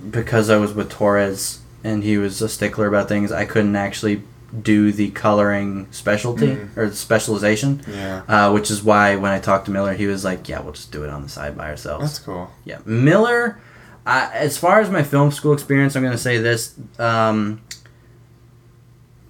because 0.09 0.49
I 0.49 0.57
was 0.57 0.73
with 0.73 0.89
Torres 0.89 1.59
and 1.83 2.03
he 2.03 2.17
was 2.17 2.41
a 2.41 2.49
stickler 2.49 2.87
about 2.87 3.07
things, 3.07 3.31
I 3.31 3.45
couldn't 3.45 3.75
actually 3.75 4.23
do 4.61 4.91
the 4.91 5.09
coloring 5.11 5.87
specialty 5.91 6.47
Mhm. 6.57 6.77
or 6.77 6.91
specialization. 6.91 7.81
Yeah. 7.87 8.21
Uh, 8.27 8.51
which 8.51 8.69
is 8.69 8.83
why 8.83 9.15
when 9.15 9.31
I 9.31 9.39
talked 9.39 9.65
to 9.65 9.71
Miller, 9.71 9.93
he 9.93 10.07
was 10.07 10.25
like, 10.25 10.49
"Yeah, 10.49 10.59
we'll 10.59 10.73
just 10.73 10.91
do 10.91 11.03
it 11.05 11.09
on 11.09 11.23
the 11.23 11.29
side 11.29 11.57
by 11.57 11.69
ourselves." 11.69 12.03
That's 12.03 12.19
cool. 12.19 12.51
Yeah, 12.65 12.79
Miller. 12.85 13.57
I, 14.05 14.27
as 14.33 14.57
far 14.57 14.81
as 14.81 14.89
my 14.89 15.03
film 15.03 15.31
school 15.31 15.53
experience, 15.53 15.95
I'm 15.95 16.01
going 16.03 16.11
to 16.11 16.17
say 16.21 16.37
this: 16.37 16.73
um, 16.99 17.61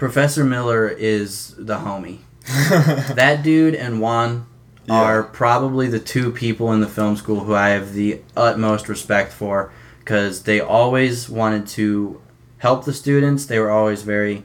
Professor 0.01 0.43
Miller 0.43 0.87
is 0.87 1.53
the 1.59 1.77
homie. 1.77 2.21
That 3.15 3.43
dude 3.43 3.75
and 3.75 4.01
Juan 4.01 4.47
Yeah. 4.87 4.95
are 4.95 5.21
probably 5.21 5.87
the 5.89 5.99
two 5.99 6.31
people 6.31 6.73
in 6.73 6.79
the 6.81 6.87
film 6.87 7.15
school 7.15 7.41
who 7.41 7.53
I 7.53 7.69
have 7.69 7.93
the 7.93 8.21
utmost 8.35 8.89
respect 8.89 9.31
for 9.31 9.71
because 9.99 10.41
they 10.41 10.59
always 10.59 11.29
wanted 11.29 11.67
to 11.77 12.19
help 12.57 12.85
the 12.85 12.93
students. 12.93 13.45
They 13.45 13.59
were 13.59 13.69
always 13.69 14.01
very 14.01 14.43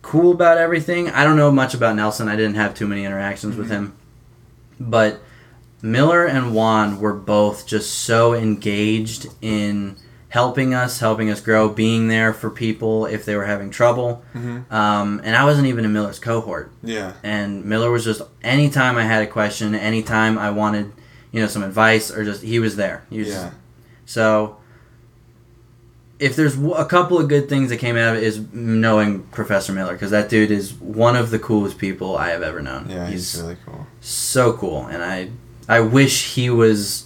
cool 0.00 0.32
about 0.32 0.56
everything. 0.56 1.10
I 1.10 1.24
don't 1.24 1.36
know 1.36 1.52
much 1.52 1.74
about 1.74 1.96
Nelson. 1.96 2.26
I 2.26 2.36
didn't 2.36 2.54
have 2.54 2.74
too 2.74 2.88
many 2.88 3.04
interactions 3.04 3.56
with 3.56 3.66
mm-hmm. 3.66 3.92
him. 3.92 3.96
But 4.80 5.20
Miller 5.82 6.24
and 6.24 6.54
Juan 6.54 7.00
were 7.00 7.12
both 7.12 7.66
just 7.66 7.92
so 7.98 8.32
engaged 8.32 9.26
in 9.42 9.96
helping 10.30 10.72
us, 10.74 11.00
helping 11.00 11.28
us 11.28 11.40
grow, 11.40 11.68
being 11.68 12.08
there 12.08 12.32
for 12.32 12.48
people 12.50 13.04
if 13.06 13.24
they 13.24 13.34
were 13.36 13.44
having 13.46 13.68
trouble. 13.70 14.22
Mhm. 14.34 14.70
Um, 14.72 15.20
and 15.24 15.34
I 15.36 15.44
wasn't 15.44 15.66
even 15.66 15.84
in 15.84 15.92
Miller's 15.92 16.18
cohort 16.20 16.70
Yeah. 16.82 17.12
and 17.22 17.64
Miller 17.64 17.90
was 17.90 18.04
just 18.04 18.22
anytime 18.42 18.96
I 18.96 19.02
had 19.04 19.22
a 19.22 19.26
question, 19.26 19.74
anytime 19.74 20.38
I 20.38 20.50
wanted, 20.50 20.92
you 21.32 21.40
know, 21.40 21.48
some 21.48 21.62
advice 21.64 22.10
or 22.12 22.24
just 22.24 22.42
he 22.42 22.58
was 22.60 22.76
there. 22.76 23.02
He 23.10 23.18
was 23.18 23.28
Yeah. 23.28 23.50
so 24.06 24.56
if 26.18 26.36
there's 26.36 26.56
a 26.76 26.84
couple 26.84 27.18
of 27.18 27.28
good 27.28 27.48
things 27.48 27.70
that 27.70 27.78
came 27.78 27.96
out 27.96 28.14
of 28.14 28.22
it 28.22 28.26
is 28.26 28.40
knowing 28.52 29.20
Professor 29.32 29.72
Miller 29.72 29.94
because 29.94 30.10
that 30.10 30.28
dude 30.28 30.50
is 30.50 30.74
one 30.74 31.16
of 31.16 31.30
the 31.30 31.38
coolest 31.38 31.78
people 31.78 32.16
I 32.16 32.28
have 32.28 32.42
ever 32.42 32.60
known. 32.60 32.86
Yeah. 32.90 33.06
He's, 33.08 33.40
really 33.40 33.56
cool. 33.66 33.86
so 34.00 34.52
cool, 34.52 34.86
and 34.86 35.02
I 35.02 35.30
I 35.68 35.80
wish 35.80 36.34
he 36.34 36.50
was 36.50 37.04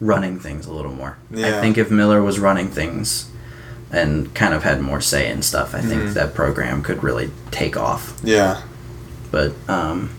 running 0.00 0.38
things 0.40 0.66
a 0.66 0.72
little 0.72 0.92
more. 0.92 1.18
I 1.32 1.60
think 1.60 1.76
if 1.78 1.90
Miller 1.90 2.22
was 2.22 2.38
running 2.38 2.68
things 2.68 3.28
and 3.92 4.32
kind 4.34 4.54
of 4.54 4.62
had 4.62 4.80
more 4.80 5.00
say 5.00 5.30
and 5.30 5.44
stuff, 5.44 5.74
I 5.74 5.80
think 5.80 6.02
Mhm. 6.02 6.14
that 6.14 6.34
program 6.34 6.82
could 6.82 7.02
really 7.02 7.30
take 7.50 7.76
off. 7.76 8.16
Yeah. 8.22 8.62
But 9.30 9.52
um, 9.68 10.10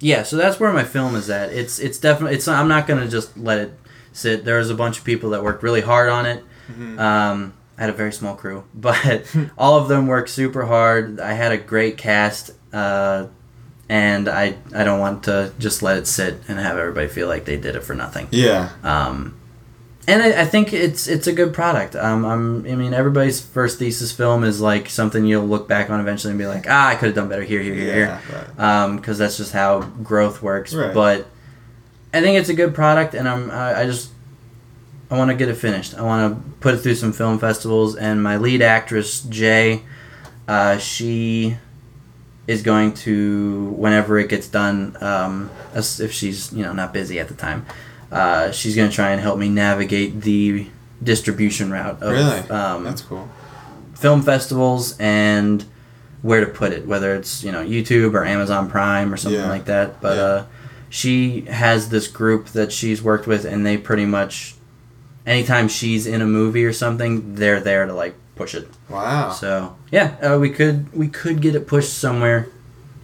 yeah, 0.00 0.22
so 0.22 0.36
that's 0.36 0.60
where 0.60 0.72
my 0.72 0.84
film 0.84 1.14
is 1.16 1.28
at. 1.30 1.52
It's 1.52 1.78
it's 1.78 1.98
definitely 1.98 2.36
it's. 2.36 2.46
I'm 2.48 2.68
not 2.68 2.86
gonna 2.86 3.08
just 3.08 3.36
let 3.36 3.58
it 3.58 3.78
sit. 4.12 4.44
There's 4.44 4.70
a 4.70 4.74
bunch 4.74 4.98
of 4.98 5.04
people 5.04 5.30
that 5.30 5.42
worked 5.42 5.62
really 5.62 5.80
hard 5.82 6.08
on 6.08 6.24
it. 6.26 6.44
Mhm. 6.72 6.98
Um, 6.98 7.52
I 7.76 7.82
had 7.82 7.90
a 7.90 7.94
very 7.94 8.12
small 8.12 8.34
crew, 8.34 8.64
but 8.74 9.22
all 9.56 9.76
of 9.78 9.88
them 9.88 10.06
worked 10.06 10.30
super 10.30 10.66
hard. 10.66 11.18
I 11.20 11.32
had 11.32 11.52
a 11.52 11.56
great 11.58 11.96
cast, 11.96 12.52
uh, 12.72 13.26
and 13.88 14.28
I 14.28 14.56
I 14.74 14.84
don't 14.84 15.00
want 15.00 15.24
to 15.24 15.52
just 15.58 15.82
let 15.82 15.96
it 15.98 16.06
sit 16.06 16.40
and 16.48 16.58
have 16.58 16.76
everybody 16.76 17.08
feel 17.08 17.28
like 17.28 17.44
they 17.44 17.56
did 17.56 17.76
it 17.76 17.82
for 17.84 17.94
nothing. 17.94 18.28
Yeah. 18.30 18.70
Um, 18.82 19.34
and 20.06 20.22
I, 20.22 20.42
I 20.42 20.44
think 20.46 20.72
it's 20.72 21.06
it's 21.06 21.26
a 21.26 21.32
good 21.32 21.52
product. 21.52 21.94
Um, 21.94 22.24
I'm, 22.24 22.64
I 22.66 22.74
mean, 22.74 22.94
everybody's 22.94 23.40
first 23.42 23.78
thesis 23.78 24.10
film 24.10 24.42
is 24.42 24.58
like 24.60 24.88
something 24.88 25.26
you'll 25.26 25.46
look 25.46 25.68
back 25.68 25.90
on 25.90 26.00
eventually 26.00 26.30
and 26.30 26.38
be 26.38 26.46
like, 26.46 26.64
ah, 26.68 26.88
I 26.88 26.94
could 26.94 27.06
have 27.06 27.14
done 27.14 27.28
better 27.28 27.42
here, 27.42 27.60
here, 27.60 27.74
here, 27.74 27.94
here 27.94 28.20
Yeah. 28.56 28.96
because 28.96 29.18
that's 29.18 29.36
just 29.36 29.52
how 29.52 29.80
growth 29.82 30.40
works. 30.42 30.72
Right. 30.74 30.94
But 30.94 31.26
I 32.14 32.22
think 32.22 32.38
it's 32.38 32.48
a 32.48 32.54
good 32.54 32.74
product, 32.74 33.12
and 33.14 33.28
I'm 33.28 33.50
I, 33.50 33.80
I 33.82 33.84
just 33.84 34.10
I 35.10 35.18
want 35.18 35.30
to 35.30 35.36
get 35.36 35.48
it 35.50 35.56
finished. 35.56 35.94
I 35.94 36.00
want 36.02 36.34
to 36.42 36.50
put 36.60 36.74
it 36.74 36.78
through 36.78 36.94
some 36.94 37.12
film 37.12 37.38
festivals, 37.38 37.94
and 37.94 38.22
my 38.22 38.38
lead 38.38 38.62
actress 38.62 39.20
Jay, 39.24 39.82
uh, 40.46 40.78
she 40.78 41.58
is 42.48 42.62
going 42.62 42.92
to 42.94 43.66
whenever 43.76 44.18
it 44.18 44.28
gets 44.28 44.48
done, 44.48 44.96
um, 45.00 45.48
as 45.74 46.00
if 46.00 46.10
she's 46.10 46.52
you 46.52 46.64
know 46.64 46.72
not 46.72 46.92
busy 46.92 47.20
at 47.20 47.28
the 47.28 47.34
time, 47.34 47.64
uh, 48.10 48.50
she's 48.50 48.74
going 48.74 48.88
to 48.90 48.94
try 48.94 49.10
and 49.10 49.20
help 49.20 49.38
me 49.38 49.48
navigate 49.48 50.22
the 50.22 50.66
distribution 51.00 51.70
route 51.70 52.02
of 52.02 52.10
Really? 52.12 52.40
um, 52.50 52.82
That's 52.84 53.02
cool. 53.02 53.28
film 53.94 54.22
festivals 54.22 54.96
and 54.98 55.64
where 56.22 56.40
to 56.40 56.46
put 56.50 56.72
it, 56.72 56.86
whether 56.88 57.14
it's 57.14 57.44
you 57.44 57.52
know 57.52 57.64
YouTube 57.64 58.14
or 58.14 58.24
Amazon 58.24 58.68
Prime 58.68 59.12
or 59.12 59.16
something 59.16 59.40
Yeah. 59.40 59.48
like 59.48 59.66
that. 59.66 60.00
But 60.00 60.16
Yeah. 60.16 60.22
uh, 60.24 60.44
she 60.90 61.42
has 61.42 61.90
this 61.90 62.08
group 62.08 62.48
that 62.48 62.72
she's 62.72 63.02
worked 63.02 63.26
with, 63.26 63.44
and 63.44 63.64
they 63.64 63.76
pretty 63.76 64.06
much 64.06 64.54
anytime 65.26 65.68
she's 65.68 66.06
in 66.06 66.22
a 66.22 66.26
movie 66.26 66.64
or 66.64 66.72
something, 66.72 67.34
they're 67.34 67.60
there 67.60 67.84
to 67.86 67.92
like 67.92 68.14
push 68.38 68.54
it. 68.54 68.68
Wow. 68.88 69.30
So 69.32 69.76
yeah, 69.90 70.16
uh, 70.22 70.38
we 70.38 70.50
could 70.50 70.90
we 70.96 71.08
could 71.08 71.42
get 71.42 71.54
it 71.54 71.66
pushed 71.66 71.92
somewhere 71.98 72.48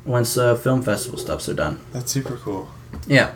once 0.06 0.36
uh, 0.38 0.54
film 0.54 0.82
festival 0.82 1.18
stuffs 1.18 1.48
are 1.48 1.54
done. 1.54 1.80
That's 1.92 2.10
super 2.12 2.36
cool. 2.36 2.68
Yeah. 3.06 3.32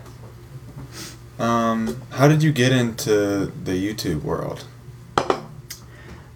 Um, 1.39 2.01
how 2.11 2.27
did 2.29 2.43
you 2.43 2.53
get 2.53 2.73
into 2.73 3.53
the 3.65 3.73
YouTube 3.73 4.23
world? 4.23 4.65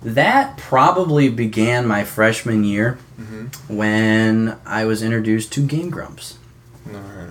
That 0.03 0.57
probably 0.57 1.29
began 1.29 1.87
my 1.87 2.05
freshman 2.05 2.65
year 2.65 2.99
Mm-hmm. 3.21 3.77
when 3.77 4.57
I 4.67 4.85
was 4.85 5.01
introduced 5.01 5.53
to 5.53 5.65
Game 5.65 5.91
Grumps. 5.91 6.39
Of 6.87 6.95
it. 6.97 7.22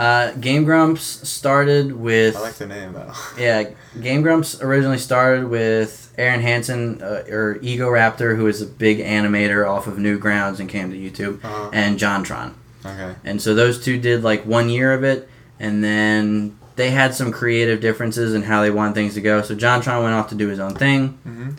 Uh, 0.00 0.32
Game 0.32 0.64
Grumps 0.64 1.02
started 1.28 1.92
with 1.92 2.34
I 2.36 2.40
like 2.40 2.54
the 2.54 2.66
name 2.66 2.94
though. 2.94 3.12
yeah. 3.38 3.70
Game 4.00 4.22
Grumps 4.22 4.60
originally 4.62 4.96
started 4.98 5.44
with 5.48 6.12
Arin 6.16 6.40
Hanson 6.40 7.02
uh, 7.02 7.24
or 7.30 7.56
Egoraptor, 7.62 8.34
who 8.36 8.46
is 8.46 8.62
a 8.62 8.66
big 8.66 8.98
animator 8.98 9.68
off 9.68 9.86
of 9.86 9.94
Newgrounds 9.98 10.58
and 10.58 10.68
came 10.70 10.90
to 10.90 10.96
YouTube, 10.96 11.44
Uh-huh. 11.44 11.70
and 11.72 11.98
Jontron. 11.98 12.54
Okay. 12.84 13.14
And 13.24 13.42
so 13.42 13.54
those 13.54 13.82
two 13.84 13.98
did 13.98 14.22
like 14.22 14.46
one 14.46 14.70
year 14.70 14.94
of 14.94 15.04
it, 15.04 15.28
and 15.58 15.84
then 15.84 16.56
they 16.76 16.90
had 16.92 17.14
some 17.14 17.30
creative 17.30 17.80
differences 17.80 18.32
in 18.32 18.42
how 18.44 18.62
they 18.62 18.70
want 18.70 18.94
things 18.94 19.12
to 19.14 19.20
go. 19.20 19.42
So 19.42 19.54
Jontron 19.54 20.02
went 20.02 20.14
off 20.14 20.30
to 20.30 20.34
do 20.34 20.48
his 20.48 20.58
own 20.58 20.74
thing, 20.74 21.18
Mm-hmm. 21.28 21.50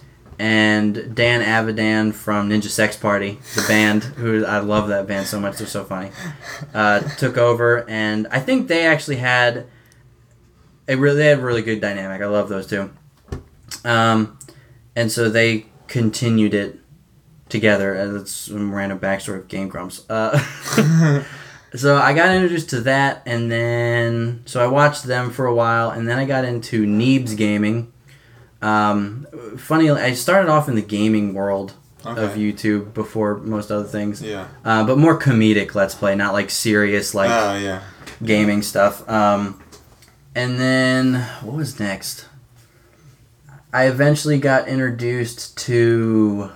And 0.42 1.14
Dan 1.14 1.44
Avidan 1.44 2.16
from 2.16 2.50
Ninja 2.50 2.64
Sex 2.64 2.98
Party, 2.98 3.38
the 3.54 3.64
band, 3.68 4.04
who 4.04 4.44
I 4.44 4.58
love 4.58 4.88
that 4.88 5.06
band 5.06 5.28
so 5.28 5.40
much, 5.40 5.58
they're 5.58 5.68
so 5.68 5.84
funny, 5.84 6.10
uh, 6.74 7.02
took 7.02 7.38
over. 7.38 7.88
And 7.88 8.26
I 8.32 8.40
think 8.40 8.68
they 8.68 8.88
actually 8.88 9.18
had 9.18 9.68
it 10.88 10.98
really 10.98 11.18
they 11.18 11.28
had 11.28 11.38
a 11.38 11.42
really 11.44 11.62
good 11.62 11.80
dynamic. 11.80 12.24
I 12.24 12.26
love 12.26 12.50
those 12.50 12.66
two. 12.66 12.90
Um, 13.86 14.40
and 14.96 15.12
so 15.12 15.30
they 15.30 15.68
continued 15.88 16.56
it 16.56 16.80
together. 17.48 17.94
And 17.94 18.28
some 18.28 18.74
random 18.74 18.98
backstory 18.98 19.38
of 19.38 19.48
Game 19.48 19.68
Grumps. 19.68 20.10
Uh, 20.10 20.40
so 21.76 21.98
I 21.98 22.14
got 22.14 22.36
introduced 22.36 22.72
to 22.72 22.82
that, 22.82 23.22
and 23.28 23.52
then 23.52 24.42
so 24.46 24.60
I 24.60 24.66
watched 24.66 25.04
them 25.04 25.30
for 25.30 25.46
a 25.46 25.54
while, 25.54 25.92
and 25.92 26.10
then 26.10 26.18
I 26.18 26.26
got 26.26 26.46
into 26.46 26.88
Neebs 26.88 27.38
Gaming. 27.38 27.94
Um, 28.62 29.26
funny, 29.58 29.90
I 29.90 30.14
started 30.14 30.50
off 30.50 30.68
in 30.70 30.76
the 30.76 30.82
gaming 30.82 31.34
world 31.34 31.74
of 32.04 32.32
YouTube 32.36 32.94
before 32.94 33.38
most 33.38 33.72
other 33.72 33.84
things, 33.88 34.22
Yeah. 34.22 34.48
uh, 34.66 34.84
but 34.86 34.98
more 34.98 35.18
comedic 35.20 35.76
Let's 35.76 35.94
Play, 35.96 36.16
not 36.16 36.34
like 36.34 36.50
serious 36.50 37.14
like 37.14 37.30
oh 37.32 37.58
yeah. 37.58 37.82
gaming 38.24 38.62
stuff. 38.62 39.08
Um, 39.10 39.62
and 40.36 40.60
then 40.60 41.16
what 41.44 41.56
was 41.58 41.80
next? 41.80 42.26
I 43.74 43.86
eventually 43.88 44.38
got 44.40 44.68
introduced 44.68 45.58
to 45.60 46.50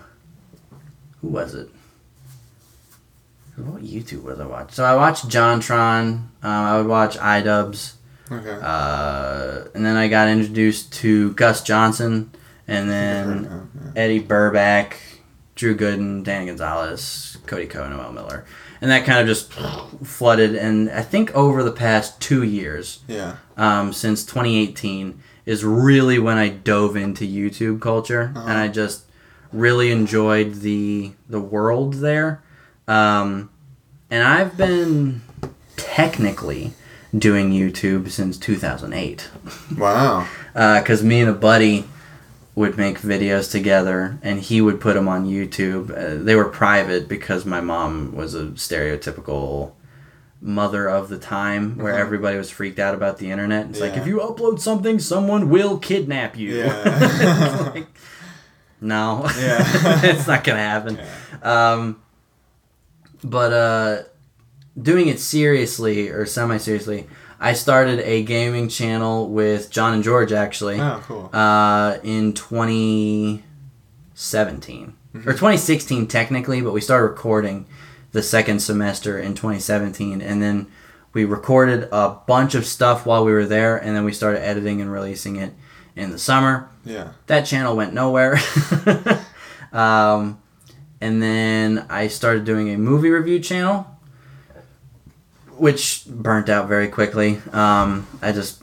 who 1.22 1.28
was 1.28 1.54
it? 1.56 1.70
What 3.56 3.84
YouTube 3.84 4.24
was 4.24 4.40
I 4.40 4.46
watch? 4.46 4.74
So 4.74 4.84
I 4.84 4.96
watched 4.96 5.30
JonTron. 5.30 6.24
Uh, 6.44 6.48
I 6.48 6.78
would 6.78 6.88
watch 6.88 7.18
iDubbbz, 7.18 7.94
Okay. 8.32 8.58
uh, 8.62 9.66
and 9.76 9.86
then 9.86 9.96
I 9.98 10.08
got 10.08 10.28
introduced 10.28 10.94
to 10.94 11.32
Gus 11.34 11.62
Johnson, 11.64 12.32
and 12.68 12.90
then 12.90 13.48
Oh, 13.52 13.68
yeah. 13.86 13.92
Eddie 14.04 14.22
Burback, 14.24 14.94
Drew 15.56 15.76
Gooden, 15.76 16.24
Danny 16.24 16.48
Gonzalez, 16.48 17.38
Cody 17.46 17.68
Ko, 17.68 17.88
Noel 17.88 18.12
Miller. 18.12 18.46
And 18.82 18.92
that 18.92 19.06
kind 19.06 19.20
of 19.20 19.28
just 19.28 19.54
flooded. 20.04 20.54
And 20.56 20.90
I 20.90 21.02
think 21.02 21.34
over 21.36 21.64
the 21.64 21.72
past 21.72 22.20
two 22.20 22.44
years, 22.44 23.00
Yeah. 23.08 23.38
um, 23.58 23.94
since 23.94 24.26
2018, 24.26 25.22
is 25.46 25.64
really 25.64 26.20
when 26.20 26.38
I 26.38 26.50
dove 26.50 26.98
into 26.98 27.26
YouTube 27.26 27.80
culture. 27.80 28.34
Uh-huh. 28.36 28.48
And 28.50 28.58
I 28.58 28.68
just 28.68 29.04
really 29.54 29.92
enjoyed 29.92 30.56
the, 30.56 31.12
the 31.30 31.40
world 31.40 31.96
there. 31.96 32.44
Um, 32.88 33.50
and 34.12 34.24
I've 34.24 34.58
been 34.58 35.22
technically 35.78 36.74
doing 37.18 37.52
YouTube 37.52 38.10
since 38.10 38.38
2008 38.38 39.30
Wow. 39.78 40.28
because 40.54 41.04
me 41.04 41.22
and 41.22 41.30
a 41.30 41.34
buddy 41.34 41.86
would 42.56 42.78
make 42.78 43.00
videos 43.00 43.52
together 43.52 44.18
and 44.22 44.40
he 44.40 44.62
would 44.62 44.80
put 44.80 44.94
them 44.96 45.08
on 45.08 45.26
YouTube. 45.26 45.90
Uh, 45.92 46.24
they 46.24 46.36
were 46.36 46.46
private 46.46 47.08
because 47.08 47.46
my 47.46 47.60
mom 47.62 48.16
was 48.16 48.34
a 48.34 48.46
stereotypical 48.48 49.72
mother 50.42 50.88
of 50.90 51.10
the 51.10 51.18
time 51.18 51.78
where 51.78 51.94
Uh-huh. 51.94 52.02
everybody 52.02 52.38
was 52.38 52.50
freaked 52.50 52.80
out 52.80 52.94
about 52.96 53.18
the 53.18 53.30
internet. 53.32 53.68
It's 53.70 53.80
like 53.82 53.98
if 53.98 54.08
you 54.08 54.18
upload 54.20 54.60
something, 54.60 55.00
someone 55.00 55.50
will 55.50 55.78
kidnap 55.78 56.38
you. 56.38 56.58
Yeah. 56.60 57.72
Like, 57.76 57.88
no, 58.82 59.24
Yeah. 59.40 59.60
it's 60.04 60.28
not 60.28 60.44
gonna 60.44 60.60
happen. 60.60 61.00
Um, 61.44 62.02
but 63.24 63.52
uh, 63.54 64.04
doing 64.82 65.08
it 65.08 65.20
seriously 65.20 66.10
or 66.10 66.26
semi 66.26 66.58
seriously, 66.58 67.08
I 67.40 67.54
started 67.54 68.00
a 68.00 68.24
gaming 68.24 68.70
channel 68.70 69.30
with 69.30 69.70
John 69.70 69.94
and 69.94 70.04
George 70.04 70.32
actually 70.32 70.80
Oh, 70.80 71.02
cool. 71.06 71.30
uh, 71.34 71.98
in 72.04 72.34
2017 72.34 74.94
or 75.26 75.34
2016 75.34 76.08
technically, 76.08 76.62
but 76.62 76.74
we 76.74 76.82
started 76.82 77.08
recording 77.08 77.66
the 78.12 78.24
second 78.24 78.60
semester 78.60 79.20
in 79.20 79.34
2017, 79.34 80.22
and 80.22 80.42
then 80.42 80.68
we 81.14 81.26
recorded 81.26 81.88
a 81.92 82.10
bunch 82.28 82.56
of 82.56 82.66
stuff 82.66 83.06
while 83.06 83.26
we 83.26 83.32
were 83.34 83.46
there, 83.46 83.78
and 83.78 83.96
then 83.96 84.06
we 84.06 84.14
started 84.14 84.42
editing 84.42 84.82
and 84.82 84.92
releasing 84.92 85.36
it 85.38 85.54
in 85.96 86.12
the 86.12 86.20
summer. 86.20 86.70
Yeah. 86.84 87.10
That 87.28 87.46
channel 87.46 87.76
went 87.76 87.94
nowhere. 87.94 88.38
um, 89.74 90.40
and 91.02 91.22
then 91.22 91.86
I 91.90 92.08
started 92.08 92.46
doing 92.46 92.70
a 92.70 92.78
movie 92.78 93.10
review 93.10 93.40
channel, 93.40 93.86
which 95.58 96.04
burnt 96.08 96.50
out 96.50 96.68
very 96.68 96.88
quickly. 96.88 97.42
Um, 97.52 98.08
I 98.22 98.32
just 98.32 98.62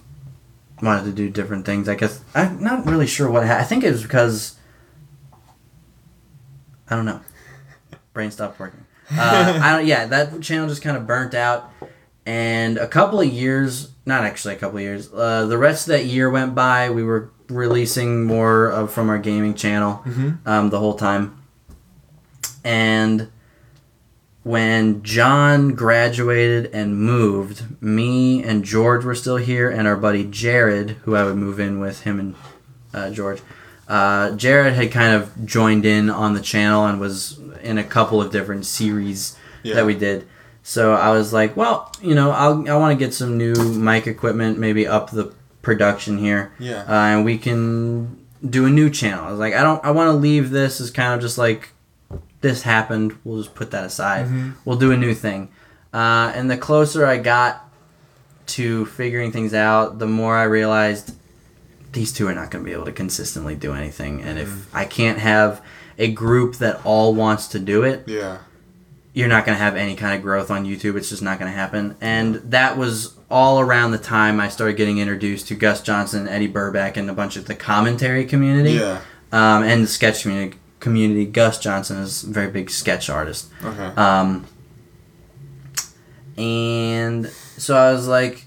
wanted 0.82 1.04
to 1.04 1.12
do 1.12 1.30
different 1.30 1.64
things. 1.66 1.88
I 1.88 1.94
guess 1.94 2.22
I'm 2.34 2.62
not 2.62 2.86
really 2.86 3.06
sure 3.06 3.30
what. 3.30 3.46
Ha- 3.46 3.58
I 3.58 3.64
think 3.64 3.84
it 3.84 3.90
was 3.92 4.02
because 4.02 4.56
I 6.88 6.96
don't 6.96 7.04
know. 7.06 7.20
Brain 8.12 8.30
stopped 8.30 8.58
working. 8.60 8.84
Uh, 9.10 9.58
I 9.62 9.76
don't. 9.76 9.86
Yeah, 9.86 10.06
that 10.06 10.40
channel 10.42 10.68
just 10.68 10.82
kind 10.82 10.96
of 10.96 11.06
burnt 11.06 11.34
out, 11.34 11.70
and 12.26 12.78
a 12.78 12.86
couple 12.88 13.20
of 13.20 13.26
years. 13.28 13.88
Not 14.04 14.24
actually 14.24 14.54
a 14.54 14.58
couple 14.58 14.78
of 14.78 14.82
years. 14.82 15.12
Uh, 15.12 15.46
the 15.46 15.56
rest 15.56 15.86
of 15.86 15.92
that 15.92 16.06
year 16.06 16.28
went 16.28 16.54
by. 16.56 16.90
We 16.90 17.04
were 17.04 17.30
releasing 17.48 18.24
more 18.24 18.66
of 18.68 18.92
from 18.92 19.08
our 19.10 19.18
gaming 19.18 19.54
channel 19.54 20.02
Mm-hmm. 20.04 20.48
um, 20.48 20.70
the 20.70 20.78
whole 20.80 20.94
time. 20.94 21.38
And 22.64 23.30
when 24.42 25.02
John 25.02 25.74
graduated 25.74 26.72
and 26.74 26.96
moved, 26.98 27.64
me 27.82 28.42
and 28.42 28.64
George 28.64 29.04
were 29.04 29.14
still 29.14 29.36
here, 29.36 29.70
and 29.70 29.86
our 29.86 29.96
buddy 29.96 30.24
Jared, 30.24 30.90
who 31.02 31.14
I 31.14 31.24
would 31.24 31.36
move 31.36 31.60
in 31.60 31.78
with, 31.80 32.00
him 32.02 32.18
and 32.18 32.34
uh, 32.92 33.10
George. 33.10 33.40
Uh, 33.88 34.32
Jared 34.32 34.74
had 34.74 34.90
kind 34.90 35.14
of 35.14 35.44
joined 35.46 35.84
in 35.86 36.08
on 36.10 36.34
the 36.34 36.40
channel 36.40 36.86
and 36.86 36.98
was 36.98 37.38
in 37.62 37.78
a 37.78 37.84
couple 37.84 38.20
of 38.20 38.32
different 38.32 38.66
series 38.66 39.36
Yeah. 39.62 39.74
that 39.76 39.86
we 39.86 39.94
did. 39.94 40.26
So 40.64 40.94
I 40.94 41.10
was 41.10 41.32
like, 41.32 41.56
well, 41.56 41.92
you 42.00 42.14
know, 42.14 42.30
I'll, 42.30 42.68
I 42.68 42.76
want 42.76 42.98
to 42.98 43.04
get 43.04 43.12
some 43.14 43.36
new 43.36 43.54
mic 43.54 44.06
equipment, 44.06 44.58
maybe 44.58 44.86
up 44.86 45.10
the 45.10 45.34
production 45.60 46.18
here 46.18 46.52
Yeah. 46.58 46.82
uh, 46.88 46.92
and 47.16 47.24
we 47.24 47.38
can 47.38 48.24
do 48.48 48.66
a 48.66 48.70
new 48.70 48.88
channel. 48.90 49.24
I 49.26 49.30
was 49.30 49.38
like, 49.40 49.54
I 49.54 49.62
don't, 49.62 49.84
I 49.84 49.90
want 49.92 50.08
to 50.08 50.12
leave 50.16 50.50
this 50.50 50.80
as 50.80 50.90
kind 50.90 51.14
of 51.14 51.20
just 51.20 51.38
like 51.38 51.70
this 52.42 52.62
happened. 52.62 53.16
We'll 53.24 53.42
just 53.42 53.54
put 53.54 53.70
that 53.70 53.84
aside. 53.84 54.26
Mhm. 54.26 54.52
We'll 54.64 54.76
do 54.78 54.92
a 54.92 54.96
new 54.96 55.14
thing. 55.14 55.48
Uh, 55.94 56.32
and 56.34 56.50
the 56.50 56.56
closer 56.56 57.06
I 57.06 57.18
got 57.18 57.68
to 58.48 58.86
figuring 58.86 59.32
things 59.32 59.54
out, 59.54 59.98
the 59.98 60.06
more 60.06 60.36
I 60.36 60.44
realized 60.44 61.14
these 61.92 62.12
two 62.12 62.26
are 62.28 62.34
not 62.34 62.50
going 62.50 62.64
to 62.64 62.68
be 62.68 62.72
able 62.74 62.86
to 62.86 62.92
consistently 62.92 63.54
do 63.54 63.72
anything. 63.74 64.22
And 64.22 64.38
if 64.38 64.74
I 64.74 64.84
can't 64.84 65.18
have 65.18 65.60
a 65.98 66.10
group 66.10 66.56
that 66.56 66.80
all 66.84 67.14
wants 67.14 67.46
to 67.48 67.58
do 67.58 67.82
it, 67.82 68.04
Yeah. 68.06 68.38
you're 69.12 69.28
not 69.28 69.44
going 69.44 69.56
to 69.58 69.62
have 69.62 69.76
any 69.76 69.94
kind 69.94 70.14
of 70.16 70.22
growth 70.22 70.50
on 70.50 70.64
YouTube. 70.64 70.96
It's 70.96 71.10
just 71.10 71.22
not 71.22 71.38
going 71.38 71.50
to 71.52 71.56
happen. 71.56 71.96
And 72.00 72.36
that 72.50 72.78
was 72.78 73.12
all 73.30 73.60
around 73.60 73.90
the 73.92 73.98
time 73.98 74.40
I 74.40 74.48
started 74.48 74.76
getting 74.76 74.98
introduced 74.98 75.48
to 75.48 75.54
Gus 75.54 75.82
Johnson, 75.82 76.26
Eddie 76.28 76.48
Burback, 76.48 76.96
and 76.96 77.08
a 77.10 77.12
bunch 77.12 77.36
of 77.36 77.44
the 77.46 77.54
commentary 77.54 78.24
community 78.24 78.72
Yeah. 78.72 78.98
um, 79.30 79.62
and 79.62 79.84
the 79.84 79.88
sketch 79.88 80.22
community. 80.22 80.58
Community. 80.82 81.24
Gus 81.24 81.58
Johnson 81.60 81.98
is 81.98 82.24
a 82.24 82.26
very 82.26 82.50
big 82.50 82.68
sketch 82.68 83.08
artist. 83.08 83.48
Okay. 83.62 83.86
Um, 83.96 84.44
and 86.36 87.28
so 87.28 87.76
I 87.76 87.92
was 87.92 88.08
like, 88.08 88.46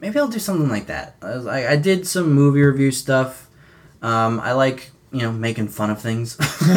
maybe 0.00 0.18
I'll 0.18 0.28
do 0.28 0.38
something 0.38 0.70
like 0.70 0.86
that. 0.86 1.16
I 1.20 1.36
was 1.36 1.44
like, 1.44 1.66
I 1.66 1.76
did 1.76 2.06
some 2.06 2.32
movie 2.32 2.62
review 2.62 2.90
stuff. 2.90 3.48
Um, 4.00 4.40
I 4.40 4.52
like 4.52 4.90
you 5.12 5.20
know 5.20 5.30
making 5.30 5.68
fun 5.68 5.90
of 5.90 6.00
things, 6.00 6.40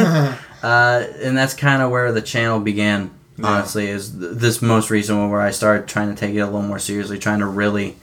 uh, 0.62 1.06
and 1.22 1.36
that's 1.36 1.54
kind 1.54 1.82
of 1.82 1.90
where 1.90 2.12
the 2.12 2.22
channel 2.22 2.60
began. 2.60 3.10
Yeah. 3.38 3.46
Honestly, 3.46 3.88
is 3.88 4.10
th- 4.10 4.32
this 4.34 4.60
most 4.60 4.90
recent 4.90 5.18
one 5.18 5.30
where 5.30 5.40
I 5.40 5.52
started 5.52 5.88
trying 5.88 6.14
to 6.14 6.20
take 6.20 6.34
it 6.34 6.40
a 6.40 6.44
little 6.44 6.62
more 6.62 6.78
seriously, 6.78 7.18
trying 7.18 7.38
to 7.38 7.46
really 7.46 7.96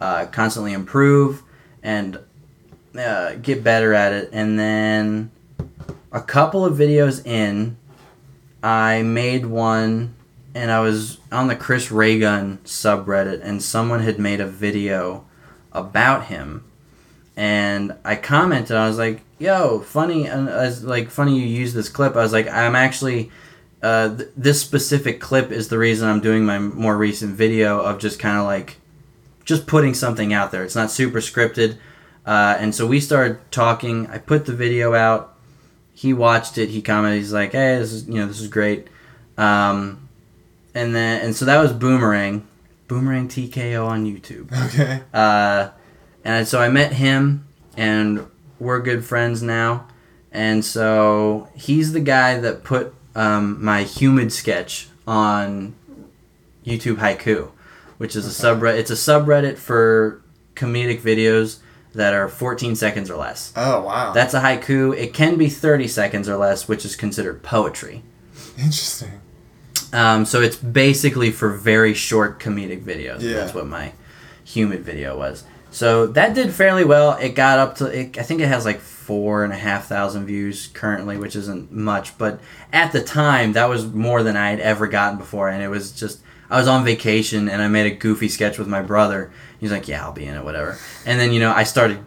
uh, 0.00 0.26
constantly 0.26 0.74
improve 0.74 1.42
and 1.82 2.20
uh, 2.96 3.34
get 3.36 3.64
better 3.64 3.94
at 3.94 4.12
it. 4.12 4.30
And 4.32 4.58
then 4.58 5.30
a 6.10 6.20
couple 6.20 6.64
of 6.64 6.76
videos 6.76 7.24
in, 7.26 7.76
I 8.62 9.02
made 9.02 9.46
one 9.46 10.14
and 10.54 10.70
I 10.70 10.80
was 10.80 11.18
on 11.30 11.48
the 11.48 11.56
Chris 11.56 11.90
Ray 11.90 12.18
Gun 12.18 12.58
subreddit 12.64 13.40
and 13.42 13.62
someone 13.62 14.00
had 14.00 14.18
made 14.18 14.40
a 14.40 14.46
video 14.46 15.24
about 15.72 16.26
him. 16.26 16.64
And 17.36 17.94
I 18.04 18.16
commented 18.16 18.76
I 18.76 18.86
was 18.86 18.98
like 18.98 19.22
yo 19.38 19.80
funny 19.80 20.26
and 20.26 20.48
I 20.48 20.66
was 20.66 20.84
like 20.84 21.10
funny 21.10 21.38
you 21.38 21.46
use 21.46 21.72
this 21.72 21.88
clip. 21.88 22.14
I 22.14 22.22
was 22.22 22.32
like 22.32 22.48
I'm 22.48 22.76
actually 22.76 23.30
uh, 23.82 24.16
th- 24.16 24.28
this 24.36 24.60
specific 24.60 25.20
clip 25.20 25.50
is 25.50 25.68
the 25.68 25.78
reason 25.78 26.08
I'm 26.08 26.20
doing 26.20 26.44
my 26.44 26.58
more 26.58 26.96
recent 26.96 27.34
video 27.34 27.80
of 27.80 27.98
just 27.98 28.20
kind 28.20 28.38
of 28.38 28.44
like 28.44 28.76
just 29.44 29.66
putting 29.66 29.94
something 29.94 30.32
out 30.32 30.52
there. 30.52 30.62
It's 30.62 30.76
not 30.76 30.90
super 30.90 31.18
scripted. 31.18 31.78
Uh, 32.24 32.56
and 32.58 32.72
so 32.74 32.86
we 32.86 33.00
started 33.00 33.38
talking. 33.50 34.06
I 34.06 34.18
put 34.18 34.46
the 34.46 34.52
video 34.52 34.94
out 34.94 35.31
he 35.94 36.12
watched 36.12 36.58
it 36.58 36.70
he 36.70 36.82
commented 36.82 37.18
he's 37.18 37.32
like 37.32 37.52
hey 37.52 37.78
this 37.78 37.92
is 37.92 38.08
you 38.08 38.14
know 38.14 38.26
this 38.26 38.40
is 38.40 38.48
great. 38.48 38.88
Um, 39.38 40.08
and 40.74 40.94
then 40.94 41.24
and 41.24 41.36
so 41.36 41.44
that 41.44 41.60
was 41.60 41.72
boomerang. 41.72 42.46
Boomerang 42.88 43.28
tko 43.28 43.86
on 43.86 44.04
youtube. 44.04 44.50
Okay. 44.66 45.02
uh, 45.12 45.70
and 46.24 46.46
so 46.46 46.60
i 46.60 46.68
met 46.68 46.92
him 46.92 47.46
and 47.76 48.26
we're 48.58 48.80
good 48.80 49.04
friends 49.04 49.42
now. 49.42 49.88
And 50.30 50.64
so 50.64 51.48
he's 51.54 51.92
the 51.92 52.00
guy 52.00 52.38
that 52.38 52.64
put 52.64 52.94
um, 53.14 53.62
my 53.62 53.82
humid 53.82 54.32
sketch 54.32 54.88
on 55.06 55.74
youtube 56.64 56.96
haiku 56.96 57.50
which 57.98 58.14
is 58.14 58.24
a 58.24 58.30
subreddit 58.30 58.78
it's 58.78 58.90
a 58.90 58.94
subreddit 58.94 59.58
for 59.58 60.22
comedic 60.54 61.00
videos 61.00 61.58
that 61.94 62.14
are 62.14 62.28
14 62.28 62.74
seconds 62.76 63.10
or 63.10 63.16
less. 63.16 63.52
Oh 63.56 63.82
wow. 63.82 64.12
That's 64.12 64.34
a 64.34 64.40
haiku. 64.40 64.96
It 64.96 65.12
can 65.14 65.36
be 65.36 65.48
30 65.48 65.88
seconds 65.88 66.28
or 66.28 66.36
less, 66.36 66.68
which 66.68 66.84
is 66.84 66.96
considered 66.96 67.42
poetry. 67.42 68.02
interesting. 68.58 69.20
Um, 69.92 70.24
so 70.24 70.40
it's 70.40 70.56
basically 70.56 71.30
for 71.30 71.50
very 71.52 71.92
short 71.94 72.40
comedic 72.40 72.82
videos. 72.82 73.20
Yeah. 73.20 73.34
That's 73.34 73.54
what 73.54 73.66
my 73.66 73.92
humid 74.44 74.80
video 74.80 75.18
was. 75.18 75.44
So 75.70 76.06
that 76.08 76.34
did 76.34 76.52
fairly 76.52 76.84
well. 76.84 77.16
It 77.18 77.30
got 77.30 77.58
up 77.58 77.76
to, 77.76 77.86
it, 77.86 78.18
I 78.18 78.22
think 78.22 78.40
it 78.40 78.48
has 78.48 78.64
like 78.64 78.80
four 78.80 79.42
and 79.42 79.52
a 79.52 79.56
half 79.56 79.86
thousand 79.86 80.26
views 80.26 80.68
currently, 80.68 81.16
which 81.16 81.34
isn't 81.34 81.72
much. 81.72 82.16
But 82.18 82.40
at 82.72 82.92
the 82.92 83.02
time, 83.02 83.52
that 83.54 83.68
was 83.68 83.86
more 83.86 84.22
than 84.22 84.36
I 84.36 84.50
had 84.50 84.60
ever 84.60 84.86
gotten 84.86 85.18
before. 85.18 85.48
And 85.48 85.62
it 85.62 85.68
was 85.68 85.92
just, 85.92 86.20
I 86.50 86.58
was 86.58 86.68
on 86.68 86.84
vacation 86.84 87.48
and 87.48 87.62
I 87.62 87.68
made 87.68 87.90
a 87.90 87.94
goofy 87.94 88.28
sketch 88.28 88.58
with 88.58 88.68
my 88.68 88.82
brother. 88.82 89.32
He's 89.62 89.70
like, 89.72 89.88
yeah, 89.88 90.04
I'll 90.04 90.12
be 90.12 90.26
in 90.26 90.34
it, 90.36 90.44
whatever. 90.44 90.76
And 91.06 91.18
then, 91.18 91.32
you 91.32 91.40
know, 91.40 91.52
I 91.52 91.62
started, 91.62 91.98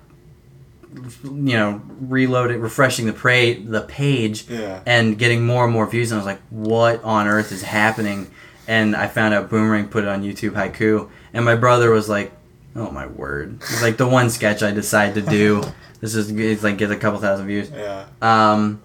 you 1.24 1.32
know, 1.58 1.82
reloading, 2.02 2.60
refreshing 2.62 3.06
the, 3.08 3.14
pra- 3.14 3.60
the 3.60 3.86
page 3.88 4.48
Yeah. 4.50 4.82
and 4.86 5.18
getting 5.18 5.46
more 5.46 5.64
and 5.66 5.74
more 5.74 5.88
views. 5.88 6.12
And 6.12 6.18
I 6.18 6.20
was 6.20 6.26
like, 6.26 6.42
what 6.50 7.04
on 7.04 7.28
earth 7.28 7.52
is 7.52 7.64
happening? 7.64 8.30
And 8.68 8.96
I 8.96 9.08
found 9.08 9.34
out 9.34 9.50
Boomerang 9.50 9.88
put 9.88 10.04
it 10.04 10.08
on 10.10 10.22
YouTube 10.24 10.52
Haiku. 10.52 11.10
And 11.34 11.44
my 11.46 11.56
brother 11.56 11.92
was 11.92 12.08
like, 12.10 12.32
oh 12.76 12.92
my 12.92 13.08
word. 13.08 13.56
It's 13.62 13.82
like 13.82 13.98
the 13.98 14.08
one 14.08 14.30
sketch 14.30 14.62
I 14.64 14.72
decided 14.72 15.26
to 15.26 15.30
do. 15.32 15.64
This 16.02 16.14
is, 16.14 16.30
it's 16.30 16.62
like, 16.62 16.78
get 16.78 16.92
a 16.92 16.98
couple 16.98 17.20
thousand 17.20 17.48
views. 17.48 17.72
Yeah. 17.72 18.06
Um, 18.22 18.82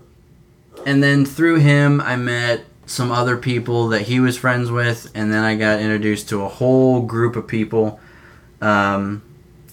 and 0.86 1.02
then 1.02 1.26
through 1.26 1.56
him, 1.56 2.00
I 2.00 2.14
met 2.16 2.64
some 2.86 3.10
other 3.10 3.36
people 3.36 3.88
that 3.88 4.02
he 4.02 4.20
was 4.20 4.38
friends 4.38 4.70
with. 4.70 5.10
And 5.14 5.30
then 5.30 5.42
I 5.44 5.56
got 5.56 5.80
introduced 5.80 6.28
to 6.30 6.42
a 6.44 6.48
whole 6.48 7.02
group 7.02 7.34
of 7.36 7.46
people. 7.48 8.00
Um, 8.60 9.22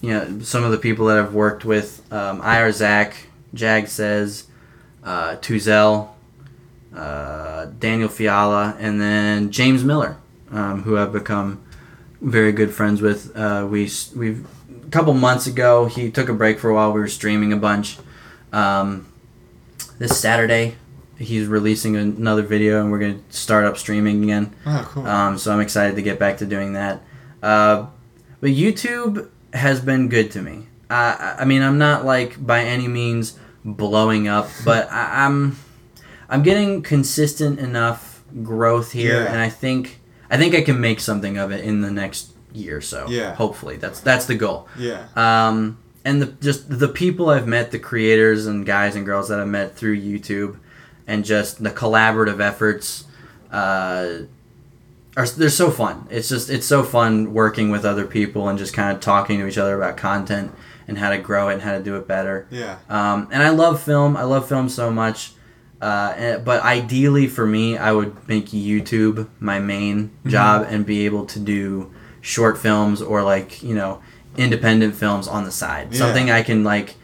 you 0.00 0.10
know, 0.10 0.40
some 0.40 0.64
of 0.64 0.70
the 0.70 0.78
people 0.78 1.06
that 1.06 1.18
I've 1.18 1.34
worked 1.34 1.64
with, 1.64 2.02
um, 2.12 2.40
IR 2.42 2.70
Zach, 2.72 3.14
Jag 3.54 3.88
Says, 3.88 4.44
uh, 5.04 5.36
Tuzel, 5.36 6.08
uh, 6.94 7.66
Daniel 7.78 8.08
Fiala, 8.08 8.76
and 8.78 9.00
then 9.00 9.50
James 9.50 9.84
Miller, 9.84 10.16
um, 10.50 10.82
who 10.82 10.96
I've 10.96 11.12
become 11.12 11.60
very 12.20 12.52
good 12.52 12.72
friends 12.72 13.00
with. 13.00 13.36
Uh, 13.36 13.66
we 13.68 13.90
we 14.16 14.30
a 14.86 14.90
couple 14.90 15.14
months 15.14 15.46
ago 15.46 15.86
he 15.86 16.10
took 16.10 16.28
a 16.28 16.34
break 16.34 16.58
for 16.58 16.70
a 16.70 16.74
while. 16.74 16.92
We 16.92 17.00
were 17.00 17.08
streaming 17.08 17.52
a 17.52 17.56
bunch. 17.56 17.98
Um, 18.52 19.06
this 19.98 20.18
Saturday, 20.18 20.76
he's 21.18 21.46
releasing 21.46 21.96
another 21.96 22.42
video, 22.42 22.80
and 22.80 22.90
we're 22.90 22.98
gonna 22.98 23.20
start 23.30 23.64
up 23.64 23.76
streaming 23.76 24.22
again. 24.22 24.54
Oh 24.66 24.88
cool. 24.90 25.06
Um, 25.06 25.38
so 25.38 25.52
I'm 25.52 25.60
excited 25.60 25.96
to 25.96 26.02
get 26.02 26.18
back 26.18 26.38
to 26.38 26.46
doing 26.46 26.72
that. 26.74 27.02
Uh, 27.42 27.86
but 28.40 28.50
YouTube 28.50 29.28
has 29.52 29.80
been 29.80 30.08
good 30.08 30.30
to 30.32 30.42
me. 30.42 30.66
I, 30.90 31.36
I 31.40 31.44
mean, 31.44 31.62
I'm 31.62 31.78
not 31.78 32.04
like 32.04 32.44
by 32.44 32.62
any 32.64 32.88
means 32.88 33.38
blowing 33.64 34.28
up, 34.28 34.48
but 34.64 34.90
I, 34.90 35.24
I'm 35.26 35.58
I'm 36.28 36.42
getting 36.42 36.82
consistent 36.82 37.58
enough 37.58 38.22
growth 38.42 38.92
here, 38.92 39.22
Yeah. 39.22 39.32
and 39.32 39.38
I 39.40 39.48
think 39.48 40.00
I 40.30 40.36
think 40.36 40.54
I 40.54 40.62
can 40.62 40.80
make 40.80 41.00
something 41.00 41.38
of 41.38 41.50
it 41.52 41.64
in 41.64 41.80
the 41.80 41.90
next 41.90 42.32
year 42.52 42.78
or 42.78 42.80
so. 42.80 43.06
Yeah. 43.08 43.34
hopefully 43.34 43.76
that's 43.76 44.00
that's 44.00 44.26
the 44.26 44.34
goal. 44.34 44.68
yeah. 44.78 45.06
Um, 45.16 45.78
and 46.04 46.22
the 46.22 46.26
just 46.26 46.78
the 46.78 46.88
people 46.88 47.28
I've 47.30 47.46
met, 47.46 47.70
the 47.70 47.78
creators 47.78 48.46
and 48.46 48.64
guys 48.64 48.96
and 48.96 49.04
girls 49.04 49.28
that 49.28 49.40
I've 49.40 49.48
met 49.48 49.76
through 49.76 50.00
YouTube, 50.00 50.58
and 51.06 51.24
just 51.24 51.62
the 51.62 51.70
collaborative 51.70 52.40
efforts, 52.40 53.04
uh, 53.50 54.20
are 55.18 55.26
they're 55.26 55.48
so 55.50 55.70
fun. 55.70 56.06
It's 56.10 56.28
just 56.28 56.48
it's 56.48 56.66
so 56.66 56.82
fun 56.82 57.34
working 57.34 57.70
with 57.70 57.84
other 57.84 58.06
people 58.06 58.48
and 58.48 58.58
just 58.58 58.72
kind 58.72 58.94
of 58.96 59.02
talking 59.02 59.38
to 59.40 59.46
each 59.46 59.58
other 59.58 59.76
about 59.76 59.96
content 59.98 60.52
and 60.86 60.96
how 60.96 61.10
to 61.10 61.18
grow 61.18 61.48
it 61.50 61.54
and 61.54 61.62
how 61.62 61.72
to 61.76 61.82
do 61.82 61.96
it 61.96 62.06
better. 62.08 62.46
Yeah. 62.50 62.78
Um, 62.88 63.28
and 63.32 63.42
I 63.42 63.50
love 63.50 63.82
film. 63.82 64.16
I 64.16 64.22
love 64.22 64.48
film 64.48 64.68
so 64.68 64.90
much. 64.90 65.32
Uh, 65.82 66.14
and, 66.16 66.44
but 66.44 66.62
ideally 66.62 67.26
for 67.26 67.46
me, 67.46 67.76
I 67.76 67.92
would 67.92 68.26
make 68.28 68.46
YouTube 68.46 69.28
my 69.38 69.58
main 69.58 70.10
job 70.26 70.66
and 70.70 70.86
be 70.86 71.04
able 71.04 71.26
to 71.26 71.38
do 71.38 71.92
short 72.20 72.58
films 72.58 73.00
or 73.02 73.22
like 73.22 73.62
you 73.62 73.74
know 73.74 74.00
independent 74.36 74.94
films 74.94 75.26
on 75.28 75.44
the 75.44 75.50
side. 75.52 75.88
Yeah. 75.92 75.98
Something 75.98 76.30
I 76.30 76.42
can 76.42 76.62
like. 76.64 76.94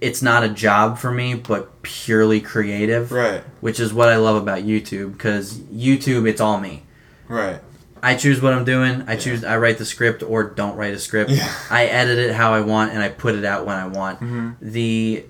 It's 0.00 0.22
not 0.22 0.42
a 0.44 0.48
job 0.48 0.98
for 0.98 1.10
me, 1.10 1.34
but 1.34 1.82
purely 1.82 2.40
creative, 2.40 3.12
Right. 3.12 3.42
which 3.60 3.78
is 3.78 3.92
what 3.92 4.08
I 4.08 4.16
love 4.16 4.36
about 4.40 4.62
YouTube. 4.62 5.12
Because 5.12 5.58
YouTube, 5.58 6.26
it's 6.26 6.40
all 6.40 6.58
me. 6.58 6.84
Right. 7.30 7.60
I 8.02 8.14
choose 8.14 8.40
what 8.40 8.52
I'm 8.54 8.64
doing. 8.64 9.04
I 9.06 9.16
choose. 9.16 9.44
I 9.44 9.56
write 9.58 9.78
the 9.78 9.84
script 9.84 10.22
or 10.22 10.42
don't 10.44 10.76
write 10.76 10.94
a 10.94 10.98
script. 10.98 11.30
Yeah. 11.30 11.52
I 11.70 11.86
edit 11.86 12.18
it 12.18 12.34
how 12.34 12.52
I 12.54 12.60
want 12.62 12.92
and 12.92 13.02
I 13.02 13.08
put 13.10 13.34
it 13.34 13.44
out 13.44 13.66
when 13.66 13.76
I 13.76 13.86
want. 13.86 14.20
Mhm. 14.20 14.56
The 14.60 15.24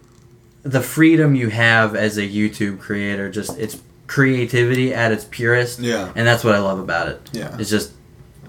the 0.63 0.81
freedom 0.83 1.35
you 1.35 1.49
have 1.49 1.95
as 1.97 2.17
a 2.19 2.23
YouTube 2.29 2.79
creator, 2.81 3.31
just 3.31 3.59
it's 3.59 3.79
creativity 4.07 4.93
at 4.93 5.11
its 5.13 5.25
purest, 5.25 5.79
Yeah. 5.81 6.11
and 6.15 6.27
that's 6.27 6.45
what 6.45 6.55
I 6.55 6.59
love 6.59 6.79
about 6.79 7.09
it. 7.09 7.21
Yeah. 7.33 7.57
It's 7.59 7.71
just 7.71 7.93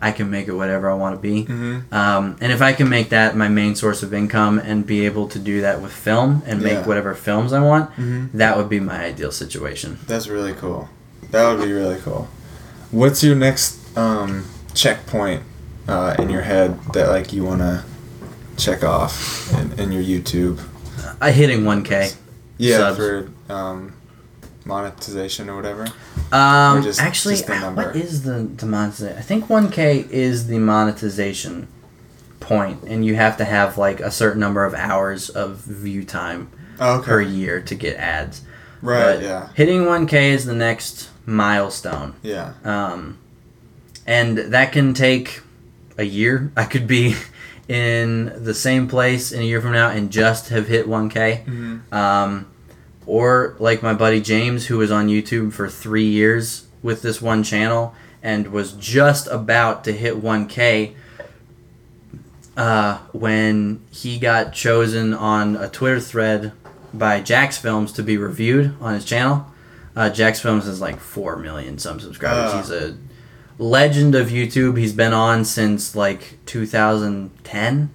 I 0.03 0.11
can 0.11 0.29
make 0.31 0.47
it 0.47 0.53
whatever 0.53 0.89
I 0.89 0.95
want 0.95 1.15
to 1.15 1.21
be. 1.21 1.43
Mm-hmm. 1.45 1.93
Um, 1.93 2.35
and 2.41 2.51
if 2.51 2.61
I 2.61 2.73
can 2.73 2.89
make 2.89 3.09
that 3.09 3.37
my 3.37 3.47
main 3.47 3.75
source 3.75 4.01
of 4.03 4.13
income 4.15 4.57
and 4.59 4.85
be 4.85 5.05
able 5.05 5.27
to 5.29 5.37
do 5.39 5.61
that 5.61 5.79
with 5.81 5.91
film 5.91 6.41
and 6.47 6.59
Yeah. 6.61 6.73
make 6.79 6.87
whatever 6.87 7.13
films 7.13 7.53
I 7.53 7.61
want, 7.61 7.89
Mm-hmm. 7.91 8.37
that 8.37 8.57
would 8.57 8.67
be 8.69 8.79
my 8.79 9.05
ideal 9.05 9.31
situation. 9.31 9.99
That's 10.07 10.27
really 10.27 10.53
cool. 10.53 10.89
That 11.31 11.47
would 11.55 11.63
be 11.65 11.71
really 11.71 11.99
cool. 11.99 12.27
What's 12.91 13.23
your 13.23 13.35
next 13.35 13.79
um, 13.97 14.45
checkpoint 14.73 15.43
uh, 15.87 16.15
in 16.19 16.29
your 16.29 16.41
head 16.41 16.79
that 16.93 17.07
like 17.09 17.31
you 17.33 17.43
want 17.45 17.59
to 17.61 17.83
check 18.57 18.83
off 18.83 19.51
in, 19.53 19.71
in 19.79 19.91
your 19.91 20.03
YouTube? 20.03 20.59
I 21.21 21.31
hitting 21.31 21.61
1K. 21.61 22.15
Yeah, 22.57 22.77
Subs. 22.77 22.97
for 22.97 23.29
um, 23.49 23.93
monetization 24.65 25.49
or 25.49 25.55
whatever. 25.55 25.87
Um, 26.31 26.77
Or 26.77 26.81
just- 26.81 27.01
actually, 27.01 27.35
just 27.35 27.47
what 27.49 27.95
is 27.95 28.23
the, 28.23 28.43
the 28.55 28.65
monetization? 28.65 29.17
I 29.17 29.21
think 29.21 29.45
1K 29.45 30.09
is 30.09 30.47
the 30.47 30.59
monetization 30.59 31.67
point, 32.39 32.83
and 32.83 33.05
you 33.05 33.15
have 33.15 33.37
to 33.37 33.45
have 33.45 33.77
like 33.77 33.99
a 33.99 34.11
certain 34.11 34.39
number 34.39 34.65
of 34.65 34.73
hours 34.73 35.29
of 35.29 35.57
view 35.59 36.03
time 36.03 36.49
Oh, 36.79 36.97
okay. 36.97 37.05
per 37.07 37.21
year 37.21 37.61
to 37.61 37.75
get 37.75 37.95
ads. 37.97 38.41
Right. 38.81 39.15
But 39.15 39.23
yeah. 39.23 39.49
Hitting 39.53 39.83
1K 39.83 40.31
is 40.31 40.45
the 40.45 40.55
next 40.55 41.09
milestone, 41.25 42.15
Yeah. 42.23 42.53
um, 42.63 43.17
and 44.07 44.37
that 44.37 44.71
can 44.71 44.93
take 44.93 45.41
a 45.97 46.03
year. 46.03 46.51
I 46.57 46.65
could 46.65 46.87
be 46.87 47.15
in 47.67 48.31
the 48.43 48.53
same 48.53 48.87
place 48.87 49.31
in 49.31 49.41
a 49.41 49.45
year 49.45 49.61
from 49.61 49.73
now 49.73 49.89
and 49.89 50.11
just 50.11 50.49
have 50.49 50.67
hit 50.67 50.87
1K. 50.87 51.45
Mm-hmm. 51.45 51.93
Um, 51.93 52.47
or 53.05 53.55
like 53.59 53.81
my 53.81 53.93
buddy 53.93 54.21
James, 54.21 54.67
who 54.67 54.77
was 54.77 54.91
on 54.91 55.07
YouTube 55.07 55.53
for 55.53 55.67
three 55.69 56.05
years 56.07 56.67
with 56.83 57.01
this 57.01 57.21
one 57.21 57.43
channel 57.43 57.93
and 58.23 58.47
was 58.47 58.73
just 58.73 59.27
about 59.27 59.83
to 59.85 59.91
hit 59.91 60.21
1K 60.21 60.93
uh, 62.57 62.97
when 63.11 63.81
he 63.91 64.19
got 64.19 64.53
chosen 64.53 65.13
on 65.13 65.55
a 65.55 65.67
Twitter 65.69 65.99
thread 65.99 66.51
by 66.93 67.21
jacksfilms 67.21 67.93
to 67.95 68.03
be 68.03 68.17
reviewed 68.17 68.75
on 68.81 68.93
his 68.93 69.05
channel. 69.05 69.45
Uh, 69.95 70.09
jacksfilms 70.09 70.63
has 70.63 70.79
like 70.81 70.99
4 70.99 71.37
million 71.37 71.77
some 71.77 71.99
subscribers. 71.99 72.51
Ah. 72.53 72.57
He's 72.61 72.71
a 72.71 72.97
legend 73.57 74.15
of 74.15 74.29
YouTube. 74.29 74.77
He's 74.77 74.93
been 74.93 75.13
on 75.13 75.43
since 75.45 75.95
like 75.95 76.37
2010, 76.45 77.93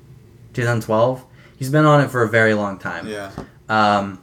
2012. 0.52 1.24
He's 1.58 1.70
been 1.70 1.84
on 1.86 2.00
it 2.02 2.10
for 2.10 2.22
a 2.22 2.28
very 2.28 2.54
long 2.54 2.78
time. 2.78 3.06
Yeah. 3.08 3.30
Um, 3.68 4.20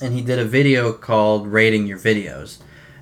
and 0.00 0.14
he 0.14 0.20
did 0.22 0.38
a 0.38 0.44
video 0.44 0.92
called 0.92 1.46
rating 1.48 1.86
your 1.86 1.98
videos 1.98 2.58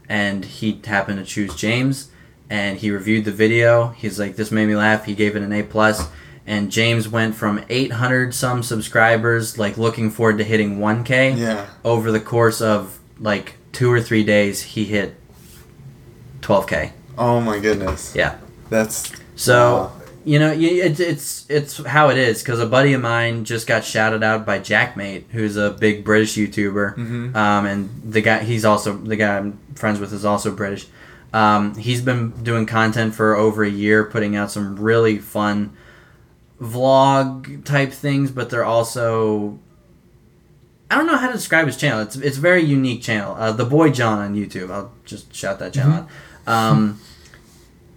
and 0.08 0.44
he 0.44 0.80
happened 0.84 1.18
to 1.20 1.24
choose 1.24 1.54
james 1.54 2.10
and 2.50 2.78
he 2.78 2.90
reviewed 2.90 3.24
the 3.24 3.30
video 3.30 3.88
he's 3.90 4.18
like 4.18 4.34
this 4.36 4.50
made 4.50 4.66
me 4.66 4.74
laugh 4.74 5.04
he 5.04 5.14
gave 5.14 5.36
it 5.36 5.42
an 5.42 5.52
a 5.52 5.62
plus 5.62 6.08
and 6.46 6.70
james 6.70 7.08
went 7.08 7.34
from 7.36 7.64
800 7.70 8.34
some 8.34 8.62
subscribers 8.64 9.56
like 9.56 9.78
looking 9.78 10.10
forward 10.10 10.36
to 10.38 10.44
hitting 10.44 10.78
1k 10.78 11.38
Yeah. 11.38 11.68
over 11.84 12.10
the 12.10 12.18
course 12.20 12.60
of 12.60 12.98
like 13.20 13.54
two 13.72 13.90
or 13.92 14.00
three 14.00 14.24
days 14.24 14.62
he 14.62 14.84
hit 14.84 15.14
12k 16.40 16.92
Oh 17.18 17.40
my 17.40 17.58
goodness. 17.58 18.14
yeah 18.16 18.38
That's 18.70 19.12
so 19.36 19.74
Wow. 19.74 19.92
you 20.24 20.38
know, 20.38 20.52
it's 20.56 21.00
it's 21.00 21.46
it's 21.48 21.84
how 21.86 22.08
it 22.10 22.18
is. 22.18 22.42
Because 22.42 22.60
a 22.60 22.66
buddy 22.66 22.92
of 22.92 23.00
mine 23.02 23.44
just 23.44 23.66
got 23.66 23.84
shouted 23.84 24.22
out 24.22 24.44
by 24.46 24.58
Jackmate, 24.58 25.24
who's 25.30 25.56
a 25.56 25.70
big 25.70 26.04
British 26.04 26.34
YouTuber, 26.36 26.96
Mhm. 26.96 27.34
um, 27.34 27.66
and 27.66 27.88
the 28.04 28.20
guy 28.20 28.38
he's 28.40 28.64
also 28.66 28.94
the 28.96 29.16
guy 29.16 29.38
I'm 29.38 29.58
friends 29.74 29.98
with 29.98 30.12
is 30.12 30.24
also 30.24 30.50
British. 30.50 30.86
Um, 31.32 31.74
he's 31.76 32.02
been 32.02 32.30
doing 32.42 32.66
content 32.66 33.14
for 33.14 33.34
over 33.34 33.62
a 33.64 33.70
year, 33.70 34.04
putting 34.04 34.36
out 34.36 34.50
some 34.50 34.76
really 34.76 35.16
fun 35.18 35.70
vlog 36.60 37.64
type 37.64 37.92
things, 37.92 38.30
but 38.30 38.50
they're 38.50 38.64
also 38.64 39.58
I 40.90 40.96
don't 40.96 41.06
know 41.06 41.16
how 41.16 41.28
to 41.28 41.32
describe 41.34 41.66
his 41.66 41.76
channel. 41.76 42.00
It's 42.00 42.16
it's 42.16 42.36
a 42.36 42.40
very 42.40 42.62
unique 42.62 43.02
channel. 43.02 43.34
Uh, 43.36 43.52
the 43.52 43.64
boy 43.64 43.90
John 43.90 44.18
on 44.18 44.34
YouTube. 44.34 44.70
I'll 44.70 44.92
just 45.04 45.32
shout 45.34 45.58
that 45.60 45.72
channel 45.72 46.06
out. 46.46 46.52
Um, 46.52 47.00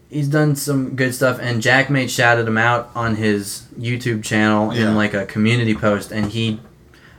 he's 0.10 0.28
done 0.28 0.56
some 0.56 0.96
good 0.96 1.16
stuff 1.16 1.40
and 1.42 1.62
Jack 1.62 1.90
made 1.90 2.12
shouted 2.12 2.48
him 2.48 2.58
out 2.58 2.92
on 2.94 3.16
his 3.16 3.64
YouTube 3.80 4.24
channel 4.24 4.74
Yeah. 4.74 4.90
in 4.90 4.96
like 4.96 5.14
a 5.16 5.26
community 5.26 5.74
post 5.74 6.12
and 6.12 6.28
he 6.32 6.60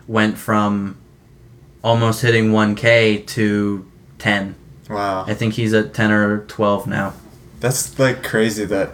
went 0.06 0.38
from 0.38 0.96
almost 1.82 2.22
hitting 2.22 2.50
1k 2.52 3.26
to 3.26 3.84
10. 4.18 4.54
Wow. 4.88 5.24
I 5.26 5.34
think 5.34 5.54
he's 5.54 5.74
at 5.74 5.92
10 5.92 6.12
or 6.12 6.44
12 6.46 6.86
now. 6.86 7.14
That's 7.58 7.98
like 7.98 8.22
crazy 8.22 8.64
that 8.66 8.90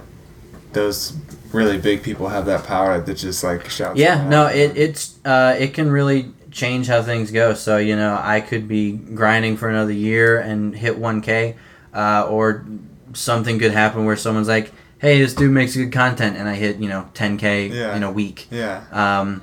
those 0.72 1.14
really 1.52 1.76
big 1.78 2.02
people 2.02 2.28
have 2.28 2.46
that 2.46 2.64
power 2.64 3.04
to 3.04 3.14
just 3.14 3.42
like 3.44 3.68
shout. 3.68 3.96
Yeah, 3.96 4.26
no, 4.28 4.46
it 4.46 4.76
it's 4.76 5.18
uh, 5.24 5.56
it 5.58 5.74
can 5.74 5.90
really 5.90 6.32
change 6.50 6.86
how 6.88 7.02
things 7.02 7.30
go. 7.30 7.54
So 7.54 7.76
you 7.78 7.96
know, 7.96 8.18
I 8.22 8.40
could 8.40 8.66
be 8.68 8.92
grinding 8.92 9.56
for 9.56 9.68
another 9.68 9.92
year 9.92 10.38
and 10.38 10.74
hit 10.74 10.98
1K, 10.98 11.54
uh, 11.94 12.26
or 12.28 12.64
something 13.12 13.58
could 13.58 13.72
happen 13.72 14.04
where 14.04 14.16
someone's 14.16 14.48
like, 14.48 14.72
"Hey, 14.98 15.20
this 15.20 15.34
dude 15.34 15.50
makes 15.52 15.74
good 15.76 15.92
content," 15.92 16.36
and 16.36 16.48
I 16.48 16.54
hit 16.54 16.76
you 16.78 16.88
know 16.88 17.06
10K 17.14 17.68
Yeah. 17.72 17.96
in 17.96 18.02
a 18.02 18.10
week. 18.10 18.46
Yeah. 18.50 18.80
Um, 18.92 19.42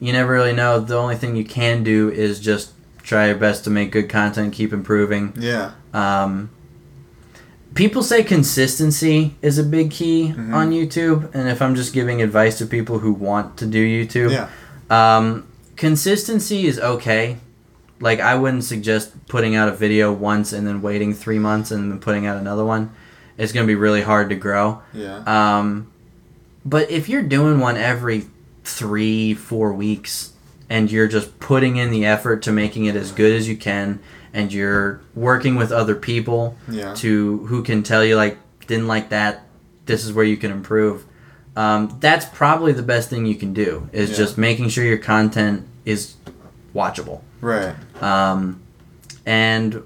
you 0.00 0.12
never 0.12 0.32
really 0.32 0.52
know. 0.52 0.80
The 0.80 0.96
only 0.96 1.16
thing 1.16 1.36
you 1.36 1.44
can 1.44 1.84
do 1.84 2.10
is 2.10 2.40
just 2.40 2.70
try 3.02 3.26
your 3.26 3.36
best 3.36 3.64
to 3.64 3.70
make 3.70 3.90
good 3.92 4.08
content, 4.08 4.52
keep 4.52 4.72
improving. 4.72 5.32
Yeah. 5.38 5.70
Um, 5.92 6.50
people 7.74 8.02
say 8.02 8.22
consistency 8.22 9.34
is 9.42 9.58
a 9.58 9.62
big 9.62 9.90
key 9.90 10.34
Mhm. 10.36 10.52
on 10.54 10.70
YouTube, 10.70 11.28
and 11.34 11.48
if 11.48 11.60
I'm 11.62 11.74
just 11.74 11.92
giving 11.92 12.20
advice 12.22 12.58
to 12.58 12.66
people 12.66 12.98
who 13.00 13.12
want 13.12 13.56
to 13.58 13.66
do 13.66 13.82
YouTube, 13.84 14.30
Yeah. 14.30 14.46
um, 14.90 15.44
consistency 15.82 16.64
is 16.66 16.78
okay. 16.78 17.36
Like 17.98 18.20
I 18.20 18.36
wouldn't 18.36 18.62
suggest 18.62 19.26
putting 19.26 19.56
out 19.56 19.68
a 19.68 19.72
video 19.72 20.12
once 20.12 20.52
and 20.52 20.64
then 20.64 20.80
waiting 20.80 21.12
three 21.12 21.40
months 21.40 21.72
and 21.72 21.90
then 21.90 21.98
putting 21.98 22.24
out 22.24 22.36
another 22.36 22.64
one. 22.64 22.92
It's 23.36 23.52
gonna 23.52 23.66
be 23.66 23.74
really 23.74 24.02
hard 24.02 24.28
to 24.28 24.36
grow. 24.36 24.80
Yeah. 24.94 25.24
Um, 25.26 25.90
but 26.64 26.88
if 26.88 27.08
you're 27.08 27.24
doing 27.24 27.58
one 27.58 27.76
every 27.76 28.26
three, 28.62 29.34
four 29.34 29.72
weeks, 29.72 30.34
and 30.70 30.88
you're 30.88 31.08
just 31.08 31.40
putting 31.40 31.74
in 31.78 31.90
the 31.90 32.06
effort 32.06 32.42
to 32.42 32.52
making 32.52 32.84
it 32.84 32.94
as 32.94 33.10
good 33.10 33.32
as 33.34 33.48
you 33.48 33.56
can, 33.56 33.98
and 34.32 34.52
you're 34.52 35.00
working 35.16 35.56
with 35.56 35.72
other 35.72 35.96
people 35.96 36.56
Yeah. 36.70 36.94
to 36.94 37.38
who 37.46 37.64
can 37.64 37.82
tell 37.82 38.04
you 38.04 38.14
like 38.14 38.38
didn't 38.68 38.86
like 38.86 39.08
that, 39.08 39.46
this 39.86 40.04
is 40.04 40.12
where 40.12 40.24
you 40.24 40.36
can 40.36 40.52
improve. 40.52 41.04
Um, 41.56 41.96
that's 41.98 42.24
probably 42.26 42.70
the 42.72 42.84
best 42.84 43.10
thing 43.10 43.26
you 43.26 43.34
can 43.34 43.52
do 43.52 43.88
is 43.92 44.10
Yeah. 44.10 44.16
just 44.18 44.38
making 44.38 44.68
sure 44.68 44.84
your 44.84 44.98
content 44.98 45.66
is 45.84 46.14
watchable. 46.74 47.22
Right. 47.40 47.74
Um, 48.02 48.62
and 49.26 49.82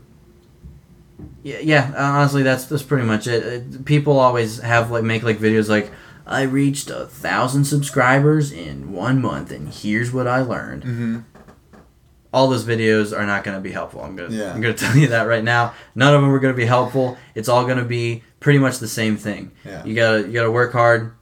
yeah, 1.43 1.59
yeah, 1.61 1.93
honestly, 1.97 2.43
that's 2.43 2.67
that's 2.67 2.83
pretty 2.83 3.07
much 3.07 3.27
it. 3.27 3.63
Uh, 3.75 3.79
People 3.85 4.19
always 4.19 4.61
have 4.61 4.91
like 4.91 5.05
make 5.05 5.23
like 5.23 5.39
videos 5.39 5.69
like 5.69 5.91
I 6.27 6.43
reached 6.43 6.91
a 6.91 7.07
thousand 7.07 7.65
subscribers 7.65 8.51
in 8.53 8.93
one 8.93 9.21
month, 9.21 9.51
and 9.53 9.73
here's 9.73 10.13
what 10.13 10.27
I 10.27 10.41
learned. 10.41 10.83
Mm-hmm. 10.83 11.19
All 12.33 12.49
those 12.49 12.65
videos 12.65 13.17
are 13.17 13.25
not 13.25 13.45
going 13.45 13.57
to 13.57 13.61
be 13.63 13.71
helpful. 13.71 14.03
I'm 14.03 14.17
gonna 14.17 14.35
Yeah. 14.35 14.53
I'm 14.53 14.61
gonna 14.61 14.75
tell 14.87 14.97
you 14.97 15.07
that 15.09 15.23
right 15.23 15.45
now. 15.45 15.73
None 15.95 16.15
of 16.15 16.21
them 16.21 16.31
are 16.31 16.39
going 16.39 16.53
to 16.53 16.57
be 16.57 16.67
helpful. 16.67 17.17
It's 17.35 17.49
all 17.49 17.65
going 17.65 17.79
to 17.79 17.85
be 17.85 18.23
pretty 18.41 18.59
much 18.59 18.79
the 18.79 18.89
same 18.89 19.17
thing. 19.17 19.53
Yeah. 19.65 19.85
You 19.85 19.95
gotta 19.95 20.19
you 20.27 20.33
gotta 20.33 20.51
work 20.51 20.73
hard. 20.73 21.13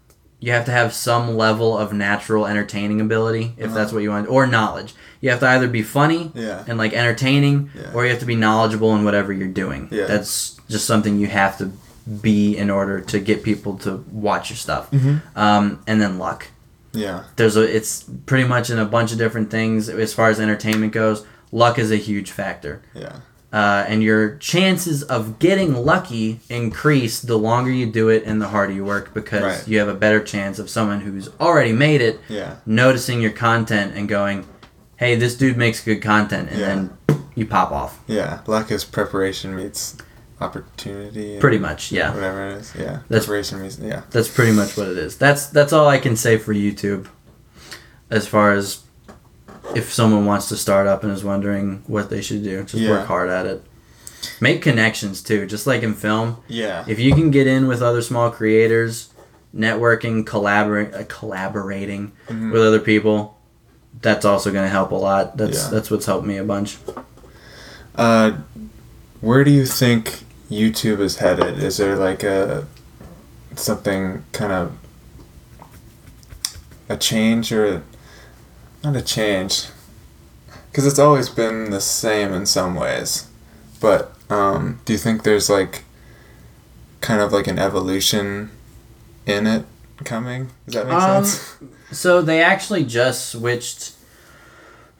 You 0.45 0.53
have 0.53 0.67
to 0.67 0.73
have 0.73 0.93
some 0.93 1.37
level 1.39 1.79
of 1.79 1.93
natural 1.95 2.47
entertaining 2.47 3.01
ability 3.01 3.55
if 3.57 3.67
Uh-huh. 3.67 3.75
that's 3.75 3.93
what 3.93 4.03
you 4.03 4.11
want, 4.11 4.29
or 4.29 4.47
knowledge. 4.47 4.95
You 5.23 5.31
have 5.31 5.41
to 5.41 5.49
either 5.49 5.69
be 5.69 5.83
funny 5.83 6.33
Yeah. 6.35 6.65
and 6.69 6.77
like 6.77 6.93
entertaining, 6.93 7.71
Yeah. 7.75 7.93
or 7.95 8.05
you 8.05 8.11
have 8.11 8.21
to 8.21 8.27
be 8.27 8.37
knowledgeable 8.37 8.95
in 8.95 9.05
whatever 9.05 9.33
you're 9.33 9.49
doing. 9.65 9.89
Yeah. 9.91 10.05
That's 10.07 10.57
just 10.69 10.85
something 10.85 11.19
you 11.19 11.29
have 11.29 11.57
to 11.59 11.71
be 12.21 12.55
in 12.59 12.69
order 12.71 13.01
to 13.01 13.19
get 13.19 13.43
people 13.43 13.79
to 13.79 14.05
watch 14.13 14.51
your 14.51 14.59
stuff. 14.59 14.91
Mhm. 14.91 15.23
Um, 15.35 15.79
and 15.87 16.03
then 16.03 16.19
luck. 16.19 16.49
Yeah. 16.93 17.21
There's 17.37 17.57
a 17.57 17.63
it's 17.63 18.05
pretty 18.27 18.47
much 18.47 18.69
in 18.69 18.79
a 18.79 18.85
bunch 18.85 19.13
of 19.13 19.19
different 19.19 19.51
things 19.51 19.89
as 19.89 20.13
far 20.13 20.29
as 20.29 20.39
entertainment 20.39 20.93
goes. 20.93 21.25
Luck 21.53 21.79
is 21.79 21.91
a 21.91 21.97
huge 21.97 22.31
factor. 22.31 22.83
Yeah. 22.95 23.15
Uh, 23.55 23.85
and 23.87 24.03
your 24.03 24.35
chances 24.39 25.05
of 25.05 25.39
getting 25.39 25.75
lucky 25.75 26.41
increase 26.49 27.21
the 27.21 27.37
longer 27.39 27.71
you 27.71 27.87
do 27.87 28.09
it 28.09 28.25
and 28.27 28.43
the 28.43 28.49
harder 28.49 28.73
you 28.73 28.85
work 28.85 29.15
because 29.15 29.43
Right. 29.45 29.69
you 29.69 29.79
have 29.79 29.87
a 29.87 29.95
better 29.95 30.21
chance 30.21 30.59
of 30.59 30.69
someone 30.69 31.03
who's 31.03 31.29
already 31.39 31.73
made 31.73 32.01
it 32.01 32.19
Yeah. 32.29 32.57
noticing 32.67 33.21
your 33.21 33.31
content 33.31 33.93
and 33.95 34.09
going, 34.09 34.45
"Hey, 34.97 35.15
this 35.15 35.37
dude 35.37 35.57
makes 35.57 35.81
good 35.81 36.03
content," 36.03 36.49
and 36.51 36.59
Yeah. 36.59 36.67
then 36.67 36.91
you 37.37 37.47
pop 37.47 37.71
off. 37.71 38.01
Yeah. 38.09 38.39
Luck 38.49 38.73
is 38.73 38.83
preparation 38.85 39.55
meets 39.55 39.95
opportunity. 40.41 41.39
Pretty 41.39 41.59
much, 41.59 41.93
yeah. 41.93 42.13
Whatever 42.13 42.49
it 42.49 42.53
is. 42.61 42.73
Yeah. 42.77 42.99
That's- 43.09 43.27
preparation 43.27 43.63
meets. 43.63 43.79
Yeah. 43.81 44.01
That's 44.11 44.27
pretty 44.29 44.51
much 44.51 44.77
what 44.77 44.89
it 44.89 44.99
is. 44.99 45.15
That's 45.15 45.47
that's 45.47 45.73
all 45.73 45.87
I 45.89 45.99
can 45.99 46.17
say 46.17 46.39
for 46.39 46.53
YouTube. 46.53 47.07
As 48.11 48.27
far 48.27 48.51
as 48.53 48.79
if 49.75 49.93
someone 49.93 50.25
wants 50.27 50.49
to 50.49 50.57
start 50.57 50.87
up 50.87 51.03
and 51.05 51.13
is 51.13 51.25
wondering 51.25 51.83
what 51.87 52.11
they 52.11 52.21
should 52.23 52.43
do, 52.43 52.63
just 52.63 52.75
Yeah. 52.75 52.91
work 52.91 53.07
hard 53.07 53.29
at 53.31 53.47
it. 53.47 53.63
Make 54.41 54.63
connections 54.63 55.21
too, 55.23 55.47
just 55.47 55.67
like 55.67 55.83
in 55.83 55.95
film. 55.95 56.39
Yeah. 56.49 56.85
If 56.87 56.99
you 56.99 57.15
can 57.15 57.31
get 57.31 57.47
in 57.47 57.67
with 57.67 57.83
other 57.83 58.01
small 58.03 58.31
creators, 58.31 59.09
networking, 59.57 60.25
collaborate, 60.27 60.95
uh, 60.95 61.05
collaborating 61.09 62.13
Mhm. 62.29 62.53
with 62.53 62.63
other 62.63 62.81
people, 62.81 63.37
that's 64.03 64.25
also 64.25 64.51
going 64.51 64.65
to 64.65 64.71
help 64.71 64.91
a 64.91 64.97
lot. 64.97 65.37
That's 65.37 65.65
Yeah. 65.65 65.69
that's 65.71 65.91
what's 65.91 66.07
helped 66.07 66.27
me 66.27 66.37
a 66.39 66.45
bunch. 66.45 66.79
Uh, 67.97 68.33
where 69.21 69.45
do 69.45 69.51
you 69.51 69.67
think 69.67 70.25
YouTube 70.51 71.01
is 71.01 71.17
headed? 71.19 71.63
Is 71.63 71.77
there 71.77 71.97
like 71.97 72.23
a 72.23 72.67
something 73.57 74.25
kind 74.33 74.53
of 74.53 74.73
a 76.89 76.97
change 76.97 77.53
or 77.53 77.83
not 78.85 78.97
a 78.97 79.03
change? 79.03 79.67
Because 80.71 80.87
it's 80.87 80.99
always 80.99 81.29
been 81.29 81.71
the 81.71 81.81
same 81.81 82.33
in 82.33 82.47
some 82.47 82.75
ways, 82.75 83.29
but 83.81 84.13
um, 84.31 84.81
do 84.85 84.93
you 84.93 84.99
think 84.99 85.23
there's 85.23 85.49
like 85.49 85.85
kind 87.01 87.21
of 87.21 87.33
like 87.33 87.47
an 87.47 87.59
evolution 87.59 88.51
in 89.27 89.47
it 89.47 89.65
coming? 90.05 90.51
Does 90.67 90.75
that 90.75 90.87
make 90.87 90.95
Um, 90.95 91.25
sense? 91.25 91.57
So 91.93 92.23
they 92.23 92.43
actually 92.43 92.85
just 92.85 93.29
switched 93.29 93.93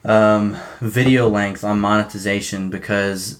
um, 0.05 0.55
video 0.79 1.27
length 1.27 1.63
on 1.65 1.79
monetization 1.81 2.69
because 2.69 3.39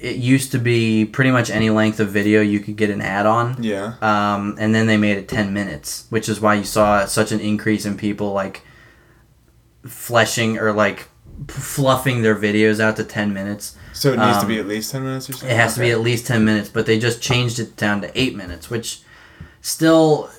it 0.00 0.16
used 0.16 0.52
to 0.52 0.58
be 0.58 1.04
pretty 1.04 1.32
much 1.32 1.50
any 1.50 1.70
length 1.70 1.98
of 1.98 2.10
video 2.10 2.40
you 2.40 2.60
could 2.60 2.76
get 2.76 2.90
an 2.90 3.00
ad 3.00 3.26
on. 3.26 3.60
Yeah. 3.60 3.94
Um, 4.00 4.54
and 4.60 4.72
then 4.74 4.86
they 4.86 4.96
made 4.96 5.16
it 5.16 5.26
10 5.26 5.52
minutes, 5.52 6.06
which 6.10 6.28
is 6.28 6.40
why 6.40 6.54
you 6.54 6.62
saw 6.64 7.04
such 7.06 7.32
an 7.32 7.40
increase 7.40 7.84
in 7.84 7.96
people 7.96 8.32
like 8.32 8.60
fleshing 9.86 10.58
or 10.58 10.72
like 10.72 11.08
fluffing 11.48 12.22
their 12.22 12.36
videos 12.36 12.80
out 12.80 12.96
to 12.96 13.04
10 13.04 13.32
minutes. 13.32 13.76
So 13.92 14.12
it 14.12 14.18
needs 14.18 14.38
to 14.38 14.42
um, 14.42 14.48
be 14.48 14.58
at 14.58 14.66
least 14.66 14.90
ten 14.90 15.04
minutes 15.04 15.30
or 15.30 15.34
something. 15.34 15.50
It 15.50 15.56
has 15.56 15.74
to 15.74 15.80
be 15.80 15.90
at 15.90 16.00
least 16.00 16.26
10 16.26 16.44
minutes, 16.44 16.68
but 16.68 16.84
they 16.86 16.98
just 16.98 17.22
changed 17.22 17.58
it 17.60 17.76
down 17.76 18.00
to 18.00 18.20
8 18.20 18.34
minutes, 18.34 18.68
which 18.68 19.02
still 19.60 20.30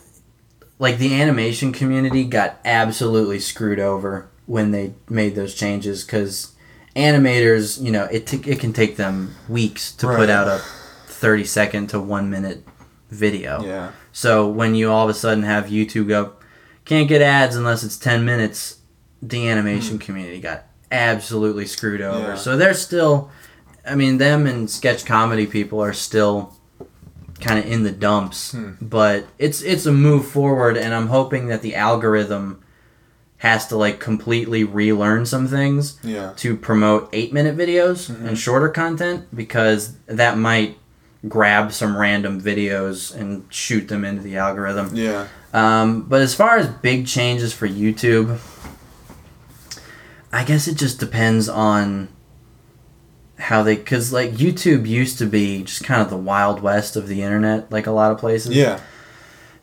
like 0.78 0.98
the 0.98 1.20
animation 1.22 1.72
community 1.72 2.26
got 2.26 2.60
absolutely 2.66 3.40
screwed 3.40 3.80
over 3.80 4.28
when 4.46 4.72
they 4.72 4.94
made 5.10 5.36
those 5.36 5.56
changes 5.56 6.04
cuz 6.04 6.52
animators, 6.96 7.82
you 7.82 7.92
know, 7.92 8.06
it 8.06 8.28
t- 8.28 8.42
it 8.50 8.60
can 8.60 8.74
take 8.74 8.98
them 8.98 9.36
weeks 9.48 9.92
to 9.94 10.08
Right. 10.08 10.18
put 10.18 10.30
out 10.30 10.48
a 10.48 10.62
30 11.08 11.44
second 11.46 11.88
to 11.88 12.00
1 12.00 12.30
minute 12.30 12.64
video. 13.10 13.64
Yeah. 13.64 13.92
So 14.12 14.48
when 14.48 14.76
you 14.76 14.92
all 14.92 15.04
of 15.06 15.10
a 15.10 15.18
sudden 15.18 15.44
have 15.44 15.66
YouTube 15.68 16.08
go, 16.10 16.34
can't 16.84 17.08
get 17.08 17.22
ads 17.22 17.56
unless 17.56 17.84
it's 17.84 17.98
10 17.98 18.26
minutes, 18.26 18.78
the 19.22 19.48
animation 19.50 19.98
community 20.00 20.40
got 20.40 20.66
absolutely 20.92 21.66
screwed 21.66 22.02
over. 22.02 22.30
Yeah. 22.30 22.36
So 22.36 22.58
they're 22.58 22.74
still, 22.74 23.30
I 23.86 23.96
mean, 23.96 24.18
them 24.18 24.46
and 24.48 24.70
sketch 24.70 25.06
comedy 25.06 25.46
people 25.48 25.80
are 25.82 25.94
still 25.94 26.54
kind 27.42 27.60
of 27.60 27.66
in 27.66 27.84
the 27.84 27.92
dumps. 27.92 28.52
Hmm. 28.52 28.72
But 28.82 29.26
it's 29.38 29.62
it's 29.62 29.86
a 29.86 29.92
move 29.92 30.28
forward, 30.28 30.78
and 30.78 30.94
I'm 30.94 31.08
hoping 31.08 31.48
that 31.48 31.62
the 31.62 31.76
algorithm 31.76 32.62
has 33.38 33.68
to 33.68 33.76
like 33.76 34.00
completely 34.00 34.64
relearn 34.64 35.26
some 35.26 35.48
things 35.48 35.98
Yeah. 36.04 36.32
to 36.38 36.56
promote 36.56 37.10
eight 37.12 37.34
minute 37.34 37.58
videos 37.58 38.10
Mhm. 38.10 38.28
and 38.30 38.38
shorter 38.38 38.70
content 38.70 39.26
because 39.36 39.94
that 40.08 40.38
might 40.38 40.78
grab 41.28 41.74
some 41.74 41.98
random 41.98 42.40
videos 42.40 43.14
and 43.14 43.44
shoot 43.50 43.88
them 43.90 44.06
into 44.06 44.22
the 44.22 44.38
algorithm. 44.38 44.92
Yeah. 44.94 45.26
Um, 45.54 46.04
but 46.04 46.22
as 46.22 46.34
far 46.34 46.58
as 46.58 46.68
big 46.68 47.08
changes 47.08 47.52
for 47.54 47.68
YouTube, 47.68 48.38
I 50.32 50.44
guess 50.44 50.68
it 50.68 50.76
just 50.76 51.00
depends 51.00 51.48
on 51.48 52.10
how 53.38 53.64
they, 53.64 53.76
because 53.76 54.12
like 54.14 54.32
YouTube 54.32 54.88
used 54.88 55.18
to 55.20 55.26
be 55.26 55.64
just 55.64 55.84
kind 55.84 56.02
of 56.02 56.10
the 56.10 56.18
wild 56.18 56.62
west 56.62 56.96
of 56.96 57.08
the 57.08 57.22
internet, 57.22 57.72
like 57.72 57.88
a 57.88 57.92
lot 57.92 58.12
of 58.12 58.18
places 58.18 58.56
Yeah. 58.56 58.80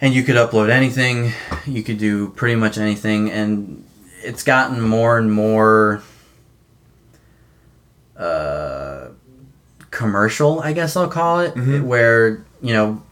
and 0.00 0.12
you 0.14 0.22
could 0.24 0.36
upload 0.36 0.68
anything 0.70 1.32
you 1.66 1.82
could 1.82 1.98
do 1.98 2.28
pretty 2.30 2.56
much 2.56 2.76
anything 2.78 3.30
and 3.30 3.84
it's 4.22 4.42
gotten 4.42 4.80
more 4.80 5.16
and 5.18 5.32
more 5.32 6.02
uh, 8.16 9.08
commercial 9.90 10.60
i 10.60 10.72
guess 10.72 10.96
i'll 10.96 11.08
call 11.08 11.40
it 11.40 11.54
Mhm. 11.54 11.84
where 11.84 12.44
you 12.60 12.72
know 12.72 13.02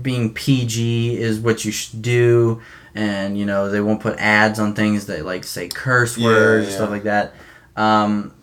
being 0.00 0.32
PG 0.32 1.18
is 1.20 1.40
what 1.40 1.64
you 1.64 1.72
should 1.72 2.00
do, 2.00 2.60
and 2.94 3.38
you 3.38 3.46
know 3.46 3.70
they 3.70 3.80
won't 3.80 4.00
put 4.00 4.18
ads 4.18 4.58
on 4.58 4.74
things 4.74 5.06
that 5.06 5.24
like 5.24 5.44
say 5.44 5.68
curse 5.68 6.16
words 6.18 6.68
yeah. 6.68 6.74
stuff 6.74 6.90
like 6.90 7.04
that. 7.04 7.34
Um, 7.76 8.34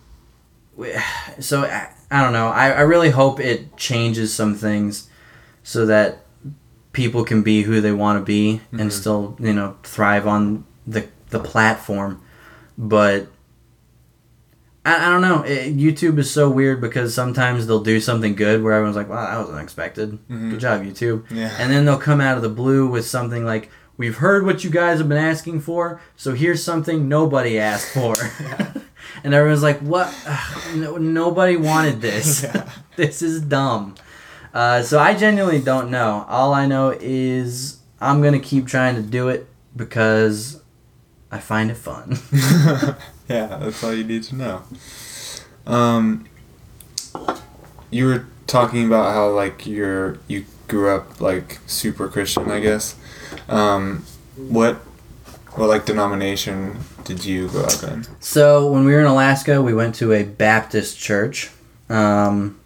so 1.40 1.64
I, 1.64 1.90
I 2.10 2.24
don't 2.24 2.34
know. 2.34 2.48
I, 2.48 2.69
I 2.69 2.82
really 2.82 3.10
hope 3.10 3.40
it 3.40 3.76
changes 3.78 4.34
some 4.34 4.56
things 4.56 5.10
so 5.64 5.86
that 5.88 6.19
people 6.94 7.24
can 7.24 7.44
be 7.44 7.61
who 7.64 7.82
they 7.82 7.91
want 7.91 8.19
to 8.19 8.26
be 8.26 8.61
Mhm. 8.74 8.82
and 8.82 8.94
still 8.94 9.36
you 9.40 9.53
know 9.53 9.78
thrive 9.84 10.26
on 10.28 10.65
the 10.86 11.07
the 11.30 11.40
platform. 11.40 12.22
But 12.78 13.28
I, 14.86 15.07
I 15.07 15.10
don't 15.10 15.22
know. 15.22 15.44
It, 15.44 15.76
YouTube 15.76 16.18
is 16.18 16.32
so 16.32 16.49
weird 16.49 16.80
because 16.80 17.14
sometimes 17.14 17.68
they'll 17.68 17.84
do 17.84 17.99
something 17.99 18.36
good 18.36 18.64
where 18.64 18.74
everyone's 18.74 18.95
like, 18.95 19.10
"Wow, 19.10 19.30
that 19.30 19.45
was 19.45 19.53
unexpected. 19.56 20.18
Mhm. 20.30 20.52
Good 20.52 20.60
job, 20.60 20.84
YouTube." 20.84 21.26
Yeah. 21.30 21.53
And 21.60 21.72
then 21.72 21.86
they'll 21.86 21.98
come 21.98 22.22
out 22.22 22.38
of 22.38 22.44
the 22.44 22.49
blue 22.49 22.88
with 22.88 23.06
something 23.06 23.44
like, 23.44 23.69
"We've 23.98 24.18
heard 24.18 24.45
what 24.45 24.64
you 24.64 24.69
guys 24.69 24.99
have 24.99 25.10
been 25.10 25.18
asking 25.18 25.61
for, 25.61 25.99
so 26.15 26.34
here's 26.34 26.64
something 26.64 27.10
nobody 27.10 27.60
asked 27.60 27.94
for." 27.94 28.15
and 29.24 29.34
everyone's 29.34 29.64
like, 29.64 29.80
"What? 29.80 30.14
No, 30.76 30.98
nobody 30.98 31.57
wanted 31.57 32.02
this. 32.02 32.44
Yeah. 32.48 32.69
this 32.95 33.22
is 33.22 33.41
dumb." 33.41 33.95
Uh, 34.53 34.82
so 34.82 34.99
I 34.99 35.14
genuinely 35.14 35.61
don't 35.61 35.91
know. 35.91 36.26
All 36.28 36.53
I 36.53 36.65
know 36.65 36.98
is 36.99 37.80
I'm 37.99 38.22
gonna 38.22 38.40
keep 38.40 38.68
trying 38.68 38.95
to 38.95 39.02
do 39.02 39.30
it 39.30 39.48
because 39.76 40.61
I 41.32 41.40
find 41.40 41.69
it 41.69 41.78
fun. 41.78 42.18
yeah, 43.30 43.57
that's 43.57 43.84
all 43.84 43.94
you 43.94 44.03
need 44.03 44.24
to 44.24 44.36
know. 44.36 44.64
Um, 45.65 46.28
you 47.90 48.06
were 48.06 48.26
talking 48.48 48.86
about 48.86 49.14
how 49.14 49.30
like 49.30 49.68
you're 49.68 50.18
you 50.28 50.45
grew 50.68 50.89
up 50.89 51.22
like 51.22 51.60
super 51.68 52.07
Christian, 52.07 52.52
I 52.52 52.60
guess. 52.60 52.95
Um, 53.49 54.06
what 54.35 54.76
what 55.56 55.69
like 55.69 55.85
denomination 55.85 56.77
did 57.03 57.26
you 57.26 57.48
grow 57.48 57.64
up 57.64 57.84
in? 57.84 58.06
So 58.19 58.69
when 58.72 58.85
we 58.85 58.94
were 58.94 58.99
in 58.99 59.06
Alaska, 59.07 59.61
we 59.61 59.73
went 59.73 59.95
to 59.95 60.14
a 60.14 60.23
Baptist 60.23 60.99
church. 60.99 61.49
Um, 61.89 62.60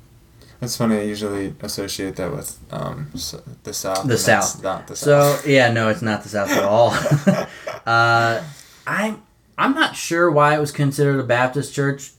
That's 0.59 0.75
funny. 0.77 0.97
I 0.97 1.03
usually 1.03 1.53
associate 1.61 2.15
that 2.17 2.31
with 2.31 2.57
um 2.71 3.11
s- 3.13 3.35
the 3.63 3.73
South. 3.73 4.07
The 4.07 4.17
South. 4.17 4.61
Not 4.63 4.87
the 4.87 4.95
South. 4.95 5.41
so 5.43 5.49
yeah, 5.49 5.71
no, 5.71 5.89
it's 5.89 6.01
not 6.01 6.23
the 6.23 6.29
South 6.29 6.49
at 6.51 6.63
all. 6.63 6.89
uh, 7.85 8.43
I 8.87 9.15
I'm 9.57 9.73
not 9.75 9.95
sure 9.95 10.29
why 10.31 10.55
it 10.55 10.59
was 10.59 10.71
considered 10.71 11.19
a 11.19 11.23
Baptist 11.23 11.73
church. 11.73 12.11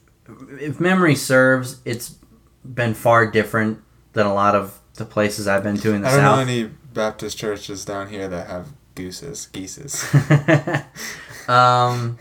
If 0.61 0.81
memory 0.81 1.17
serves, 1.17 1.81
it's 1.85 2.15
been 2.65 2.95
far 2.95 3.31
different 3.31 3.81
than 4.13 4.27
a 4.27 4.33
lot 4.33 4.55
of 4.55 4.79
the 5.03 5.11
places 5.11 5.49
I've 5.49 5.63
been 5.63 5.77
to 5.79 5.93
in 5.93 6.03
the 6.03 6.09
I 6.09 6.13
don't 6.13 6.23
know 6.23 6.39
any 6.39 6.71
Baptist 6.95 7.37
churches 7.37 7.85
down 7.85 8.09
here 8.09 8.29
that 8.29 8.47
have 8.47 8.69
gooses, 8.95 9.47
geeses. 9.53 10.05
um, 11.49 12.19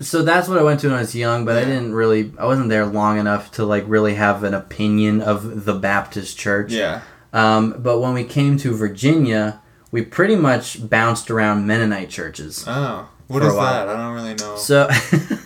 so 0.00 0.22
that's 0.22 0.48
what 0.48 0.58
I 0.58 0.62
went 0.62 0.80
to 0.80 0.88
when 0.88 0.96
I 0.96 1.00
was 1.00 1.14
young, 1.14 1.44
but 1.44 1.56
I 1.56 1.64
didn't 1.64 1.94
really. 1.94 2.32
I 2.38 2.46
wasn't 2.46 2.68
there 2.68 2.86
long 2.86 3.18
enough 3.18 3.52
to 3.52 3.64
like 3.64 3.84
really 3.86 4.14
have 4.14 4.42
an 4.42 4.54
opinion 4.54 5.20
of 5.20 5.64
the 5.64 5.74
Baptist 5.74 6.38
church. 6.38 6.72
yeah. 6.72 7.02
Um, 7.32 7.74
but 7.78 8.00
when 8.00 8.14
we 8.14 8.22
came 8.22 8.56
to 8.58 8.72
Virginia, 8.76 9.60
we 9.90 10.02
pretty 10.02 10.36
much 10.36 10.88
bounced 10.88 11.30
around 11.30 11.66
Mennonite 11.66 12.08
churches. 12.08 12.64
Oh, 12.66 13.08
what 13.26 13.42
is 13.42 13.52
that? 13.54 13.88
I 13.88 13.96
don't 13.96 14.14
really 14.14 14.34
know. 14.34 14.56
So, 14.56 14.88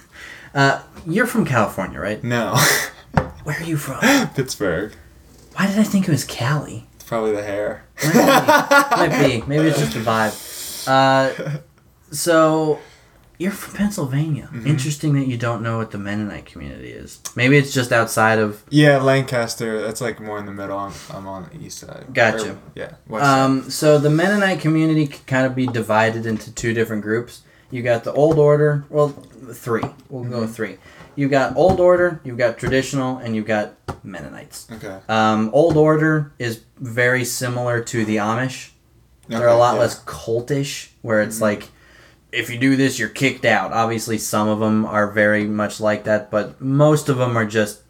uh, 0.54 0.82
you're 1.06 1.26
from 1.26 1.46
California, 1.46 1.98
right? 1.98 2.22
no, 2.22 2.54
Where 3.44 3.56
are 3.58 3.64
you 3.64 3.78
from? 3.78 4.00
Pittsburgh. 4.34 4.92
Why 5.58 5.66
did 5.66 5.78
I 5.78 5.82
think 5.82 6.06
it 6.06 6.12
was 6.12 6.22
Cali? 6.24 6.86
It's 6.94 7.04
probably 7.04 7.32
the 7.32 7.42
hair. 7.42 7.82
Might 8.04 9.26
be. 9.26 9.42
Maybe 9.48 9.66
it's 9.68 9.78
just 9.80 9.96
a 9.96 9.98
vibe. 9.98 10.86
Uh, 10.86 11.58
so, 12.12 12.78
you're 13.38 13.50
from 13.50 13.74
Pennsylvania. 13.74 14.48
Mhm. 14.52 14.66
Interesting 14.66 15.14
that 15.14 15.26
you 15.26 15.36
don't 15.36 15.60
know 15.62 15.76
what 15.78 15.90
the 15.90 15.98
Mennonite 15.98 16.46
community 16.46 16.90
is. 16.90 17.18
Maybe 17.34 17.56
it's 17.58 17.72
just 17.72 17.90
outside 17.90 18.38
of. 18.38 18.62
Yeah, 18.70 18.98
Lancaster. 18.98 19.82
That's 19.82 20.00
like 20.00 20.20
more 20.20 20.38
in 20.38 20.46
the 20.46 20.52
middle. 20.52 20.78
I'm, 20.78 20.92
I'm 21.12 21.26
on 21.26 21.50
the 21.52 21.64
east 21.66 21.78
side. 21.78 22.06
Gotcha. 22.12 22.52
Or- 22.52 22.58
yeah. 22.76 22.92
Um, 23.10 23.68
so 23.68 23.98
the 23.98 24.10
Mennonite 24.10 24.60
community 24.60 25.08
can 25.08 25.24
kind 25.26 25.44
of 25.44 25.56
be 25.56 25.66
divided 25.66 26.24
into 26.24 26.52
two 26.54 26.72
different 26.72 27.02
groups. 27.02 27.42
You 27.70 27.82
got 27.82 28.04
the 28.04 28.12
Old 28.12 28.38
Order. 28.38 28.84
Well, 28.88 29.08
three. 29.52 29.82
We'll 30.08 30.24
go 30.24 30.40
with 30.40 30.54
three. 30.54 30.78
You've 31.16 31.30
got 31.30 31.56
Old 31.56 31.80
Order, 31.80 32.20
you've 32.24 32.38
got 32.38 32.58
Traditional, 32.58 33.18
and 33.18 33.34
you've 33.34 33.46
got 33.46 33.74
Mennonites. 34.04 34.68
Okay. 34.70 34.98
Um, 35.08 35.50
Old 35.52 35.76
Order 35.76 36.32
is 36.38 36.62
very 36.78 37.24
similar 37.24 37.80
to 37.82 38.04
the 38.04 38.16
Amish. 38.16 38.70
They're 39.26 39.48
a 39.48 39.56
lot 39.56 39.74
yeah. 39.74 39.80
less 39.80 40.02
cultish, 40.04 40.90
where 41.02 41.20
it's 41.20 41.38
Mhm. 41.38 41.42
like, 41.42 41.68
if 42.30 42.50
you 42.50 42.58
do 42.58 42.76
this, 42.76 42.98
you're 42.98 43.08
kicked 43.08 43.44
out. 43.44 43.72
Obviously, 43.72 44.16
some 44.16 44.48
of 44.48 44.60
them 44.60 44.86
are 44.86 45.10
very 45.10 45.44
much 45.44 45.80
like 45.80 46.04
that, 46.04 46.30
but 46.30 46.60
most 46.60 47.08
of 47.08 47.18
them 47.18 47.36
are 47.36 47.44
just 47.44 47.80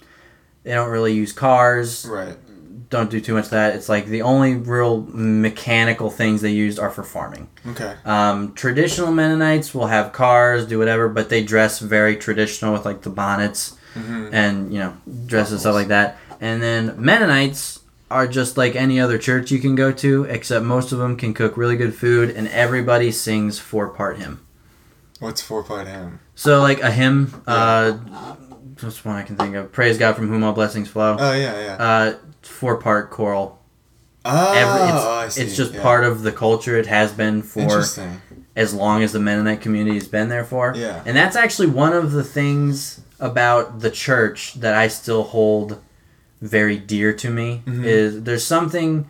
they 0.65 0.75
don't 0.75 0.91
really 0.91 1.13
use 1.15 1.33
cars. 1.33 2.07
Right. 2.07 2.37
Don't 2.91 3.11
do 3.11 3.21
too 3.21 3.35
much 3.35 3.45
of 3.45 3.51
that. 3.51 3.75
It's 3.77 3.89
like 3.89 4.07
the 4.07 4.23
only 4.23 4.55
real 4.55 5.07
mechanical 5.11 6.11
things 6.11 6.41
they 6.41 6.53
used 6.53 6.79
are 6.79 6.91
for 6.91 7.03
farming. 7.03 7.49
Okay. 7.67 7.95
Um, 8.05 8.55
traditional 8.55 9.13
Mennonites 9.13 9.75
will 9.75 9.89
have 9.89 10.13
cars, 10.13 10.67
do 10.67 10.79
whatever, 10.79 11.09
but 11.09 11.29
they 11.29 11.43
dress 11.43 11.81
very 11.81 12.17
traditional 12.17 12.73
with 12.73 12.85
like 12.85 13.03
the 13.03 13.11
bonnets 13.11 13.77
hmm 13.95 14.29
and 14.33 14.73
you 14.73 14.79
know 14.79 14.95
dresses 15.27 15.53
and 15.53 15.61
stuff 15.61 15.75
like 15.75 15.89
that. 15.89 16.19
And 16.41 16.63
then 16.63 16.95
Mennonites 17.03 17.81
are 18.11 18.27
just 18.27 18.57
like 18.57 18.75
any 18.75 19.01
other 19.01 19.19
church 19.19 19.51
you 19.51 19.59
can 19.59 19.75
go 19.75 19.93
to, 19.93 20.25
except 20.25 20.65
most 20.65 20.93
of 20.93 20.99
them 20.99 21.17
can 21.17 21.35
cook 21.35 21.57
really 21.57 21.77
good 21.77 21.95
food, 21.95 22.31
and 22.31 22.49
everybody 22.49 23.11
sings 23.11 23.59
four 23.59 23.89
part 23.89 24.19
hymn. 24.19 24.45
What's 25.21 25.43
four 25.43 25.63
part 25.63 25.87
hymn? 25.89 26.21
So 26.35 26.61
like 26.63 26.81
a 26.81 26.91
hymn, 26.91 27.43
uh, 27.47 27.99
just 28.77 29.05
one 29.05 29.17
I 29.17 29.23
can 29.23 29.37
think 29.37 29.55
of. 29.57 29.73
Praise 29.73 29.99
God 29.99 30.15
from 30.15 30.29
whom 30.29 30.45
all 30.45 30.53
blessings 30.53 30.89
flow. 30.89 31.17
Oh 31.19 31.33
yeah, 31.33 31.61
yeah. 31.61 31.75
Uh, 31.75 32.15
four 32.49 32.77
part 32.77 33.11
choral. 33.11 33.59
oh, 34.25 34.53
Every, 34.55 34.89
it's, 34.97 35.05
I 35.05 35.29
see. 35.29 35.43
it's 35.43 35.57
just 35.57 35.75
yeah. 35.75 35.83
part 35.83 36.05
of 36.05 36.23
the 36.23 36.33
culture. 36.33 36.77
It 36.77 36.87
has 36.87 37.13
been 37.13 37.43
for 37.43 37.83
as 38.57 38.75
long 38.75 39.03
as 39.03 39.13
the 39.13 39.21
Mennonite 39.21 39.61
community 39.61 39.95
has 39.97 40.09
been 40.09 40.29
there 40.29 40.45
for. 40.45 40.73
Yeah. 40.77 41.03
And 41.07 41.17
that's 41.17 41.37
actually 41.37 41.69
one 41.69 41.93
of 41.93 42.13
the 42.13 42.25
things 42.25 43.01
about 43.21 43.81
the 43.81 43.91
church 43.91 44.55
that 44.55 44.75
I 44.75 44.89
still 44.89 45.23
hold 45.23 45.79
very 46.41 46.77
dear 46.77 47.13
to 47.15 47.31
me 47.31 47.63
Mhm. 47.67 47.85
is 47.85 48.23
there's 48.23 48.45
something 48.45 49.07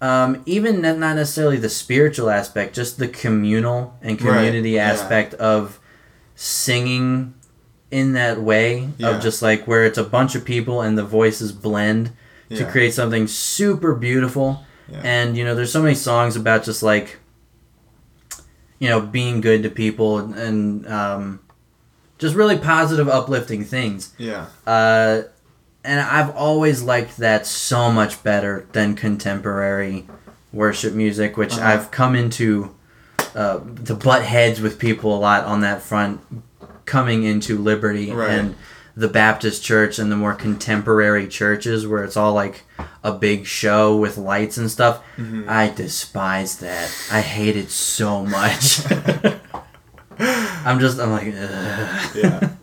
um, 0.00 0.42
even 0.46 0.80
not 0.80 0.98
not 0.98 1.14
necessarily 1.14 1.56
the 1.58 1.68
spiritual 1.68 2.28
aspect, 2.28 2.74
just 2.74 2.98
the 2.98 3.06
communal 3.06 3.94
and 4.02 4.20
Right, 4.20 4.34
community 4.34 4.70
yeah. 4.70 4.90
aspect 4.90 5.34
of 5.34 5.78
singing 6.34 7.34
in 7.90 8.12
that 8.14 8.40
way 8.40 8.88
Yeah. 8.98 9.10
of 9.16 9.22
just 9.22 9.42
like 9.42 9.66
where 9.66 9.84
it's 9.84 9.98
a 9.98 10.04
bunch 10.04 10.34
of 10.34 10.44
people 10.44 10.80
and 10.80 10.98
the 10.98 11.04
voices 11.04 11.52
blend 11.52 12.10
to 12.56 12.64
create 12.70 12.92
something 12.94 13.26
super 13.26 13.94
beautiful. 13.94 14.64
Yeah. 14.88 15.00
And 15.04 15.36
you 15.36 15.44
know, 15.44 15.54
there's 15.54 15.72
so 15.72 15.82
many 15.82 15.94
songs 15.94 16.36
about 16.36 16.64
just 16.64 16.82
like 16.82 17.18
you 18.78 18.88
know 18.88 19.00
being 19.00 19.40
good 19.40 19.62
to 19.62 19.70
people 19.70 20.18
and, 20.18 20.34
and 20.34 20.86
um, 20.88 21.40
just 22.18 22.34
really 22.34 22.58
positive, 22.58 23.08
uplifting 23.08 23.64
things. 23.64 24.12
Yeah. 24.18 24.46
Uh, 24.66 25.22
and 25.84 26.00
I've 26.00 26.34
always 26.36 26.82
liked 26.82 27.16
that 27.18 27.46
so 27.46 27.90
much 27.90 28.22
better 28.22 28.66
than 28.72 28.94
contemporary 28.94 30.06
worship 30.52 30.94
music, 30.94 31.36
which 31.36 31.54
Uh-huh. 31.54 31.66
I've 31.66 31.90
come 31.90 32.14
into 32.14 32.74
uh, 33.34 33.60
to 33.86 33.94
butt 33.94 34.22
heads 34.22 34.60
with 34.60 34.78
people 34.78 35.16
a 35.16 35.18
lot 35.18 35.44
on 35.44 35.60
that 35.62 35.82
front, 35.82 36.20
coming 36.84 37.24
into 37.24 37.56
Liberty 37.58 38.12
Right. 38.12 38.30
and 38.30 38.54
the 38.96 39.08
Baptist 39.08 39.62
church 39.64 39.98
and 39.98 40.12
the 40.12 40.16
more 40.16 40.34
contemporary 40.34 41.26
churches 41.26 41.86
where 41.86 42.04
it's 42.04 42.16
all 42.16 42.34
like 42.34 42.64
a 43.02 43.12
big 43.12 43.46
show 43.46 43.96
with 43.96 44.18
lights 44.18 44.56
and 44.58 44.70
stuff. 44.70 45.02
Mhm. 45.16 45.48
I 45.48 45.70
despise 45.70 46.58
that. 46.58 46.94
I 47.10 47.20
hate 47.22 47.56
it 47.56 47.70
so 47.70 48.24
much. 48.24 48.80
I'm 50.18 50.78
just, 50.78 50.98
I'm 51.00 51.10
like, 51.10 51.28
Ugh. 51.36 52.16
Yeah. 52.16 52.48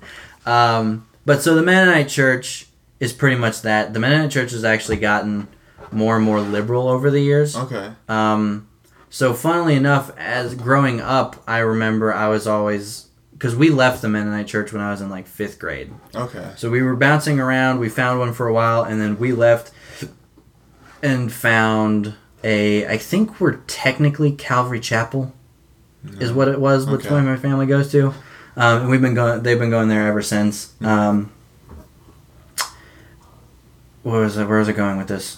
Um, 0.45 1.05
but 1.25 1.43
so 1.43 1.53
the 1.53 1.61
Mennonite 1.61 2.07
church 2.09 2.65
is 2.99 3.13
pretty 3.13 3.35
much 3.35 3.61
that. 3.61 3.93
The 3.93 3.99
Mennonite 3.99 4.31
church 4.31 4.49
has 4.51 4.63
actually 4.63 4.97
gotten 4.97 5.47
more 5.91 6.15
and 6.15 6.25
more 6.25 6.39
liberal 6.41 6.87
over 6.87 7.11
the 7.11 7.19
years. 7.19 7.55
Okay. 7.55 7.91
Um, 8.07 8.67
so 9.11 9.35
funnily 9.35 9.75
enough, 9.75 10.11
as 10.17 10.55
growing 10.55 11.01
up, 11.01 11.43
I 11.47 11.59
remember 11.59 12.11
I 12.11 12.29
was 12.29 12.47
always 12.47 13.08
because 13.39 13.55
we 13.55 13.69
left 13.69 14.01
the 14.01 14.09
Mennonite 14.09 14.47
church 14.47 14.73
when 14.73 14.81
I 14.81 14.91
was 14.91 14.99
in 14.99 15.09
like 15.09 15.25
fifth 15.25 15.57
grade. 15.59 15.93
Okay. 16.13 16.51
So 16.57 16.69
we 16.69 16.81
were 16.81 16.97
bouncing 16.97 17.39
around. 17.39 17.79
We 17.79 17.87
found 17.87 18.19
one 18.19 18.33
for 18.33 18.47
a 18.47 18.53
while, 18.53 18.83
and 18.83 18.99
then 18.99 19.17
we 19.17 19.31
left 19.31 19.71
and 21.01 21.31
found 21.31 22.15
a. 22.43 22.85
I 22.85 22.97
think 22.97 23.39
we're 23.39 23.55
technically 23.67 24.33
Calvary 24.33 24.81
Chapel, 24.81 25.33
is 26.19 26.33
what 26.33 26.49
it 26.49 26.59
was. 26.59 26.85
Which 26.85 27.05
Okay. 27.05 27.13
one 27.15 27.25
my 27.25 27.37
family 27.37 27.65
goes 27.65 27.89
to. 27.93 28.07
Um, 28.57 28.81
and 28.81 28.89
we've 28.89 29.01
been 29.01 29.13
going. 29.13 29.41
They've 29.43 29.57
been 29.57 29.69
going 29.69 29.87
there 29.87 30.05
ever 30.07 30.21
since. 30.21 30.73
Um, 30.81 31.31
where 34.03 34.21
was 34.21 34.35
it? 34.37 34.47
Where 34.47 34.59
was 34.59 34.67
it 34.67 34.73
going 34.73 34.97
with 34.97 35.07
this? 35.07 35.37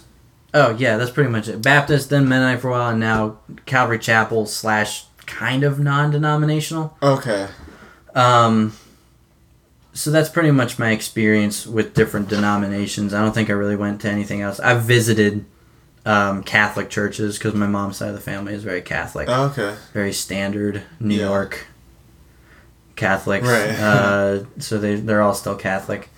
Oh 0.56 0.72
yeah, 0.72 0.98
that's 0.98 1.11
pretty 1.11 1.30
much 1.30 1.48
it. 1.48 1.61
Baptist, 1.61 2.10
then 2.10 2.28
Mennonite 2.28 2.61
for 2.61 2.69
a 2.69 2.72
while, 2.72 2.90
and 2.90 2.99
now 2.99 3.38
Calvary 3.68 3.99
Chapel 3.99 4.48
slash 4.48 5.06
kind 5.28 5.64
of 5.64 5.80
non-denominational. 5.80 6.98
Okay. 7.02 7.48
Um, 8.15 8.73
so 9.93 10.09
that's 10.11 10.29
pretty 10.29 10.51
much 10.51 10.79
my 10.79 10.91
experience 10.91 11.67
with 11.67 11.93
different 11.93 12.29
denominations. 12.29 13.13
I 13.13 13.21
don't 13.21 13.33
think 13.33 13.49
I 13.49 13.53
really 13.53 13.75
went 13.75 14.01
to 14.01 14.09
anything 14.09 14.41
else. 14.41 14.59
I've 14.59 14.83
visited 14.83 15.45
um, 16.05 16.43
Catholic 16.43 16.89
churches 16.89 17.38
because 17.38 17.53
my 17.53 17.67
mom's 17.67 17.97
side 17.97 18.09
of 18.09 18.15
the 18.15 18.21
family 18.21 18.53
is 18.53 18.63
very 18.63 18.81
Catholic, 18.81 19.27
Okay. 19.29 19.75
very 19.93 20.13
standard 20.13 20.83
New 20.99 21.15
Yeah. 21.15 21.27
York 21.27 21.67
Catholics. 22.95 23.47
Right. 23.47 23.69
uh, 23.79 24.43
so 24.59 24.77
they 24.77 24.95
they're 24.95 25.21
all 25.21 25.33
still 25.33 25.55
Catholic. 25.55 26.09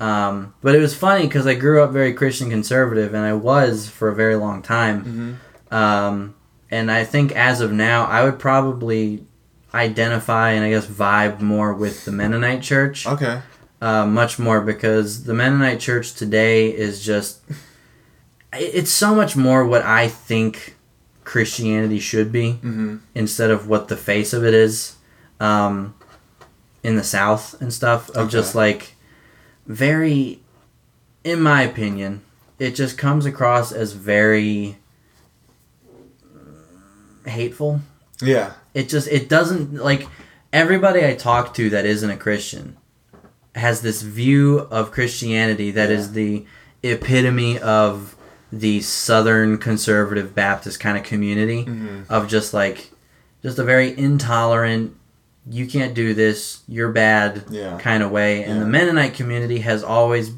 Um, 0.00 0.54
but 0.62 0.74
it 0.76 0.78
was 0.78 0.94
funny 0.94 1.22
because 1.26 1.46
I 1.46 1.54
grew 1.54 1.82
up 1.82 1.90
very 1.90 2.12
Christian 2.14 2.50
conservative, 2.50 3.14
and 3.14 3.24
I 3.24 3.32
was 3.32 3.88
for 3.88 4.08
a 4.08 4.14
very 4.14 4.36
long 4.36 4.62
time. 4.62 5.38
Mm-hmm. 5.70 5.74
Um, 5.74 6.34
and 6.70 6.90
I 6.90 7.04
think 7.04 7.32
as 7.32 7.60
of 7.60 7.72
now, 7.72 8.04
I 8.04 8.22
would 8.24 8.38
probably 8.38 9.26
identify 9.78 10.50
and 10.50 10.64
I 10.64 10.70
guess 10.70 10.86
vibe 10.86 11.40
more 11.40 11.72
with 11.74 12.04
the 12.04 12.12
Mennonite 12.12 12.62
church, 12.62 13.06
Okay. 13.06 13.40
uh, 13.80 14.06
much 14.06 14.38
more 14.38 14.60
because 14.60 15.24
the 15.24 15.34
Mennonite 15.34 15.80
church 15.80 16.14
today 16.14 16.68
is 16.68 17.04
just 17.04 17.40
it's 18.52 18.90
so 18.90 19.14
much 19.14 19.36
more 19.36 19.64
what 19.66 19.82
I 19.82 20.08
think 20.08 20.76
Christianity 21.24 21.98
should 22.00 22.32
be 22.32 22.52
Mm-hmm. 22.62 22.96
instead 23.14 23.50
of 23.50 23.68
what 23.68 23.88
the 23.88 23.96
face 23.96 24.32
of 24.32 24.44
it 24.44 24.54
is 24.54 24.96
um, 25.40 25.94
in 26.82 26.96
the 26.96 27.04
South 27.04 27.60
and 27.60 27.72
stuff. 27.72 28.08
Of 28.10 28.16
Okay. 28.26 28.30
just 28.30 28.54
like 28.54 28.94
very, 29.66 30.40
in 31.24 31.40
my 31.42 31.62
opinion, 31.62 32.22
it 32.58 32.74
just 32.74 32.96
comes 32.96 33.26
across 33.26 33.70
as 33.70 33.92
very 33.92 34.78
hateful. 37.26 37.80
Yeah. 38.22 38.52
It 38.74 38.88
just 38.88 39.08
it 39.08 39.28
doesn't 39.28 39.74
like 39.74 40.06
everybody 40.52 41.04
I 41.04 41.14
talk 41.14 41.54
to 41.54 41.70
that 41.70 41.84
isn't 41.86 42.10
a 42.10 42.16
Christian 42.16 42.76
has 43.54 43.80
this 43.82 44.02
view 44.02 44.60
of 44.70 44.90
Christianity 44.92 45.70
that 45.72 45.90
is 45.90 46.08
Yeah. 46.08 46.12
the 46.14 46.46
epitome 46.82 47.58
of 47.58 48.14
the 48.52 48.80
Southern 48.80 49.58
conservative 49.58 50.34
Baptist 50.34 50.80
kind 50.80 50.96
of 50.96 51.02
community 51.04 51.64
Mm-hmm. 51.64 52.02
of 52.12 52.28
just 52.28 52.54
like 52.54 52.90
just 53.42 53.58
a 53.58 53.64
very 53.64 53.96
intolerant 53.98 54.94
you 55.50 55.66
can't 55.66 55.94
do 55.94 56.14
this 56.14 56.60
you're 56.68 56.92
bad 56.92 57.44
Yeah. 57.50 57.78
kind 57.78 58.02
of 58.02 58.10
way 58.10 58.44
and 58.44 58.60
the 58.62 58.66
mennonite 58.66 59.14
community 59.14 59.60
has 59.60 59.82
always 59.82 60.30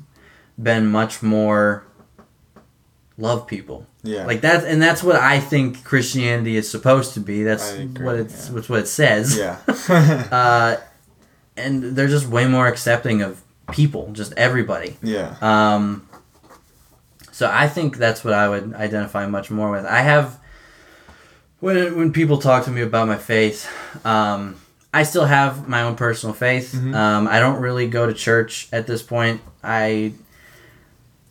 been 0.60 0.86
much 0.86 1.22
more 1.22 1.84
love 3.20 3.46
people 3.46 3.86
Yeah. 4.02 4.24
like 4.26 4.40
that 4.40 4.64
and 4.64 4.80
that's 4.82 5.02
what 5.02 5.16
i 5.16 5.38
think 5.40 5.84
christianity 5.84 6.56
is 6.56 6.70
supposed 6.70 7.14
to 7.14 7.20
be 7.20 7.42
that's 7.44 7.72
agree, 7.72 8.04
what 8.04 8.16
it's 8.16 8.48
yeah. 8.48 8.54
what's 8.54 8.68
what 8.68 8.80
it 8.80 8.88
says 8.88 9.36
yeah. 9.36 9.58
uh, 10.32 10.76
and 11.56 11.82
they're 11.96 12.08
just 12.08 12.26
way 12.26 12.46
more 12.46 12.66
accepting 12.66 13.22
of 13.22 13.42
people 13.70 14.10
just 14.12 14.32
everybody 14.36 14.96
yeah. 15.02 15.36
um, 15.42 16.08
so 17.32 17.50
I 17.50 17.68
think 17.68 17.96
that's 17.96 18.22
what 18.22 18.34
I 18.34 18.50
would 18.50 18.74
identify 18.74 19.24
much 19.26 19.50
more 19.50 19.70
with. 19.70 19.86
I 19.86 20.02
have 20.02 20.38
when 21.60 21.96
when 21.96 22.12
people 22.12 22.36
talk 22.36 22.64
to 22.66 22.70
me 22.70 22.82
about 22.82 23.08
my 23.08 23.16
faith, 23.16 23.66
um, 24.04 24.56
I 24.92 25.04
still 25.04 25.24
have 25.24 25.66
my 25.66 25.80
own 25.82 25.94
personal 25.96 26.34
faith. 26.34 26.74
Mhm. 26.74 26.94
Um, 26.94 27.26
I 27.28 27.40
don't 27.40 27.58
really 27.60 27.88
go 27.88 28.04
to 28.06 28.12
church 28.12 28.68
at 28.72 28.86
this 28.86 29.02
point. 29.02 29.40
I 29.64 30.12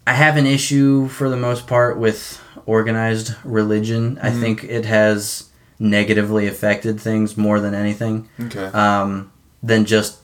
I 0.10 0.14
have 0.14 0.38
an 0.38 0.48
issue 0.48 1.08
for 1.08 1.30
the 1.30 1.38
most 1.38 1.68
part 1.68 2.00
with 2.00 2.42
organized 2.66 3.36
religion. 3.44 4.18
I 4.24 4.32
Mhm. 4.32 4.40
think 4.42 4.64
it 4.64 4.86
has 4.86 5.44
negatively 5.78 6.48
affected 6.48 7.00
things 7.00 7.38
more 7.38 7.60
than 7.60 7.76
anything 7.76 8.28
Okay. 8.48 8.66
um, 8.74 9.32
than 9.62 9.86
just 9.86 10.18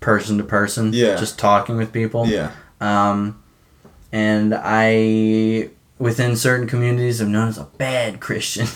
person 0.00 0.36
to 0.36 0.44
person. 0.44 0.92
Yeah. 0.92 1.16
Just 1.16 1.38
talking 1.38 1.78
with 1.78 1.90
people. 1.90 2.26
Yeah. 2.26 2.50
Um, 2.82 3.36
and 4.12 4.54
I, 4.62 5.70
within 5.98 6.36
certain 6.36 6.66
communities, 6.68 7.22
am 7.22 7.32
known 7.32 7.48
as 7.48 7.56
a 7.56 7.66
bad 7.78 8.20
Christian. 8.20 8.66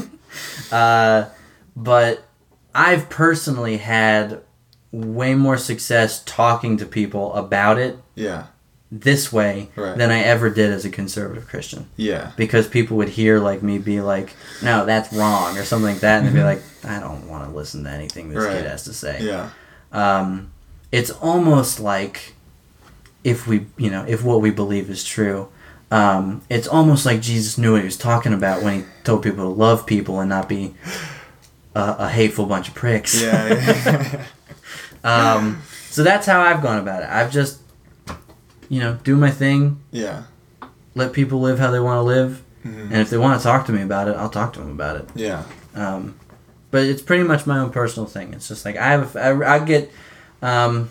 uh, 0.72 1.24
but 1.74 2.22
I've 2.72 3.08
personally 3.10 3.78
had 3.78 4.42
way 4.92 5.34
more 5.34 5.56
success 5.58 6.22
talking 6.24 6.76
to 6.76 6.86
people 6.86 7.34
about 7.34 7.78
it 7.78 7.98
Yeah. 8.14 8.44
This 8.94 9.32
way 9.32 9.70
Right. 9.74 9.96
than 9.96 10.10
I 10.10 10.20
ever 10.20 10.50
did 10.50 10.70
as 10.70 10.84
a 10.84 10.90
conservative 10.90 11.48
Christian. 11.48 11.86
Yeah. 11.96 12.32
Because 12.36 12.66
people 12.68 12.98
would 12.98 13.08
hear 13.08 13.38
like 13.40 13.62
me 13.62 13.78
be 13.78 14.02
like, 14.02 14.34
"No, 14.62 14.84
that's 14.84 15.10
wrong" 15.14 15.56
or 15.56 15.64
something 15.64 15.92
like 15.92 16.00
that, 16.02 16.18
and 16.18 16.28
they'd 16.28 16.34
be 16.38 16.44
like, 16.44 16.62
"I 16.84 17.00
don't 17.00 17.26
want 17.26 17.48
to 17.48 17.56
listen 17.56 17.84
to 17.84 17.90
anything 17.90 18.28
this 18.28 18.44
Right. 18.44 18.58
kid 18.58 18.66
has 18.66 18.84
to 18.84 18.92
say." 18.92 19.18
Yeah. 19.22 19.48
um, 19.92 20.50
it's 20.90 21.10
almost 21.10 21.80
like 21.80 22.34
if 23.24 23.46
we 23.46 23.66
you 23.78 23.90
know 23.90 24.04
if 24.06 24.22
what 24.22 24.40
we 24.42 24.50
believe 24.50 24.90
is 24.90 25.04
true 25.04 25.48
um, 25.90 26.42
it's 26.50 26.66
almost 26.66 27.06
like 27.06 27.20
jesus 27.20 27.56
knew 27.56 27.72
what 27.72 27.80
he 27.82 27.84
was 27.86 27.96
talking 27.96 28.32
about 28.34 28.62
when 28.62 28.80
he 28.80 28.84
told 29.04 29.22
people 29.22 29.44
to 29.44 29.48
love 29.48 29.86
people 29.86 30.18
and 30.20 30.28
not 30.28 30.48
be 30.48 30.74
a, 31.74 31.96
a 32.00 32.08
hateful 32.08 32.44
bunch 32.46 32.68
of 32.68 32.74
pricks 32.74 33.22
Yeah. 33.22 34.24
um, 35.04 35.62
so 35.90 36.02
that's 36.02 36.26
how 36.26 36.40
i've 36.42 36.62
gone 36.62 36.78
about 36.78 37.02
it 37.02 37.08
i've 37.08 37.30
just 37.30 37.58
you 38.72 38.80
know 38.80 38.92
do 39.04 39.14
my 39.16 39.30
thing 39.30 39.60
yeah. 39.90 40.18
let 40.94 41.12
people 41.12 41.38
live 41.40 41.58
how 41.58 41.70
they 41.70 41.80
want 41.88 41.98
to 41.98 42.02
live 42.16 42.42
Mhm. 42.64 42.84
and 42.92 42.96
if 43.04 43.10
they 43.10 43.18
want 43.18 43.38
to 43.40 43.42
talk 43.44 43.66
to 43.66 43.72
me 43.72 43.82
about 43.82 44.06
it 44.08 44.16
i'll 44.16 44.30
talk 44.40 44.52
to 44.54 44.60
them 44.60 44.70
about 44.70 44.96
it 45.00 45.06
Yeah. 45.14 45.42
um, 45.74 46.14
but 46.70 46.84
it's 46.84 47.02
pretty 47.02 47.24
much 47.24 47.44
my 47.46 47.58
own 47.58 47.68
personal 47.70 48.06
thing. 48.06 48.32
It's 48.32 48.48
just 48.48 48.64
like 48.64 48.76
I 48.78 48.88
have, 48.92 49.14
I, 49.14 49.30
I 49.56 49.58
get, 49.72 49.90
um, 50.40 50.88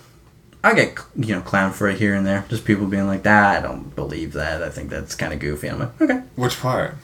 I 0.63 0.75
get 0.75 0.99
you 1.15 1.33
know 1.33 1.41
clown 1.41 1.71
for 1.73 1.87
it 1.89 1.97
here 1.97 2.13
and 2.13 2.23
there. 2.23 2.45
Just 2.49 2.65
people 2.65 2.85
being 2.85 3.07
like, 3.07 3.23
"That 3.23 3.57
I 3.57 3.61
don't 3.67 3.95
believe 3.95 4.33
that. 4.33 4.61
I 4.61 4.69
think 4.69 4.91
that's 4.91 5.15
kind 5.15 5.33
of 5.33 5.39
goofy." 5.39 5.69
I'm 5.71 5.79
like, 5.79 5.99
okay. 5.99 6.21
Which 6.35 6.59
part? 6.59 6.97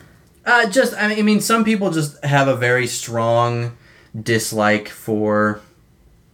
Uh, 0.46 0.70
just 0.70 0.94
I 0.94 1.08
mean, 1.08 1.18
I 1.18 1.22
mean, 1.24 1.42
some 1.42 1.64
people 1.66 1.90
just 1.90 2.24
have 2.24 2.48
a 2.48 2.56
very 2.56 2.86
strong 2.86 3.76
dislike 4.14 4.90
for 4.90 5.60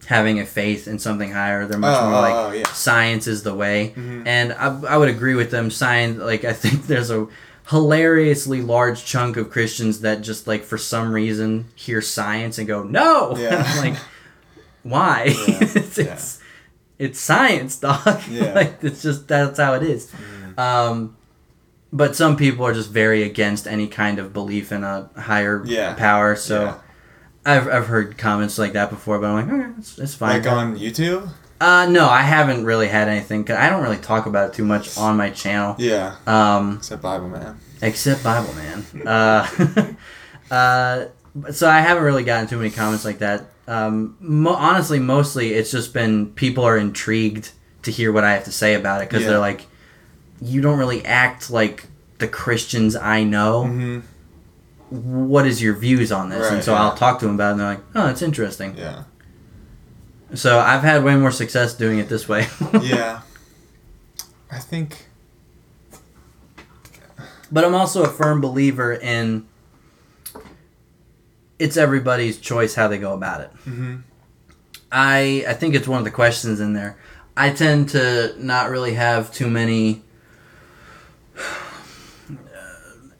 having 0.06 0.38
a 0.40 0.44
faith 0.46 0.86
in 0.86 0.98
something 0.98 1.32
higher. 1.32 1.66
They're 1.66 1.78
much 1.78 1.96
Oh, 2.00 2.10
more 2.10 2.20
like 2.20 2.34
oh, 2.34 2.52
yeah. 2.52 2.68
science 2.72 3.26
is 3.26 3.42
the 3.42 3.54
way, 3.54 3.92
Mhm. 3.96 4.22
and 4.26 4.52
I, 4.52 4.80
I 4.90 4.96
would 4.96 5.08
agree 5.08 5.34
with 5.34 5.50
them. 5.50 5.70
Science, 5.70 6.18
like 6.18 6.44
I 6.44 6.52
think 6.52 6.86
there's 6.86 7.10
a 7.10 7.26
hilariously 7.70 8.60
large 8.60 9.04
chunk 9.04 9.36
of 9.36 9.50
Christians 9.50 10.00
that 10.00 10.20
just 10.20 10.46
like 10.46 10.64
for 10.64 10.76
some 10.78 11.12
reason 11.12 11.66
hear 11.74 12.00
science 12.02 12.58
and 12.58 12.66
go 12.68 12.82
no. 12.82 13.36
Yeah. 13.36 13.64
Like, 13.80 13.96
why? 14.82 15.24
Yeah, 15.48 15.58
it's, 15.60 15.98
yeah. 15.98 16.04
it's 16.12 16.40
it's 16.98 17.18
science, 17.20 17.76
dog. 17.78 18.22
Yeah. 18.30 18.52
like 18.54 18.74
it's 18.82 19.02
just 19.02 19.26
that's 19.28 19.58
how 19.58 19.74
it 19.74 19.82
is. 19.82 20.10
Mhm. 20.12 20.58
Um, 20.58 21.16
but 21.92 22.14
some 22.16 22.36
people 22.36 22.66
are 22.66 22.74
just 22.74 22.90
very 22.90 23.22
against 23.22 23.66
any 23.66 23.86
kind 23.86 24.18
of 24.18 24.32
belief 24.32 24.70
in 24.72 24.84
a 24.84 25.08
higher 25.16 25.62
Yeah. 25.64 25.94
power. 25.94 26.36
So. 26.36 26.78
I've, 27.46 27.68
I've 27.68 27.86
heard 27.86 28.16
comments 28.18 28.58
like 28.58 28.72
that 28.72 28.90
before, 28.90 29.18
but 29.18 29.26
I'm 29.26 29.34
like, 29.48 29.52
okay, 29.60 29.74
it's, 29.78 29.98
it's 29.98 30.14
fine. 30.14 30.42
Like 30.42 30.50
on 30.50 30.78
YouTube? 30.78 31.28
uh, 31.60 31.86
no, 31.90 32.08
I 32.08 32.22
haven't 32.22 32.64
really 32.64 32.88
had 32.88 33.08
anything. 33.08 33.44
'cause 33.44 33.56
I 33.56 33.68
don't 33.70 33.82
really 33.82 33.98
talk 33.98 34.26
about 34.26 34.50
it 34.50 34.54
too 34.54 34.64
much 34.64 34.96
on 34.98 35.16
my 35.16 35.30
channel. 35.30 35.76
Yeah. 35.78 36.16
Um, 36.26 36.76
Except 36.78 37.02
Bible 37.02 37.28
Man. 37.28 37.58
except 37.82 38.24
Bible 38.24 38.54
Man. 38.54 39.06
Uh, 39.06 39.94
uh, 40.54 41.06
so 41.52 41.68
I 41.68 41.80
haven't 41.80 42.04
really 42.04 42.24
gotten 42.24 42.46
too 42.48 42.56
many 42.56 42.70
comments 42.70 43.04
like 43.04 43.18
that. 43.18 43.44
Um, 43.66 44.16
mo- 44.20 44.54
honestly, 44.54 44.98
mostly 44.98 45.52
it's 45.54 45.70
just 45.70 45.92
been 45.94 46.32
people 46.34 46.64
are 46.64 46.76
intrigued 46.76 47.50
to 47.82 47.90
hear 47.90 48.12
what 48.12 48.24
I 48.24 48.32
have 48.34 48.44
to 48.44 48.52
say 48.52 48.74
about 48.74 49.02
it 49.02 49.08
because 49.08 49.22
Yeah. 49.22 49.30
they're 49.30 49.38
like, 49.38 49.66
you 50.42 50.60
don't 50.60 50.78
really 50.78 51.04
act 51.04 51.50
like 51.50 51.86
the 52.18 52.28
Christians 52.28 52.94
I 52.96 53.24
know. 53.24 53.64
Mm-hmm. 53.64 54.00
What 54.94 55.46
is 55.46 55.60
your 55.62 55.74
views 55.74 56.12
on 56.12 56.28
this? 56.28 56.50
and 56.50 56.62
so 56.62 56.72
yeah. 56.72 56.82
I'll 56.82 56.94
talk 56.96 57.18
to 57.20 57.26
them 57.26 57.34
about 57.34 57.48
it, 57.48 57.50
and 57.52 57.60
they're 57.60 57.68
like, 57.68 57.80
oh, 57.94 58.06
that's 58.06 58.22
interesting. 58.22 58.76
Yeah. 58.76 59.04
So 60.34 60.58
I've 60.58 60.82
had 60.82 61.04
way 61.04 61.16
more 61.16 61.30
success 61.30 61.74
doing 61.74 61.98
it 61.98 62.08
this 62.08 62.28
way. 62.28 62.46
Yeah. 62.82 63.22
I 64.50 64.58
think. 64.58 65.06
But 67.50 67.64
I'm 67.64 67.74
also 67.74 68.04
a 68.04 68.08
firm 68.08 68.40
believer 68.40 68.92
in 68.92 69.46
it's 71.58 71.76
everybody's 71.76 72.38
choice 72.38 72.74
how 72.74 72.88
they 72.88 72.98
go 72.98 73.14
about 73.14 73.40
it. 73.40 73.50
Mm-hmm. 73.66 73.96
I 74.92 75.44
I 75.48 75.54
think 75.54 75.74
it's 75.74 75.88
one 75.88 75.98
of 75.98 76.04
the 76.04 76.10
questions 76.10 76.60
in 76.60 76.72
there. 76.72 76.96
I 77.36 77.50
tend 77.50 77.88
to 77.90 78.34
not 78.38 78.70
really 78.70 78.94
have 78.94 79.32
too 79.32 79.48
many 79.48 80.02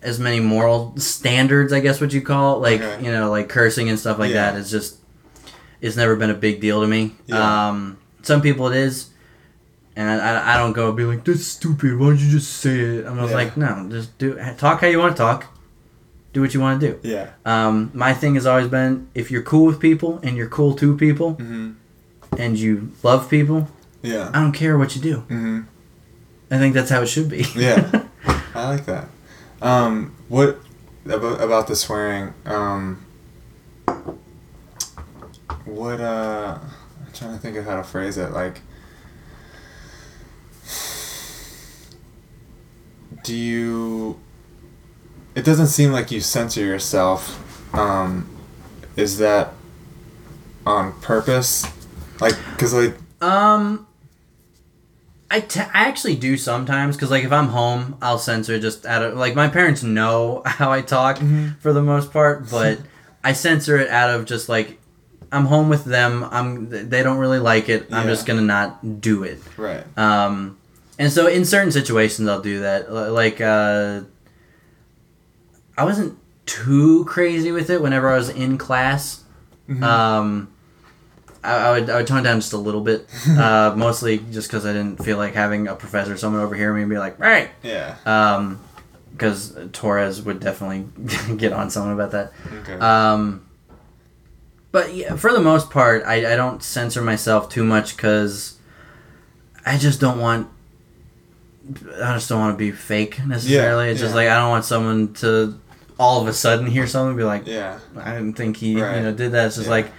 as 0.05 0.19
many 0.21 0.39
moral 0.41 0.95
standards, 0.99 1.73
I 1.73 1.81
guess 1.81 2.01
what 2.01 2.13
you 2.13 2.21
call 2.23 2.57
it. 2.57 2.61
Like, 2.71 2.81
Okay. 2.83 3.05
you 3.05 3.11
know, 3.11 3.31
like 3.31 3.49
cursing 3.49 3.89
and 3.89 3.99
stuff 3.99 4.19
like 4.19 4.31
Yeah. 4.33 4.53
that 4.53 4.59
is 4.61 4.71
just 4.71 4.99
it's 5.81 5.97
never 5.97 6.15
been 6.17 6.31
a 6.31 6.35
big 6.35 6.61
deal 6.61 6.81
to 6.83 6.87
me. 6.87 7.15
Yeah. 7.27 7.69
Um 7.69 7.97
some 8.23 8.41
people 8.41 8.69
it 8.69 8.77
is. 8.77 9.11
And 9.97 10.11
I, 10.21 10.55
I 10.55 10.57
don't 10.59 10.73
go 10.73 10.91
be 10.93 11.05
like, 11.05 11.23
that's 11.25 11.47
stupid. 11.47 11.97
Why 11.99 12.07
don't 12.09 12.19
you 12.19 12.29
just 12.31 12.53
say 12.55 12.79
it? 12.81 13.07
I'm 13.07 13.17
Yeah. 13.17 13.25
like, 13.27 13.57
no, 13.57 13.87
just 13.91 14.17
do 14.19 14.35
talk 14.59 14.81
how 14.81 14.87
you 14.89 14.99
want 14.99 15.17
to 15.17 15.23
talk. 15.23 15.47
Do 16.33 16.41
what 16.41 16.53
you 16.53 16.61
want 16.61 16.81
to 16.81 16.87
do. 16.89 16.99
Yeah. 17.09 17.31
Um, 17.45 17.91
my 17.95 18.13
thing 18.13 18.35
has 18.35 18.45
always 18.45 18.67
been 18.69 19.07
if 19.15 19.31
you're 19.31 19.43
cool 19.43 19.67
with 19.67 19.79
people 19.79 20.19
and 20.25 20.37
you're 20.37 20.49
cool 20.49 20.75
to 20.77 20.97
people 20.97 21.35
Mm-hmm. 21.37 21.71
and 22.39 22.59
you 22.59 22.91
love 23.05 23.31
people, 23.31 23.69
Yeah. 24.03 24.31
I 24.35 24.41
don't 24.41 24.53
care 24.53 24.77
what 24.77 24.97
you 24.97 25.01
do. 25.03 25.17
Mm-hmm. 25.31 25.61
I 26.51 26.59
think 26.59 26.75
that's 26.75 26.91
how 26.91 27.01
it 27.03 27.07
should 27.07 27.29
be. 27.29 27.47
Yeah. 27.55 28.03
I 28.55 28.69
like 28.71 28.85
that. 28.87 29.07
Um, 29.63 30.15
what 30.29 30.59
about 31.07 31.41
about 31.41 31.67
the 31.67 31.77
swearing? 31.77 32.35
Um, 32.45 33.05
what 35.65 36.01
uh, 36.01 36.59
I'm 37.05 37.13
trying 37.13 37.35
to 37.35 37.39
think 37.39 37.57
of 37.57 37.65
how 37.65 37.77
to 37.77 37.85
phrase 37.85 38.19
it. 38.19 38.33
Like, 38.33 38.61
do 43.23 43.35
you? 43.35 44.21
It 45.35 45.45
doesn't 45.45 45.69
seem 45.69 45.93
like 45.93 46.11
you 46.11 46.21
censor 46.21 46.61
yourself. 46.65 47.41
Um, 47.75 48.29
is 48.97 49.19
that 49.19 49.53
on 50.65 50.93
purpose? 51.01 51.67
Like, 52.21 52.35
cause 52.59 52.73
like, 52.73 52.97
Um, 53.21 53.87
I, 55.31 55.41
t- 55.41 55.61
I 55.61 55.89
actually 55.89 56.17
do 56.17 56.37
sometimes 56.37 56.97
because 56.97 57.11
like 57.11 57.25
if 57.25 57.33
I'm 57.33 57.49
home, 57.49 57.97
I'll 58.01 58.19
censor 58.19 58.59
just 58.61 58.87
out 58.87 59.03
of 59.03 59.17
like 59.17 59.35
my 59.35 59.49
parents 59.49 59.83
know 59.83 60.43
how 60.47 60.71
I 60.71 60.81
talk 60.83 61.19
for 61.61 61.73
the 61.73 61.83
most 61.83 62.13
part, 62.13 62.49
but 62.51 62.79
I 63.25 63.33
censor 63.33 63.77
it 63.79 63.89
out 63.91 64.11
of 64.11 64.27
just 64.27 64.49
like 64.49 64.79
I'm 65.33 65.47
home 65.47 65.69
with 65.69 65.85
them. 65.85 66.25
I'm 66.31 66.69
they 66.69 67.03
don't 67.03 67.19
really 67.19 67.41
like 67.41 67.69
it. 67.69 67.89
I'm 67.93 68.07
just 68.07 68.27
gonna 68.27 68.43
not 68.43 69.01
do 69.01 69.25
it. 69.25 69.41
right? 69.57 69.85
Um, 69.99 70.59
and 70.99 71.11
so 71.11 71.27
in 71.27 71.45
certain 71.45 71.73
situations, 71.73 72.29
I'll 72.29 72.41
do 72.43 72.61
that. 72.61 72.93
Like, 72.93 73.41
uh, 73.41 74.03
I 75.77 75.85
wasn't 75.85 76.17
too 76.47 77.05
crazy 77.07 77.51
with 77.51 77.71
it 77.71 77.83
whenever 77.83 78.13
I 78.13 78.17
was 78.17 78.29
in 78.29 78.59
class. 78.59 79.25
Mhm. 79.69 79.83
Um, 79.83 80.49
I, 81.45 81.57
I 81.69 81.71
would 81.73 81.91
I 81.91 81.97
would 81.97 82.07
tone 82.07 82.23
down 82.23 82.41
just 82.41 82.53
a 82.53 82.59
little 82.59 82.81
bit, 82.81 83.07
uh, 83.29 83.75
mostly 83.77 84.19
just 84.33 84.49
because 84.49 84.65
I 84.67 84.73
didn't 84.73 85.05
feel 85.05 85.17
like 85.19 85.35
having 85.35 85.69
a 85.69 85.75
professor, 85.75 86.17
someone 86.17 86.43
overhear 86.43 86.73
me 86.73 86.81
and 86.83 86.91
be 86.91 86.99
like, 86.99 87.19
right, 87.19 87.51
Yeah. 87.63 87.97
um, 88.07 88.61
because 89.13 89.57
Torres 89.73 90.23
would 90.23 90.41
definitely 90.41 90.87
get 91.37 91.53
on 91.53 91.71
someone 91.71 91.93
about 91.95 92.11
that. 92.13 92.33
Okay. 92.63 92.75
Um, 92.75 93.47
but 94.73 94.93
yeah, 94.95 95.15
for 95.15 95.33
the 95.33 95.41
most 95.41 95.71
part, 95.71 96.03
I, 96.05 96.33
I 96.33 96.37
don't 96.37 96.63
censor 96.63 97.01
myself 97.01 97.49
too 97.49 97.63
much 97.65 97.97
because 97.97 98.59
I 99.65 99.79
just 99.79 100.01
don't 100.01 100.19
want. 100.19 100.49
I 102.03 102.15
just 102.15 102.29
don't 102.29 102.41
want 102.41 102.55
to 102.55 102.59
be 102.59 102.73
fake 102.73 103.25
necessarily. 103.25 103.87
Yeah, 103.87 103.91
it's 103.93 104.01
just 104.01 104.15
like 104.15 104.29
I 104.29 104.35
don't 104.37 104.51
want 104.51 104.65
someone 104.65 105.15
to 105.15 105.59
all 105.99 106.21
of 106.21 106.27
a 106.27 106.33
sudden 106.33 106.67
hear 106.67 106.87
something 106.89 107.11
and 107.11 107.17
be 107.17 107.23
like, 107.25 107.47
yeah. 107.47 107.79
I 107.97 108.15
didn't 108.15 108.35
think 108.35 108.57
he 108.57 108.81
Right. 108.83 108.97
you 108.97 109.03
know 109.05 109.13
did 109.13 109.33
that. 109.33 109.47
It's 109.47 109.55
just 109.57 109.67
Yeah. 109.67 109.71
like 109.75 109.93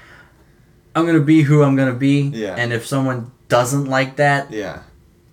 I'm 0.95 1.05
gonna 1.05 1.19
be 1.19 1.41
who 1.41 1.61
I'm 1.63 1.75
gonna 1.75 1.93
be, 1.93 2.21
Yeah. 2.33 2.55
and 2.57 2.71
if 2.73 2.85
someone 2.85 3.31
doesn't 3.49 3.85
like 3.85 4.15
that, 4.15 4.51
Yeah. 4.51 4.79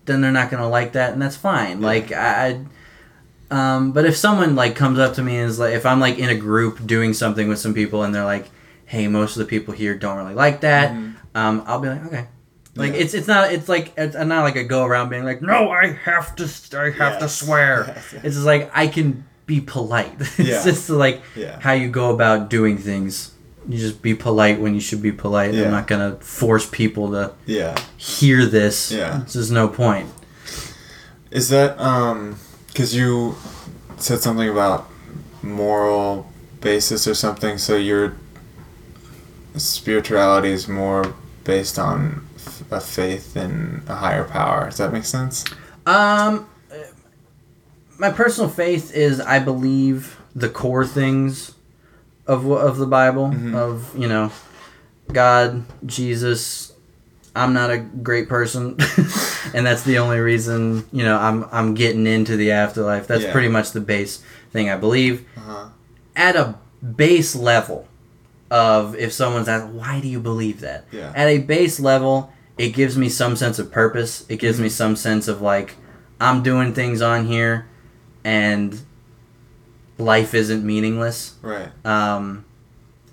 then 0.07 0.21
they're 0.21 0.33
not 0.33 0.51
gonna 0.51 0.69
like 0.69 0.93
that, 0.93 1.13
and 1.13 1.23
that's 1.23 1.37
fine. 1.37 1.81
Yeah. 1.81 1.87
Like 1.87 2.13
I, 2.13 2.47
I- 2.49 2.61
um, 3.51 3.93
but 3.93 4.05
if 4.07 4.17
someone 4.17 4.57
like 4.57 4.75
comes 4.77 4.99
up 4.99 5.15
to 5.15 5.23
me 5.23 5.37
and 5.37 5.49
is 5.51 5.59
like, 5.59 5.75
if 5.75 5.85
I'm 5.85 6.01
like 6.01 6.19
in 6.19 6.29
a 6.31 6.35
group 6.35 6.87
doing 6.87 7.13
something 7.13 7.49
with 7.49 7.59
some 7.59 7.75
people, 7.75 8.03
and 8.03 8.15
they're 8.15 8.25
like, 8.25 8.51
"Hey, 8.87 9.09
most 9.09 9.37
of 9.37 9.41
the 9.41 9.45
people 9.47 9.75
here 9.75 9.95
don't 9.95 10.17
really 10.17 10.35
like 10.35 10.61
that," 10.63 10.93
Mhm. 10.93 11.15
um, 11.35 11.63
I'll 11.67 11.79
be 11.81 11.89
like, 11.89 12.07
"Okay." 12.07 12.27
Like 12.75 12.95
Yeah. 12.95 13.01
it's 13.01 13.13
it's 13.13 13.29
not 13.29 13.53
it's 13.53 13.69
like 13.69 13.93
it's 13.99 14.17
not 14.17 14.43
like 14.43 14.57
a 14.57 14.65
go 14.65 14.87
around 14.87 15.11
being 15.11 15.25
like, 15.25 15.43
"No, 15.43 15.71
I 15.71 15.93
have 16.05 16.35
to 16.37 16.49
I 16.79 16.91
have 16.91 17.19
to 17.19 17.29
swear." 17.29 17.85
Yes, 17.89 18.05
yes. 18.15 18.25
It's 18.25 18.35
just 18.37 18.47
like 18.47 18.71
I 18.75 18.87
can 18.87 19.25
be 19.45 19.61
polite. 19.61 20.15
it's 20.19 20.39
Yeah. 20.39 20.65
just 20.65 20.89
like 20.89 21.21
Yeah. 21.37 21.59
how 21.61 21.73
you 21.73 21.89
go 21.89 22.09
about 22.09 22.49
doing 22.49 22.79
things. 22.79 23.32
You 23.69 23.79
just 23.79 24.03
be 24.03 24.15
polite 24.15 24.61
when 24.61 24.75
you 24.75 24.81
should 24.81 25.03
be 25.03 25.13
polite. 25.13 25.55
Yeah. 25.55 25.65
I'm 25.67 25.71
not 25.71 25.87
gonna 25.87 26.17
force 26.21 26.67
people 26.67 27.11
to 27.13 27.33
Yeah. 27.47 27.77
hear 27.97 28.45
this. 28.47 28.91
Yeah. 28.91 29.23
Just 29.31 29.51
no 29.53 29.69
point. 29.69 30.09
Is 31.31 31.49
that 31.51 31.79
um 31.81 32.37
cuz 32.75 32.95
you 32.95 33.37
said 33.99 34.21
something 34.21 34.49
about 34.49 34.89
moral 35.43 36.31
basis 36.61 37.07
or 37.07 37.15
something 37.15 37.59
so 37.59 37.77
your 37.77 38.15
spirituality 39.57 40.51
is 40.51 40.69
more 40.69 41.15
based 41.45 41.79
on 41.79 42.27
a 42.71 42.81
faith 42.81 43.37
in 43.37 43.83
a 43.89 43.95
higher 43.97 44.25
power. 44.25 44.67
Does 44.67 44.79
that 44.79 44.93
make 44.93 45.05
sense? 45.05 45.45
Um, 45.87 46.47
my 47.99 48.11
personal 48.11 48.49
faith 48.49 48.95
is 48.95 49.21
I 49.21 49.39
believe 49.39 50.19
the 50.35 50.49
core 50.49 50.87
things 50.87 51.53
of 52.27 52.49
of 52.51 52.79
the 52.79 52.87
Bible 52.87 53.29
Mhm. 53.31 53.55
of 53.55 53.91
you 53.97 54.09
know 54.09 54.31
God, 55.13 55.65
Jesus. 55.85 56.73
I'm 57.35 57.55
not 57.55 57.71
a 57.71 57.79
great 57.79 58.29
person, 58.29 58.77
and 59.55 59.65
that's 59.67 59.83
the 59.85 59.99
only 59.99 60.21
reason 60.21 60.85
you 60.93 61.03
know 61.05 61.19
I'm 61.19 61.47
I'm 61.51 61.75
getting 61.75 62.07
into 62.07 62.37
the 62.37 62.51
afterlife. 62.53 63.07
That's 63.07 63.25
Yeah. 63.25 63.33
pretty 63.33 63.49
much 63.49 63.73
the 63.73 63.81
base 63.81 64.21
thing 64.53 64.69
I 64.71 64.77
believe. 64.77 65.25
Uh-huh. 65.37 65.65
At 66.15 66.37
a 66.37 66.55
base 66.97 67.35
level 67.35 67.87
of 68.51 68.95
if 68.97 69.13
someone's 69.15 69.49
asked, 69.49 69.69
why 69.69 70.01
do 70.01 70.09
you 70.09 70.21
believe 70.21 70.61
that? 70.61 70.85
Yeah. 70.93 71.11
At 71.17 71.29
a 71.29 71.39
base 71.39 71.81
level, 71.81 72.31
it 72.59 72.71
gives 72.75 72.99
me 72.99 73.09
some 73.09 73.35
sense 73.35 73.59
of 73.59 73.73
purpose. 73.73 74.27
It 74.29 74.37
gives 74.37 74.59
me 74.61 74.67
Mm-hmm. 74.67 74.73
some 74.75 74.97
sense 74.97 75.27
of 75.27 75.41
like 75.41 75.77
I'm 76.21 76.43
doing 76.43 76.75
things 76.75 77.01
on 77.01 77.25
here, 77.27 77.65
and 78.25 78.79
life 79.99 80.35
isn't 80.35 80.65
meaningless. 80.65 81.35
Right. 81.43 81.69
Um, 81.85 82.45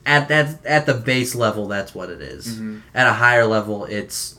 at 0.05 0.27
that 0.29 0.65
at 0.65 0.85
the 0.85 0.93
base 0.95 1.35
level, 1.35 1.67
that's 1.67 1.93
what 1.93 2.09
it 2.09 2.21
is. 2.21 2.59
Mhm. 2.59 2.81
At 2.93 3.07
a 3.07 3.13
higher 3.13 3.45
level, 3.45 3.85
it's 3.85 4.35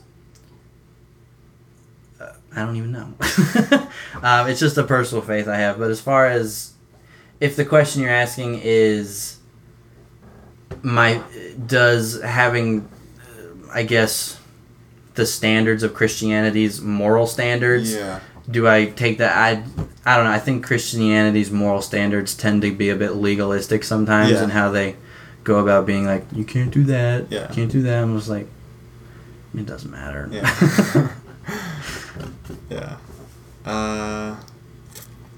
uh, 2.21 2.33
I 2.55 2.65
don't 2.65 2.77
even 2.77 2.93
know. 2.93 3.15
um, 4.23 4.49
it's 4.49 4.61
just 4.61 4.77
a 4.79 4.85
personal 4.85 5.23
faith 5.23 5.47
I 5.49 5.57
have. 5.57 5.79
But 5.79 5.91
as 5.91 6.01
far 6.01 6.27
as 6.27 6.73
if 7.41 7.57
the 7.57 7.65
question 7.65 8.03
you're 8.03 8.11
asking 8.11 8.61
is 8.63 9.39
my 10.83 11.23
does 11.67 12.21
having 12.23 12.89
uh, 13.29 13.73
I 13.73 13.83
guess 13.83 14.39
the 15.15 15.27
standards 15.27 15.83
of 15.83 15.93
Christianity's 15.95 16.81
moral 16.81 17.27
standards 17.27 17.95
Yeah. 17.95 18.21
Do 18.51 18.67
I 18.69 18.87
take 18.87 19.19
that 19.19 19.37
I 19.37 19.63
I 20.05 20.17
don't 20.17 20.25
know 20.25 20.31
I 20.33 20.39
think 20.39 20.65
Christianity's 20.67 21.51
moral 21.51 21.83
standards 21.83 22.35
tend 22.35 22.63
to 22.63 22.73
be 22.75 22.89
a 22.91 22.97
bit 22.97 23.13
legalistic 23.13 23.85
sometimes 23.85 24.33
Yeah. 24.33 24.45
in 24.45 24.51
how 24.51 24.71
they 24.71 24.97
go 25.45 25.59
about 25.59 25.87
being 25.87 26.05
like 26.07 26.25
you 26.33 26.45
can't 26.45 26.71
do 26.71 26.85
that 26.85 27.27
Yeah. 27.31 27.49
you 27.49 27.55
can't 27.55 27.71
do 27.73 27.83
that 27.83 28.03
I'm 28.03 28.17
just 28.17 28.29
like 28.29 28.47
it 29.55 29.67
doesn't 29.67 29.91
matter 29.91 30.29
Yeah. 30.33 31.11
yeah. 32.71 32.97
Uh, 33.65 34.37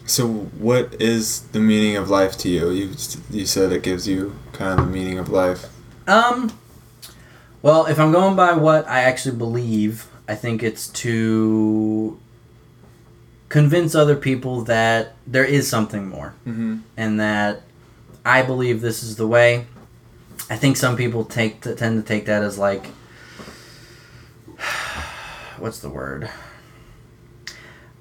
so, 0.06 0.26
what 0.28 0.94
is 1.00 1.40
the 1.52 1.60
meaning 1.60 1.96
of 1.96 2.10
life 2.10 2.36
to 2.38 2.48
you? 2.48 2.70
You 2.70 2.90
you 3.30 3.46
said 3.46 3.72
it 3.72 3.82
gives 3.82 4.06
you 4.06 4.36
kind 4.52 4.78
of 4.78 4.86
the 4.86 4.92
meaning 4.92 5.18
of 5.18 5.28
life. 5.28 5.66
Um. 6.06 6.52
Well, 7.62 7.86
if 7.86 7.98
I'm 8.00 8.10
going 8.12 8.34
by 8.36 8.52
what 8.54 8.86
I 8.88 9.00
actually 9.02 9.36
believe, 9.36 10.06
I 10.28 10.34
think 10.34 10.62
it's 10.62 10.88
to 10.88 12.18
convince 13.52 13.94
other 13.94 14.16
people 14.16 14.62
that 14.62 15.14
there 15.26 15.44
is 15.44 15.68
something 15.68 16.08
more 16.08 16.32
Mm-hmm. 16.46 16.78
and 16.96 17.20
that 17.20 17.60
I 18.24 18.40
believe 18.42 18.80
this 18.80 19.02
is 19.02 19.16
the 19.16 19.26
way. 19.26 19.66
I 20.48 20.56
think 20.56 20.78
some 20.78 20.96
people 20.96 21.24
take 21.26 21.60
tend 21.60 22.00
to 22.00 22.02
take 22.02 22.24
that 22.26 22.42
as 22.42 22.56
like 22.58 22.86
what's 25.58 25.80
the 25.80 25.90
word? 25.90 26.30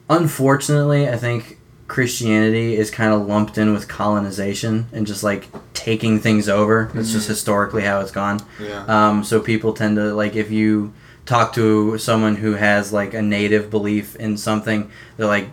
Unfortunately, 0.09 1.09
I 1.09 1.17
think 1.17 1.57
Christianity 1.87 2.77
is 2.77 2.89
kind 2.89 3.13
of 3.13 3.27
lumped 3.27 3.57
in 3.57 3.73
with 3.73 3.87
colonization 3.87 4.87
and 4.93 5.05
just 5.05 5.23
like 5.23 5.47
taking 5.73 6.19
things 6.19 6.47
over. 6.47 6.89
That's 6.93 7.11
just 7.11 7.27
historically 7.27 7.83
how 7.83 7.99
it's 7.99 8.11
gone. 8.11 8.39
Yeah. 8.59 8.85
Um, 8.87 9.23
so 9.25 9.39
people 9.41 9.73
tend 9.73 9.97
to 9.97 10.13
like 10.13 10.35
if 10.37 10.49
you 10.49 10.93
talk 11.31 11.53
to 11.53 11.97
someone 11.97 12.35
who 12.35 12.53
has 12.53 12.91
like 12.91 13.13
a 13.13 13.21
native 13.21 13.69
belief 13.69 14.15
in 14.17 14.35
something, 14.37 14.91
they're 15.15 15.27
like, 15.37 15.47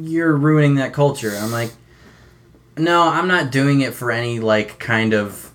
"You're 0.00 0.34
ruining 0.36 0.74
that 0.76 0.92
culture." 0.92 1.32
I'm 1.40 1.52
like, 1.52 1.72
"No, 2.76 3.08
I'm 3.08 3.28
not 3.28 3.52
doing 3.52 3.80
it 3.82 3.94
for 3.94 4.10
any 4.10 4.40
like 4.40 4.78
kind 4.80 5.14
of." 5.14 5.50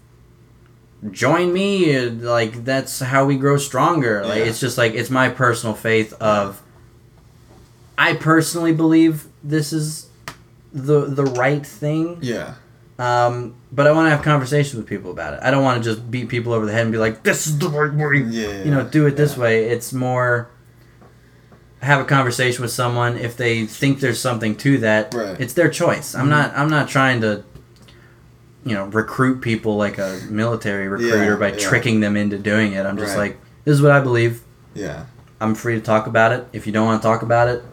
Join 1.12 1.54
me, 1.54 2.00
like 2.10 2.66
that's 2.66 3.00
how 3.02 3.26
we 3.26 3.38
grow 3.38 3.58
stronger. 3.58 4.26
Like 4.26 4.40
Yeah. 4.40 4.46
it's 4.50 4.60
just 4.60 4.78
like 4.78 4.94
it's 4.96 5.10
my 5.12 5.30
personal 5.30 5.76
faith 5.76 6.14
of. 6.14 6.62
I 7.98 8.14
personally 8.14 8.74
believe 8.74 9.26
this 9.44 9.72
is 9.74 10.08
the 10.74 11.02
the 11.06 11.26
right 11.26 11.66
thing. 11.66 12.18
yeah. 12.22 12.56
Um, 13.00 13.56
but 13.72 13.86
I 13.86 13.92
want 13.92 14.08
to 14.08 14.10
have 14.10 14.24
conversations 14.24 14.76
with 14.76 14.88
people 14.88 15.12
about 15.12 15.34
it. 15.36 15.40
I 15.44 15.52
don't 15.52 15.64
want 15.64 15.84
to 15.84 15.88
just 15.90 16.10
beat 16.10 16.30
people 16.30 16.52
over 16.54 16.66
the 16.66 16.72
head 16.72 16.82
and 16.82 16.92
be 16.92 16.98
like, 16.98 17.24
"This 17.24 17.46
is 17.46 17.60
the 17.60 17.70
right 17.70 17.94
way." 17.94 18.20
Yeah. 18.28 18.64
You 18.64 18.72
know, 18.72 18.84
do 18.84 19.06
it 19.06 19.16
this 19.16 19.36
yeah. 19.38 19.44
way. 19.44 19.66
It's 19.66 19.94
more. 19.94 20.50
have 21.82 22.02
a 22.02 22.06
conversation 22.06 22.64
with 22.64 22.72
someone 22.72 23.18
if 23.18 23.38
they 23.38 23.66
think 23.68 24.00
there's 24.00 24.20
something 24.20 24.56
to 24.58 24.80
that. 24.80 25.14
Right. 25.14 25.40
It's 25.40 25.54
their 25.54 25.70
choice. 25.70 26.16
I'm 26.16 26.28
not. 26.30 26.54
I'm 26.58 26.70
not 26.70 26.90
trying 26.90 27.22
to. 27.22 27.44
You 28.66 28.74
know, 28.74 28.86
recruit 28.86 29.40
people 29.42 29.78
like 29.78 29.98
a 29.98 30.20
military 30.30 30.90
recruiter 30.90 31.32
Yeah, 31.34 31.36
by 31.38 31.50
yeah. 31.54 31.58
tricking 31.58 32.02
them 32.02 32.18
into 32.18 32.38
doing 32.38 32.74
it. 32.74 32.86
I'm 32.86 32.98
just 32.98 33.16
Right. 33.16 33.30
like, 33.30 33.40
this 33.64 33.74
is 33.76 33.82
what 33.82 33.92
I 33.92 34.02
believe. 34.02 34.42
Yeah. 34.74 35.06
I'm 35.40 35.56
free 35.56 35.76
to 35.76 35.82
talk 35.82 36.06
about 36.08 36.34
it. 36.34 36.46
If 36.52 36.68
you 36.68 36.74
don't 36.74 36.86
want 36.86 37.02
to 37.02 37.08
talk 37.08 37.22
about 37.22 37.48
it, 37.48 37.64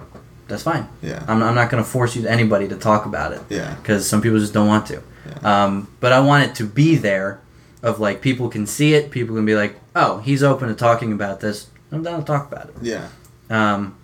that's 0.46 0.62
fine. 0.62 0.86
Yeah. 1.02 1.24
I'm, 1.26 1.42
I'm 1.42 1.56
not 1.56 1.68
going 1.68 1.82
to 1.82 1.88
force 1.88 2.14
you 2.14 2.24
anybody 2.28 2.68
to 2.68 2.76
talk 2.76 3.06
about 3.06 3.32
it 3.32 3.40
Yeah. 3.48 3.74
because 3.74 4.08
some 4.08 4.20
people 4.22 4.38
just 4.38 4.52
don't 4.54 4.68
want 4.68 4.86
to. 4.86 5.02
Um, 5.42 5.88
but 6.00 6.12
I 6.12 6.20
want 6.20 6.44
it 6.50 6.54
to 6.56 6.64
be 6.64 6.96
there, 6.96 7.40
of 7.82 8.00
like 8.00 8.20
people 8.22 8.48
can 8.48 8.66
see 8.66 8.94
it. 8.94 9.10
People 9.10 9.36
can 9.36 9.44
be 9.44 9.54
like, 9.54 9.76
oh, 9.94 10.18
he's 10.18 10.42
open 10.42 10.68
to 10.68 10.74
talking 10.74 11.12
about 11.12 11.40
this. 11.40 11.68
I'm 11.92 12.02
down 12.02 12.20
to 12.20 12.24
talk 12.24 12.50
about 12.50 12.70
it. 12.70 12.74
Yeah. 12.82 13.08
Um, 13.50 13.96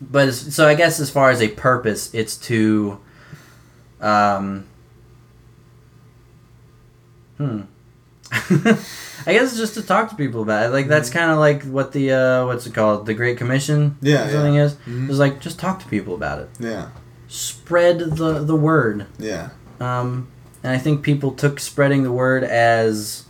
but 0.00 0.28
as, 0.28 0.54
so 0.54 0.66
I 0.68 0.74
guess 0.74 1.00
as 1.00 1.10
far 1.10 1.30
as 1.30 1.42
a 1.42 1.48
purpose, 1.48 2.14
it's 2.14 2.36
to, 2.38 2.98
um, 4.00 4.66
hmm. 7.36 7.62
I 9.24 9.34
guess 9.34 9.50
it's 9.50 9.58
just 9.58 9.74
to 9.74 9.82
talk 9.82 10.08
to 10.10 10.16
people 10.16 10.42
about 10.42 10.66
it. 10.66 10.68
Like 10.70 10.88
that's 10.88 11.10
kind 11.10 11.30
of 11.30 11.38
like 11.38 11.62
what 11.64 11.92
the 11.92 12.12
uh, 12.12 12.46
what's 12.46 12.66
it 12.66 12.74
called? 12.74 13.06
The 13.06 13.14
Great 13.14 13.36
Commission. 13.36 13.96
Yeah, 14.00 14.28
something 14.28 14.56
is. 14.56 14.74
Mhm. 14.86 15.08
It's 15.10 15.18
like 15.18 15.40
just 15.40 15.58
talk 15.58 15.80
to 15.80 15.86
people 15.88 16.14
about 16.14 16.38
it. 16.40 16.48
Yeah. 16.58 16.88
Spread 17.28 17.98
the 17.98 18.42
the 18.42 18.56
word. 18.56 19.06
Yeah. 19.18 19.50
Um, 19.80 20.28
and 20.62 20.72
I 20.72 20.78
think 20.78 21.02
people 21.02 21.32
took 21.32 21.58
spreading 21.60 22.02
the 22.02 22.12
word 22.12 22.44
as 22.44 23.24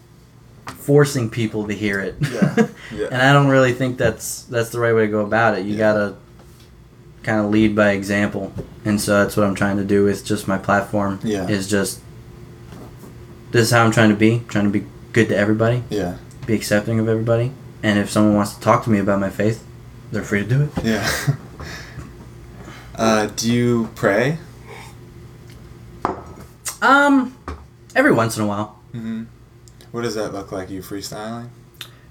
forcing 0.77 1.31
people 1.31 1.67
to 1.69 1.75
hear 1.75 2.01
it. 2.01 2.17
Yeah. 2.21 2.69
Yeah. 2.95 3.07
and 3.11 3.23
I 3.23 3.33
don't 3.33 3.49
really 3.49 3.73
think 3.73 3.97
that's 3.97 4.43
that's 4.43 4.69
the 4.69 4.79
right 4.79 4.95
way 4.95 5.07
to 5.07 5.11
go 5.11 5.21
about 5.21 5.57
it. 5.59 5.65
You 5.65 5.73
Yeah. 5.73 5.79
gotta 5.79 6.15
kind 7.23 7.41
of 7.41 7.51
lead 7.51 7.75
by 7.75 7.93
example, 7.93 8.53
and 8.85 9.01
so 9.01 9.23
that's 9.23 9.35
what 9.35 9.47
I'm 9.47 9.55
trying 9.55 9.79
to 9.79 9.85
do 9.85 10.05
with 10.05 10.27
just 10.27 10.47
my 10.47 10.59
platform. 10.59 11.19
Yeah. 11.25 11.49
Is 11.49 11.69
just 11.71 12.01
this 13.51 13.63
is 13.63 13.71
how 13.71 13.83
I'm 13.85 13.93
trying 13.93 14.11
to 14.11 14.15
be. 14.17 14.43
trying 14.49 14.65
to 14.65 14.71
be 14.79 14.85
good 15.15 15.29
to 15.31 15.37
everybody, 15.37 15.85
Yeah. 15.89 16.17
be 16.47 16.53
accepting 16.55 16.99
of 16.99 17.09
everybody, 17.09 17.53
and 17.83 17.99
if 17.99 18.11
someone 18.11 18.35
wants 18.35 18.55
to 18.57 18.61
talk 18.61 18.85
to 18.85 18.91
me 18.91 18.99
about 18.99 19.21
my 19.21 19.31
faith, 19.31 19.65
they're 20.11 20.23
free 20.23 20.43
to 20.43 20.49
do 20.49 20.63
it. 20.63 20.71
Yeah. 20.85 21.09
Uh, 22.95 23.27
do 23.37 23.51
you 23.51 23.89
pray? 23.95 24.37
Um, 26.83 27.37
every 27.95 28.13
once 28.13 28.37
in 28.37 28.45
a 28.45 28.47
while. 28.47 28.79
Mm-hmm. 28.93 29.25
What 29.93 30.03
does 30.03 30.15
that 30.17 30.33
look 30.35 30.53
like? 30.53 30.69
You 30.69 30.83
freestyling? 30.83 31.49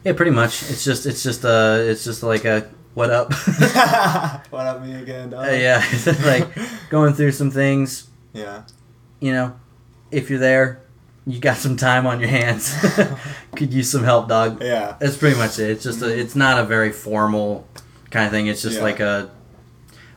Yeah, 0.03 0.13
pretty 0.13 0.31
much. 0.31 0.63
It's 0.63 0.83
just 0.83 1.05
it's 1.05 1.21
just 1.21 1.45
uh 1.45 1.77
it's 1.79 2.03
just 2.03 2.23
like 2.23 2.45
a 2.45 2.69
what 2.93 3.09
up. 3.11 3.33
what 4.49 4.65
up, 4.67 4.81
me 4.81 4.93
again, 4.95 5.29
dog? 5.29 5.47
Uh, 5.47 5.51
yeah, 5.51 5.83
like 6.25 6.47
going 6.89 7.13
through 7.13 7.31
some 7.33 7.51
things. 7.51 8.09
Yeah. 8.33 8.63
You 9.19 9.33
know, 9.33 9.59
if 10.09 10.29
you're 10.29 10.39
there, 10.39 10.81
you 11.27 11.39
got 11.39 11.57
some 11.57 11.77
time 11.77 12.07
on 12.07 12.19
your 12.19 12.29
hands. 12.29 12.73
Could 13.55 13.73
use 13.73 13.91
some 13.91 14.03
help, 14.03 14.27
dog. 14.27 14.61
Yeah. 14.63 14.95
That's 14.99 15.17
pretty 15.17 15.37
much 15.37 15.59
it. 15.59 15.69
It's 15.69 15.83
just 15.83 16.01
a, 16.01 16.07
it's 16.07 16.35
not 16.35 16.57
a 16.59 16.63
very 16.63 16.91
formal 16.91 17.67
kind 18.09 18.25
of 18.25 18.31
thing. 18.31 18.47
It's 18.47 18.61
just 18.61 18.77
Yeah. 18.77 18.83
like 18.83 18.99
a 18.99 19.29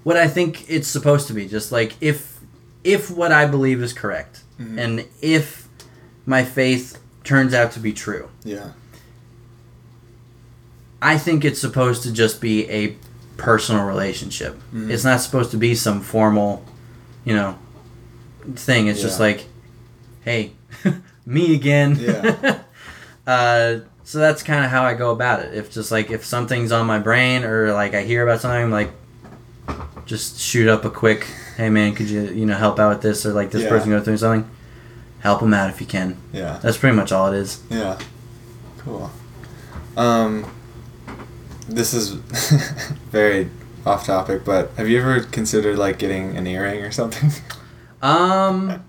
what 0.05 0.17
I 0.17 0.29
think 0.29 0.69
it's 0.71 0.89
supposed 0.89 1.27
to 1.27 1.35
be. 1.35 1.47
Just 1.49 1.73
like 1.73 1.95
if 2.01 2.41
if 2.85 3.11
what 3.11 3.33
I 3.33 3.47
believe 3.47 3.83
is 3.83 3.93
correct, 3.93 4.44
Mhm. 4.61 4.79
and 4.79 5.05
if 5.21 5.69
my 6.27 6.45
faith 6.45 6.99
turns 7.25 7.53
out 7.55 7.73
to 7.73 7.81
be 7.81 7.93
true, 7.93 8.29
Yeah. 8.45 8.69
I 11.03 11.19
think 11.19 11.45
it's 11.45 11.61
supposed 11.61 12.03
to 12.05 12.13
just 12.13 12.41
be 12.41 12.69
a 12.71 12.97
personal 13.37 13.85
relationship. 13.85 14.59
Mhm. 14.75 14.91
It's 14.91 15.05
not 15.05 15.21
supposed 15.21 15.51
to 15.51 15.57
be 15.57 15.75
some 15.75 16.01
formal, 16.01 16.65
you 17.25 17.35
know, 17.35 17.59
thing. 18.57 18.87
It's 18.87 19.01
just 19.03 19.21
like, 19.21 19.47
hey, 20.25 20.53
me 21.27 21.55
again. 21.55 21.99
Yeah. 22.01 22.59
uh, 23.27 23.77
so 24.05 24.19
that's 24.19 24.43
kind 24.43 24.65
of 24.65 24.71
how 24.71 24.85
I 24.85 24.95
go 24.95 25.11
about 25.11 25.41
it. 25.41 25.55
If 25.55 25.71
just 25.73 25.91
like 25.91 26.11
if 26.11 26.25
something's 26.25 26.73
on 26.73 26.87
my 26.87 26.99
brain 26.99 27.45
or 27.45 27.73
like 27.73 27.95
I 27.95 28.03
hear 28.03 28.23
about 28.27 28.41
something, 28.41 28.63
I'm 28.63 28.71
like, 28.71 28.91
just 30.07 30.39
shoot 30.39 30.69
up 30.69 30.85
a 30.85 30.91
quick, 30.91 31.27
hey 31.57 31.71
man, 31.71 31.95
could 31.95 32.09
you 32.11 32.23
you 32.23 32.47
know 32.47 32.57
help 32.57 32.79
out 32.79 32.91
with 32.91 33.03
this 33.03 33.25
or 33.27 33.33
like 33.33 33.51
this 33.51 33.63
Yeah. 33.63 33.69
person 33.69 33.91
go 33.91 34.01
through 34.01 34.17
something, 34.19 34.49
help 35.21 35.41
them 35.41 35.55
out 35.55 35.71
if 35.71 35.81
you 35.81 35.87
can. 35.87 36.17
Yeah. 36.33 36.59
That's 36.63 36.77
pretty 36.77 36.97
much 36.97 37.13
all 37.13 37.33
it 37.33 37.37
is. 37.37 37.63
Yeah. 37.71 37.99
Cool. 38.79 39.11
Um, 39.97 40.45
this 41.69 41.95
is 41.95 42.11
very 43.11 43.49
off 43.87 44.07
topic, 44.07 44.45
but 44.45 44.71
have 44.77 44.89
you 44.89 44.99
ever 45.01 45.21
considered 45.21 45.79
like 45.79 45.99
getting 45.99 46.37
an 46.37 46.47
earring 46.47 46.83
or 46.83 46.91
something? 46.91 47.31
Um, 48.03 48.85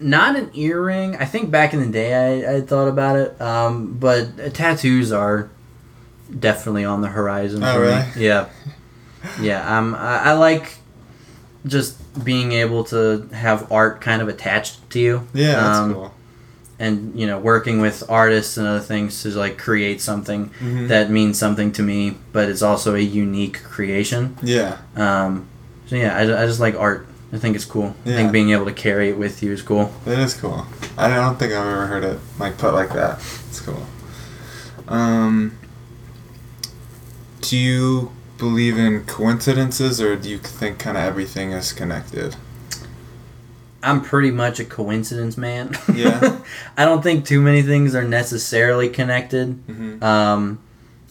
not 0.00 0.34
an 0.34 0.50
earring. 0.54 1.16
I 1.16 1.26
think 1.26 1.50
back 1.50 1.74
in 1.74 1.80
the 1.80 1.92
day 1.92 2.14
I, 2.46 2.54
I 2.56 2.60
thought 2.62 2.88
about 2.88 3.16
it. 3.16 3.38
Um, 3.38 3.98
but 3.98 4.28
uh, 4.40 4.48
tattoos 4.48 5.12
are 5.12 5.50
definitely 6.40 6.86
on 6.86 7.02
the 7.02 7.08
horizon. 7.08 7.62
Oh, 7.62 7.74
for 7.74 7.80
really? 7.82 7.96
Me. 8.16 8.24
Yeah, 8.24 8.48
yeah. 9.42 9.78
Um, 9.78 9.94
I, 9.94 10.30
I 10.30 10.32
like 10.32 10.77
just 11.66 11.96
being 12.24 12.52
able 12.52 12.84
to 12.84 13.28
have 13.32 13.70
art 13.72 14.00
kind 14.00 14.22
of 14.22 14.28
attached 14.28 14.88
to 14.90 14.98
you. 14.98 15.28
yeah, 15.34 15.52
that's 15.54 15.78
Um, 15.78 15.94
cool. 15.94 16.14
And 16.80 17.18
you 17.18 17.26
know, 17.26 17.38
working 17.38 17.80
with 17.80 18.04
artists 18.08 18.56
and 18.56 18.66
other 18.66 18.78
things 18.80 19.20
to 19.22 19.30
like 19.30 19.58
create 19.58 20.00
something 20.00 20.50
Mhm. 20.60 20.88
that 20.88 21.10
means 21.10 21.36
something 21.38 21.72
to 21.72 21.82
me, 21.82 22.16
but 22.32 22.48
it's 22.48 22.62
also 22.62 22.94
a 22.94 23.00
unique 23.00 23.64
creation. 23.64 24.36
Yeah. 24.42 24.76
Um, 24.96 25.46
so 25.88 25.96
yeah, 25.96 26.16
I, 26.16 26.22
I 26.42 26.46
just 26.46 26.60
like 26.60 26.76
art. 26.78 27.06
I 27.32 27.36
think 27.38 27.56
it's 27.56 27.64
cool. 27.66 27.94
I 28.06 28.10
think 28.10 28.30
being 28.32 28.50
able 28.52 28.64
to 28.66 28.72
carry 28.72 29.10
it 29.10 29.18
with 29.18 29.42
you 29.42 29.52
is 29.52 29.60
cool. 29.60 29.92
It 30.06 30.18
is 30.18 30.32
cool. 30.34 30.66
I 30.96 31.08
don't 31.08 31.38
think 31.38 31.52
I've 31.52 31.66
ever 31.66 31.86
heard 31.86 32.04
it 32.04 32.18
like 32.38 32.56
put 32.56 32.72
like 32.72 32.92
that. 32.94 33.18
It's 33.50 33.60
cool. 33.60 33.82
Um, 34.86 35.52
do 37.42 37.56
you 37.56 38.12
believe 38.38 38.78
in 38.78 39.04
coincidences, 39.04 40.00
or 40.00 40.16
do 40.16 40.28
you 40.30 40.38
think 40.38 40.78
kind 40.78 40.96
of 40.96 41.02
everything 41.04 41.52
is 41.52 41.72
connected? 41.72 42.36
I'm 43.82 44.00
pretty 44.02 44.30
much 44.30 44.58
a 44.58 44.64
coincidence 44.64 45.36
man. 45.36 45.76
Yeah. 45.94 46.40
I 46.76 46.84
don't 46.84 47.02
think 47.02 47.24
too 47.26 47.40
many 47.40 47.62
things 47.62 47.94
are 47.94 48.04
necessarily 48.04 48.88
connected, 48.88 49.64
Mm-hmm. 49.66 50.02
um, 50.02 50.58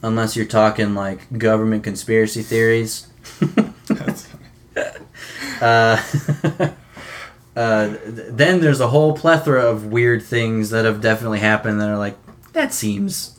unless 0.02 0.36
you're 0.36 0.46
talking 0.46 0.94
like 0.94 1.38
government 1.38 1.82
conspiracy 1.84 2.42
theories. 2.42 3.06
That's 3.88 4.26
funny. 4.74 4.90
uh, 5.60 6.02
uh, 7.56 7.96
then 8.04 8.60
there's 8.60 8.80
a 8.80 8.88
whole 8.88 9.16
plethora 9.16 9.62
of 9.66 9.86
weird 9.86 10.22
things 10.22 10.70
that 10.70 10.84
have 10.84 11.00
definitely 11.00 11.40
happened 11.40 11.80
that 11.80 11.88
are 11.88 11.98
like 11.98 12.16
that 12.52 12.72
seems 12.72 13.36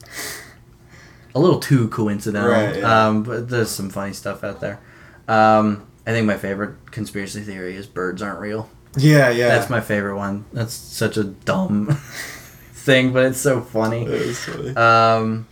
a 1.39 1.41
little 1.41 1.59
too 1.59 1.87
coincidental. 1.89 2.51
Right, 2.51 2.77
yeah. 2.77 3.07
Um, 3.07 3.23
but 3.23 3.49
there's 3.49 3.69
some 3.71 3.89
funny 3.89 4.13
stuff 4.13 4.43
out 4.43 4.59
there. 4.59 4.79
Um, 5.27 5.87
I 6.05 6.11
think 6.11 6.25
my 6.27 6.37
favorite 6.37 6.91
conspiracy 6.91 7.41
theory 7.41 7.75
is 7.75 7.87
birds 7.87 8.21
aren't 8.21 8.39
real. 8.39 8.69
Yeah, 8.97 9.29
yeah. 9.29 9.47
That's 9.49 9.69
my 9.69 9.79
favorite 9.81 10.17
one. 10.17 10.45
That's 10.53 10.73
such 10.73 11.17
a 11.17 11.23
dumb 11.23 11.87
thing, 12.73 13.13
but 13.13 13.25
it's 13.25 13.39
so 13.39 13.61
funny. 13.61 14.05
That 14.05 14.13
is 14.15 14.39
funny. 14.43 14.75
Um, 14.75 15.47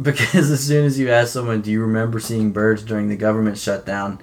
because 0.00 0.50
as 0.56 0.64
soon 0.66 0.84
as 0.86 0.98
you 0.98 1.10
ask 1.10 1.32
someone, 1.32 1.60
"Do 1.60 1.70
you 1.70 1.80
remember 1.82 2.18
seeing 2.20 2.52
birds 2.52 2.82
during 2.82 3.08
the 3.08 3.16
government 3.16 3.58
shutdown?" 3.58 4.20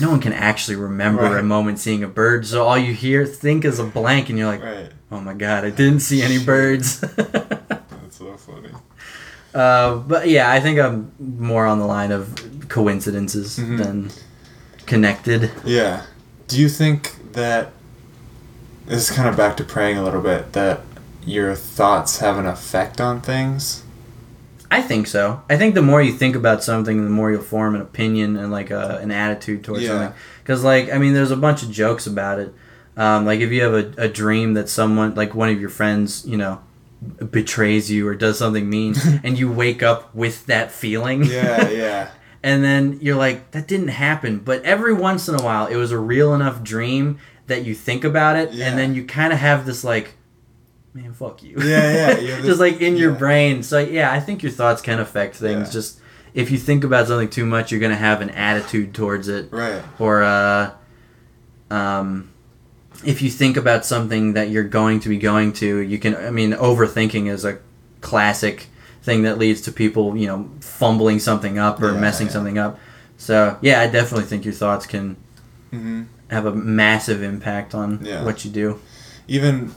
No 0.00 0.10
one 0.10 0.20
can 0.20 0.32
actually 0.32 0.76
remember 0.76 1.22
Right. 1.22 1.38
a 1.38 1.42
moment 1.44 1.78
seeing 1.78 2.02
a 2.02 2.08
bird. 2.08 2.44
So 2.44 2.64
all 2.64 2.76
you 2.76 2.92
hear, 2.92 3.24
think 3.24 3.64
is 3.64 3.78
a 3.78 3.84
blank, 3.84 4.28
and 4.28 4.36
you're 4.38 4.48
like, 4.48 4.62
right. 4.64 4.90
"Oh 5.12 5.20
my 5.20 5.34
god, 5.34 5.64
I 5.64 5.70
didn't 5.70 6.00
see 6.00 6.22
any 6.22 6.44
birds." 6.44 6.98
That's 7.00 8.16
so 8.18 8.36
funny. 8.36 8.70
Uh, 9.54 9.96
but 9.96 10.28
yeah, 10.28 10.50
I 10.50 10.60
think 10.60 10.78
I'm 10.78 11.12
more 11.18 11.66
on 11.66 11.78
the 11.78 11.86
line 11.86 12.12
of 12.12 12.34
coincidences 12.68 13.58
Mhm. 13.58 13.78
than 13.78 14.10
connected. 14.86 15.50
Yeah. 15.64 16.02
Do 16.48 16.60
you 16.60 16.68
think 16.68 17.32
that 17.32 17.72
this 18.86 19.08
is 19.10 19.16
kind 19.16 19.28
of 19.28 19.36
back 19.36 19.56
to 19.58 19.64
praying 19.64 19.98
a 19.98 20.02
little 20.04 20.20
bit 20.20 20.52
that 20.52 20.80
your 21.24 21.54
thoughts 21.54 22.18
have 22.18 22.38
an 22.38 22.46
effect 22.46 23.00
on 23.00 23.20
things? 23.20 23.82
I 24.70 24.82
think 24.82 25.06
so. 25.08 25.42
I 25.50 25.56
think 25.56 25.74
the 25.74 25.82
more 25.82 26.00
you 26.00 26.12
think 26.12 26.36
about 26.36 26.62
something, 26.62 27.02
the 27.02 27.10
more 27.10 27.30
you'll 27.32 27.42
form 27.42 27.74
an 27.74 27.80
opinion 27.80 28.36
and 28.36 28.52
like 28.52 28.70
a, 28.70 28.98
an 29.02 29.10
attitude 29.10 29.64
towards 29.64 29.82
Yeah. 29.82 29.88
something. 29.88 30.12
Because 30.42 30.62
like 30.62 30.92
I 30.92 30.98
mean, 30.98 31.12
there's 31.14 31.32
a 31.32 31.36
bunch 31.36 31.62
of 31.64 31.70
jokes 31.72 32.06
about 32.06 32.38
it. 32.38 32.54
Um, 32.96 33.24
like 33.26 33.40
if 33.40 33.50
you 33.50 33.62
have 33.62 33.74
a, 33.74 33.92
a 34.04 34.08
dream 34.08 34.54
that 34.54 34.68
someone, 34.68 35.14
like 35.14 35.34
one 35.34 35.48
of 35.48 35.60
your 35.60 35.70
friends, 35.70 36.24
you 36.26 36.36
know, 36.36 36.60
betrays 37.30 37.90
you 37.90 38.06
or 38.06 38.14
does 38.14 38.38
something 38.38 38.68
mean, 38.68 38.94
and 39.24 39.38
you 39.38 39.50
wake 39.50 39.82
up 39.82 40.14
with 40.14 40.46
that 40.46 40.70
feeling. 40.70 41.24
Yeah, 41.24 41.68
yeah. 41.68 42.10
and 42.42 42.62
then 42.64 42.98
you're 43.00 43.16
like, 43.16 43.50
that 43.52 43.66
didn't 43.68 43.88
happen. 43.88 44.38
But 44.38 44.62
every 44.64 44.92
once 44.94 45.28
in 45.28 45.34
a 45.34 45.42
while, 45.42 45.66
it 45.66 45.76
was 45.76 45.92
a 45.92 45.98
real 45.98 46.34
enough 46.34 46.62
dream 46.62 47.18
that 47.46 47.64
you 47.64 47.74
think 47.74 48.04
about 48.04 48.36
it, 48.36 48.52
Yeah. 48.52 48.66
and 48.68 48.78
then 48.78 48.94
you 48.94 49.04
kind 49.04 49.32
of 49.32 49.38
have 49.38 49.66
this 49.66 49.82
like, 49.82 50.14
man, 50.94 51.12
fuck 51.12 51.42
you. 51.42 51.56
Yeah, 51.58 51.92
yeah, 51.92 52.14
this- 52.36 52.46
just 52.46 52.60
like 52.60 52.80
in 52.80 52.96
your 52.96 53.12
brain. 53.12 53.62
So 53.62 53.78
yeah, 53.78 54.12
I 54.12 54.20
think 54.20 54.42
your 54.42 54.52
thoughts 54.52 54.80
can 54.82 55.00
affect 55.00 55.36
things. 55.36 55.68
Yeah. 55.68 55.72
Just 55.72 56.00
if 56.34 56.50
you 56.50 56.58
think 56.58 56.84
about 56.84 57.08
something 57.08 57.28
too 57.30 57.44
much, 57.46 57.72
you're 57.72 57.80
gonna 57.80 57.96
have 57.96 58.20
an 58.20 58.30
attitude 58.30 58.94
towards 58.94 59.26
it, 59.28 59.50
Right. 59.52 59.82
or 59.98 60.22
uh, 60.22 60.70
um, 61.70 62.30
if 63.04 63.22
you 63.22 63.30
think 63.30 63.56
about 63.56 63.84
something 63.86 64.34
that 64.34 64.50
you're 64.50 64.64
going 64.68 65.00
to 65.00 65.08
be 65.08 65.18
going 65.18 65.52
to, 65.54 65.78
you 65.78 65.98
can. 65.98 66.14
I 66.16 66.30
mean, 66.30 66.52
overthinking 66.52 67.28
is 67.30 67.44
a 67.44 67.58
classic 68.00 68.66
thing 69.02 69.22
that 69.22 69.38
leads 69.38 69.60
to 69.62 69.72
people, 69.72 70.16
you 70.16 70.26
know, 70.26 70.50
fumbling 70.60 71.18
something 71.18 71.58
up 71.58 71.82
or 71.82 71.92
Yeah, 71.92 72.00
messing 72.00 72.26
yeah. 72.26 72.32
something 72.32 72.58
up. 72.58 72.78
So 73.18 73.56
yeah, 73.62 73.80
I 73.80 73.86
definitely 73.86 74.26
think 74.26 74.44
your 74.44 74.54
thoughts 74.54 74.86
can 74.86 75.16
hmm 75.70 76.02
have 76.30 76.46
a 76.46 76.54
massive 76.54 77.22
impact 77.24 77.74
on 77.74 77.98
Yeah. 78.04 78.24
what 78.24 78.44
you 78.44 78.50
do. 78.52 78.78
Even 79.26 79.68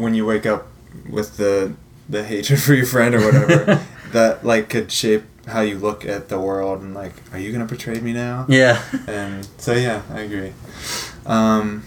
when 0.00 0.14
you 0.14 0.24
wake 0.26 0.46
up 0.46 0.66
with 1.08 1.36
the 1.36 1.72
the 2.08 2.24
hatred 2.24 2.60
for 2.60 2.74
your 2.74 2.86
friend 2.86 3.14
or 3.14 3.20
whatever, 3.24 3.84
that 4.12 4.44
like 4.44 4.68
could 4.68 4.90
shape 4.90 5.24
how 5.46 5.60
you 5.62 5.78
look 5.78 6.04
at 6.04 6.28
the 6.28 6.38
world 6.38 6.80
and 6.82 6.94
like, 6.94 7.12
are 7.32 7.38
you 7.38 7.52
gonna 7.52 7.64
betray 7.66 7.98
me 8.00 8.12
now? 8.12 8.46
Yeah. 8.48 8.80
And 9.06 9.46
so 9.58 9.72
yeah, 9.74 10.02
I 10.12 10.20
agree. 10.20 10.52
Um, 11.26 11.82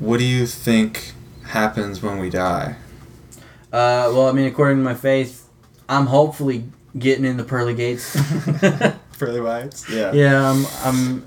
what 0.00 0.18
do 0.18 0.24
you 0.24 0.46
think 0.46 1.12
happens 1.44 2.02
when 2.02 2.18
we 2.18 2.30
die? 2.30 2.76
Uh, 3.72 4.10
well, 4.12 4.26
I 4.26 4.32
mean, 4.32 4.46
according 4.46 4.78
to 4.78 4.82
my 4.82 4.94
faith, 4.94 5.48
I'm 5.88 6.06
hopefully 6.06 6.64
getting 6.98 7.24
in 7.24 7.36
the 7.36 7.44
pearly 7.44 7.74
gates. 7.74 8.16
Pearly 9.18 9.40
whites? 9.40 9.88
Yeah. 9.88 10.12
yeah, 10.12 10.50
I'm, 10.50 10.66
I'm, 10.82 11.26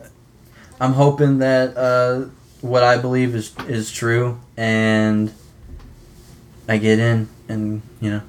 I'm 0.80 0.94
hoping 0.94 1.38
that 1.38 1.78
uh, 1.78 2.26
what 2.62 2.84
I 2.84 2.98
believe 2.98 3.36
is 3.36 3.54
is 3.68 3.92
true, 3.92 4.40
and 4.58 5.32
I 6.68 6.78
get 6.78 6.98
in, 6.98 7.30
and 7.48 7.82
you 8.02 8.10
know, 8.10 8.22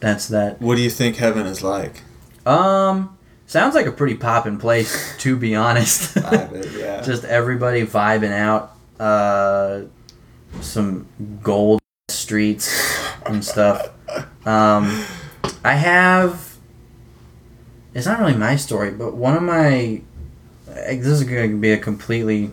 that's 0.00 0.28
that. 0.28 0.60
What 0.60 0.76
do 0.76 0.82
you 0.82 0.90
think 0.90 1.16
heaven 1.16 1.46
is 1.46 1.62
like? 1.62 2.02
Um, 2.44 3.16
sounds 3.46 3.74
like 3.74 3.86
a 3.86 3.92
pretty 3.92 4.16
poppin' 4.16 4.58
place, 4.58 5.16
to 5.18 5.36
be 5.36 5.54
honest. 5.54 6.16
I 6.18 6.44
bet, 6.46 6.72
yeah. 6.72 7.00
Just 7.04 7.24
everybody 7.24 7.86
vibing 7.86 8.32
out. 8.32 8.76
Uh, 9.02 9.86
some 10.60 11.08
gold 11.42 11.80
streets 12.08 12.68
and 13.26 13.44
stuff. 13.44 13.88
Um, 14.46 15.04
I 15.64 15.74
have. 15.74 16.56
It's 17.94 18.06
not 18.06 18.20
really 18.20 18.36
my 18.36 18.56
story, 18.56 18.90
but 18.90 19.14
one 19.14 19.36
of 19.36 19.42
my. 19.42 20.02
This 20.66 21.06
is 21.06 21.24
going 21.24 21.50
to 21.50 21.56
be 21.58 21.72
a 21.72 21.78
completely. 21.78 22.50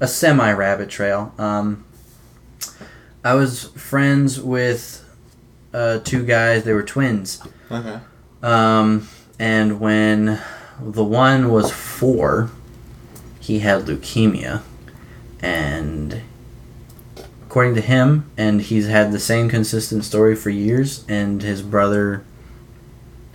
a 0.00 0.06
semi 0.08 0.52
rabbit 0.52 0.88
trail. 0.88 1.34
Um, 1.38 1.84
I 3.24 3.34
was 3.34 3.64
friends 3.70 4.40
with 4.40 5.04
uh, 5.74 5.98
two 5.98 6.24
guys, 6.24 6.64
they 6.64 6.72
were 6.72 6.82
twins. 6.82 7.42
okay. 7.70 8.00
Um, 8.42 9.08
and 9.38 9.80
when 9.80 10.40
the 10.80 11.04
one 11.04 11.50
was 11.50 11.70
four, 11.70 12.50
he 13.40 13.58
had 13.58 13.82
leukemia. 13.82 14.62
And 15.42 16.22
according 17.46 17.74
to 17.76 17.80
him, 17.80 18.30
and 18.36 18.60
he's 18.60 18.88
had 18.88 19.12
the 19.12 19.20
same 19.20 19.48
consistent 19.48 20.04
story 20.04 20.34
for 20.34 20.50
years, 20.50 21.04
and 21.08 21.42
his 21.42 21.62
brother 21.62 22.24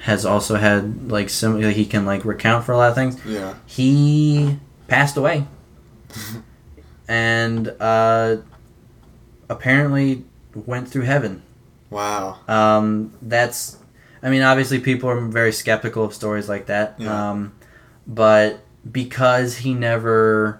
has 0.01 0.25
also 0.25 0.55
had 0.55 1.09
like 1.09 1.29
some 1.29 1.61
he 1.61 1.85
can 1.85 2.05
like 2.05 2.25
recount 2.25 2.65
for 2.65 2.73
a 2.73 2.77
lot 2.77 2.89
of 2.89 2.95
things. 2.95 3.23
Yeah. 3.25 3.55
He 3.65 4.59
passed 4.87 5.15
away. 5.17 5.45
and 7.07 7.67
uh 7.79 8.37
apparently 9.49 10.25
went 10.53 10.89
through 10.89 11.03
heaven. 11.03 11.41
Wow. 11.89 12.39
Um, 12.47 13.13
that's, 13.21 13.77
I 14.21 14.29
mean, 14.29 14.41
obviously 14.41 14.79
people 14.79 15.09
are 15.09 15.21
very 15.21 15.51
skeptical 15.51 16.03
of 16.03 16.13
stories 16.13 16.49
like 16.49 16.65
that. 16.67 16.95
Yeah. 16.97 17.31
Um, 17.31 17.53
but 18.07 18.59
because 18.89 19.57
he 19.57 19.73
never 19.73 20.59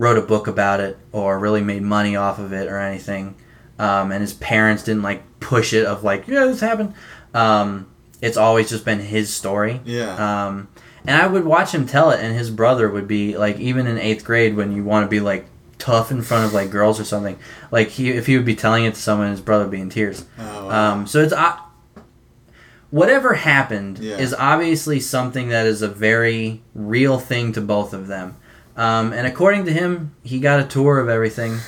wrote 0.00 0.16
a 0.16 0.22
book 0.22 0.46
about 0.46 0.80
it 0.80 0.96
or 1.12 1.38
really 1.38 1.60
made 1.60 1.82
money 1.82 2.16
off 2.16 2.38
of 2.38 2.52
it 2.54 2.68
or 2.68 2.78
anything, 2.78 3.34
um, 3.78 4.10
and 4.12 4.22
his 4.22 4.32
parents 4.34 4.82
didn't 4.82 5.02
like 5.02 5.22
push 5.40 5.72
it 5.74 5.84
of 5.84 6.02
like, 6.02 6.26
yeah, 6.26 6.46
this 6.46 6.60
happened. 6.60 6.94
Um, 7.34 7.86
it's 8.22 8.36
always 8.36 8.68
just 8.70 8.84
been 8.84 9.00
his 9.00 9.32
story. 9.32 9.80
Yeah. 9.84 10.14
Um, 10.46 10.68
and 11.06 11.20
I 11.20 11.26
would 11.26 11.44
watch 11.44 11.72
him 11.72 11.86
tell 11.86 12.10
it, 12.10 12.20
and 12.20 12.34
his 12.36 12.50
brother 12.50 12.88
would 12.88 13.06
be 13.08 13.36
like, 13.36 13.58
even 13.60 13.86
in 13.86 13.98
eighth 13.98 14.24
grade, 14.24 14.56
when 14.56 14.72
you 14.72 14.84
want 14.84 15.04
to 15.04 15.08
be 15.08 15.20
like 15.20 15.46
tough 15.78 16.10
in 16.10 16.20
front 16.22 16.44
of 16.46 16.52
like 16.54 16.70
girls 16.70 16.98
or 17.00 17.04
something, 17.04 17.38
like 17.70 17.88
he 17.88 18.10
if 18.10 18.26
he 18.26 18.36
would 18.36 18.44
be 18.46 18.54
telling 18.56 18.84
it 18.84 18.94
to 18.94 19.00
someone, 19.00 19.30
his 19.30 19.40
brother 19.40 19.64
would 19.64 19.70
be 19.70 19.80
in 19.80 19.90
tears. 19.90 20.24
oh, 20.38 20.66
wow. 20.66 20.92
Um, 20.92 21.06
so 21.06 21.20
it's 21.22 21.32
uh, 21.32 21.56
whatever 22.90 23.34
happened 23.34 23.98
Yeah. 23.98 24.16
is 24.18 24.34
obviously 24.34 25.00
something 25.00 25.48
that 25.48 25.66
is 25.66 25.82
a 25.82 25.88
very 25.88 26.62
real 26.74 27.18
thing 27.18 27.52
to 27.52 27.60
both 27.60 27.92
of 27.94 28.06
them. 28.08 28.36
Um, 28.76 29.12
and 29.12 29.26
according 29.26 29.66
to 29.66 29.72
him, 29.72 30.14
he 30.22 30.40
got 30.40 30.60
a 30.60 30.64
tour 30.64 30.98
of 30.98 31.08
everything. 31.08 31.58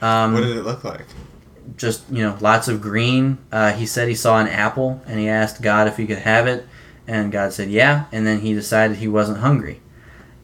Um, 0.00 0.34
what 0.34 0.40
did 0.40 0.56
it 0.56 0.64
look 0.64 0.84
like? 0.84 1.06
just 1.76 2.08
you 2.10 2.22
know, 2.22 2.36
lots 2.40 2.68
of 2.68 2.80
green. 2.80 3.38
Uh, 3.50 3.72
he 3.72 3.86
said 3.86 4.08
he 4.08 4.14
saw 4.14 4.38
an 4.38 4.48
apple, 4.48 5.00
and 5.06 5.18
he 5.18 5.28
asked 5.28 5.62
God 5.62 5.88
if 5.88 5.96
he 5.96 6.06
could 6.06 6.18
have 6.18 6.46
it, 6.46 6.66
and 7.06 7.32
God 7.32 7.52
said 7.52 7.70
yeah. 7.70 8.06
And 8.12 8.26
then 8.26 8.40
he 8.40 8.52
decided 8.54 8.96
he 8.96 9.08
wasn't 9.08 9.38
hungry, 9.38 9.80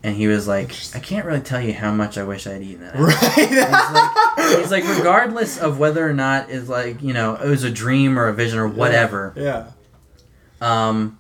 and 0.02 0.16
he 0.16 0.26
was 0.26 0.48
like, 0.48 0.72
"I 0.94 1.00
can't 1.00 1.26
really 1.26 1.40
tell 1.40 1.60
you 1.60 1.74
how 1.74 1.92
much 1.92 2.18
I 2.18 2.24
wish 2.24 2.46
I'd 2.46 2.62
eaten 2.62 2.82
that." 2.82 2.94
apple." 2.94 3.04
Right. 3.06 4.58
He's 4.58 4.70
like, 4.70 4.84
regardless 4.96 5.58
of 5.58 5.78
whether 5.78 6.08
or 6.08 6.14
not 6.14 6.50
it's 6.50 6.68
like 6.68 7.02
you 7.02 7.12
know 7.12 7.34
it 7.34 7.48
was 7.48 7.64
a 7.64 7.70
dream 7.70 8.18
or 8.18 8.28
a 8.28 8.34
vision 8.34 8.58
or 8.58 8.68
whatever. 8.68 9.34
Yeah. 9.36 9.70
um 10.60 11.18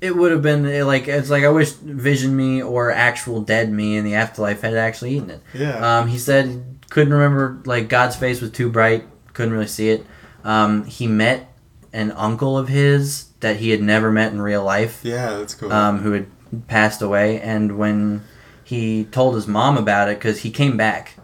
it 0.00 0.16
would 0.16 0.32
have 0.32 0.42
been 0.42 0.66
eh, 0.66 0.84
like 0.84 1.08
it's 1.08 1.30
like 1.30 1.44
I 1.44 1.48
wish 1.48 1.72
Vision 1.72 2.36
Me 2.36 2.62
or 2.62 2.90
actual 2.90 3.40
dead 3.40 3.70
me 3.70 3.96
in 3.96 4.04
the 4.04 4.14
afterlife 4.14 4.62
had 4.62 4.74
actually 4.74 5.16
eaten 5.16 5.30
it. 5.30 5.42
Yeah. 5.54 5.98
Um, 5.98 6.08
he 6.08 6.18
said 6.18 6.78
couldn't 6.90 7.12
remember 7.12 7.60
like 7.64 7.88
God's 7.88 8.16
face 8.16 8.40
was 8.40 8.50
too 8.50 8.70
bright, 8.70 9.04
couldn't 9.32 9.52
really 9.52 9.66
see 9.66 9.90
it. 9.90 10.06
Um, 10.44 10.84
he 10.84 11.06
met 11.06 11.52
an 11.92 12.12
uncle 12.12 12.56
of 12.56 12.68
his 12.68 13.28
that 13.40 13.56
he 13.56 13.70
had 13.70 13.80
never 13.80 14.10
met 14.10 14.32
in 14.32 14.40
real 14.40 14.64
life, 14.64 15.00
yeah, 15.02 15.38
that's 15.38 15.54
cool. 15.54 15.72
um, 15.72 16.00
who 16.00 16.12
had 16.12 16.26
passed 16.66 17.02
away, 17.02 17.40
and 17.40 17.78
when 17.78 18.24
he 18.64 19.04
told 19.04 19.34
his 19.34 19.46
mom 19.46 19.76
about 19.76 20.08
it, 20.08 20.18
because 20.18 20.40
he 20.40 20.50
came 20.50 20.76
back, 20.76 21.14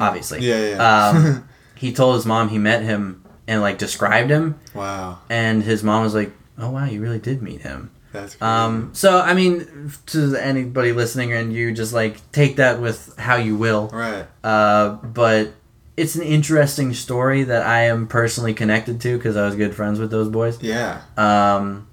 obviously. 0.00 0.40
Mm-hmm. 0.40 0.76
yeah, 0.76 0.76
yeah. 0.76 1.08
Um, 1.08 1.48
he 1.74 1.92
told 1.92 2.16
his 2.16 2.26
mom 2.26 2.48
he 2.48 2.58
met 2.58 2.82
him 2.82 3.24
and 3.46 3.60
like 3.60 3.78
described 3.78 4.30
him, 4.30 4.58
wow. 4.74 5.18
and 5.28 5.62
his 5.62 5.82
mom 5.82 6.02
was 6.02 6.14
like, 6.14 6.32
"Oh 6.58 6.70
wow, 6.70 6.84
you 6.84 7.00
really 7.00 7.18
did 7.18 7.42
meet 7.42 7.62
him." 7.62 7.90
That's 8.12 8.34
crazy. 8.36 8.42
Um, 8.42 8.90
so 8.92 9.20
I 9.20 9.34
mean, 9.34 9.90
to 10.06 10.36
anybody 10.36 10.92
listening 10.92 11.32
and 11.32 11.52
you, 11.52 11.72
just 11.72 11.92
like 11.92 12.30
take 12.32 12.56
that 12.56 12.80
with 12.80 13.16
how 13.18 13.36
you 13.36 13.56
will. 13.56 13.88
right. 13.92 14.26
Uh, 14.44 14.90
but 15.02 15.52
it's 15.96 16.14
an 16.14 16.22
interesting 16.22 16.94
story 16.94 17.44
that 17.44 17.66
I 17.66 17.82
am 17.84 18.06
personally 18.06 18.54
connected 18.54 19.00
to 19.02 19.16
because 19.16 19.36
I 19.36 19.44
was 19.44 19.54
good 19.56 19.74
friends 19.74 19.98
with 19.98 20.10
those 20.10 20.28
boys. 20.28 20.60
Yeah. 20.62 21.02
Um, 21.16 21.86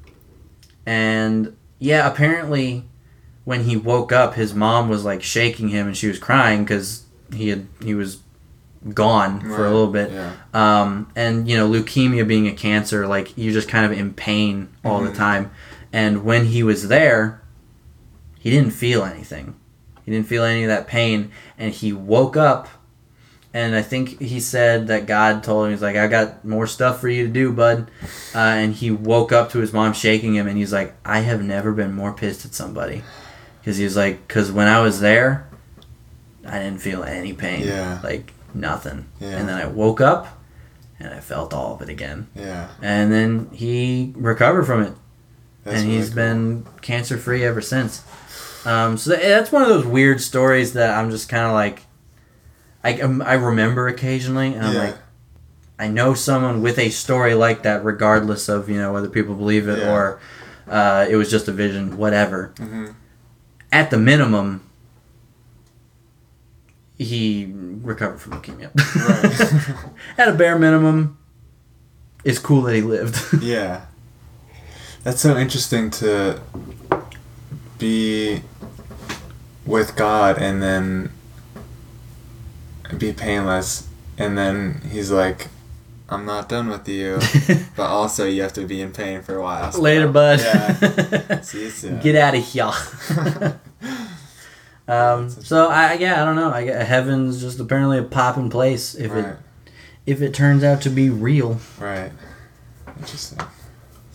and 0.85 1.55
yeah, 1.79 2.09
apparently, 2.09 2.85
when 3.45 3.63
he 3.63 3.77
woke 3.77 4.11
up, 4.11 4.35
his 4.35 4.53
mom 4.53 4.89
was 4.89 5.03
like 5.05 5.21
shaking 5.23 5.69
him 5.69 5.87
and 5.87 5.95
she 5.97 6.07
was 6.07 6.19
crying 6.19 6.63
because 6.63 7.05
he 7.33 7.49
had 7.49 7.67
he 7.83 7.93
was 7.95 8.21
gone 8.93 9.41
for 9.41 9.65
a 9.65 9.69
little 9.71 9.91
bit. 9.91 10.11
Yeah. 10.11 10.33
Um, 10.53 11.11
and 11.15 11.47
you 11.49 11.57
know, 11.57 11.69
leukemia 11.69 12.27
being 12.27 12.47
a 12.47 12.53
cancer, 12.53 13.05
like 13.07 13.37
you're 13.37 13.53
just 13.53 13.67
kind 13.67 13.85
of 13.85 13.97
in 13.97 14.13
pain 14.13 14.69
all 14.85 15.01
the 15.01 15.09
Mhm. 15.11 15.15
time. 15.17 15.51
And 15.91 16.23
when 16.23 16.45
he 16.45 16.63
was 16.63 16.87
there, 16.87 17.41
he 18.39 18.49
didn't 18.49 18.71
feel 18.71 19.03
anything. 19.03 19.55
He 20.05 20.11
didn't 20.11 20.27
feel 20.27 20.43
any 20.43 20.63
of 20.63 20.69
that 20.69 20.87
pain, 20.87 21.31
and 21.57 21.73
he 21.73 21.93
woke 21.93 22.37
up. 22.37 22.67
And 23.53 23.75
I 23.75 23.81
think 23.81 24.21
he 24.21 24.39
said 24.39 24.87
that 24.87 25.07
God 25.07 25.43
told 25.43 25.65
him, 25.65 25.71
He's 25.71 25.81
like, 25.81 25.95
I 25.95 26.07
got 26.07 26.45
more 26.45 26.67
stuff 26.67 27.01
for 27.01 27.09
you 27.09 27.25
to 27.25 27.33
do, 27.33 27.51
bud. 27.51 27.89
Uh, 28.33 28.37
and 28.37 28.73
he 28.75 28.91
woke 28.91 29.31
up 29.31 29.51
to 29.51 29.59
his 29.59 29.73
mom 29.73 29.93
shaking 29.93 30.35
him, 30.35 30.47
and 30.47 30.57
he's 30.57 30.73
like, 30.73 30.95
I 31.03 31.19
have 31.19 31.43
never 31.43 31.71
been 31.71 31.93
more 31.93 32.13
pissed 32.13 32.45
at 32.45 32.53
somebody. 32.53 33.03
Because 33.59 33.77
he 33.77 33.83
was 33.83 33.95
like, 33.95 34.27
because 34.27 34.51
when 34.51 34.67
I 34.67 34.81
was 34.81 34.99
there, 34.99 35.49
I 36.45 36.59
didn't 36.59 36.79
feel 36.79 37.03
any 37.03 37.33
pain. 37.33 37.67
Yeah. 37.67 37.99
Like, 38.03 38.33
nothing. 38.53 39.05
Yeah. 39.19 39.37
And 39.37 39.49
then 39.49 39.57
I 39.57 39.65
woke 39.65 39.99
up, 39.99 40.39
and 40.99 41.13
I 41.13 41.19
felt 41.19 41.53
all 41.53 41.75
of 41.75 41.81
it 41.81 41.89
again. 41.89 42.27
Yeah. 42.35 42.69
And 42.81 43.11
then 43.11 43.49
he 43.51 44.13
recovered 44.15 44.65
from 44.65 44.83
it 44.83 44.93
That's 45.69 45.81
and 45.81 45.87
really 45.89 45.97
he's 46.01 46.09
cool. 46.09 46.15
been 46.15 46.65
cancer 46.81 47.17
free 47.17 47.43
ever 47.43 47.61
since. 47.61 48.03
Um, 48.65 48.97
so 48.97 49.11
that, 49.11 49.21
that's 49.21 49.51
one 49.51 49.61
of 49.61 49.69
those 49.69 49.85
weird 49.85 50.19
stories 50.21 50.73
that 50.73 50.97
I'm 50.97 51.09
just 51.11 51.29
kind 51.29 51.45
of 51.45 51.53
like, 51.53 51.83
I, 52.83 52.99
um, 53.01 53.21
I 53.21 53.33
remember 53.33 53.87
occasionally, 53.87 54.53
and 54.53 54.65
I'm 54.65 54.73
Yeah. 54.73 54.81
like, 54.81 54.97
I 55.79 55.87
know 55.87 56.13
someone 56.13 56.61
with 56.61 56.77
a 56.77 56.89
story 56.89 57.33
like 57.35 57.63
that, 57.63 57.83
regardless 57.85 58.49
of 58.49 58.69
you 58.69 58.77
know 58.77 58.91
whether 58.91 59.07
people 59.09 59.33
believe 59.35 59.67
it 59.69 59.79
Yeah. 59.79 59.91
or 59.91 60.19
uh, 60.67 61.05
it 61.09 61.15
was 61.15 61.31
just 61.31 61.47
a 61.47 61.51
vision, 61.53 61.97
whatever. 61.97 62.51
Mhm. 62.57 62.95
At 63.71 63.89
the 63.89 63.97
minimum, 63.97 64.61
he 66.97 67.49
recovered 67.81 68.19
from 68.19 68.33
leukemia. 68.33 68.69
Right. 69.07 69.89
At 70.17 70.27
a 70.27 70.33
bare 70.33 70.59
minimum, 70.59 71.17
it's 72.23 72.39
cool 72.39 72.61
that 72.63 72.75
he 72.75 72.81
lived. 72.81 73.41
Yeah. 73.41 73.81
That's 75.03 75.21
so 75.21 75.37
interesting 75.37 75.89
to 75.91 76.41
be 77.77 78.41
with 79.65 79.95
God 79.95 80.37
and 80.37 80.61
then 80.61 81.11
be 82.97 83.13
painless, 83.13 83.87
and 84.17 84.37
then 84.37 84.81
He's 84.91 85.11
like, 85.11 85.47
"I'm 86.09 86.25
not 86.25 86.49
done 86.49 86.67
with 86.67 86.87
you," 86.87 87.19
but 87.75 87.87
also 87.87 88.25
you 88.25 88.41
have 88.41 88.53
to 88.53 88.65
be 88.65 88.81
in 88.81 88.91
pain 88.91 89.21
for 89.21 89.35
a 89.35 89.41
while. 89.41 89.71
so- 89.71 89.81
Later, 89.81 90.07
bud. 90.09 90.39
Yeah. 90.39 91.41
See 91.41 91.63
you 91.63 91.69
soon. 91.69 91.99
Get 92.01 92.15
out 92.15 92.35
of 92.35 92.43
here. 92.43 93.59
um, 94.87 95.29
so 95.29 95.69
I 95.69 95.93
yeah 95.93 96.21
I 96.21 96.25
don't 96.25 96.35
know. 96.35 96.51
I 96.51 96.63
heaven's 96.65 97.39
just 97.39 97.59
apparently 97.59 97.99
a 97.99 98.03
popping 98.03 98.49
place 98.49 98.95
if 98.95 99.11
right. 99.11 99.25
it 99.25 99.37
if 100.05 100.21
it 100.21 100.33
turns 100.33 100.63
out 100.63 100.81
to 100.81 100.89
be 100.89 101.09
real. 101.09 101.59
Right. 101.79 102.11
Interesting. 102.97 103.39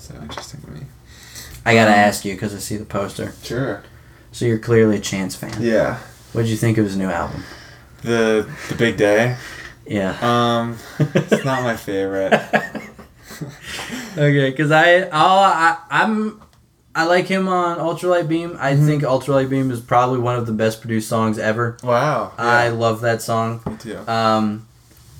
So 0.04 0.14
interesting 0.20 0.60
to 0.62 0.70
me. 0.70 0.80
I 1.64 1.74
gotta 1.74 1.90
Um, 1.92 1.98
ask 1.98 2.24
you 2.26 2.34
because 2.34 2.54
I 2.54 2.58
see 2.58 2.76
the 2.76 2.84
poster. 2.84 3.32
Sure. 3.42 3.82
So 4.32 4.44
you're 4.44 4.58
clearly 4.58 4.96
a 4.96 5.00
Chance 5.00 5.34
fan. 5.36 5.54
Yeah. 5.60 5.98
What'd 6.32 6.50
you 6.50 6.56
think 6.56 6.76
of 6.76 6.84
his 6.84 6.96
new 6.96 7.08
album? 7.08 7.42
The 8.02 8.46
the 8.68 8.74
big 8.74 8.96
day. 8.98 9.36
Yeah. 9.86 10.14
Um, 10.20 10.76
it's 10.98 11.44
not 11.44 11.62
my 11.62 11.76
favorite. 11.76 12.32
okay, 14.12 14.50
because 14.50 14.70
I, 14.70 15.02
all 15.08 15.38
I, 15.42 15.78
I'm, 15.90 16.40
I 16.94 17.04
like 17.06 17.26
him 17.26 17.48
on 17.48 17.78
Ultralight 17.78 18.28
Beam. 18.28 18.56
I 18.60 18.74
Mhm. 18.74 18.86
think 18.86 19.02
Ultralight 19.02 19.48
Beam 19.50 19.70
is 19.70 19.80
probably 19.80 20.18
one 20.20 20.36
of 20.36 20.46
the 20.46 20.52
best 20.52 20.80
produced 20.80 21.08
songs 21.08 21.38
ever. 21.38 21.76
Wow. 21.82 22.32
Yeah. 22.38 22.44
I 22.44 22.68
love 22.68 23.00
that 23.00 23.22
song. 23.22 23.60
Me 23.66 23.76
too. 23.78 23.98
Um, 24.08 24.66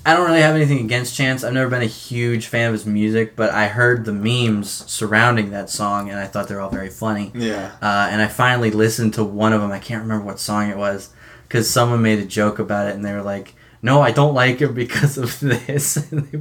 I 0.06 0.12
don't 0.12 0.26
really 0.26 0.42
have 0.42 0.54
anything 0.54 0.80
against 0.84 1.16
Chance. 1.16 1.44
I've 1.44 1.54
never 1.54 1.70
been 1.70 1.80
a 1.82 1.86
huge 1.86 2.46
fan 2.46 2.66
of 2.68 2.72
his 2.74 2.84
music, 2.84 3.36
but 3.36 3.50
I 3.50 3.68
heard 3.68 4.04
the 4.04 4.12
memes 4.12 4.70
surrounding 4.90 5.50
that 5.52 5.70
song, 5.70 6.10
and 6.10 6.18
I 6.18 6.26
thought 6.26 6.48
they 6.48 6.54
were 6.54 6.60
all 6.60 6.68
very 6.68 6.90
funny. 6.90 7.32
Yeah. 7.34 7.72
Uh, 7.80 8.08
and 8.10 8.20
I 8.20 8.26
finally 8.28 8.70
listened 8.70 9.14
to 9.14 9.24
one 9.24 9.52
of 9.54 9.62
them. 9.62 9.72
I 9.72 9.78
can't 9.78 10.02
remember 10.02 10.26
what 10.26 10.38
song 10.38 10.68
it 10.68 10.76
was, 10.76 11.08
because 11.48 11.70
someone 11.70 12.02
made 12.02 12.18
a 12.18 12.26
joke 12.26 12.58
about 12.58 12.88
it, 12.88 12.94
and 12.94 13.02
they 13.02 13.12
were 13.14 13.22
like, 13.22 13.54
"No, 13.80 14.02
I 14.02 14.10
don't 14.10 14.34
like 14.34 14.60
it 14.60 14.74
because 14.74 15.16
of 15.16 15.40
this." 15.66 15.96
and 16.12 16.26
they 16.28 16.40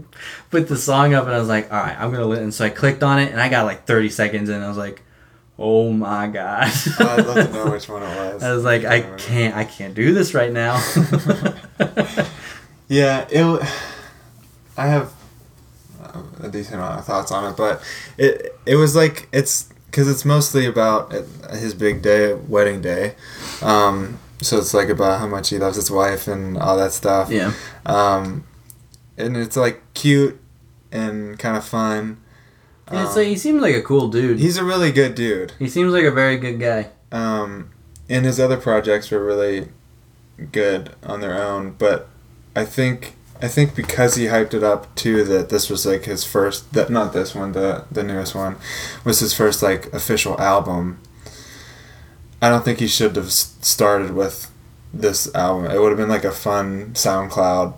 put 0.51 0.67
the 0.67 0.75
song 0.77 1.13
up, 1.13 1.25
and 1.25 1.33
I 1.33 1.39
was 1.39 1.47
like, 1.47 1.71
"All 1.71 1.79
right, 1.79 1.95
I'm 1.97 2.11
gonna 2.11 2.25
listen." 2.25 2.51
So 2.51 2.65
I 2.65 2.69
clicked 2.69 3.01
on 3.01 3.19
it, 3.19 3.31
and 3.31 3.39
I 3.39 3.47
got 3.47 3.63
like 3.65 3.85
30 3.85 4.09
seconds. 4.09 4.49
And 4.49 4.61
I 4.61 4.67
was 4.67 4.77
like, 4.77 5.01
"Oh 5.57 5.89
my 5.93 6.27
god!" 6.27 6.69
I'd 6.99 7.25
love 7.25 7.47
to 7.47 7.53
know 7.53 7.71
which 7.71 7.87
one 7.87 8.03
it 8.03 8.13
was. 8.17 8.43
I 8.43 8.51
was 8.53 8.65
like, 8.65 8.83
"I 8.83 8.95
remember. 8.97 9.17
can't, 9.19 9.55
I 9.55 9.63
can't 9.63 9.93
do 9.93 10.13
this 10.13 10.33
right 10.33 10.51
now." 10.51 10.75
Yeah, 12.87 13.25
it. 13.29 13.61
I 14.77 14.87
have 14.87 15.13
uh, 16.01 16.21
a 16.41 16.49
decent 16.49 16.75
amount 16.75 16.99
of 16.99 17.05
thoughts 17.05 17.31
on 17.31 17.51
it, 17.51 17.57
but 17.57 17.81
it 18.17 18.57
it 18.65 18.75
was 18.75 18.95
like 18.95 19.27
it's 19.31 19.69
because 19.85 20.09
it's 20.09 20.25
mostly 20.25 20.65
about 20.65 21.11
his 21.51 21.73
big 21.73 22.01
day, 22.01 22.33
wedding 22.33 22.81
day. 22.81 23.15
Um, 23.61 24.19
so 24.41 24.57
it's 24.57 24.73
like 24.73 24.89
about 24.89 25.19
how 25.19 25.27
much 25.27 25.49
he 25.49 25.57
loves 25.59 25.75
his 25.75 25.89
wife 25.91 26.27
and 26.27 26.57
all 26.57 26.75
that 26.77 26.91
stuff. 26.93 27.29
yeah, 27.29 27.53
Um, 27.85 28.43
and 29.17 29.37
it's 29.37 29.55
like 29.55 29.81
cute 29.93 30.39
and 30.91 31.37
kind 31.39 31.55
of 31.55 31.63
fun. 31.63 32.17
yeah. 32.91 33.05
Um, 33.05 33.13
So 33.13 33.21
he 33.23 33.35
seems 33.37 33.61
like 33.61 33.75
a 33.75 33.81
cool 33.83 34.07
dude. 34.09 34.39
he's 34.39 34.57
a 34.57 34.63
really 34.63 34.91
good 34.91 35.13
dude. 35.15 35.53
He 35.59 35.69
seems 35.69 35.93
like 35.93 36.05
a 36.05 36.11
very 36.11 36.37
good 36.37 36.59
guy. 36.59 36.89
Um, 37.11 37.69
and 38.09 38.25
his 38.25 38.39
other 38.39 38.57
projects 38.57 39.11
were 39.11 39.23
really 39.23 39.69
good 40.51 40.95
on 41.03 41.21
their 41.21 41.41
own, 41.41 41.75
but 41.77 42.09
I 42.55 42.65
think 42.65 43.15
I 43.41 43.47
think 43.47 43.75
because 43.75 44.15
he 44.15 44.25
hyped 44.25 44.53
it 44.53 44.63
up 44.63 44.93
too 44.95 45.23
that 45.25 45.49
this 45.49 45.69
was 45.69 45.85
like 45.85 46.05
his 46.05 46.23
first 46.23 46.71
that 46.73 46.89
not 46.89 47.11
this 47.13 47.33
one 47.35 47.51
the 47.53 47.85
the 47.91 48.03
newest 48.03 48.35
one 48.35 48.55
was 49.03 49.19
his 49.19 49.33
first 49.33 49.61
like 49.63 49.91
official 49.93 50.39
album. 50.39 50.99
I 52.41 52.49
don't 52.49 52.63
think 52.65 52.79
he 52.79 52.87
should 52.87 53.15
have 53.15 53.31
started 53.31 54.11
with 54.13 54.51
this 54.93 55.33
album. 55.33 55.71
It 55.71 55.79
would 55.79 55.89
have 55.89 55.97
been 55.97 56.09
like 56.09 56.25
a 56.25 56.31
fun 56.31 56.91
SoundCloud 56.93 57.73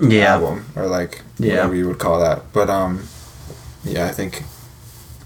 Yeah, 0.00 0.34
album 0.34 0.66
or 0.76 0.86
like 0.86 1.22
Yeah. 1.38 1.54
whatever 1.54 1.74
you 1.76 1.88
would 1.88 1.98
call 1.98 2.18
that. 2.20 2.52
But 2.52 2.68
um, 2.68 3.04
yeah, 3.84 4.06
I 4.06 4.12
think 4.12 4.42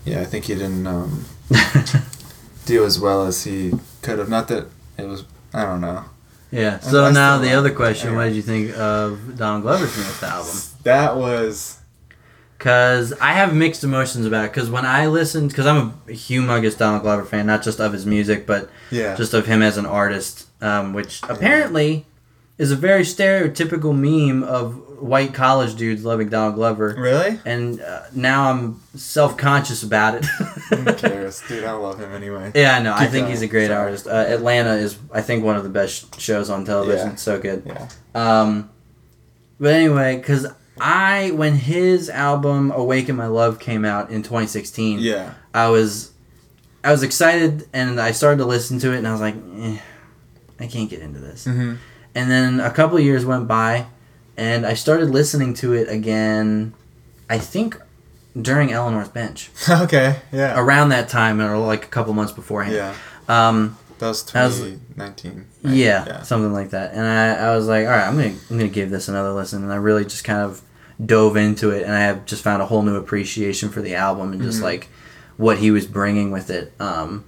yeah, 0.04 0.20
I 0.20 0.24
think 0.26 0.44
he 0.44 0.54
didn't 0.54 0.86
um 0.86 1.24
do 2.66 2.84
as 2.84 2.98
well 3.00 3.26
as 3.26 3.44
he 3.44 3.72
could 4.02 4.18
have. 4.18 4.28
Not 4.28 4.48
that 4.48 4.66
it 4.98 5.06
was. 5.08 5.24
I 5.52 5.64
don't 5.64 5.80
know. 5.80 6.04
Yeah. 6.54 6.78
So 6.80 7.10
now 7.10 7.38
the 7.38 7.52
other 7.52 7.72
question: 7.72 8.14
What 8.14 8.24
did 8.24 8.36
you 8.36 8.42
think 8.42 8.76
of 8.76 9.36
Donald 9.36 9.62
Glover's 9.62 9.96
newest 9.96 10.22
album? 10.22 10.56
That 10.82 11.16
was 11.16 11.80
Cause 12.64 13.12
I 13.20 13.32
have 13.32 13.54
mixed 13.54 13.84
emotions 13.84 14.24
about 14.24 14.46
it. 14.46 14.54
Cause 14.54 14.70
when 14.70 14.86
I 14.86 15.06
listened, 15.06 15.54
cause 15.54 15.66
I'm 15.66 16.00
a 16.08 16.12
humongous 16.12 16.78
Donald 16.78 17.02
Glover 17.02 17.26
fan, 17.26 17.46
not 17.46 17.62
just 17.62 17.78
of 17.78 17.92
his 17.92 18.06
music, 18.06 18.46
but 18.46 18.70
yeah. 18.90 19.14
just 19.16 19.34
of 19.34 19.44
him 19.44 19.60
as 19.60 19.76
an 19.76 19.84
artist, 19.84 20.48
um, 20.62 20.94
which 20.94 21.20
apparently 21.24 22.06
is 22.56 22.72
a 22.72 22.76
very 22.76 23.02
stereotypical 23.02 23.94
meme 23.94 24.42
of 24.42 24.80
white 25.04 25.34
college 25.34 25.74
dudes 25.74 26.02
loving 26.02 26.30
Donald 26.30 26.54
Glover. 26.54 26.94
really. 26.98 27.38
And 27.44 27.78
uh, 27.80 28.04
now 28.14 28.50
I'm 28.50 28.80
self 28.94 29.36
conscious 29.36 29.82
about 29.82 30.14
it. 30.14 30.24
Who 30.24 30.84
cares, 30.94 31.42
dude? 31.46 31.64
I 31.64 31.72
love 31.72 32.00
him 32.00 32.12
anyway. 32.12 32.52
yeah, 32.54 32.76
I 32.76 32.82
know. 32.82 32.94
I 32.94 33.06
think 33.06 33.24
going. 33.24 33.30
he's 33.30 33.42
a 33.42 33.46
great 33.46 33.66
Sorry. 33.66 33.78
artist. 33.78 34.06
Uh, 34.06 34.10
Atlanta 34.28 34.74
is, 34.76 34.96
I 35.12 35.20
think, 35.20 35.44
one 35.44 35.56
of 35.56 35.62
the 35.62 35.68
best 35.68 36.18
shows 36.18 36.48
on 36.48 36.64
television. 36.64 37.10
Yeah. 37.10 37.14
So 37.16 37.38
good. 37.38 37.62
Yeah. 37.66 37.88
Um, 38.14 38.70
but 39.60 39.74
anyway, 39.74 40.16
because 40.16 40.46
I 40.80 41.30
when 41.32 41.54
his 41.54 42.08
album 42.08 42.70
"Awaken 42.72 43.14
My 43.16 43.26
Love" 43.26 43.58
came 43.60 43.84
out 43.84 44.10
in 44.10 44.22
2016, 44.22 45.00
Yeah. 45.00 45.34
I 45.52 45.68
was 45.68 46.12
I 46.82 46.90
was 46.92 47.02
excited 47.02 47.68
and 47.72 48.00
I 48.00 48.12
started 48.12 48.38
to 48.38 48.46
listen 48.46 48.78
to 48.80 48.92
it 48.92 48.98
and 48.98 49.06
I 49.08 49.12
was 49.12 49.20
like, 49.20 49.36
eh, 49.58 49.78
I 50.60 50.66
can't 50.66 50.88
get 50.90 51.00
into 51.00 51.20
this. 51.20 51.46
Mm-hmm. 51.46 51.74
And 52.14 52.30
then 52.30 52.60
a 52.60 52.70
couple 52.70 52.96
of 52.96 53.04
years 53.04 53.24
went 53.24 53.46
by, 53.48 53.86
and 54.36 54.66
I 54.66 54.74
started 54.74 55.10
listening 55.10 55.54
to 55.54 55.72
it 55.72 55.88
again. 55.88 56.74
I 57.30 57.38
think 57.38 57.80
during 58.40 58.72
Eleanor's 58.72 59.08
Bench, 59.08 59.50
okay. 59.68 60.20
Yeah. 60.32 60.58
around 60.58 60.88
that 60.90 61.08
time, 61.08 61.40
or 61.40 61.56
like 61.58 61.84
a 61.84 61.88
couple 61.88 62.12
months 62.14 62.32
beforehand. 62.32 62.74
Yeah. 62.76 62.94
Um, 63.28 63.78
That 64.00 64.08
was 64.08 64.22
That 64.24 64.44
was- 64.46 64.58
2019. 64.58 65.46
yeah, 65.62 66.04
Yeah. 66.06 66.22
something 66.22 66.52
like 66.52 66.70
that. 66.70 66.92
And 66.94 67.06
I, 67.06 67.46
I 67.52 67.56
was 67.56 67.66
like, 67.68 67.86
all 67.86 67.92
right, 67.92 68.06
I'm 68.06 68.16
gonna 68.16 68.34
I'm 68.50 68.58
gonna 68.58 68.68
give 68.68 68.90
this 68.90 69.08
another 69.08 69.30
listen. 69.32 69.62
And 69.62 69.72
I 69.72 69.76
really 69.76 70.04
just 70.04 70.24
kind 70.24 70.40
of 70.40 70.60
dove 71.04 71.36
into 71.36 71.70
it, 71.70 71.82
and 71.84 71.92
I 71.92 72.00
have 72.00 72.24
just 72.26 72.42
found 72.42 72.60
a 72.60 72.66
whole 72.66 72.82
new 72.82 72.96
appreciation 72.96 73.68
for 73.70 73.80
the 73.82 73.94
album 73.94 74.32
and 74.32 74.42
just 74.42 74.60
Mhm. 74.60 74.64
like 74.64 74.88
what 75.36 75.58
he 75.58 75.70
was 75.70 75.86
bringing 75.86 76.30
with 76.30 76.50
it. 76.50 76.72
Um, 76.80 77.24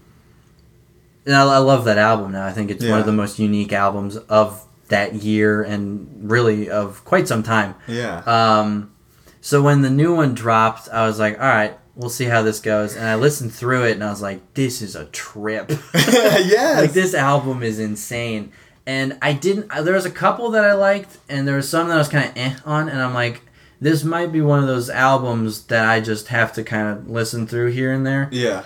and 1.25 1.35
I, 1.35 1.43
I 1.43 1.59
love 1.59 1.85
that 1.87 1.99
album 1.99 2.33
now. 2.33 2.47
I 2.47 2.53
think 2.53 2.71
it's 2.71 2.85
one 2.85 3.01
of 3.01 3.07
the 3.07 3.13
most 3.13 3.39
unique 3.39 3.73
albums 3.73 4.17
of 4.17 4.65
that 4.89 5.15
year 5.17 5.63
and 5.63 6.31
really 6.31 6.71
of 6.71 7.05
quite 7.05 7.27
some 7.29 7.43
time. 7.43 7.75
Yeah. 7.89 8.19
Um, 8.27 8.93
so 9.41 9.63
when 9.63 9.83
the 9.83 9.91
new 9.91 10.15
one 10.15 10.35
dropped, 10.35 10.89
I 10.89 11.07
was 11.07 11.19
like, 11.19 11.39
all 11.41 11.47
right, 11.47 11.77
we'll 11.95 12.11
see 12.11 12.25
how 12.25 12.43
this 12.43 12.61
goes. 12.61 12.97
And 12.97 13.07
I 13.07 13.15
listened 13.17 13.53
through 13.53 13.85
it, 13.85 13.93
and 13.93 14.05
I 14.05 14.11
was 14.11 14.21
like, 14.23 14.55
this 14.55 14.83
is 14.83 14.95
a 14.97 15.07
trip. 15.07 15.71
yes. 15.95 16.81
like 16.81 16.93
this 16.93 17.15
album 17.15 17.63
is 17.63 17.79
insane 17.79 18.53
and 18.89 19.19
i 19.21 19.33
didn't 19.33 19.67
there 19.83 19.95
was 19.95 20.07
a 20.07 20.11
couple 20.13 20.49
that 20.53 20.65
i 20.65 20.73
liked 20.73 21.19
and 21.29 21.49
there 21.49 21.57
was 21.57 21.69
some 21.69 21.89
that 21.89 21.95
i 21.97 21.99
was 21.99 22.09
kind 22.09 22.25
of 22.31 22.37
eh 22.37 22.55
on 22.65 22.89
and 22.89 23.03
i'm 23.03 23.13
like 23.13 23.41
this 23.81 24.05
might 24.05 24.31
be 24.31 24.41
one 24.41 24.61
of 24.61 24.69
those 24.69 24.89
albums 24.89 25.65
that 25.65 25.85
i 25.89 25.99
just 25.99 26.29
have 26.29 26.53
to 26.53 26.63
kind 26.63 26.87
of 26.97 27.11
listen 27.11 27.49
through 27.49 27.73
here 27.73 27.93
and 27.93 28.07
there 28.07 28.29
Yeah. 28.31 28.63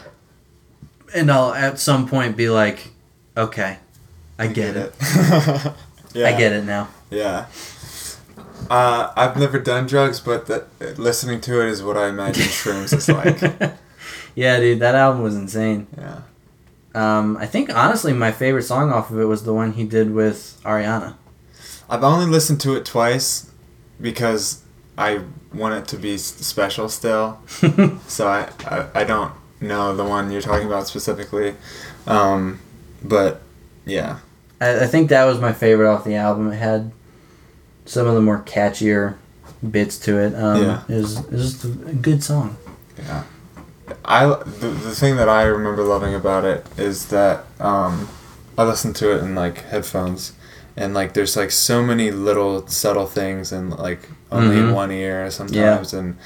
and 1.15 1.31
i'll 1.33 1.55
at 1.55 1.79
some 1.79 2.07
point 2.07 2.37
be 2.37 2.51
like 2.51 2.91
okay 3.35 3.79
i 4.39 4.47
get, 4.47 4.77
it, 4.77 4.95
yeah. 6.15 6.27
i 6.29 6.33
get 6.37 6.53
it 6.53 6.65
now 6.65 6.89
Yeah. 7.11 7.47
Uh, 8.69 9.13
I've 9.17 9.37
never 9.37 9.59
done 9.59 9.87
drugs, 9.87 10.21
but 10.21 10.47
the, 10.47 10.65
listening 10.97 11.41
to 11.41 11.61
it 11.61 11.69
is 11.71 11.83
what 11.83 11.97
I 11.97 12.09
imagine 12.09 12.45
shrooms 12.61 12.93
is 12.95 13.09
like. 13.09 13.41
yeah 14.37 14.61
dude 14.61 14.79
that 14.79 14.95
album 14.95 15.23
was 15.23 15.35
insane 15.35 15.89
Yeah. 15.99 16.21
um, 16.95 17.37
i 17.39 17.47
think 17.47 17.75
honestly 17.75 18.13
my 18.13 18.31
favorite 18.31 18.63
song 18.63 18.93
off 18.93 19.11
of 19.11 19.19
it 19.19 19.25
was 19.25 19.43
the 19.43 19.53
one 19.53 19.73
he 19.73 19.85
did 19.85 20.13
with 20.15 20.61
ariana 20.65 21.15
I've 21.89 22.05
only 22.05 22.27
listened 22.27 22.61
to 22.61 22.77
it 22.77 22.85
twice 22.85 23.51
because 24.01 24.63
I 24.97 25.23
want 25.53 25.75
it 25.75 25.89
to 25.89 25.97
be 25.97 26.17
special 26.19 26.89
still. 26.89 27.41
so 28.07 28.29
I, 28.29 28.49
I, 28.65 28.87
I 29.01 29.05
don't 29.05 29.33
know 29.61 29.97
the 29.97 30.05
one 30.05 30.31
you're 30.31 30.41
talking 30.41 30.69
about 30.69 30.87
specifically. 30.87 31.57
Um, 32.07 32.61
but 33.03 33.43
yeah. 33.85 34.21
I, 34.61 34.85
I 34.85 34.87
think 34.87 35.09
that 35.11 35.25
was 35.25 35.39
my 35.41 35.53
favorite 35.53 35.89
off 35.91 36.05
the 36.05 36.15
album. 36.17 36.51
It 36.53 36.57
had 36.57 36.93
some 37.87 38.07
of 38.07 38.15
the 38.15 38.21
more 38.21 38.41
catchier 38.43 39.17
bits 39.69 39.99
to 40.01 40.19
it. 40.19 40.35
Um, 40.35 40.63
Yeah. 40.63 40.83
It 40.89 40.95
was, 40.97 41.19
it 41.19 41.31
was 41.33 41.53
just 41.53 41.65
a 41.65 41.69
good 41.95 42.23
song. 42.23 42.57
Yeah. 42.99 43.25
I 44.05 44.27
the, 44.27 44.69
the 44.69 44.95
thing 44.95 45.17
that 45.17 45.29
I 45.29 45.43
remember 45.45 45.83
loving 45.83 46.15
about 46.15 46.45
it 46.45 46.65
is 46.79 47.07
that 47.07 47.45
um, 47.59 48.09
I 48.57 48.65
listened 48.65 48.95
to 48.97 49.17
it 49.17 49.23
in 49.25 49.35
like 49.35 49.63
headphones, 49.65 50.33
and 50.77 50.95
like 50.95 51.15
there's 51.15 51.37
like 51.37 51.51
so 51.51 51.83
many 51.83 52.11
little 52.13 52.67
subtle 52.69 53.07
things 53.07 53.51
and 53.53 53.71
like 53.71 54.09
only 54.31 54.57
in 54.59 54.67
Mhm. 54.69 54.75
one 54.75 54.93
ear 54.93 55.29
sometimes 55.31 55.93
and 55.93 56.17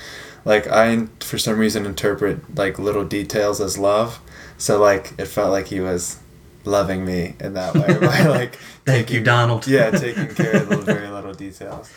like 0.45 0.67
I 0.69 1.07
for 1.21 1.39
some 1.39 1.59
reason 1.59 1.87
interpret 1.87 2.55
like 2.55 2.79
little 2.79 3.05
details 3.05 3.63
as 3.63 3.79
love 3.79 4.21
so 4.59 4.79
like 4.79 5.13
it 5.19 5.25
felt 5.27 5.51
like 5.51 5.69
he 5.69 5.81
was 5.81 6.19
loving 6.65 7.05
me 7.05 7.35
in 7.41 7.55
that 7.55 7.75
way 7.75 7.99
by 8.01 8.23
like 8.27 8.57
Thank 8.85 9.11
you, 9.11 9.23
Donald. 9.23 9.67
yeah 9.69 9.91
taking 10.07 10.29
care 10.35 10.57
of 10.57 10.69
the 10.69 10.77
very 10.79 11.09
little 11.09 11.35
details 11.35 11.91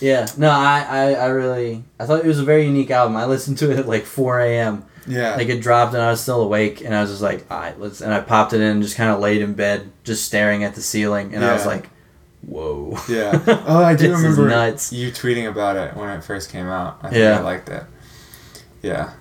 Yeah, 0.00 0.26
no, 0.36 0.50
I, 0.50 0.84
I, 0.88 1.12
I 1.12 1.26
really, 1.26 1.84
I 2.00 2.06
thought 2.06 2.20
it 2.24 2.26
was 2.26 2.38
a 2.40 2.44
very 2.44 2.64
unique 2.66 2.90
album. 2.90 3.16
I 3.16 3.26
listened 3.26 3.58
to 3.58 3.70
it 3.70 3.78
at 3.78 3.86
like 3.88 4.04
4 4.04 4.40
a.m. 4.40 4.84
yeah 5.06 5.36
Like 5.36 5.48
it 5.48 5.60
dropped 5.62 5.94
and 5.94 6.02
I 6.02 6.10
was 6.10 6.20
still 6.20 6.42
awake 6.42 6.82
and 6.82 6.94
I 6.94 7.00
was 7.02 7.10
just 7.10 7.22
like, 7.22 7.44
all 7.50 7.58
right, 7.60 7.78
let's, 7.80 8.00
and 8.00 8.12
I 8.12 8.20
popped 8.20 8.52
it 8.52 8.60
in 8.60 8.68
and 8.68 8.82
just 8.82 8.96
kind 8.96 9.10
of 9.10 9.20
laid 9.20 9.40
in 9.42 9.54
bed, 9.54 9.90
just 10.04 10.24
staring 10.24 10.64
at 10.64 10.74
the 10.74 10.82
ceiling. 10.82 11.34
And 11.34 11.44
I 11.44 11.52
was 11.52 11.64
like, 11.66 11.88
whoa. 12.42 12.98
Yeah. 13.08 13.42
Oh, 13.66 13.82
I 13.82 13.94
do 13.94 14.08
This 14.08 14.18
is 14.18 14.22
remember 14.24 14.48
nuts. 14.48 14.92
you 14.92 15.10
tweeting 15.10 15.48
about 15.48 15.76
it 15.76 15.96
when 15.96 16.08
it 16.10 16.22
first 16.24 16.50
came 16.50 16.66
out. 16.66 16.98
I 17.02 17.08
think 17.10 17.20
Yeah. 17.20 17.38
I 17.38 17.42
liked 17.42 17.68
it. 17.68 17.84
Yeah. 18.82 19.12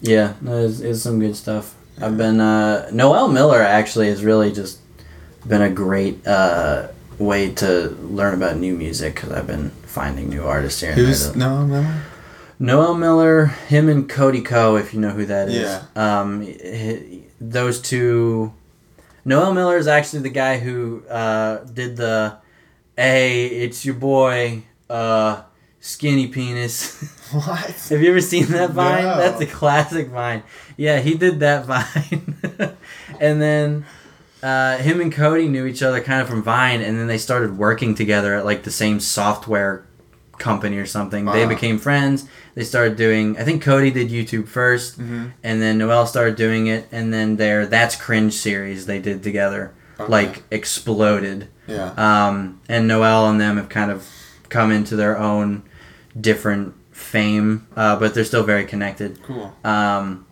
Yeah, 0.00 0.34
no, 0.40 0.64
it's, 0.64 0.80
it's 0.80 1.02
some 1.02 1.18
good 1.20 1.36
stuff. 1.36 1.74
I've 2.00 2.16
been, 2.16 2.40
uh, 2.40 2.88
Noel 2.92 3.28
Miller 3.28 3.60
actually 3.62 4.08
has 4.08 4.24
really 4.24 4.52
just 4.52 4.78
been 5.46 5.62
a 5.62 5.70
great, 5.70 6.26
uh, 6.26 6.88
way 7.18 7.50
to 7.52 7.90
learn 8.02 8.34
about 8.34 8.56
new 8.56 8.74
music 8.74 9.14
because 9.14 9.30
I've 9.32 9.46
been 9.46 9.70
finding 9.86 10.28
new 10.28 10.42
artists 10.44 10.80
here 10.80 10.92
Who's 10.94 11.28
there. 11.28 11.36
no 11.36 11.60
remember? 11.60 12.02
Noel 12.58 12.94
Miller, 12.94 13.46
him 13.46 13.88
and 13.88 14.08
Cody 14.08 14.40
Ko, 14.40 14.76
if 14.76 14.94
you 14.94 15.00
know 15.00 15.10
who 15.10 15.26
that 15.26 15.48
is. 15.48 15.54
Yeah. 15.68 15.82
Um, 16.20 16.42
h- 16.42 17.22
those 17.40 17.80
two. 17.80 18.52
Noel 19.24 19.52
Miller 19.52 19.76
is 19.76 19.86
actually 19.86 20.22
the 20.22 20.30
guy 20.30 20.58
who 20.58 21.02
uh, 21.08 21.58
did 21.58 21.96
the, 21.96 22.34
"Hey, 22.96 23.46
it's 23.46 23.84
your 23.84 23.94
boy, 23.96 24.62
uh, 24.88 25.42
skinny 25.82 26.28
penis." 26.28 26.96
What? 27.32 27.70
Have 27.88 28.02
you 28.02 28.10
ever 28.10 28.20
seen 28.20 28.44
that 28.48 28.70
vine? 28.72 29.04
No. 29.04 29.16
That's 29.16 29.40
a 29.40 29.46
classic 29.46 30.08
vine. 30.08 30.42
Yeah, 30.76 31.00
he 31.00 31.14
did 31.14 31.40
that 31.40 31.64
vine, 31.72 32.36
and 33.20 33.40
then. 33.40 33.84
Uh, 34.42 34.76
him 34.78 35.00
and 35.00 35.12
Cody 35.12 35.46
knew 35.46 35.66
each 35.66 35.84
other 35.84 36.00
kind 36.00 36.20
of 36.20 36.26
from 36.28 36.42
Vine, 36.42 36.80
and 36.80 36.98
then 36.98 37.06
they 37.06 37.16
started 37.16 37.56
working 37.56 37.94
together 37.94 38.34
at 38.34 38.44
like 38.44 38.64
the 38.64 38.72
same 38.72 38.98
software 38.98 39.86
company 40.36 40.78
or 40.78 40.84
something. 40.84 41.26
They 41.26 41.46
became 41.46 41.78
friends. 41.78 42.26
They 42.56 42.64
started 42.64 42.96
doing. 42.96 43.38
I 43.38 43.44
think 43.44 43.62
Cody 43.62 43.92
did 43.92 44.08
YouTube 44.10 44.48
1st 44.48 44.96
Mm-hmm. 44.96 45.26
and 45.44 45.62
then 45.62 45.78
Noel 45.78 46.06
started 46.08 46.34
doing 46.34 46.66
it, 46.66 46.88
and 46.90 47.14
then 47.14 47.36
their 47.36 47.66
That's 47.66 47.94
Cringe 47.94 48.34
series 48.34 48.86
they 48.86 48.98
did 48.98 49.22
together 49.22 49.72
Okay. 50.00 50.10
like 50.10 50.42
exploded. 50.50 51.46
Yeah. 51.68 51.92
Um, 51.96 52.60
and 52.68 52.88
Noel 52.88 53.28
and 53.30 53.40
them 53.40 53.56
have 53.58 53.68
kind 53.68 53.92
of 53.92 54.08
come 54.48 54.72
into 54.72 54.96
their 54.96 55.16
own 55.16 55.62
different 56.20 56.74
fame, 56.92 57.66
uh, 57.76 57.96
but 57.96 58.14
they're 58.14 58.24
still 58.24 58.42
very 58.44 58.64
connected. 58.64 59.22
Cool. 59.22 59.54
Um, 59.64 60.26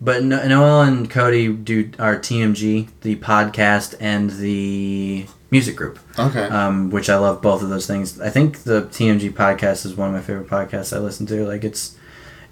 but 0.00 0.22
no- 0.22 0.46
Noel 0.46 0.82
and 0.82 1.10
Cody 1.10 1.48
do 1.52 1.90
our 1.98 2.16
TMG, 2.16 2.88
the 3.02 3.16
podcast, 3.16 3.94
and 4.00 4.30
the 4.30 5.26
music 5.50 5.76
group, 5.76 5.98
Okay. 6.18 6.44
um, 6.44 6.90
which 6.90 7.08
I 7.10 7.16
love 7.16 7.42
both 7.42 7.62
of 7.62 7.68
those 7.68 7.86
things. 7.86 8.20
I 8.20 8.30
think 8.30 8.62
the 8.64 8.82
TMG 8.82 9.30
podcast 9.32 9.84
is 9.86 9.94
one 9.96 10.08
of 10.08 10.14
my 10.14 10.20
favorite 10.20 10.48
podcasts 10.48 10.94
I 10.96 11.00
listen 11.00 11.26
to. 11.26 11.46
Like 11.46 11.64
it's 11.64 11.94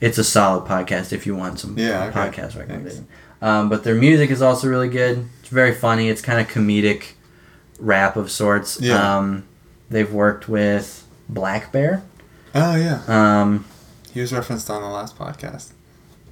it's 0.01 0.19
a 0.19 0.24
solid 0.24 0.65
podcast 0.66 1.12
if 1.12 1.27
you 1.27 1.35
want 1.35 1.59
some 1.59 1.78
Yeah, 1.78 2.07
okay. 2.07 2.19
podcast 2.19 2.59
recommendation. 2.59 3.07
Um, 3.40 3.69
but 3.70 3.82
their 3.85 3.94
music 3.94 4.31
is 4.31 4.43
also 4.43 4.69
really 4.69 4.89
good. 4.90 5.27
It's 5.40 5.48
very 5.48 5.74
funny. 5.74 6.09
It's 6.11 6.20
kind 6.20 6.39
of 6.40 6.48
comedic 6.48 7.12
rap 7.78 8.16
of 8.16 8.31
sorts. 8.31 8.78
Yeah. 8.81 9.16
Um, 9.19 9.44
they've 9.89 10.12
worked 10.12 10.48
with 10.51 11.07
Black 11.31 11.73
Bear. 11.73 12.03
Oh 12.57 12.77
yeah. 12.77 13.03
Um, 13.09 13.65
He 14.12 14.20
was 14.20 14.33
referenced 14.33 14.70
on 14.70 14.83
the 14.83 14.89
last 14.89 15.16
podcast 15.19 15.73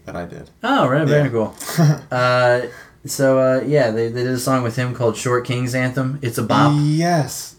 that 0.07 0.17
I 0.17 0.25
did. 0.27 0.51
oh, 0.63 0.89
right, 0.89 1.07
very 1.07 1.25
Yeah. 1.25 1.31
cool. 1.31 1.55
Uh, 2.11 2.63
so 3.07 3.39
uh, 3.39 3.61
yeah, 3.67 3.91
they, 3.91 4.09
they 4.09 4.23
did 4.25 4.33
a 4.33 4.39
song 4.39 4.63
with 4.63 4.77
him 4.77 4.95
called 4.95 5.17
"Short 5.17 5.45
King's 5.45 5.75
Anthem." 5.75 6.19
It's 6.23 6.39
a 6.39 6.43
bop. 6.43 6.73
Yes. 6.77 7.57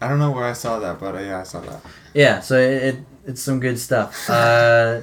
I 0.00 0.08
don't 0.08 0.18
know 0.18 0.30
where 0.32 0.44
I 0.44 0.54
saw 0.54 0.78
that, 0.80 0.98
but 0.98 1.14
uh, 1.14 1.18
yeah, 1.20 1.40
I 1.40 1.42
saw 1.44 1.60
that. 1.60 1.80
Yeah, 2.14 2.40
so 2.40 2.56
it, 2.58 2.82
it 2.82 2.96
it's 3.26 3.42
some 3.42 3.60
good 3.60 3.78
stuff. 3.78 4.16
Uh, 4.30 5.02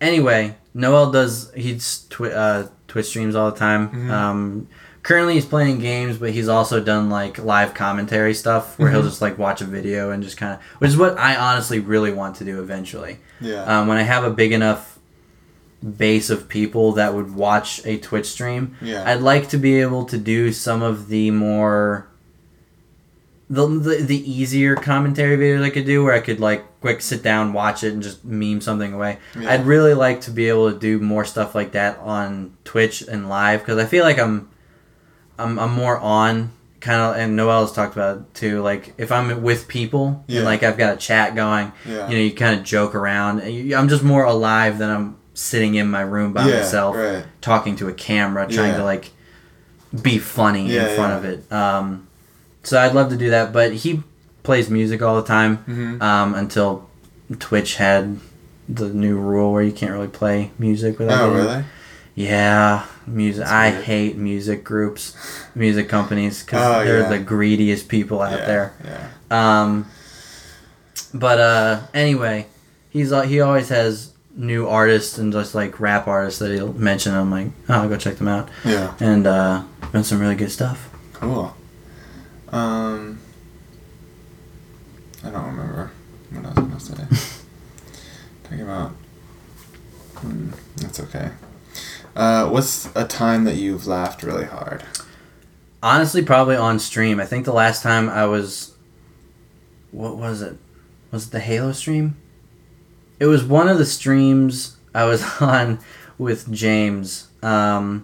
anyway, 0.00 0.54
Noel 0.74 1.10
does 1.10 1.52
he's 1.54 2.06
twi- 2.08 2.30
uh, 2.32 2.68
Twitch 2.86 3.06
streams 3.06 3.34
all 3.34 3.50
the 3.50 3.58
time. 3.58 3.90
Mhm. 3.90 4.10
Um, 4.10 4.68
currently, 5.08 5.32
he's 5.34 5.46
playing 5.46 5.78
games, 5.78 6.18
but 6.18 6.30
he's 6.32 6.48
also 6.48 6.80
done 6.80 7.08
like 7.08 7.38
live 7.42 7.72
commentary 7.72 8.34
stuff 8.34 8.78
where 8.78 8.90
he'll 8.90 9.00
Mhm. 9.00 9.06
just 9.08 9.22
like 9.22 9.38
watch 9.38 9.62
a 9.62 9.64
video 9.64 10.10
and 10.10 10.22
just 10.22 10.36
kind 10.36 10.52
of, 10.52 10.60
which 10.80 10.90
is 10.90 10.98
what 10.98 11.18
I 11.18 11.34
honestly 11.34 11.78
really 11.80 12.12
want 12.12 12.36
to 12.36 12.44
do 12.44 12.60
eventually. 12.60 13.18
Yeah. 13.40 13.62
Um, 13.64 13.88
when 13.88 13.96
I 13.96 14.02
have 14.02 14.22
a 14.22 14.30
big 14.30 14.52
enough 14.52 14.98
base 15.96 16.28
of 16.28 16.46
people 16.48 16.92
that 16.92 17.14
would 17.14 17.34
watch 17.34 17.80
a 17.86 17.96
Twitch 17.96 18.26
stream, 18.26 18.76
yeah. 18.82 19.02
I'd 19.06 19.22
like 19.22 19.48
to 19.48 19.56
be 19.56 19.80
able 19.80 20.04
to 20.04 20.18
do 20.18 20.52
some 20.52 20.82
of 20.82 21.08
the 21.08 21.30
more 21.30 22.06
the, 23.50 23.66
the 23.66 24.02
the 24.02 24.30
easier 24.30 24.74
commentary 24.76 25.38
videos 25.38 25.62
I 25.64 25.70
could 25.70 25.86
do 25.86 26.04
where 26.04 26.12
I 26.12 26.20
could 26.20 26.38
like 26.38 26.64
quick 26.82 27.00
sit 27.00 27.22
down, 27.22 27.54
watch 27.54 27.82
it 27.82 27.94
and 27.94 28.02
just 28.02 28.22
meme 28.24 28.60
something 28.60 28.92
away. 28.92 29.16
Yeah. 29.40 29.52
I'd 29.52 29.64
really 29.64 29.94
like 29.94 30.20
to 30.22 30.30
be 30.30 30.50
able 30.50 30.70
to 30.70 30.78
do 30.78 30.98
more 30.98 31.24
stuff 31.24 31.54
like 31.54 31.72
that 31.72 31.98
on 32.04 32.52
Twitch 32.64 33.00
and 33.02 33.26
live 33.30 33.60
because 33.60 33.78
I 33.78 33.86
feel 33.86 34.04
like 34.04 34.18
I'm 34.18 34.50
I'm 35.38 35.58
I'm 35.58 35.72
more 35.72 35.98
on 35.98 36.52
kind 36.80 37.00
of 37.00 37.16
and 37.16 37.34
Noel 37.36 37.62
has 37.62 37.72
talked 37.72 37.94
about 37.94 38.18
it 38.18 38.34
too 38.34 38.62
like 38.62 38.94
if 38.98 39.10
I'm 39.10 39.42
with 39.42 39.66
people 39.66 40.24
Yeah. 40.28 40.38
and 40.38 40.44
like 40.44 40.62
I've 40.62 40.78
got 40.78 40.94
a 40.94 40.96
chat 40.96 41.34
going, 41.34 41.72
yeah. 41.84 42.08
you 42.08 42.16
know, 42.16 42.22
you 42.22 42.32
kind 42.32 42.58
of 42.58 42.64
joke 42.64 42.94
around. 42.94 43.40
I'm 43.40 43.88
just 43.88 44.02
more 44.04 44.24
alive 44.24 44.78
than 44.78 44.88
I'm 44.90 45.16
sitting 45.34 45.74
in 45.74 45.90
my 45.90 46.00
room 46.02 46.32
by 46.32 46.46
yeah, 46.48 46.56
myself 46.58 46.96
Right. 46.96 47.24
talking 47.40 47.76
to 47.76 47.88
a 47.88 47.92
camera, 47.92 48.46
trying 48.48 48.74
to 48.74 48.84
like 48.84 49.10
be 50.02 50.18
funny 50.18 50.76
in 50.76 50.94
front 50.96 51.12
of 51.14 51.24
it. 51.24 51.50
Um, 51.52 52.06
so 52.62 52.78
I'd 52.80 52.94
love 52.94 53.10
to 53.10 53.16
do 53.16 53.30
that, 53.30 53.52
but 53.52 53.72
he 53.72 54.02
plays 54.42 54.68
music 54.70 55.00
all 55.02 55.16
the 55.16 55.26
time 55.26 55.58
Mm-hmm. 55.58 56.02
um, 56.02 56.34
until 56.34 56.88
Twitch 57.38 57.76
had 57.76 58.18
the 58.68 58.88
new 58.88 59.16
rule 59.18 59.52
where 59.52 59.62
you 59.62 59.72
can't 59.72 59.92
really 59.92 60.08
play 60.08 60.50
music 60.58 60.98
without. 60.98 61.30
Oh 61.30 61.34
really? 61.34 61.64
Yeah, 62.14 62.84
music. 63.08 63.46
I 63.46 63.70
hate 63.70 64.16
music 64.16 64.64
groups, 64.64 65.14
music 65.54 65.88
companies 65.88 66.42
because 66.42 66.64
Oh, 66.64 66.84
they're 66.84 67.00
yeah. 67.00 67.08
the 67.08 67.18
greediest 67.18 67.88
people 67.88 68.20
out 68.22 68.38
yeah. 68.38 68.46
there. 68.46 68.72
Yeah. 68.84 69.60
Um, 69.62 69.86
but 71.14 71.38
uh, 71.40 71.80
anyway, 71.94 72.46
he's 72.90 73.12
al- 73.12 73.22
he 73.22 73.40
always 73.40 73.68
has 73.70 74.12
new 74.36 74.68
artists 74.68 75.18
and 75.18 75.32
just 75.32 75.54
like 75.54 75.80
rap 75.80 76.06
artists 76.06 76.38
that 76.38 76.52
he'll 76.52 76.72
mention. 76.74 77.14
I'm 77.14 77.30
like, 77.30 77.48
oh, 77.68 77.74
I'll 77.82 77.88
go 77.88 77.96
check 77.96 78.16
them 78.16 78.28
out, 78.28 78.48
Yeah. 78.64 78.94
and 79.00 79.26
uh, 79.26 79.62
been 79.92 80.04
some 80.04 80.20
really 80.20 80.36
good 80.36 80.50
stuff. 80.52 80.90
Cool. 81.14 81.54
Um, 82.50 83.18
I 85.24 85.30
don't 85.30 85.44
remember 85.46 85.90
what 86.30 86.44
I 86.46 86.60
was 86.60 86.88
gonna 86.88 87.08
say. 87.16 87.42
Talking 88.44 88.60
about. 88.62 88.90
Hmm, 90.18 90.50
that's 90.76 91.00
okay. 91.00 91.30
Uh, 92.18 92.48
what's 92.48 92.90
a 92.96 93.06
time 93.06 93.44
that 93.44 93.54
you've 93.54 93.86
laughed 93.86 94.24
really 94.24 94.44
hard? 94.44 94.82
Honestly, 95.82 96.20
probably 96.20 96.56
on 96.56 96.80
stream. 96.80 97.20
I 97.20 97.24
think 97.24 97.44
the 97.44 97.52
last 97.52 97.80
time 97.82 98.08
I 98.08 98.26
was, 98.26 98.74
what 99.92 100.16
was 100.16 100.42
it? 100.42 100.56
Was 101.12 101.28
it 101.28 101.30
the 101.30 101.38
Halo 101.38 101.70
stream? 101.70 102.16
It 103.20 103.26
was 103.26 103.44
one 103.44 103.68
of 103.68 103.78
the 103.78 103.86
streams 103.86 104.76
I 104.92 105.04
was 105.04 105.22
on 105.40 105.78
with 106.18 106.52
James. 106.52 107.28
Um, 107.40 108.02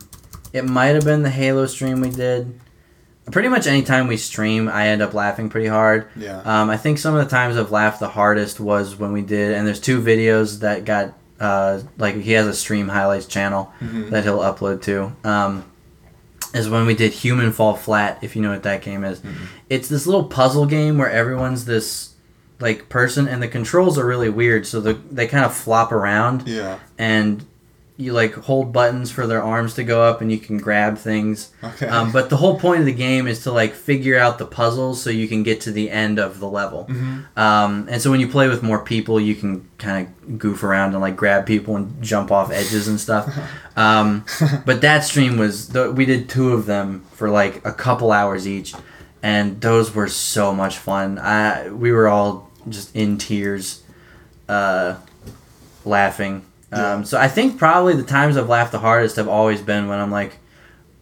it 0.53 0.65
might 0.65 0.95
have 0.95 1.05
been 1.05 1.23
the 1.23 1.31
Halo 1.31 1.67
stream 1.67 2.01
we 2.01 2.11
did. 2.11 2.61
Pretty 3.33 3.49
much 3.49 3.67
anytime 3.67 4.07
we 4.07 4.17
stream, 4.17 4.69
I 4.69 4.89
end 4.89 5.03
up 5.03 5.13
laughing 5.13 5.49
pretty 5.49 5.67
hard. 5.67 6.07
Yeah. 6.15 6.41
Um, 6.43 6.71
I 6.71 6.77
think 6.77 6.99
some 6.99 7.17
of 7.17 7.25
the 7.25 7.31
times 7.31 7.57
I've 7.57 7.73
laughed 7.73 7.99
the 7.99 8.11
hardest 8.11 8.61
was 8.61 8.95
when 8.97 9.13
we 9.13 9.23
did, 9.23 9.55
and 9.55 9.67
there's 9.67 9.81
two 9.81 10.01
videos 10.01 10.61
that 10.61 10.85
got, 10.85 11.15
uh, 11.45 11.81
like 11.99 12.15
he 12.17 12.33
has 12.33 12.47
a 12.47 12.55
stream 12.55 12.89
highlights 12.89 13.27
channel 13.27 13.71
Mhm. 13.83 14.11
that 14.11 14.25
he'll 14.25 14.39
upload 14.39 14.81
to. 14.83 15.13
Um, 15.25 15.65
is 16.55 16.69
when 16.69 16.87
we 16.87 16.95
did 16.95 17.13
Human 17.13 17.53
Fall 17.53 17.75
Flat, 17.75 18.19
if 18.23 18.35
you 18.37 18.43
know 18.43 18.51
what 18.53 18.63
that 18.63 18.81
game 18.83 19.05
is. 19.05 19.19
Mhm. 19.19 19.33
It's 19.69 19.89
this 19.89 20.07
little 20.07 20.25
puzzle 20.25 20.67
game 20.67 20.99
where 20.99 21.11
everyone's 21.11 21.65
this 21.65 22.11
like 22.61 22.89
person, 22.89 23.27
and 23.29 23.43
the 23.43 23.49
controls 23.49 23.99
are 23.99 24.07
really 24.07 24.29
weird, 24.31 24.65
so 24.67 24.81
the, 24.81 24.97
they 25.11 25.27
kind 25.27 25.45
of 25.45 25.53
flop 25.53 25.91
around, 25.93 26.45
Yeah. 26.47 26.77
and 26.97 27.45
you 27.97 28.13
like 28.13 28.35
hold 28.35 28.73
buttons 28.73 29.13
for 29.13 29.25
their 29.27 29.41
arms 29.41 29.75
to 29.75 29.85
go 29.85 30.03
up, 30.03 30.21
and 30.21 30.33
you 30.33 30.39
can 30.39 30.59
grab 30.59 30.99
things. 30.99 31.51
Okay. 31.63 31.87
Um, 31.87 32.11
but 32.11 32.29
the 32.29 32.37
whole 32.37 32.59
point 32.59 32.81
of 32.81 32.87
the 32.87 32.93
game 32.93 33.29
is 33.29 33.45
to 33.45 33.53
like 33.53 33.73
figure 33.73 34.19
out 34.19 34.39
the 34.39 34.47
puzzles 34.47 35.01
so 35.01 35.11
you 35.11 35.29
can 35.29 35.45
get 35.45 35.61
to 35.61 35.71
the 35.71 35.91
end 35.91 36.19
of 36.19 36.41
the 36.41 36.49
level. 36.49 36.87
Mhm. 36.91 37.25
Um, 37.39 37.87
and 37.89 38.03
so 38.03 38.11
when 38.11 38.19
you 38.19 38.27
play 38.27 38.49
with 38.49 38.65
more 38.65 38.81
people, 38.81 39.21
you 39.21 39.37
can 39.37 39.69
kind 39.79 40.09
of 40.27 40.39
goof 40.41 40.65
around 40.65 40.93
and 40.95 41.01
like 41.01 41.15
grab 41.15 41.47
people 41.47 41.77
and 41.77 42.03
jump 42.03 42.33
off 42.33 42.51
edges 42.51 42.89
and 42.89 42.99
stuff. 43.01 43.33
Um, 43.77 44.25
but 44.65 44.83
that 44.83 45.03
stream 45.03 45.37
was 45.37 45.71
the, 45.71 45.91
we 45.91 46.05
did 46.05 46.29
two 46.29 46.53
of 46.53 46.65
them 46.67 47.05
for 47.11 47.29
like 47.29 47.65
a 47.67 47.73
couple 47.73 48.13
hours 48.13 48.47
each, 48.47 48.73
and 49.21 49.61
those 49.61 49.93
were 49.93 50.07
so 50.07 50.55
much 50.55 50.79
fun. 50.79 51.19
I 51.19 51.71
we 51.71 51.91
were 51.91 52.07
all 52.07 52.53
just 52.69 52.95
in 52.95 53.19
tears, 53.19 53.83
uh, 54.49 54.95
laughing. 55.85 56.45
Yeah. 56.75 56.93
Um, 56.95 57.05
so 57.05 57.19
I 57.19 57.29
think 57.29 57.59
probably 57.59 57.95
the 57.95 58.03
times 58.03 58.37
I've 58.37 58.49
laughed 58.49 58.73
the 58.73 58.79
hardest 58.81 59.17
have 59.17 59.29
always 59.29 59.61
been 59.63 59.89
when 59.89 59.99
I'm 60.01 60.11
like 60.11 60.39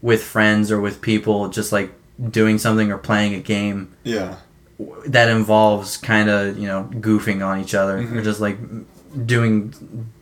with 0.00 0.22
friends 0.22 0.70
or 0.72 0.80
with 0.80 1.00
people, 1.00 1.48
just 1.48 1.72
like 1.72 1.90
doing 2.30 2.58
something 2.58 2.90
or 2.92 2.98
playing 2.98 3.34
a 3.34 3.40
game 3.40 3.94
Yeah. 4.04 4.36
that 5.06 5.28
involves 5.28 5.96
kind 5.96 6.28
of 6.28 6.58
you 6.58 6.66
know 6.66 6.88
goofing 6.94 7.44
on 7.46 7.60
each 7.60 7.74
other 7.74 7.98
or 7.98 8.02
Mhm. 8.02 8.24
just 8.24 8.40
like 8.40 8.58
doing 9.26 9.72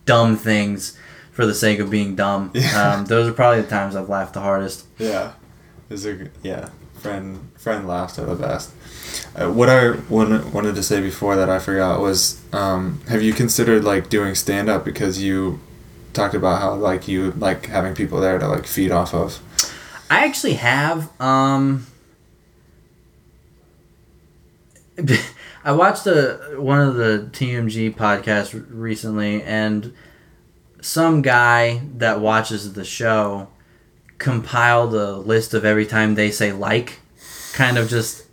dumb 0.07 0.37
things 0.37 0.97
for 1.33 1.47
the 1.47 1.55
sake 1.55 1.79
of 1.79 1.91
being 1.91 2.15
dumb. 2.17 2.51
Yeah. 2.55 2.93
Um, 2.95 3.05
those 3.07 3.29
are 3.29 3.33
probably 3.33 3.63
the 3.63 3.69
times 3.69 3.97
I've 3.97 4.09
laughed 4.09 4.35
the 4.35 4.41
hardest. 4.41 4.85
Yeah. 4.99 5.33
Is 5.89 6.03
there? 6.05 6.31
Yeah. 6.43 6.69
Friend. 7.01 7.51
Friend 7.57 7.87
laughs 7.87 8.19
are 8.19 8.27
the 8.27 8.35
best. 8.35 8.73
Uh, 9.35 9.51
what 9.51 9.69
I 9.69 9.91
wanted, 10.09 10.53
wanted 10.53 10.75
to 10.75 10.83
say 10.83 11.01
before 11.01 11.37
that 11.37 11.49
I 11.51 11.59
forgot 11.59 12.01
was, 12.01 12.41
um, 12.53 13.01
have 13.09 13.23
you 13.23 13.33
considered 13.33 13.85
like 13.85 14.09
doing 14.09 14.35
stand 14.35 14.69
up 14.69 14.85
because 14.85 15.23
you 15.23 15.61
talked 16.13 16.35
about 16.35 16.61
how 16.61 16.75
like 16.75 17.09
you 17.09 17.33
like 17.33 17.67
having 17.67 17.95
people 17.95 18.21
there 18.21 18.39
to 18.39 18.49
like 18.49 18.67
feed 18.67 18.91
off 18.91 19.15
of. 19.15 19.41
I 20.09 20.25
actually 20.27 20.55
have. 20.55 21.11
Um, 21.21 21.87
I 25.65 25.73
watched 25.73 26.07
a 26.07 26.55
one 26.57 26.81
of 26.81 26.97
the 26.97 27.29
TMG 27.33 27.95
podcasts 27.95 28.65
recently, 28.71 29.43
and 29.43 29.95
some 30.81 31.23
guy 31.23 31.83
that 31.97 32.21
watches 32.21 32.73
the 32.73 32.85
show 32.85 33.49
compiled 34.21 34.95
a 34.95 35.17
list 35.17 35.53
of 35.55 35.65
every 35.65 35.87
time 35.87 36.15
they 36.15 36.31
say 36.31 36.53
like, 36.53 37.01
kind 37.53 37.77
of 37.77 37.89
just 37.89 38.25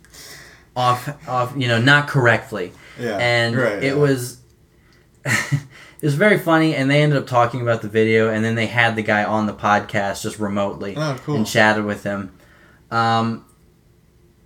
off 0.76 1.08
off 1.28 1.52
you 1.56 1.66
know 1.66 1.80
not 1.80 2.06
correctly, 2.06 2.70
Yeah. 3.00 3.16
and 3.18 3.56
right, 3.56 3.82
it 3.82 3.84
yeah. 3.88 3.94
was. 3.94 4.38
It 6.00 6.06
was 6.06 6.14
very 6.14 6.38
funny, 6.38 6.76
and 6.76 6.88
they 6.88 7.02
ended 7.02 7.18
up 7.18 7.26
talking 7.26 7.60
about 7.60 7.82
the 7.82 7.88
video, 7.88 8.30
and 8.32 8.44
then 8.44 8.54
they 8.54 8.66
had 8.68 8.94
the 8.94 9.02
guy 9.02 9.24
on 9.24 9.46
the 9.46 9.52
podcast 9.52 10.22
just 10.22 10.38
remotely 10.38 10.94
Oh, 10.96 11.18
cool. 11.24 11.34
and 11.34 11.44
chatted 11.44 11.84
with 11.84 12.04
him. 12.04 12.32
Um, 12.92 13.44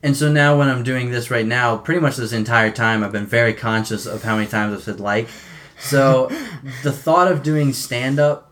and 0.02 0.16
so 0.16 0.32
now 0.32 0.56
when 0.58 0.70
I'm 0.70 0.82
doing 0.82 1.10
this 1.10 1.30
right 1.30 1.44
now, 1.44 1.76
pretty 1.76 2.00
much 2.00 2.16
this 2.16 2.32
entire 2.32 2.70
time, 2.70 3.04
I've 3.04 3.12
been 3.12 3.26
very 3.26 3.52
conscious 3.52 4.06
of 4.06 4.22
how 4.22 4.36
many 4.36 4.46
times 4.48 4.72
I've 4.74 4.82
said 4.82 4.98
like. 4.98 5.28
So 5.78 6.30
the 6.84 6.90
thought 6.90 7.30
of 7.30 7.42
doing 7.42 7.74
stand 7.74 8.18
up, 8.18 8.50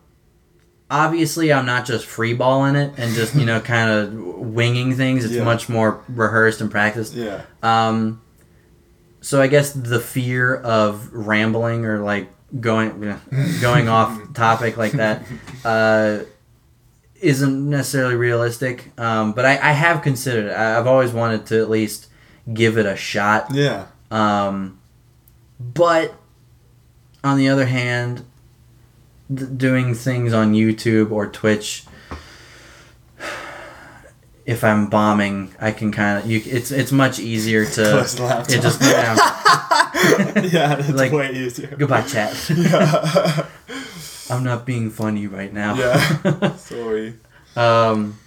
obviously, 0.91 1.53
I'm 1.53 1.67
not 1.67 1.87
just 1.87 2.07
freeballing 2.07 2.75
it 2.75 2.95
and 2.99 3.15
just, 3.15 3.35
you 3.35 3.47
know, 3.47 3.61
kind 3.75 3.91
of 3.91 4.13
winging 4.15 4.97
things. 4.97 5.25
It's 5.25 5.35
Yeah. 5.35 5.45
much 5.45 5.69
more 5.69 6.03
rehearsed 6.09 6.61
and 6.61 6.71
practiced. 6.71 7.15
Yeah. 7.15 7.43
Um, 7.63 8.21
so 9.21 9.41
I 9.41 9.47
guess 9.47 9.73
the 9.73 10.01
fear 10.01 10.57
of 10.57 11.13
rambling 11.13 11.85
or 11.85 11.99
like 12.01 12.29
going 12.59 13.17
going 13.61 13.89
off 13.97 14.33
topic 14.35 14.77
like 14.77 14.93
that 14.93 15.23
uh, 15.65 16.21
isn't 17.21 17.69
necessarily 17.71 18.15
realistic. 18.17 18.91
Um, 18.99 19.33
but 19.33 19.45
I, 19.45 19.53
I 19.53 19.73
have 19.73 20.03
considered 20.03 20.47
it. 20.47 20.53
I- 20.55 20.79
I've 20.79 20.87
always 20.87 21.13
wanted 21.13 21.47
to 21.47 21.61
at 21.61 21.69
least 21.71 22.09
give 22.53 22.79
it 22.79 22.87
a 22.87 22.97
shot. 22.97 23.49
Yeah. 23.53 23.87
Um, 24.11 24.81
but 25.61 26.15
on 27.23 27.37
the 27.37 27.49
other 27.51 27.67
hand, 27.67 28.25
th- 29.35 29.51
doing 29.57 29.95
things 29.95 30.33
on 30.33 30.53
YouTube 30.55 31.11
or 31.11 31.27
Twitch, 31.27 31.85
if 34.47 34.65
I'm 34.65 34.89
bombing, 34.89 35.55
I 35.61 35.71
can 35.73 35.93
kind 35.93 36.19
of 36.19 36.31
you. 36.31 36.41
It's 36.45 36.71
it's 36.71 36.93
much 36.93 37.19
easier 37.19 37.65
to 37.65 37.83
Close 37.91 38.15
the 38.17 38.23
laptop. 38.25 38.51
it 38.51 38.63
just 38.63 38.81
yeah. 38.83 39.15
yeah, 40.51 40.79
it's 40.79 40.89
Like, 41.03 41.13
way 41.13 41.33
easier. 41.33 41.75
goodbye 41.79 42.03
chat. 42.03 42.35
Yeah. 42.51 43.47
I'm 44.31 44.45
not 44.45 44.65
being 44.65 44.91
funny 44.91 45.27
right 45.27 45.53
now. 45.53 45.75
yeah. 45.75 46.57
Sorry. 46.57 47.15
um. 47.57 48.19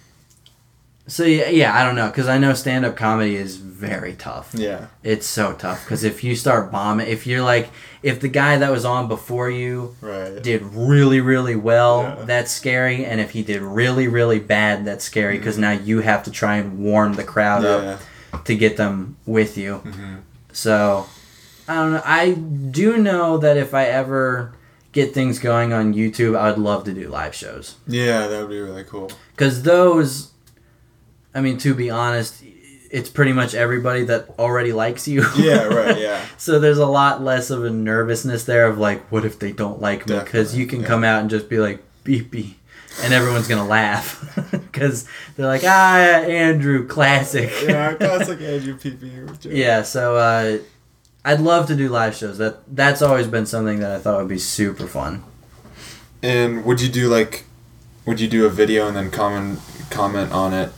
So 1.06 1.24
yeah, 1.24 1.48
yeah, 1.50 1.78
I 1.78 1.84
don't 1.84 1.96
know 1.96 2.06
because 2.08 2.28
I 2.28 2.38
know 2.38 2.54
stand 2.54 2.84
up 2.86 2.96
comedy 2.96 3.36
is 3.36 3.56
very 3.56 4.14
tough. 4.14 4.52
Yeah. 4.54 4.86
It's 5.02 5.26
so 5.26 5.52
tough 5.52 5.84
because 5.84 6.02
if 6.02 6.24
you 6.24 6.34
start 6.34 6.72
bombing, 6.72 7.06
if 7.08 7.26
you're 7.26 7.42
like, 7.42 7.68
if 8.02 8.20
the 8.20 8.28
guy 8.28 8.56
that 8.56 8.70
was 8.70 8.86
on 8.86 9.06
before 9.08 9.50
you 9.50 9.94
Right. 10.00 10.42
did 10.42 10.62
really, 10.62 11.20
really 11.20 11.56
well, 11.56 12.02
Yeah. 12.02 12.24
that's 12.24 12.50
scary. 12.52 13.04
And 13.04 13.20
if 13.20 13.32
he 13.32 13.42
did 13.42 13.60
really, 13.60 14.08
really 14.08 14.38
bad, 14.38 14.86
that's 14.86 15.04
scary 15.04 15.36
because 15.36 15.58
now 15.58 15.72
you 15.72 16.00
have 16.00 16.22
to 16.24 16.30
try 16.30 16.56
and 16.56 16.78
warm 16.78 17.14
the 17.14 17.24
crowd 17.24 17.64
Yeah. 17.64 17.98
up 18.32 18.44
to 18.46 18.54
get 18.56 18.76
them 18.78 19.16
with 19.26 19.58
you. 19.58 19.74
hmm 19.76 20.14
So, 20.52 21.06
I 21.68 21.74
don't 21.74 21.92
know. 21.94 22.02
I 22.04 22.30
do 22.32 22.96
know 22.96 23.36
that 23.38 23.56
if 23.58 23.74
I 23.74 23.84
ever 23.86 24.52
get 24.92 25.12
things 25.12 25.38
going 25.38 25.72
on 25.72 25.92
YouTube, 25.92 26.36
I 26.38 26.48
would 26.50 26.58
love 26.58 26.84
to 26.84 26.92
do 26.92 27.08
live 27.08 27.34
shows. 27.34 27.74
Yeah, 27.86 28.26
that 28.28 28.40
would 28.40 28.50
be 28.50 28.60
really 28.60 28.84
cool. 28.84 29.10
Because 29.36 29.62
those, 29.62 30.28
I 31.34 31.40
mean, 31.40 31.58
to 31.58 31.74
be 31.74 31.90
honest, 31.90 32.42
it's 32.94 33.08
pretty 33.08 33.32
much 33.32 33.54
everybody 33.54 34.04
that 34.04 34.28
already 34.38 34.72
likes 34.72 35.08
you. 35.08 35.26
Yeah, 35.36 35.64
right, 35.64 35.98
yeah. 36.00 36.24
So 36.38 36.60
there's 36.60 36.78
a 36.78 36.86
lot 36.86 37.22
less 37.22 37.50
of 37.50 37.64
a 37.64 37.70
nervousness 37.70 38.44
there 38.44 38.68
of 38.68 38.78
like, 38.78 39.04
what 39.10 39.24
if 39.24 39.40
they 39.40 39.50
don't 39.50 39.80
like 39.80 40.08
me? 40.08 40.16
Because 40.20 40.56
you 40.56 40.66
can 40.66 40.82
yeah. 40.82 40.86
come 40.86 41.02
out 41.02 41.20
and 41.20 41.28
just 41.28 41.48
be 41.48 41.58
like, 41.58 41.82
beep 42.04 42.30
beep, 42.30 42.56
and 43.02 43.12
everyone's 43.12 43.48
gonna 43.48 43.66
laugh 43.66 44.38
because 44.52 45.08
they're 45.34 45.46
like, 45.46 45.64
ah, 45.64 45.96
Andrew, 46.22 46.86
classic. 46.86 47.50
yeah, 47.64 47.94
classic 47.94 48.40
Andrew 48.40 48.76
PP. 48.76 49.52
Yeah, 49.52 49.82
so 49.82 50.16
uh, 50.16 50.58
I'd 51.24 51.40
love 51.40 51.66
to 51.66 51.74
do 51.74 51.88
live 51.88 52.14
shows. 52.14 52.38
That 52.38 52.60
that's 52.76 53.02
always 53.02 53.26
been 53.26 53.46
something 53.46 53.80
that 53.80 53.90
I 53.90 53.98
thought 53.98 54.20
would 54.20 54.28
be 54.28 54.38
super 54.38 54.86
fun. 54.86 55.24
And 56.22 56.64
would 56.64 56.80
you 56.80 56.88
do 56.88 57.08
like, 57.08 57.44
would 58.06 58.20
you 58.20 58.28
do 58.28 58.46
a 58.46 58.50
video 58.50 58.86
and 58.86 58.96
then 58.96 59.10
comment 59.10 59.58
comment 59.90 60.30
on 60.30 60.54
it 60.54 60.72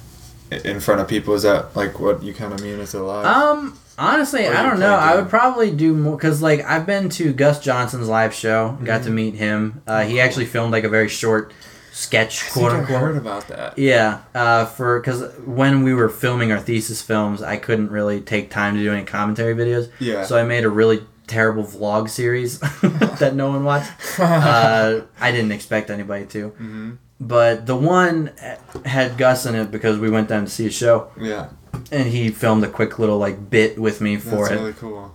in 0.51 0.81
front 0.81 1.01
of 1.01 1.09
people? 1.09 1.35
Is 1.35 1.43
that 1.43 1.75
like 1.77 1.99
what 2.01 2.23
you 2.23 2.33
kind 2.35 2.53
of 2.53 2.63
mean 2.63 2.81
as 2.81 2.95
a 2.95 3.03
live? 3.03 3.27
Um, 3.27 3.79
honestly, 3.99 4.47
I 4.47 4.63
don't 4.63 4.79
know. 4.81 4.95
I 4.95 5.17
would 5.17 5.29
probably 5.29 5.71
do 5.71 5.95
more 5.95 6.17
because 6.17 6.43
like 6.43 6.61
I've 6.65 6.87
been 6.87 7.09
to 7.11 7.33
Gus 7.33 7.61
Johnson's 7.63 8.09
live 8.09 8.33
show, 8.35 8.79
got 8.85 8.97
Mm-hmm. 9.01 9.05
to 9.05 9.11
meet 9.11 9.35
him. 9.35 9.83
Uh, 9.87 10.05
he 10.05 10.21
actually 10.21 10.47
filmed 10.47 10.73
like 10.73 10.85
a 10.85 10.89
very 10.89 11.09
short 11.09 11.53
sketch, 11.93 12.45
I 12.45 12.51
quote 12.51 12.73
I 12.73 12.79
unquote. 12.81 13.01
heard 13.01 13.17
about 13.17 13.49
that. 13.49 13.79
Yeah, 13.79 14.21
uh, 14.35 14.67
for 14.67 15.01
because 15.01 15.33
when 15.47 15.83
we 15.83 15.95
were 15.95 16.09
filming 16.11 16.53
our 16.53 16.61
thesis 16.61 17.01
films, 17.03 17.43
I 17.43 17.57
couldn't 17.57 17.91
really 17.91 18.21
take 18.21 18.51
time 18.51 18.75
to 18.77 18.83
do 18.83 18.93
any 18.93 19.05
commentary 19.05 19.55
videos, 19.55 19.91
Yeah. 19.99 20.25
so 20.25 20.37
I 20.39 20.43
made 20.45 20.65
a 20.65 20.69
really 20.69 21.03
terrible 21.27 21.65
vlog 21.65 22.09
series 22.11 22.61
that 23.19 23.33
no 23.35 23.49
one 23.49 23.65
watched. 23.65 23.91
Uh, 24.21 25.03
I 25.21 25.33
didn't 25.33 25.53
expect 25.53 25.91
anybody 25.91 26.27
to, 26.27 26.49
hmm 26.51 26.91
but 27.21 27.67
the 27.67 27.77
one 27.77 28.33
had 28.85 29.17
Gus 29.19 29.47
in 29.47 29.55
it 29.55 29.71
because 29.71 29.99
we 29.99 30.11
went 30.11 30.29
down 30.29 30.45
to 30.45 30.51
see 30.51 30.67
a 30.67 30.71
show, 30.71 31.09
Yeah. 31.19 31.49
and 31.91 32.09
he 32.09 32.31
filmed 32.31 32.65
a 32.65 32.69
quick 32.69 32.99
little 32.99 33.19
like 33.19 33.51
bit 33.51 33.79
with 33.79 34.01
me 34.01 34.17
for 34.17 34.49
That's 34.49 34.51
it. 34.51 34.55
really 34.57 34.73
cool. 34.75 35.15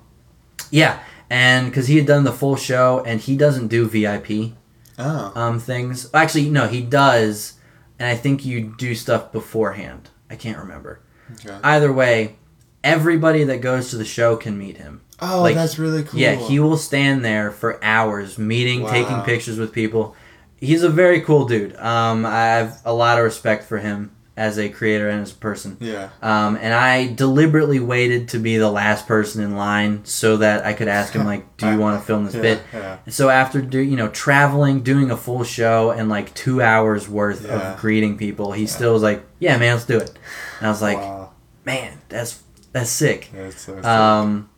Yeah, 0.72 1.00
and 1.30 1.68
because 1.68 1.88
he 1.88 1.98
had 1.98 2.06
done 2.08 2.24
the 2.24 2.32
full 2.32 2.56
show, 2.56 3.04
and 3.06 3.20
he 3.20 3.36
doesn't 3.36 3.68
do 3.68 3.88
VIP 3.88 4.54
Oh. 5.00 5.32
um, 5.36 5.60
things. 5.60 6.10
Actually, 6.14 6.50
no, 6.50 6.68
he 6.68 6.82
does, 6.82 7.54
and 8.00 8.08
I 8.10 8.16
think 8.16 8.46
you 8.46 8.74
do 8.78 8.96
stuff 8.96 9.32
beforehand. 9.32 10.10
I 10.30 10.36
can't 10.36 10.58
remember. 10.58 11.00
Okay. 11.34 11.58
Either 11.64 11.92
way, 11.92 12.36
everybody 12.84 13.44
that 13.46 13.62
goes 13.62 13.90
to 13.90 13.98
the 13.98 14.06
show 14.06 14.36
can 14.36 14.58
meet 14.58 14.78
him. 14.78 15.02
Oh, 15.24 15.42
like, 15.42 15.56
that's 15.56 15.78
really 15.78 16.04
cool. 16.04 16.20
Yeah, 16.20 16.34
he 16.36 16.60
will 16.60 16.78
stand 16.78 17.24
there 17.24 17.52
for 17.52 17.84
hours, 17.84 18.38
meeting, 18.40 18.88
taking 18.88 19.22
pictures 19.22 19.60
with 19.60 19.72
people. 19.72 20.16
He's 20.62 20.84
a 20.84 20.90
very 20.90 21.22
cool 21.22 21.46
dude. 21.46 21.76
Um, 21.76 22.26
I 22.26 22.46
have 22.46 22.80
a 22.86 22.94
lot 22.94 23.18
of 23.18 23.24
respect 23.26 23.64
for 23.66 23.80
him 23.80 24.12
as 24.38 24.58
a 24.58 24.70
creator 24.70 25.10
and 25.10 25.22
as 25.22 25.32
a 25.32 25.36
person. 25.36 25.76
Yeah. 25.82 26.10
Um, 26.22 26.56
and 26.62 26.74
I 26.74 27.12
deliberately 27.14 27.80
waited 27.80 28.30
to 28.30 28.40
be 28.40 28.58
the 28.58 28.72
last 28.72 29.06
person 29.08 29.44
in 29.44 29.58
line 29.58 30.06
so 30.06 30.38
that 30.38 30.64
I 30.66 30.74
could 30.74 30.88
ask 30.88 31.14
him 31.14 31.26
like, 31.26 31.58
"Do 31.58 31.70
you 31.70 31.78
want 31.78 32.00
to 32.00 32.06
film 32.08 32.26
this 32.26 32.36
Yeah. 32.36 32.42
bit?" 32.42 32.62
Yeah. 32.74 32.98
And 33.06 33.14
so 33.14 33.30
after 33.30 33.62
do 33.62 33.80
you 33.80 33.98
know 33.98 34.08
traveling, 34.08 34.82
doing 34.84 35.12
a 35.12 35.18
full 35.18 35.44
show 35.44 35.92
and 35.92 36.10
like 36.10 36.34
two 36.34 36.62
hours 36.62 37.10
worth 37.10 37.46
Yeah. 37.46 37.74
of 37.74 37.80
greeting 37.80 38.18
people, 38.18 38.54
he 38.54 38.68
still 38.68 38.94
was 38.94 39.02
like, 39.04 39.24
"Yeah, 39.40 39.58
man, 39.58 39.74
let's 39.74 39.86
do 39.86 39.98
it." 39.98 40.12
And 40.60 40.68
I 40.68 40.70
was 40.70 40.82
like, 40.82 40.98
wow. 40.98 41.32
"Man, 41.66 41.98
that's 42.08 42.42
that's 42.72 42.90
sick." 42.90 43.30
That's 43.34 43.60
so 43.60 43.76
sick. 43.76 43.86
Um, 43.86 44.50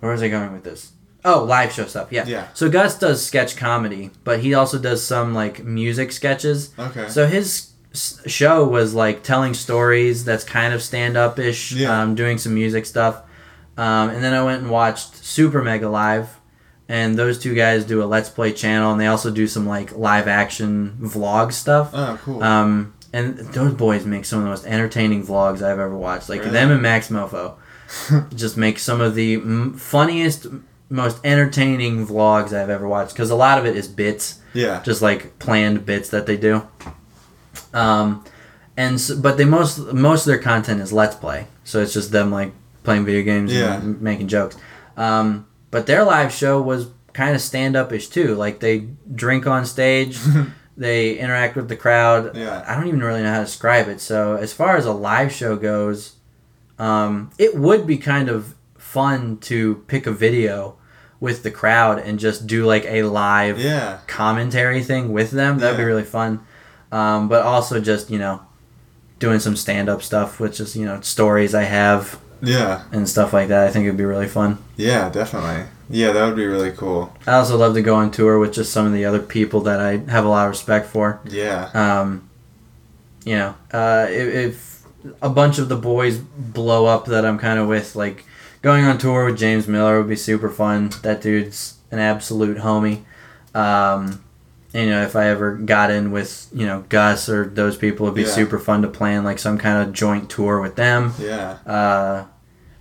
where 0.00 0.12
was 0.12 0.22
I 0.22 0.28
going 0.28 0.52
with 0.52 0.64
this? 0.64 0.92
Oh, 1.24 1.44
live 1.44 1.72
show 1.72 1.86
stuff. 1.86 2.08
Yeah. 2.10 2.24
Yeah. 2.26 2.48
So 2.54 2.68
Gus 2.68 2.98
does 2.98 3.24
sketch 3.24 3.56
comedy, 3.56 4.10
but 4.24 4.40
he 4.40 4.52
also 4.54 4.78
does 4.78 5.04
some 5.06 5.32
like 5.34 5.64
music 5.64 6.12
sketches. 6.12 6.72
okay. 6.78 7.08
So 7.08 7.26
his 7.26 7.70
show 7.94 8.66
was 8.66 8.92
like 8.94 9.22
telling 9.22 9.54
stories 9.54 10.24
that's 10.24 10.44
kind 10.44 10.74
of 10.74 10.82
stand 10.82 11.16
up 11.16 11.38
ish, 11.38 11.72
Yeah. 11.72 12.02
um, 12.02 12.14
doing 12.14 12.38
some 12.38 12.54
music 12.54 12.86
stuff. 12.86 13.22
Um, 13.76 14.10
and 14.10 14.22
then 14.22 14.34
I 14.34 14.42
went 14.44 14.62
and 14.62 14.70
watched 14.70 15.16
Super 15.24 15.62
Mega 15.62 15.88
Live, 15.88 16.28
and 16.88 17.16
those 17.16 17.38
two 17.38 17.54
guys 17.54 17.84
do 17.84 18.02
a 18.02 18.04
Let's 18.04 18.28
Play 18.28 18.52
channel, 18.52 18.92
and 18.92 19.00
they 19.00 19.06
also 19.06 19.30
do 19.30 19.46
some 19.48 19.66
like 19.66 19.96
live 19.96 20.28
action 20.28 20.96
vlog 21.00 21.52
stuff. 21.52 21.90
oh, 21.94 22.18
cool. 22.22 22.42
Um, 22.42 22.94
and 23.12 23.38
those 23.38 23.74
boys 23.74 24.04
make 24.04 24.24
some 24.24 24.40
of 24.40 24.44
the 24.44 24.50
most 24.50 24.66
entertaining 24.66 25.24
vlogs 25.24 25.56
I've 25.62 25.78
ever 25.78 25.96
watched. 25.96 26.28
Like 26.28 26.40
Really? 26.40 26.52
them 26.52 26.70
and 26.72 26.82
Max 26.82 27.08
Moefoe, 27.08 27.54
just 28.34 28.56
make 28.56 28.78
some 28.78 29.00
of 29.00 29.14
the 29.14 29.34
m- 29.36 29.74
funniest, 29.74 30.46
most 30.88 31.18
entertaining 31.24 32.06
vlogs 32.06 32.52
I've 32.52 32.70
ever 32.70 32.86
watched. 32.86 33.12
Because 33.14 33.30
a 33.30 33.34
lot 33.36 33.58
of 33.58 33.66
it 33.66 33.76
is 33.76 33.88
bits, 33.88 34.40
Yeah. 34.52 34.82
just 34.84 35.02
like 35.02 35.38
planned 35.38 35.84
bits 35.86 36.08
that 36.10 36.26
they 36.26 36.36
do. 36.36 36.62
Um, 37.72 38.24
and 38.76 39.00
so, 39.00 39.16
but 39.20 39.36
they 39.36 39.44
most 39.44 39.78
most 39.92 40.22
of 40.22 40.26
their 40.26 40.38
content 40.38 40.80
is 40.80 40.92
let's 40.92 41.14
play, 41.16 41.46
so 41.64 41.80
it's 41.80 41.92
just 41.92 42.10
them 42.10 42.30
like 42.30 42.52
playing 42.82 43.04
video 43.04 43.22
games 43.22 43.52
Yeah. 43.52 43.74
and 43.80 44.00
making 44.00 44.28
jokes. 44.28 44.56
Um, 44.96 45.46
but 45.70 45.86
their 45.86 46.04
live 46.04 46.32
show 46.32 46.60
was 46.60 46.88
kind 47.12 47.34
of 47.34 47.40
stand 47.40 47.76
up 47.76 47.92
ish 47.92 48.08
too. 48.08 48.34
Like 48.34 48.60
they 48.60 48.88
drink 49.14 49.46
on 49.46 49.64
stage, 49.64 50.18
they 50.76 51.16
interact 51.18 51.56
with 51.56 51.68
the 51.68 51.76
crowd. 51.76 52.36
Yeah. 52.36 52.64
I 52.66 52.74
don't 52.74 52.88
even 52.88 53.00
really 53.00 53.22
know 53.22 53.30
how 53.32 53.38
to 53.38 53.44
describe 53.44 53.88
it. 53.88 54.00
So 54.00 54.34
as 54.36 54.52
far 54.52 54.76
as 54.76 54.86
a 54.86 54.92
live 54.92 55.32
show 55.32 55.56
goes, 55.56 56.14
um, 56.78 57.30
it 57.38 57.56
would 57.56 57.86
be 57.86 57.96
kind 57.96 58.28
of 58.28 58.54
fun 58.94 59.38
to 59.50 59.82
pick 59.88 60.06
a 60.06 60.12
video 60.12 60.76
with 61.20 61.42
the 61.42 61.50
crowd 61.50 61.98
and 61.98 62.18
just 62.18 62.46
do 62.46 62.64
like 62.66 62.84
a 62.86 63.02
live 63.02 63.58
Yeah. 63.58 63.98
commentary 64.06 64.82
thing 64.82 65.12
with 65.12 65.30
them. 65.30 65.58
That'd 65.58 65.76
be 65.78 65.84
really 65.92 66.04
fun. 66.18 66.40
Um, 66.92 67.28
but 67.28 67.42
also 67.42 67.80
just 67.80 68.10
you 68.10 68.18
know 68.18 68.40
doing 69.18 69.40
some 69.40 69.56
stand 69.56 69.88
up 69.88 70.00
stuff, 70.02 70.38
which 70.40 70.60
is 70.60 70.76
you 70.76 70.84
know 70.86 71.00
stories 71.00 71.54
I 71.54 71.64
have 71.64 72.18
Yeah. 72.42 72.82
and 72.92 73.08
stuff 73.08 73.32
like 73.32 73.48
that. 73.48 73.66
I 73.66 73.70
think 73.70 73.84
it'd 73.86 73.96
be 73.96 74.04
really 74.04 74.28
fun. 74.28 74.58
Yeah, 74.76 75.08
definitely. 75.08 75.64
Yeah, 75.90 76.12
that 76.12 76.24
would 76.26 76.36
be 76.36 76.46
really 76.46 76.70
cool. 76.72 77.12
I 77.26 77.32
also 77.34 77.56
love 77.58 77.74
to 77.74 77.82
go 77.82 77.94
on 77.96 78.10
tour 78.10 78.38
with 78.38 78.52
just 78.54 78.72
some 78.72 78.86
of 78.86 78.92
the 78.92 79.04
other 79.04 79.20
people 79.20 79.60
that 79.62 79.80
I 79.80 79.98
have 80.10 80.24
a 80.24 80.28
lot 80.28 80.44
of 80.46 80.50
respect 80.50 80.86
for. 80.86 81.20
Yeah. 81.28 81.68
Um, 81.74 82.28
you 83.24 83.36
know, 83.40 83.54
uh, 83.72 84.06
if, 84.10 84.26
if 84.48 84.54
a 85.22 85.28
bunch 85.28 85.58
of 85.58 85.68
the 85.68 85.76
boys 85.76 86.16
blow 86.18 86.86
up 86.86 87.04
that 87.06 87.24
I'm 87.26 87.38
kind 87.38 87.58
of 87.58 87.68
with, 87.68 87.94
like 87.96 88.24
going 88.64 88.86
on 88.86 88.96
tour 88.98 89.26
with 89.26 89.38
James 89.38 89.68
Miller 89.68 89.98
would 89.98 90.08
be 90.08 90.16
super 90.16 90.48
fun. 90.48 90.90
That 91.02 91.20
dude's 91.20 91.76
an 91.90 91.98
absolute 91.98 92.56
homie. 92.58 93.02
Um, 93.54 94.24
and, 94.72 94.86
you 94.86 94.90
know, 94.90 95.02
if 95.02 95.14
I 95.14 95.26
ever 95.28 95.54
got 95.54 95.90
in 95.92 96.10
with 96.10 96.48
you 96.52 96.66
know 96.66 96.84
Gus 96.88 97.28
or 97.28 97.44
those 97.44 97.76
people, 97.76 98.06
it'd 98.06 98.16
be 98.16 98.22
Yeah. 98.22 98.28
super 98.28 98.58
fun 98.58 98.82
to 98.82 98.88
plan 98.88 99.22
like 99.22 99.38
some 99.38 99.58
kind 99.58 99.86
of 99.86 99.94
joint 99.94 100.28
tour 100.30 100.60
with 100.60 100.74
them. 100.76 101.12
Yeah. 101.20 101.58
Uh, 101.66 102.24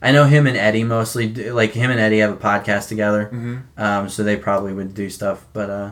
I 0.01 0.11
know 0.11 0.23
him 0.25 0.47
and 0.47 0.57
Eddy 0.57 0.83
mostly. 0.83 1.27
Do, 1.27 1.53
like 1.53 1.73
him 1.73 1.91
and 1.91 1.99
Eddy 1.99 2.19
have 2.19 2.31
a 2.31 2.35
podcast 2.37 2.87
together. 2.87 3.25
Mm-hmm. 3.25 3.57
Um, 3.77 4.09
so 4.09 4.23
they 4.23 4.37
probably 4.37 4.73
would 4.73 4.93
do 4.95 5.09
stuff. 5.09 5.45
But 5.53 5.69
uh, 5.69 5.91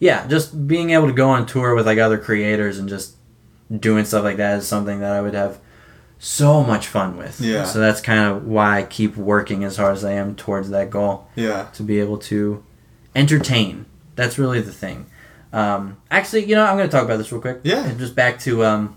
yeah, 0.00 0.26
just 0.26 0.66
being 0.66 0.90
able 0.90 1.08
to 1.08 1.12
go 1.12 1.28
on 1.28 1.46
tour 1.46 1.74
with 1.74 1.86
like 1.86 1.98
other 1.98 2.16
creators 2.18 2.78
and 2.78 2.88
just 2.88 3.16
doing 3.80 4.04
stuff 4.04 4.24
like 4.24 4.36
that 4.38 4.58
is 4.58 4.66
something 4.66 5.00
that 5.00 5.12
I 5.12 5.20
would 5.20 5.34
have 5.34 5.58
so 6.18 6.62
much 6.62 6.86
fun 6.86 7.16
with. 7.16 7.40
Yeah. 7.40 7.64
So 7.64 7.78
that's 7.78 8.00
kind 8.00 8.20
of 8.32 8.46
why 8.46 8.78
I 8.78 8.82
keep 8.84 9.16
working 9.16 9.64
as 9.64 9.76
hard 9.76 9.96
as 9.96 10.04
I 10.04 10.12
am 10.12 10.34
towards 10.34 10.70
that 10.70 10.90
goal 10.90 11.28
Yeah. 11.34 11.64
to 11.74 11.82
be 11.82 12.00
able 12.00 12.18
to 12.18 12.64
entertain. 13.14 13.86
That's 14.14 14.38
really 14.38 14.60
the 14.60 14.72
thing. 14.72 15.06
Um, 15.52 15.98
actually, 16.10 16.44
you 16.46 16.54
know, 16.54 16.64
I'm 16.64 16.76
going 16.76 16.88
to 16.88 16.92
talk 16.92 17.04
about 17.04 17.18
this 17.18 17.30
real 17.32 17.40
quick. 17.40 17.60
Yeah. 17.64 17.84
And 17.86 17.98
just 17.98 18.14
back 18.14 18.38
to 18.40 18.64
um, 18.64 18.96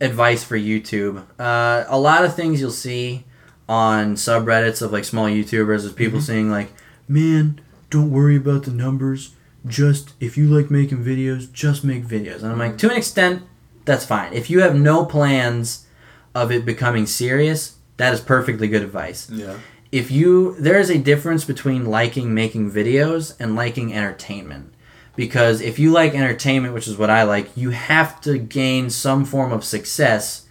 advice 0.00 0.44
for 0.44 0.56
YouTube. 0.58 1.24
Uh, 1.38 1.84
a 1.88 1.98
lot 1.98 2.24
of 2.24 2.34
things 2.34 2.60
you'll 2.60 2.70
see 2.70 3.24
on 3.68 4.14
subreddits 4.14 4.82
of 4.82 4.92
like 4.92 5.04
small 5.04 5.26
YouTubers 5.26 5.84
is 5.84 5.92
people 5.92 6.20
saying 6.20 6.50
like, 6.50 6.72
"Man, 7.08 7.60
don't 7.90 8.10
worry 8.10 8.36
about 8.36 8.64
the 8.64 8.70
numbers. 8.70 9.32
Just 9.66 10.12
if 10.20 10.36
you 10.36 10.46
like 10.48 10.70
making 10.70 11.04
videos, 11.04 11.50
just 11.52 11.82
make 11.84 12.04
videos." 12.04 12.42
And 12.42 12.52
I'm 12.52 12.58
like, 12.58 12.78
to 12.78 12.90
an 12.90 12.96
extent, 12.96 13.42
that's 13.86 14.04
fine. 14.04 14.32
If 14.34 14.50
you 14.50 14.60
have 14.60 14.74
no 14.76 15.04
plans 15.06 15.86
of 16.34 16.52
it 16.52 16.66
becoming 16.66 17.06
serious, 17.06 17.76
that 17.96 18.12
is 18.12 18.20
perfectly 18.20 18.68
good 18.68 18.82
advice 18.82 19.30
Yeah. 19.30 19.54
if 19.90 20.10
you 20.10 20.54
there 20.58 20.78
is 20.78 20.90
a 20.90 20.98
difference 20.98 21.44
between 21.46 21.86
liking 21.86 22.34
making 22.34 22.70
videos 22.70 23.34
and 23.40 23.56
liking 23.56 23.94
entertainment 23.94 24.74
because 25.14 25.62
if 25.62 25.78
you 25.78 25.90
like 25.92 26.14
entertainment 26.14 26.74
which 26.74 26.86
is 26.86 26.98
what 26.98 27.08
i 27.08 27.22
like 27.22 27.48
you 27.56 27.70
have 27.70 28.20
to 28.20 28.36
gain 28.36 28.90
some 28.90 29.24
form 29.24 29.50
of 29.50 29.64
success 29.64 30.46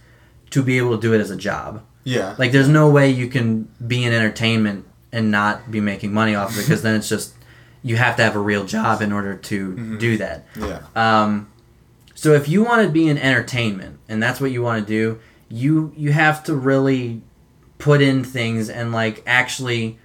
to 0.50 0.60
be 0.62 0.76
able 0.78 0.96
to 0.96 1.00
do 1.00 1.12
it 1.14 1.20
as 1.20 1.30
a 1.30 1.36
job 1.36 1.84
Yeah. 2.02 2.34
like 2.36 2.50
there's 2.50 2.68
no 2.68 2.90
way 2.90 3.10
you 3.10 3.28
can 3.28 3.68
be 3.86 4.02
in 4.04 4.12
entertainment 4.12 4.84
and 5.12 5.30
not 5.30 5.70
be 5.70 5.80
making 5.80 6.12
money 6.12 6.34
off 6.34 6.50
of 6.50 6.58
it 6.58 6.62
because 6.62 6.82
then 6.82 6.96
it's 6.96 7.08
just 7.08 7.34
you 7.84 7.94
have 7.96 8.16
to 8.16 8.24
have 8.24 8.34
a 8.34 8.40
real 8.40 8.64
job 8.64 9.02
in 9.02 9.12
order 9.12 9.36
to 9.36 9.96
do 9.98 10.18
that 10.18 10.46
Yeah. 10.56 10.80
um, 10.96 11.46
so 12.16 12.32
if 12.32 12.48
you 12.48 12.64
want 12.64 12.82
to 12.82 12.88
be 12.88 13.06
in 13.08 13.16
entertainment 13.18 13.98
and 14.08 14.20
that's 14.22 14.40
what 14.40 14.50
you 14.50 14.62
want 14.62 14.84
to 14.84 14.92
do, 14.92 15.20
you 15.48 15.92
you 15.96 16.10
have 16.12 16.42
to 16.44 16.54
really 16.56 17.20
put 17.78 18.00
in 18.02 18.24
things 18.24 18.68
and 18.68 18.90
like 18.90 19.22
actually 19.26 19.98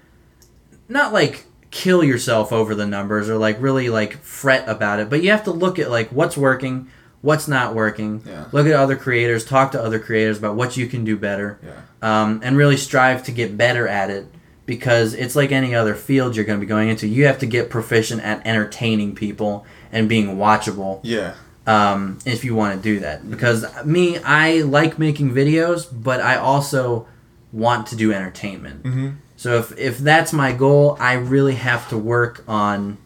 not 0.90 1.14
like 1.14 1.46
kill 1.72 2.04
yourself 2.04 2.52
over 2.52 2.76
the 2.76 2.86
numbers 2.86 3.30
or 3.30 3.38
like 3.38 3.60
really 3.62 3.90
like 3.90 4.18
fret 4.18 4.68
about 4.68 5.00
it, 5.00 5.10
but 5.10 5.24
you 5.24 5.32
have 5.32 5.46
to 5.46 5.52
look 5.52 5.80
at 5.80 5.90
like 5.90 6.10
what's 6.10 6.36
working, 6.36 6.88
what's 7.22 7.48
not 7.48 7.74
working. 7.74 8.22
Yeah. 8.26 8.46
Look 8.52 8.68
at 8.68 8.74
other 8.74 8.98
creators, 8.98 9.46
talk 9.46 9.72
to 9.72 9.82
other 9.82 9.98
creators 10.00 10.38
about 10.38 10.56
what 10.56 10.76
you 10.76 10.88
can 10.88 11.06
do 11.06 11.16
better, 11.18 11.60
Yeah. 11.64 11.82
um, 12.24 12.42
and 12.44 12.58
really 12.58 12.76
strive 12.78 13.24
to 13.24 13.32
get 13.32 13.58
better 13.58 13.88
at 13.88 14.10
it 14.10 14.28
because 14.66 15.14
it's 15.14 15.36
like 15.36 15.52
any 15.54 15.74
other 15.74 15.96
field 15.96 16.36
you're 16.36 16.44
going 16.46 16.60
to 16.60 16.66
be 16.66 16.68
going 16.70 16.90
into. 16.90 17.08
You 17.08 17.26
have 17.28 17.40
to 17.40 17.46
get 17.46 17.70
proficient 17.70 18.22
at 18.22 18.46
entertaining 18.46 19.16
people 19.16 19.66
and 19.94 20.10
being 20.10 20.36
watchable 20.38 21.00
Yeah. 21.04 21.34
Um, 21.68 22.20
if 22.26 22.44
you 22.44 22.56
want 22.56 22.76
to 22.76 22.82
do 22.82 23.00
that. 23.00 23.30
Because 23.30 23.66
me, 23.86 24.18
I 24.20 24.62
like 24.62 24.98
making 24.98 25.32
videos, 25.32 25.88
but 25.92 26.20
I 26.20 26.36
also 26.36 27.08
want 27.52 27.88
to 27.88 27.96
do 27.96 28.14
entertainment. 28.14 28.84
Mm-hmm. 28.84 29.10
So 29.36 29.58
if 29.58 29.78
if 29.78 29.98
that's 29.98 30.34
my 30.34 30.54
goal, 30.54 30.98
I 31.00 31.14
really 31.14 31.56
have 31.56 31.90
to 31.90 31.98
work 31.98 32.44
on 32.48 32.98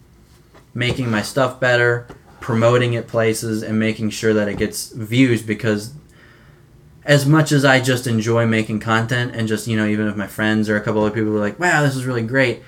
making 0.74 1.10
my 1.10 1.22
stuff 1.22 1.58
better, 1.58 2.06
promoting 2.40 2.92
it 2.92 3.08
places, 3.08 3.62
and 3.62 3.78
making 3.78 4.10
sure 4.10 4.34
that 4.34 4.48
it 4.48 4.58
gets 4.58 4.90
views. 4.90 5.42
Because 5.42 5.94
as 7.04 7.24
much 7.24 7.52
as 7.52 7.64
I 7.64 7.80
just 7.80 8.06
enjoy 8.06 8.46
making 8.46 8.80
content, 8.80 9.34
and 9.34 9.48
just 9.48 9.66
you 9.66 9.76
know, 9.76 9.86
even 9.86 10.08
if 10.08 10.16
my 10.16 10.26
friends 10.26 10.68
or 10.68 10.76
a 10.76 10.80
couple 10.80 11.02
other 11.02 11.14
people 11.14 11.34
are 11.34 11.40
like, 11.40 11.58
"Wow, 11.58 11.82
this 11.82 11.96
is 11.96 12.04
really 12.04 12.22
great," 12.22 12.62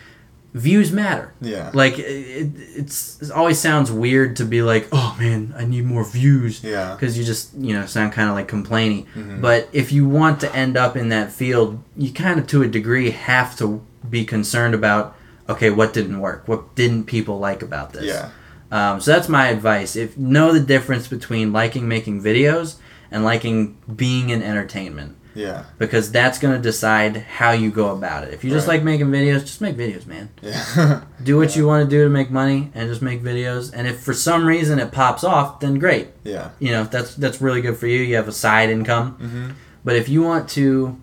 views 0.55 0.91
matter 0.91 1.33
Yeah. 1.43 1.71
like 1.75 1.99
it, 1.99 2.51
it's 2.57 3.21
it 3.21 3.31
always 3.31 3.59
sounds 3.59 3.93
weird 3.93 4.37
to 4.37 4.45
be 4.47 4.63
like 4.63 4.89
oh 4.93 5.15
man 5.19 5.55
i 5.59 5.65
need 5.65 5.85
more 5.85 6.05
views 6.05 6.65
Yeah. 6.65 6.95
because 6.95 7.19
you 7.19 7.25
just 7.25 7.55
you 7.55 7.75
know 7.75 7.85
sound 7.85 8.13
kind 8.13 8.29
of 8.31 8.35
like 8.35 8.49
complainy 8.49 9.07
Mhm. 9.15 9.43
but 9.43 9.69
if 9.73 9.93
you 9.93 10.09
want 10.09 10.41
to 10.41 10.55
end 10.57 10.77
up 10.79 10.97
in 10.97 11.11
that 11.11 11.31
field 11.33 11.83
you 11.99 12.11
kind 12.13 12.41
of 12.41 12.47
to 12.49 12.63
a 12.63 12.67
degree 12.69 13.11
have 13.11 13.57
to 13.59 13.83
be 14.09 14.25
concerned 14.25 14.75
about 14.75 15.15
okay 15.51 15.69
what 15.69 15.93
didn't 15.93 16.19
work 16.19 16.49
what 16.49 16.75
didn't 16.75 17.05
people 17.05 17.39
like 17.39 17.63
about 17.63 17.93
this 17.93 18.05
Yeah. 18.07 18.31
um, 18.73 19.01
so 19.03 19.13
that's 19.13 19.29
my 19.29 19.49
advice 19.49 19.97
if 19.97 20.17
know 20.17 20.53
the 20.53 20.61
difference 20.61 21.09
between 21.09 21.53
liking 21.53 21.87
making 21.87 22.23
videos 22.23 22.77
and 23.11 23.23
liking 23.23 23.77
being 23.95 24.31
in 24.31 24.43
entertainment 24.43 25.15
Yeah. 25.39 25.65
because 25.79 26.11
that's 26.11 26.39
going 26.39 26.55
to 26.57 26.61
decide 26.61 27.17
how 27.39 27.53
you 27.53 27.71
go 27.71 27.89
about 27.99 28.25
it 28.25 28.35
if 28.35 28.43
you 28.45 28.51
just 28.51 28.67
Right. 28.67 28.75
like 28.79 28.85
making 28.85 29.07
videos 29.07 29.41
just 29.51 29.61
make 29.61 29.77
videos 29.77 30.05
man 30.07 30.29
Yeah. 30.43 31.03
do 31.23 31.37
what 31.37 31.55
you 31.57 31.67
want 31.67 31.85
to 31.85 31.91
do 31.97 32.03
to 32.05 32.11
make 32.11 32.31
money 32.31 32.71
and 32.75 32.89
just 32.89 33.03
make 33.03 33.23
videos 33.23 33.73
and 33.73 33.87
if 33.87 34.01
for 34.01 34.15
some 34.15 34.45
reason 34.45 34.79
it 34.79 34.91
pops 34.93 35.23
off 35.25 35.61
then 35.61 35.79
great 35.79 36.09
yeah. 36.25 36.51
you 36.59 36.71
know 36.73 36.85
that's 36.85 37.15
that's 37.15 37.41
really 37.41 37.61
good 37.63 37.77
for 37.77 37.87
you 37.87 38.01
you 38.03 38.17
have 38.17 38.29
a 38.29 38.33
side 38.47 38.69
income 38.71 39.17
Mm-hmm. 39.23 39.51
but 39.85 39.95
if 39.97 40.09
you 40.09 40.23
want 40.23 40.49
to 40.51 40.99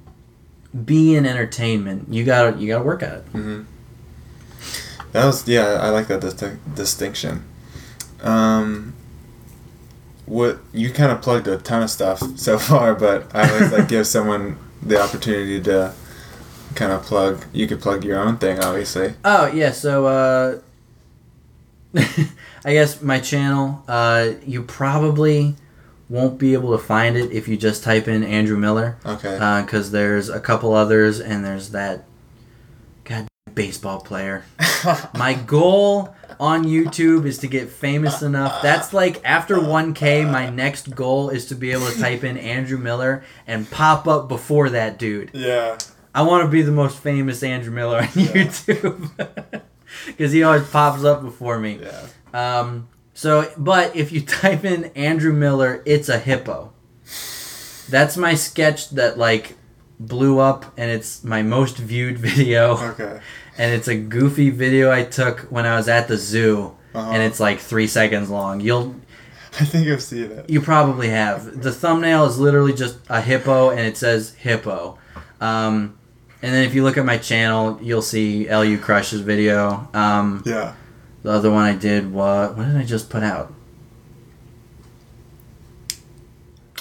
be 0.93 1.15
in 1.15 1.25
entertainment 1.25 2.13
you 2.13 2.25
gotta 2.25 2.57
you 2.59 2.67
gotta 2.67 2.83
work 2.83 3.01
at 3.03 3.13
it 3.19 3.25
Mm-hmm. 3.33 3.61
That 5.13 5.25
was 5.25 5.47
yeah. 5.47 5.79
I 5.81 5.89
like 5.91 6.07
that 6.07 6.19
dis- 6.19 6.57
distinction. 6.75 7.45
Um, 8.21 8.93
what 10.25 10.59
you 10.73 10.91
kind 10.91 11.11
of 11.11 11.21
plugged 11.21 11.47
a 11.47 11.57
ton 11.57 11.83
of 11.83 11.89
stuff 11.89 12.21
so 12.37 12.57
far, 12.69 12.95
but 12.95 13.33
I 13.35 13.49
always 13.51 13.71
like 13.71 13.87
give 13.87 14.07
someone 14.07 14.57
the 14.81 15.01
opportunity 15.01 15.61
to 15.63 15.93
kind 16.75 16.91
of 16.91 17.03
plug. 17.03 17.45
You 17.53 17.67
could 17.67 17.81
plug 17.81 18.03
your 18.03 18.19
own 18.19 18.37
thing, 18.37 18.59
obviously. 18.59 19.13
oh 19.23 19.47
yeah 19.47 19.71
so 19.71 20.05
uh 20.07 20.59
i 22.65 22.73
guess 22.73 23.01
my 23.01 23.19
channel 23.19 23.81
uh 23.87 24.31
you 24.45 24.61
probably 24.61 25.55
won't 26.09 26.37
be 26.37 26.53
able 26.53 26.77
to 26.77 26.83
find 26.83 27.15
it 27.15 27.31
if 27.31 27.47
you 27.47 27.55
just 27.55 27.83
type 27.83 28.07
in 28.09 28.21
andrew 28.23 28.57
miller 28.57 28.97
Okay. 29.05 29.37
because 29.65 29.91
there's 29.91 30.27
a 30.29 30.39
couple 30.41 30.73
others 30.73 31.21
and 31.21 31.45
there's 31.45 31.69
that 31.71 32.03
god 33.05 33.27
baseball 33.53 34.01
player 34.01 34.43
My 35.15 35.33
goal 35.33 36.13
on 36.39 36.63
YouTube 36.65 37.25
is 37.25 37.37
to 37.39 37.47
get 37.47 37.69
famous 37.69 38.21
enough. 38.21 38.61
That's 38.61 38.93
like 38.93 39.21
after 39.25 39.55
1K, 39.57 40.29
my 40.29 40.49
next 40.49 40.95
goal 40.95 41.29
is 41.29 41.45
to 41.47 41.55
be 41.55 41.71
able 41.71 41.87
to 41.89 41.99
type 41.99 42.23
in 42.23 42.37
Andrew 42.37 42.77
Miller 42.77 43.23
and 43.47 43.69
pop 43.69 44.07
up 44.07 44.27
before 44.27 44.69
that 44.71 44.97
dude. 44.99 45.31
yeah. 45.33 45.77
I 46.13 46.21
want 46.21 46.45
to 46.45 46.49
be 46.49 46.61
the 46.61 46.71
most 46.71 46.97
famous 46.99 47.43
Andrew 47.43 47.73
Miller 47.73 47.97
on 47.99 48.07
Yeah. 48.15 48.27
YouTube 48.31 49.11
because 50.07 50.31
he 50.31 50.43
always 50.43 50.65
pops 50.69 51.03
up 51.03 51.21
before 51.21 51.59
me. 51.59 51.81
Yeah. 51.81 52.07
Um, 52.59 52.87
So, 53.13 53.51
but 53.57 53.95
if 53.95 54.11
you 54.13 54.21
type 54.21 54.63
in 54.63 54.85
Andrew 54.95 55.33
Miller, 55.33 55.81
it's 55.85 56.07
a 56.09 56.17
hippo. 56.17 56.71
That's 57.89 58.17
my 58.17 58.33
sketch 58.35 58.89
that 58.91 59.17
like 59.17 59.55
blew 59.99 60.39
up, 60.39 60.65
and 60.77 60.89
it's 60.89 61.23
my 61.23 61.41
most 61.43 61.77
viewed 61.77 62.17
video, 62.29 62.77
Okay. 62.91 63.19
And 63.57 63.73
it's 63.73 63.87
a 63.87 63.95
goofy 63.95 64.49
video 64.49 64.91
I 64.91 65.03
took 65.03 65.39
when 65.51 65.65
I 65.65 65.75
was 65.75 65.87
at 65.87 66.07
the 66.07 66.17
zoo, 66.17 66.75
Uh-huh. 66.93 67.11
and 67.11 67.21
it's 67.23 67.39
like 67.39 67.59
three 67.59 67.87
seconds 67.87 68.29
long. 68.29 68.59
You'll 68.61 68.95
I 69.59 69.63
think 69.65 69.87
I've 69.87 70.01
seen 70.03 70.31
it. 70.31 70.49
you 70.49 70.59
probably 70.61 71.09
have. 71.09 71.61
The 71.61 71.71
thumbnail 71.71 72.25
is 72.25 72.37
literally 72.37 72.73
just 72.73 72.97
a 73.09 73.21
hippo, 73.21 73.69
and 73.69 73.79
it 73.81 73.95
says 73.97 74.33
hippo. 74.35 74.97
Um, 75.39 75.97
and 76.41 76.53
then 76.53 76.63
if 76.65 76.73
you 76.75 76.83
look 76.83 76.97
at 76.97 77.05
my 77.05 77.17
channel, 77.17 77.79
you'll 77.81 78.01
see 78.01 78.49
LU 78.49 78.77
Crush's 78.77 79.21
video. 79.21 79.87
Um, 79.93 80.43
Yeah. 80.45 80.73
the 81.23 81.31
other 81.31 81.49
one 81.51 81.63
I 81.63 81.73
did 81.75 82.11
what? 82.11 82.57
What 82.57 82.65
did 82.67 82.75
I 82.77 82.83
just 82.83 83.09
put 83.09 83.23
out? 83.23 83.53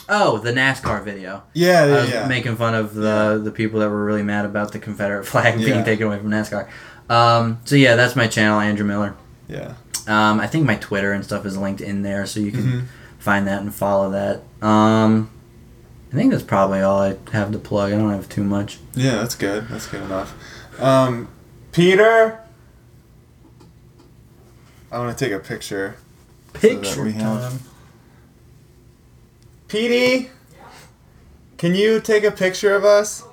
Oh, 0.09 0.39
the 0.39 0.53
NASCAR 0.53 1.03
video. 1.03 1.43
Yeah, 1.55 1.83
I 1.83 1.87
yeah, 1.87 2.01
was 2.01 2.11
yeah. 2.11 2.29
making 2.29 2.57
fun 2.57 2.75
of 2.75 2.95
the 2.95 3.41
the 3.43 3.51
people 3.51 3.81
that 3.81 3.89
were 3.89 4.05
really 4.05 4.23
mad 4.23 4.45
about 4.45 4.73
the 4.73 4.79
Confederate 4.79 5.25
flag 5.27 5.59
Yeah. 5.61 5.67
being 5.67 5.85
taken 5.85 6.07
away 6.07 6.19
from 6.19 6.31
NASCAR. 6.31 6.69
Um, 7.09 7.59
so 7.65 7.77
yeah, 7.77 7.97
that's 7.97 8.15
my 8.17 8.27
channel, 8.27 8.61
Andrew 8.61 8.87
Miller. 8.87 9.15
yeah. 9.49 9.75
Um, 10.07 10.39
I 10.39 10.47
think 10.47 10.67
my 10.67 10.77
Twitter 10.77 11.13
and 11.13 11.25
stuff 11.25 11.47
is 11.47 11.57
linked 11.57 11.81
in 11.81 12.03
there, 12.03 12.27
so 12.27 12.39
you 12.39 12.51
can 12.53 12.63
Mhm. 12.63 12.83
find 13.19 13.47
that 13.47 13.63
and 13.63 13.75
follow 13.75 14.11
that. 14.11 14.43
Um, 14.67 15.31
I 16.13 16.17
think 16.17 16.31
that's 16.31 16.43
probably 16.43 16.83
all 16.83 17.01
I 17.01 17.17
have 17.33 17.51
to 17.53 17.59
plug. 17.59 17.91
I 17.93 17.97
don't 17.97 18.11
have 18.11 18.29
too 18.29 18.45
much. 18.45 18.79
Yeah, 18.95 19.17
that's 19.17 19.35
good. 19.35 19.67
That's 19.71 19.87
good 19.87 20.03
enough. 20.03 20.35
Um, 20.79 21.29
Peter, 21.73 22.39
I 24.93 24.99
want 24.99 25.17
to 25.17 25.25
take 25.25 25.33
a 25.33 25.39
picture. 25.41 25.97
Picture 26.53 27.03
we 27.05 27.13
have- 27.13 27.41
time. 27.51 27.61
Petey, 29.75 30.31
can 31.59 31.75
you 31.75 32.01
take 32.01 32.23
a 32.23 32.31
picture 32.31 32.77
of 32.77 32.85
us? 32.85 33.25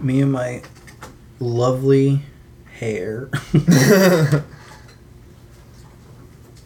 Me 0.00 0.20
and 0.20 0.30
my 0.30 0.62
lovely 1.40 2.22
hair. 2.78 3.28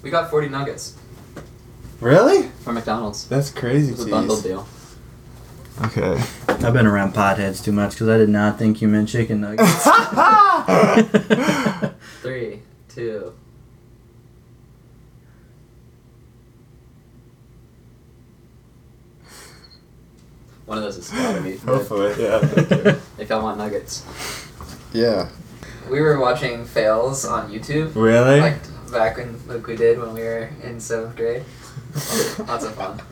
We 0.03 0.11
got 0.11 0.29
40 0.31 0.49
nuggets 0.51 0.99
really? 2.01 2.49
from 2.65 2.75
McDonald's. 2.75 3.27
That's 3.29 3.51
crazy. 3.51 3.93
It 3.93 3.99
was 3.99 4.07
a 4.07 4.11
bundle 4.11 4.39
deal. 4.39 4.67
Okay. 5.85 6.23
I've 6.49 6.75
been 6.75 6.87
around 6.87 7.15
potheads 7.15 7.65
too 7.65 7.73
much 7.73 7.93
because 7.93 8.09
I 8.09 8.19
did 8.19 8.29
not 8.29 8.59
think 8.59 8.83
you 8.83 8.89
meant 8.89 9.09
chicken 9.09 9.41
nuggets. 9.41 9.89
Three, 12.21 12.61
two. 12.89 13.33
One 20.73 20.79
of 20.79 20.85
those 20.85 20.97
is 20.97 21.11
gotta 21.11 21.43
be. 21.43 21.57
Hopefully, 21.59 22.15
yeah. 22.19 22.39
If 23.19 23.29
y'all 23.29 23.43
want 23.43 23.59
nuggets. 23.59 24.07
yeah. 24.95 25.29
We 25.91 26.01
were 26.01 26.19
watching 26.19 26.65
fails 26.65 27.27
on 27.27 27.53
YouTube. 27.53 27.95
Really? 27.95 28.41
Like 28.41 28.91
back 28.91 29.19
when 29.19 29.37
like 29.47 29.67
we 29.67 29.77
did 29.77 29.99
when 29.99 30.15
we 30.15 30.23
were 30.23 30.49
in 30.63 30.81
seventh 30.81 31.15
grade. 31.15 31.43
Lots 32.49 32.65
of 32.65 32.75
fun. 32.75 33.03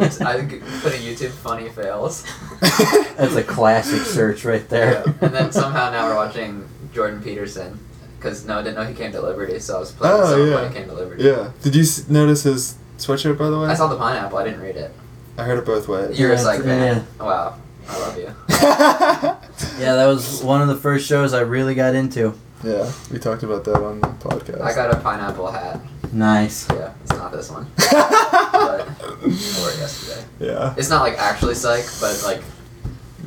We 0.00 0.04
just- 0.06 0.20
I 0.20 0.36
think 0.44 0.64
put 0.82 0.92
in 0.96 1.02
YouTube 1.02 1.30
funny 1.30 1.68
fails. 1.68 2.26
That's 2.60 3.36
a 3.36 3.44
classic 3.44 4.00
search 4.02 4.44
right 4.44 4.68
there. 4.68 5.04
Yeah. 5.06 5.12
And 5.20 5.32
then 5.32 5.52
somehow 5.52 5.92
now 5.92 6.08
we're 6.08 6.16
watching 6.16 6.68
Jordan 6.92 7.22
Peterson. 7.22 7.78
Because 8.18 8.44
no, 8.46 8.58
I 8.58 8.62
didn't 8.62 8.74
know 8.74 8.84
he 8.84 8.94
came 8.94 9.12
to 9.12 9.22
Liberty, 9.22 9.60
so 9.60 9.76
I 9.76 9.78
was 9.78 9.92
playing 9.92 10.12
Oh, 10.16 10.20
with 10.22 10.28
someone 10.30 10.48
yeah. 10.48 10.54
when 10.56 10.72
he 10.72 10.76
came 10.76 10.88
to 10.88 10.94
Liberty. 10.94 11.22
yeah. 11.22 11.52
Did 11.62 11.76
you 11.76 11.82
s- 11.82 12.08
notice 12.08 12.42
his 12.42 12.76
sweatshirt, 12.98 13.38
by 13.38 13.48
the 13.48 13.60
way? 13.60 13.68
I 13.68 13.74
saw 13.74 13.86
the 13.86 13.96
pineapple, 13.96 14.38
I 14.38 14.44
didn't 14.44 14.60
read 14.60 14.74
it. 14.76 14.92
I 15.38 15.44
heard 15.44 15.58
it 15.58 15.64
both 15.66 15.88
ways. 15.88 16.18
You're 16.18 16.30
a 16.32 16.36
Yeah, 16.36 16.40
psych 16.40 16.62
fan. 16.62 17.06
Wow. 17.18 17.56
I 17.88 17.98
love 17.98 18.16
you. 18.18 18.34
Yeah, 19.78 19.94
that 19.96 20.06
was 20.06 20.42
one 20.42 20.62
of 20.62 20.68
the 20.68 20.76
first 20.76 21.06
shows 21.06 21.32
I 21.34 21.40
really 21.40 21.74
got 21.74 21.94
into. 21.94 22.34
yeah, 22.64 22.90
we 23.10 23.18
talked 23.18 23.42
about 23.42 23.64
that 23.64 23.76
on 23.76 24.00
the 24.00 24.06
podcast. 24.08 24.60
I 24.62 24.74
got 24.74 24.92
a 24.92 24.98
pineapple 24.98 25.50
hat. 25.50 25.80
Nice. 26.12 26.66
Yeah, 26.70 26.92
it's 27.02 27.12
not 27.12 27.30
this 27.32 27.50
one. 27.50 27.66
but 27.76 27.86
I 27.92 28.84
wore 29.22 29.70
it 29.70 29.78
yesterday. 29.78 30.24
yeah. 30.38 30.74
It's 30.78 30.88
not 30.90 31.02
like 31.02 31.18
actually 31.18 31.54
psych, 31.54 31.84
but 32.00 32.22
like 32.24 32.42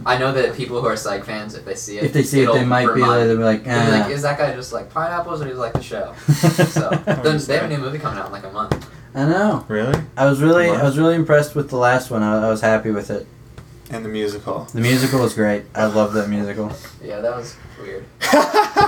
I 0.05 0.17
know 0.17 0.31
that 0.33 0.55
people 0.55 0.81
who 0.81 0.87
are 0.87 0.95
psych 0.95 1.23
fans, 1.23 1.55
if 1.55 1.65
they 1.65 1.75
see 1.75 1.97
it, 1.97 2.05
If 2.05 2.13
they 2.13 2.23
see 2.23 2.39
it, 2.39 2.43
it'll 2.43 2.55
they 2.55 2.65
might 2.65 2.87
be 2.87 2.93
remind- 3.01 3.11
like, 3.11 3.27
they'll 3.27 3.37
be 3.37 3.43
like, 3.43 3.63
they'll 3.63 3.85
be 3.85 3.91
like, 3.91 4.05
ah. 4.05 4.09
is 4.09 4.21
that 4.23 4.37
guy 4.37 4.53
just 4.55 4.73
like 4.73 4.89
pineapples 4.91 5.41
or 5.41 5.45
do 5.45 5.51
you 5.51 5.57
like 5.57 5.73
the 5.73 5.83
show? 5.83 6.13
so 6.27 6.89
then 7.23 7.37
they 7.45 7.55
have 7.57 7.65
a 7.65 7.67
new 7.69 7.77
movie 7.77 7.99
coming 7.99 8.19
out 8.19 8.25
in 8.27 8.31
like 8.31 8.43
a 8.43 8.51
month. 8.51 8.89
I 9.15 9.25
know. 9.25 9.65
Really? 9.67 9.99
I 10.17 10.25
was 10.25 10.41
really, 10.41 10.69
I 10.69 10.83
was 10.83 10.97
really 10.97 11.15
impressed 11.15 11.55
with 11.55 11.69
the 11.69 11.77
last 11.77 12.09
one. 12.09 12.23
I, 12.23 12.45
I 12.47 12.49
was 12.49 12.61
happy 12.61 12.91
with 12.91 13.09
it. 13.11 13.27
And 13.91 14.03
the 14.03 14.09
musical. 14.09 14.63
The 14.73 14.81
musical 14.81 15.19
was 15.21 15.33
great. 15.35 15.65
I 15.75 15.85
love 15.85 16.13
that 16.13 16.29
musical. 16.29 16.71
Yeah, 17.03 17.21
that 17.21 17.35
was 17.35 17.55
weird. 17.79 18.05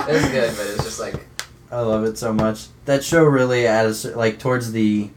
It 0.08 0.12
was 0.12 0.28
good, 0.28 0.56
but 0.56 0.66
it 0.66 0.76
was 0.76 0.84
just 0.84 1.00
like 1.00 1.26
I 1.70 1.80
love 1.80 2.04
it 2.04 2.16
so 2.16 2.32
much. 2.32 2.66
That 2.84 3.02
show 3.02 3.24
really, 3.24 3.66
as 3.66 4.04
like 4.04 4.38
towards 4.38 4.70
the 4.70 5.10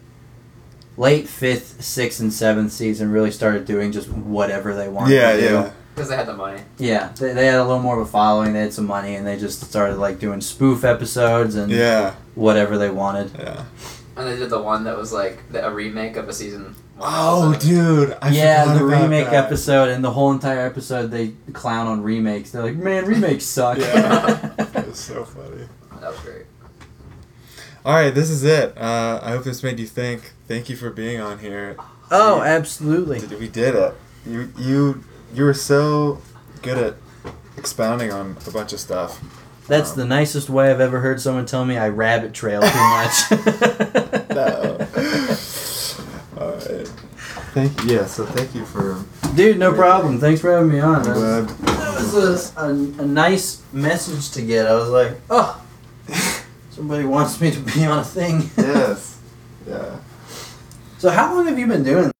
late 0.98 1.28
fifth, 1.28 1.84
sixth, 1.84 2.20
and 2.20 2.34
seventh 2.34 2.72
season, 2.72 3.12
really 3.12 3.30
started 3.32 3.66
doing 3.66 3.92
just 3.92 4.10
whatever 4.10 4.74
they 4.76 4.90
wanted 4.90 5.14
yeah, 5.14 5.34
to 5.34 5.40
do. 5.40 5.46
yeah. 5.46 5.72
because 5.94 6.10
they 6.10 6.16
had 6.16 6.26
the 6.26 6.36
money. 6.36 6.62
Yeah, 6.80 7.10
they, 7.20 7.34
they 7.34 7.46
had 7.46 7.60
a 7.60 7.64
little 7.64 7.82
more 7.82 8.00
of 8.02 8.08
a 8.08 8.10
following. 8.10 8.54
They 8.54 8.62
had 8.62 8.74
some 8.74 8.88
money, 8.88 9.14
and 9.16 9.28
they 9.28 9.38
just 9.38 9.62
started 9.62 9.98
like 9.98 10.18
doing 10.20 10.42
spoof 10.42 10.84
episodes 10.84 11.54
and 11.56 11.72
Yeah, 11.72 12.16
whatever 12.36 12.78
they 12.80 12.90
wanted. 12.90 13.32
yeah. 13.38 13.66
And 14.20 14.28
they 14.28 14.36
did 14.36 14.50
the 14.50 14.62
one 14.62 14.84
that 14.84 14.98
was 14.98 15.12
like 15.14 15.50
the, 15.52 15.66
a 15.66 15.72
remake 15.72 16.16
of 16.18 16.28
a 16.30 16.34
season 16.34 16.64
one. 16.66 16.76
Oh, 17.02 17.52
episode. 17.54 17.68
dude. 17.70 18.18
I 18.22 18.30
yeah, 18.32 18.64
forgot 18.64 18.78
the 18.80 18.86
about 18.86 19.02
remake 19.04 19.26
that. 19.30 19.46
episode 19.46 19.90
and 19.90 20.04
the 20.04 20.12
whole 20.12 20.32
entire 20.34 20.60
episode 20.66 21.08
they 21.12 21.30
clown 21.54 21.88
on 21.88 22.04
remakes. 22.04 22.52
They're 22.52 22.62
like, 22.64 22.76
man, 22.76 23.06
remakes 23.06 23.46
suck. 23.56 23.78
Yeah. 23.78 24.52
It 24.76 24.88
was 24.88 25.00
so 25.00 25.24
funny. 25.24 25.64
That 26.02 26.12
was 26.12 26.20
great. 26.20 26.46
All 27.86 27.94
right, 27.96 28.14
this 28.14 28.30
is 28.30 28.44
it. 28.44 28.78
Uh, 28.78 29.20
I 29.24 29.32
hope 29.32 29.44
this 29.46 29.64
made 29.64 29.80
you 29.80 29.88
think. 29.88 30.34
Thank 30.48 30.70
you 30.70 30.76
for 30.76 30.90
being 30.90 31.20
on 31.22 31.40
here. 31.40 31.78
oh, 32.12 32.42
We- 32.42 32.48
absolutely. 32.48 33.20
We 33.38 33.48
did 33.48 33.76
it. 33.76 33.94
You 34.26 34.52
you 34.58 35.04
you 35.34 35.44
were 35.46 35.54
so 35.54 36.22
good 36.62 36.78
at 36.78 36.96
expounding 37.58 38.12
on 38.12 38.36
a 38.46 38.52
bunch 38.52 38.74
of 38.74 38.80
stuff. 38.80 39.20
That's 39.70 39.92
um, 39.92 39.98
the 40.00 40.06
nicest 40.06 40.50
way 40.50 40.70
I've 40.72 40.82
ever 40.82 41.00
heard 41.00 41.22
someone 41.22 41.46
tell 41.46 41.64
me 41.64 41.78
I 41.78 41.90
rabbit 41.90 42.34
trail 42.34 42.62
too 42.62 42.68
much. 42.68 43.14
No. 44.30 44.78
All 46.38 46.52
right. 46.52 46.88
Thank 47.54 47.84
you. 47.84 47.96
Yeah. 47.96 48.06
So 48.06 48.26
thank 48.26 48.56
you 48.56 48.64
for. 48.66 49.04
Dude, 49.36 49.58
no 49.58 49.74
problem. 49.74 50.20
Thanks 50.20 50.40
for 50.40 50.52
having 50.52 50.72
me 50.72 50.80
on. 50.80 51.04
That 51.04 51.16
was, 51.16 51.20
glad. 51.20 51.48
that 51.50 52.14
was 52.14 52.56
a, 52.56 52.62
a, 52.62 52.70
a 52.70 53.08
nice 53.08 53.64
message 53.74 54.32
to 54.32 54.42
get. 54.42 54.66
I 54.66 54.76
was 54.76 54.90
like, 54.90 55.20
oh, 55.30 55.62
somebody 56.70 57.06
wants 57.06 57.42
me 57.42 57.52
to 57.52 57.60
be 57.60 57.86
on 57.86 58.00
a 58.00 58.04
thing. 58.04 58.50
yes. 58.58 59.20
Yeah. 59.68 59.98
So 61.00 61.10
how 61.10 61.36
long 61.36 61.48
have 61.48 61.60
you 61.60 61.68
been 61.68 61.84
doing 61.84 62.12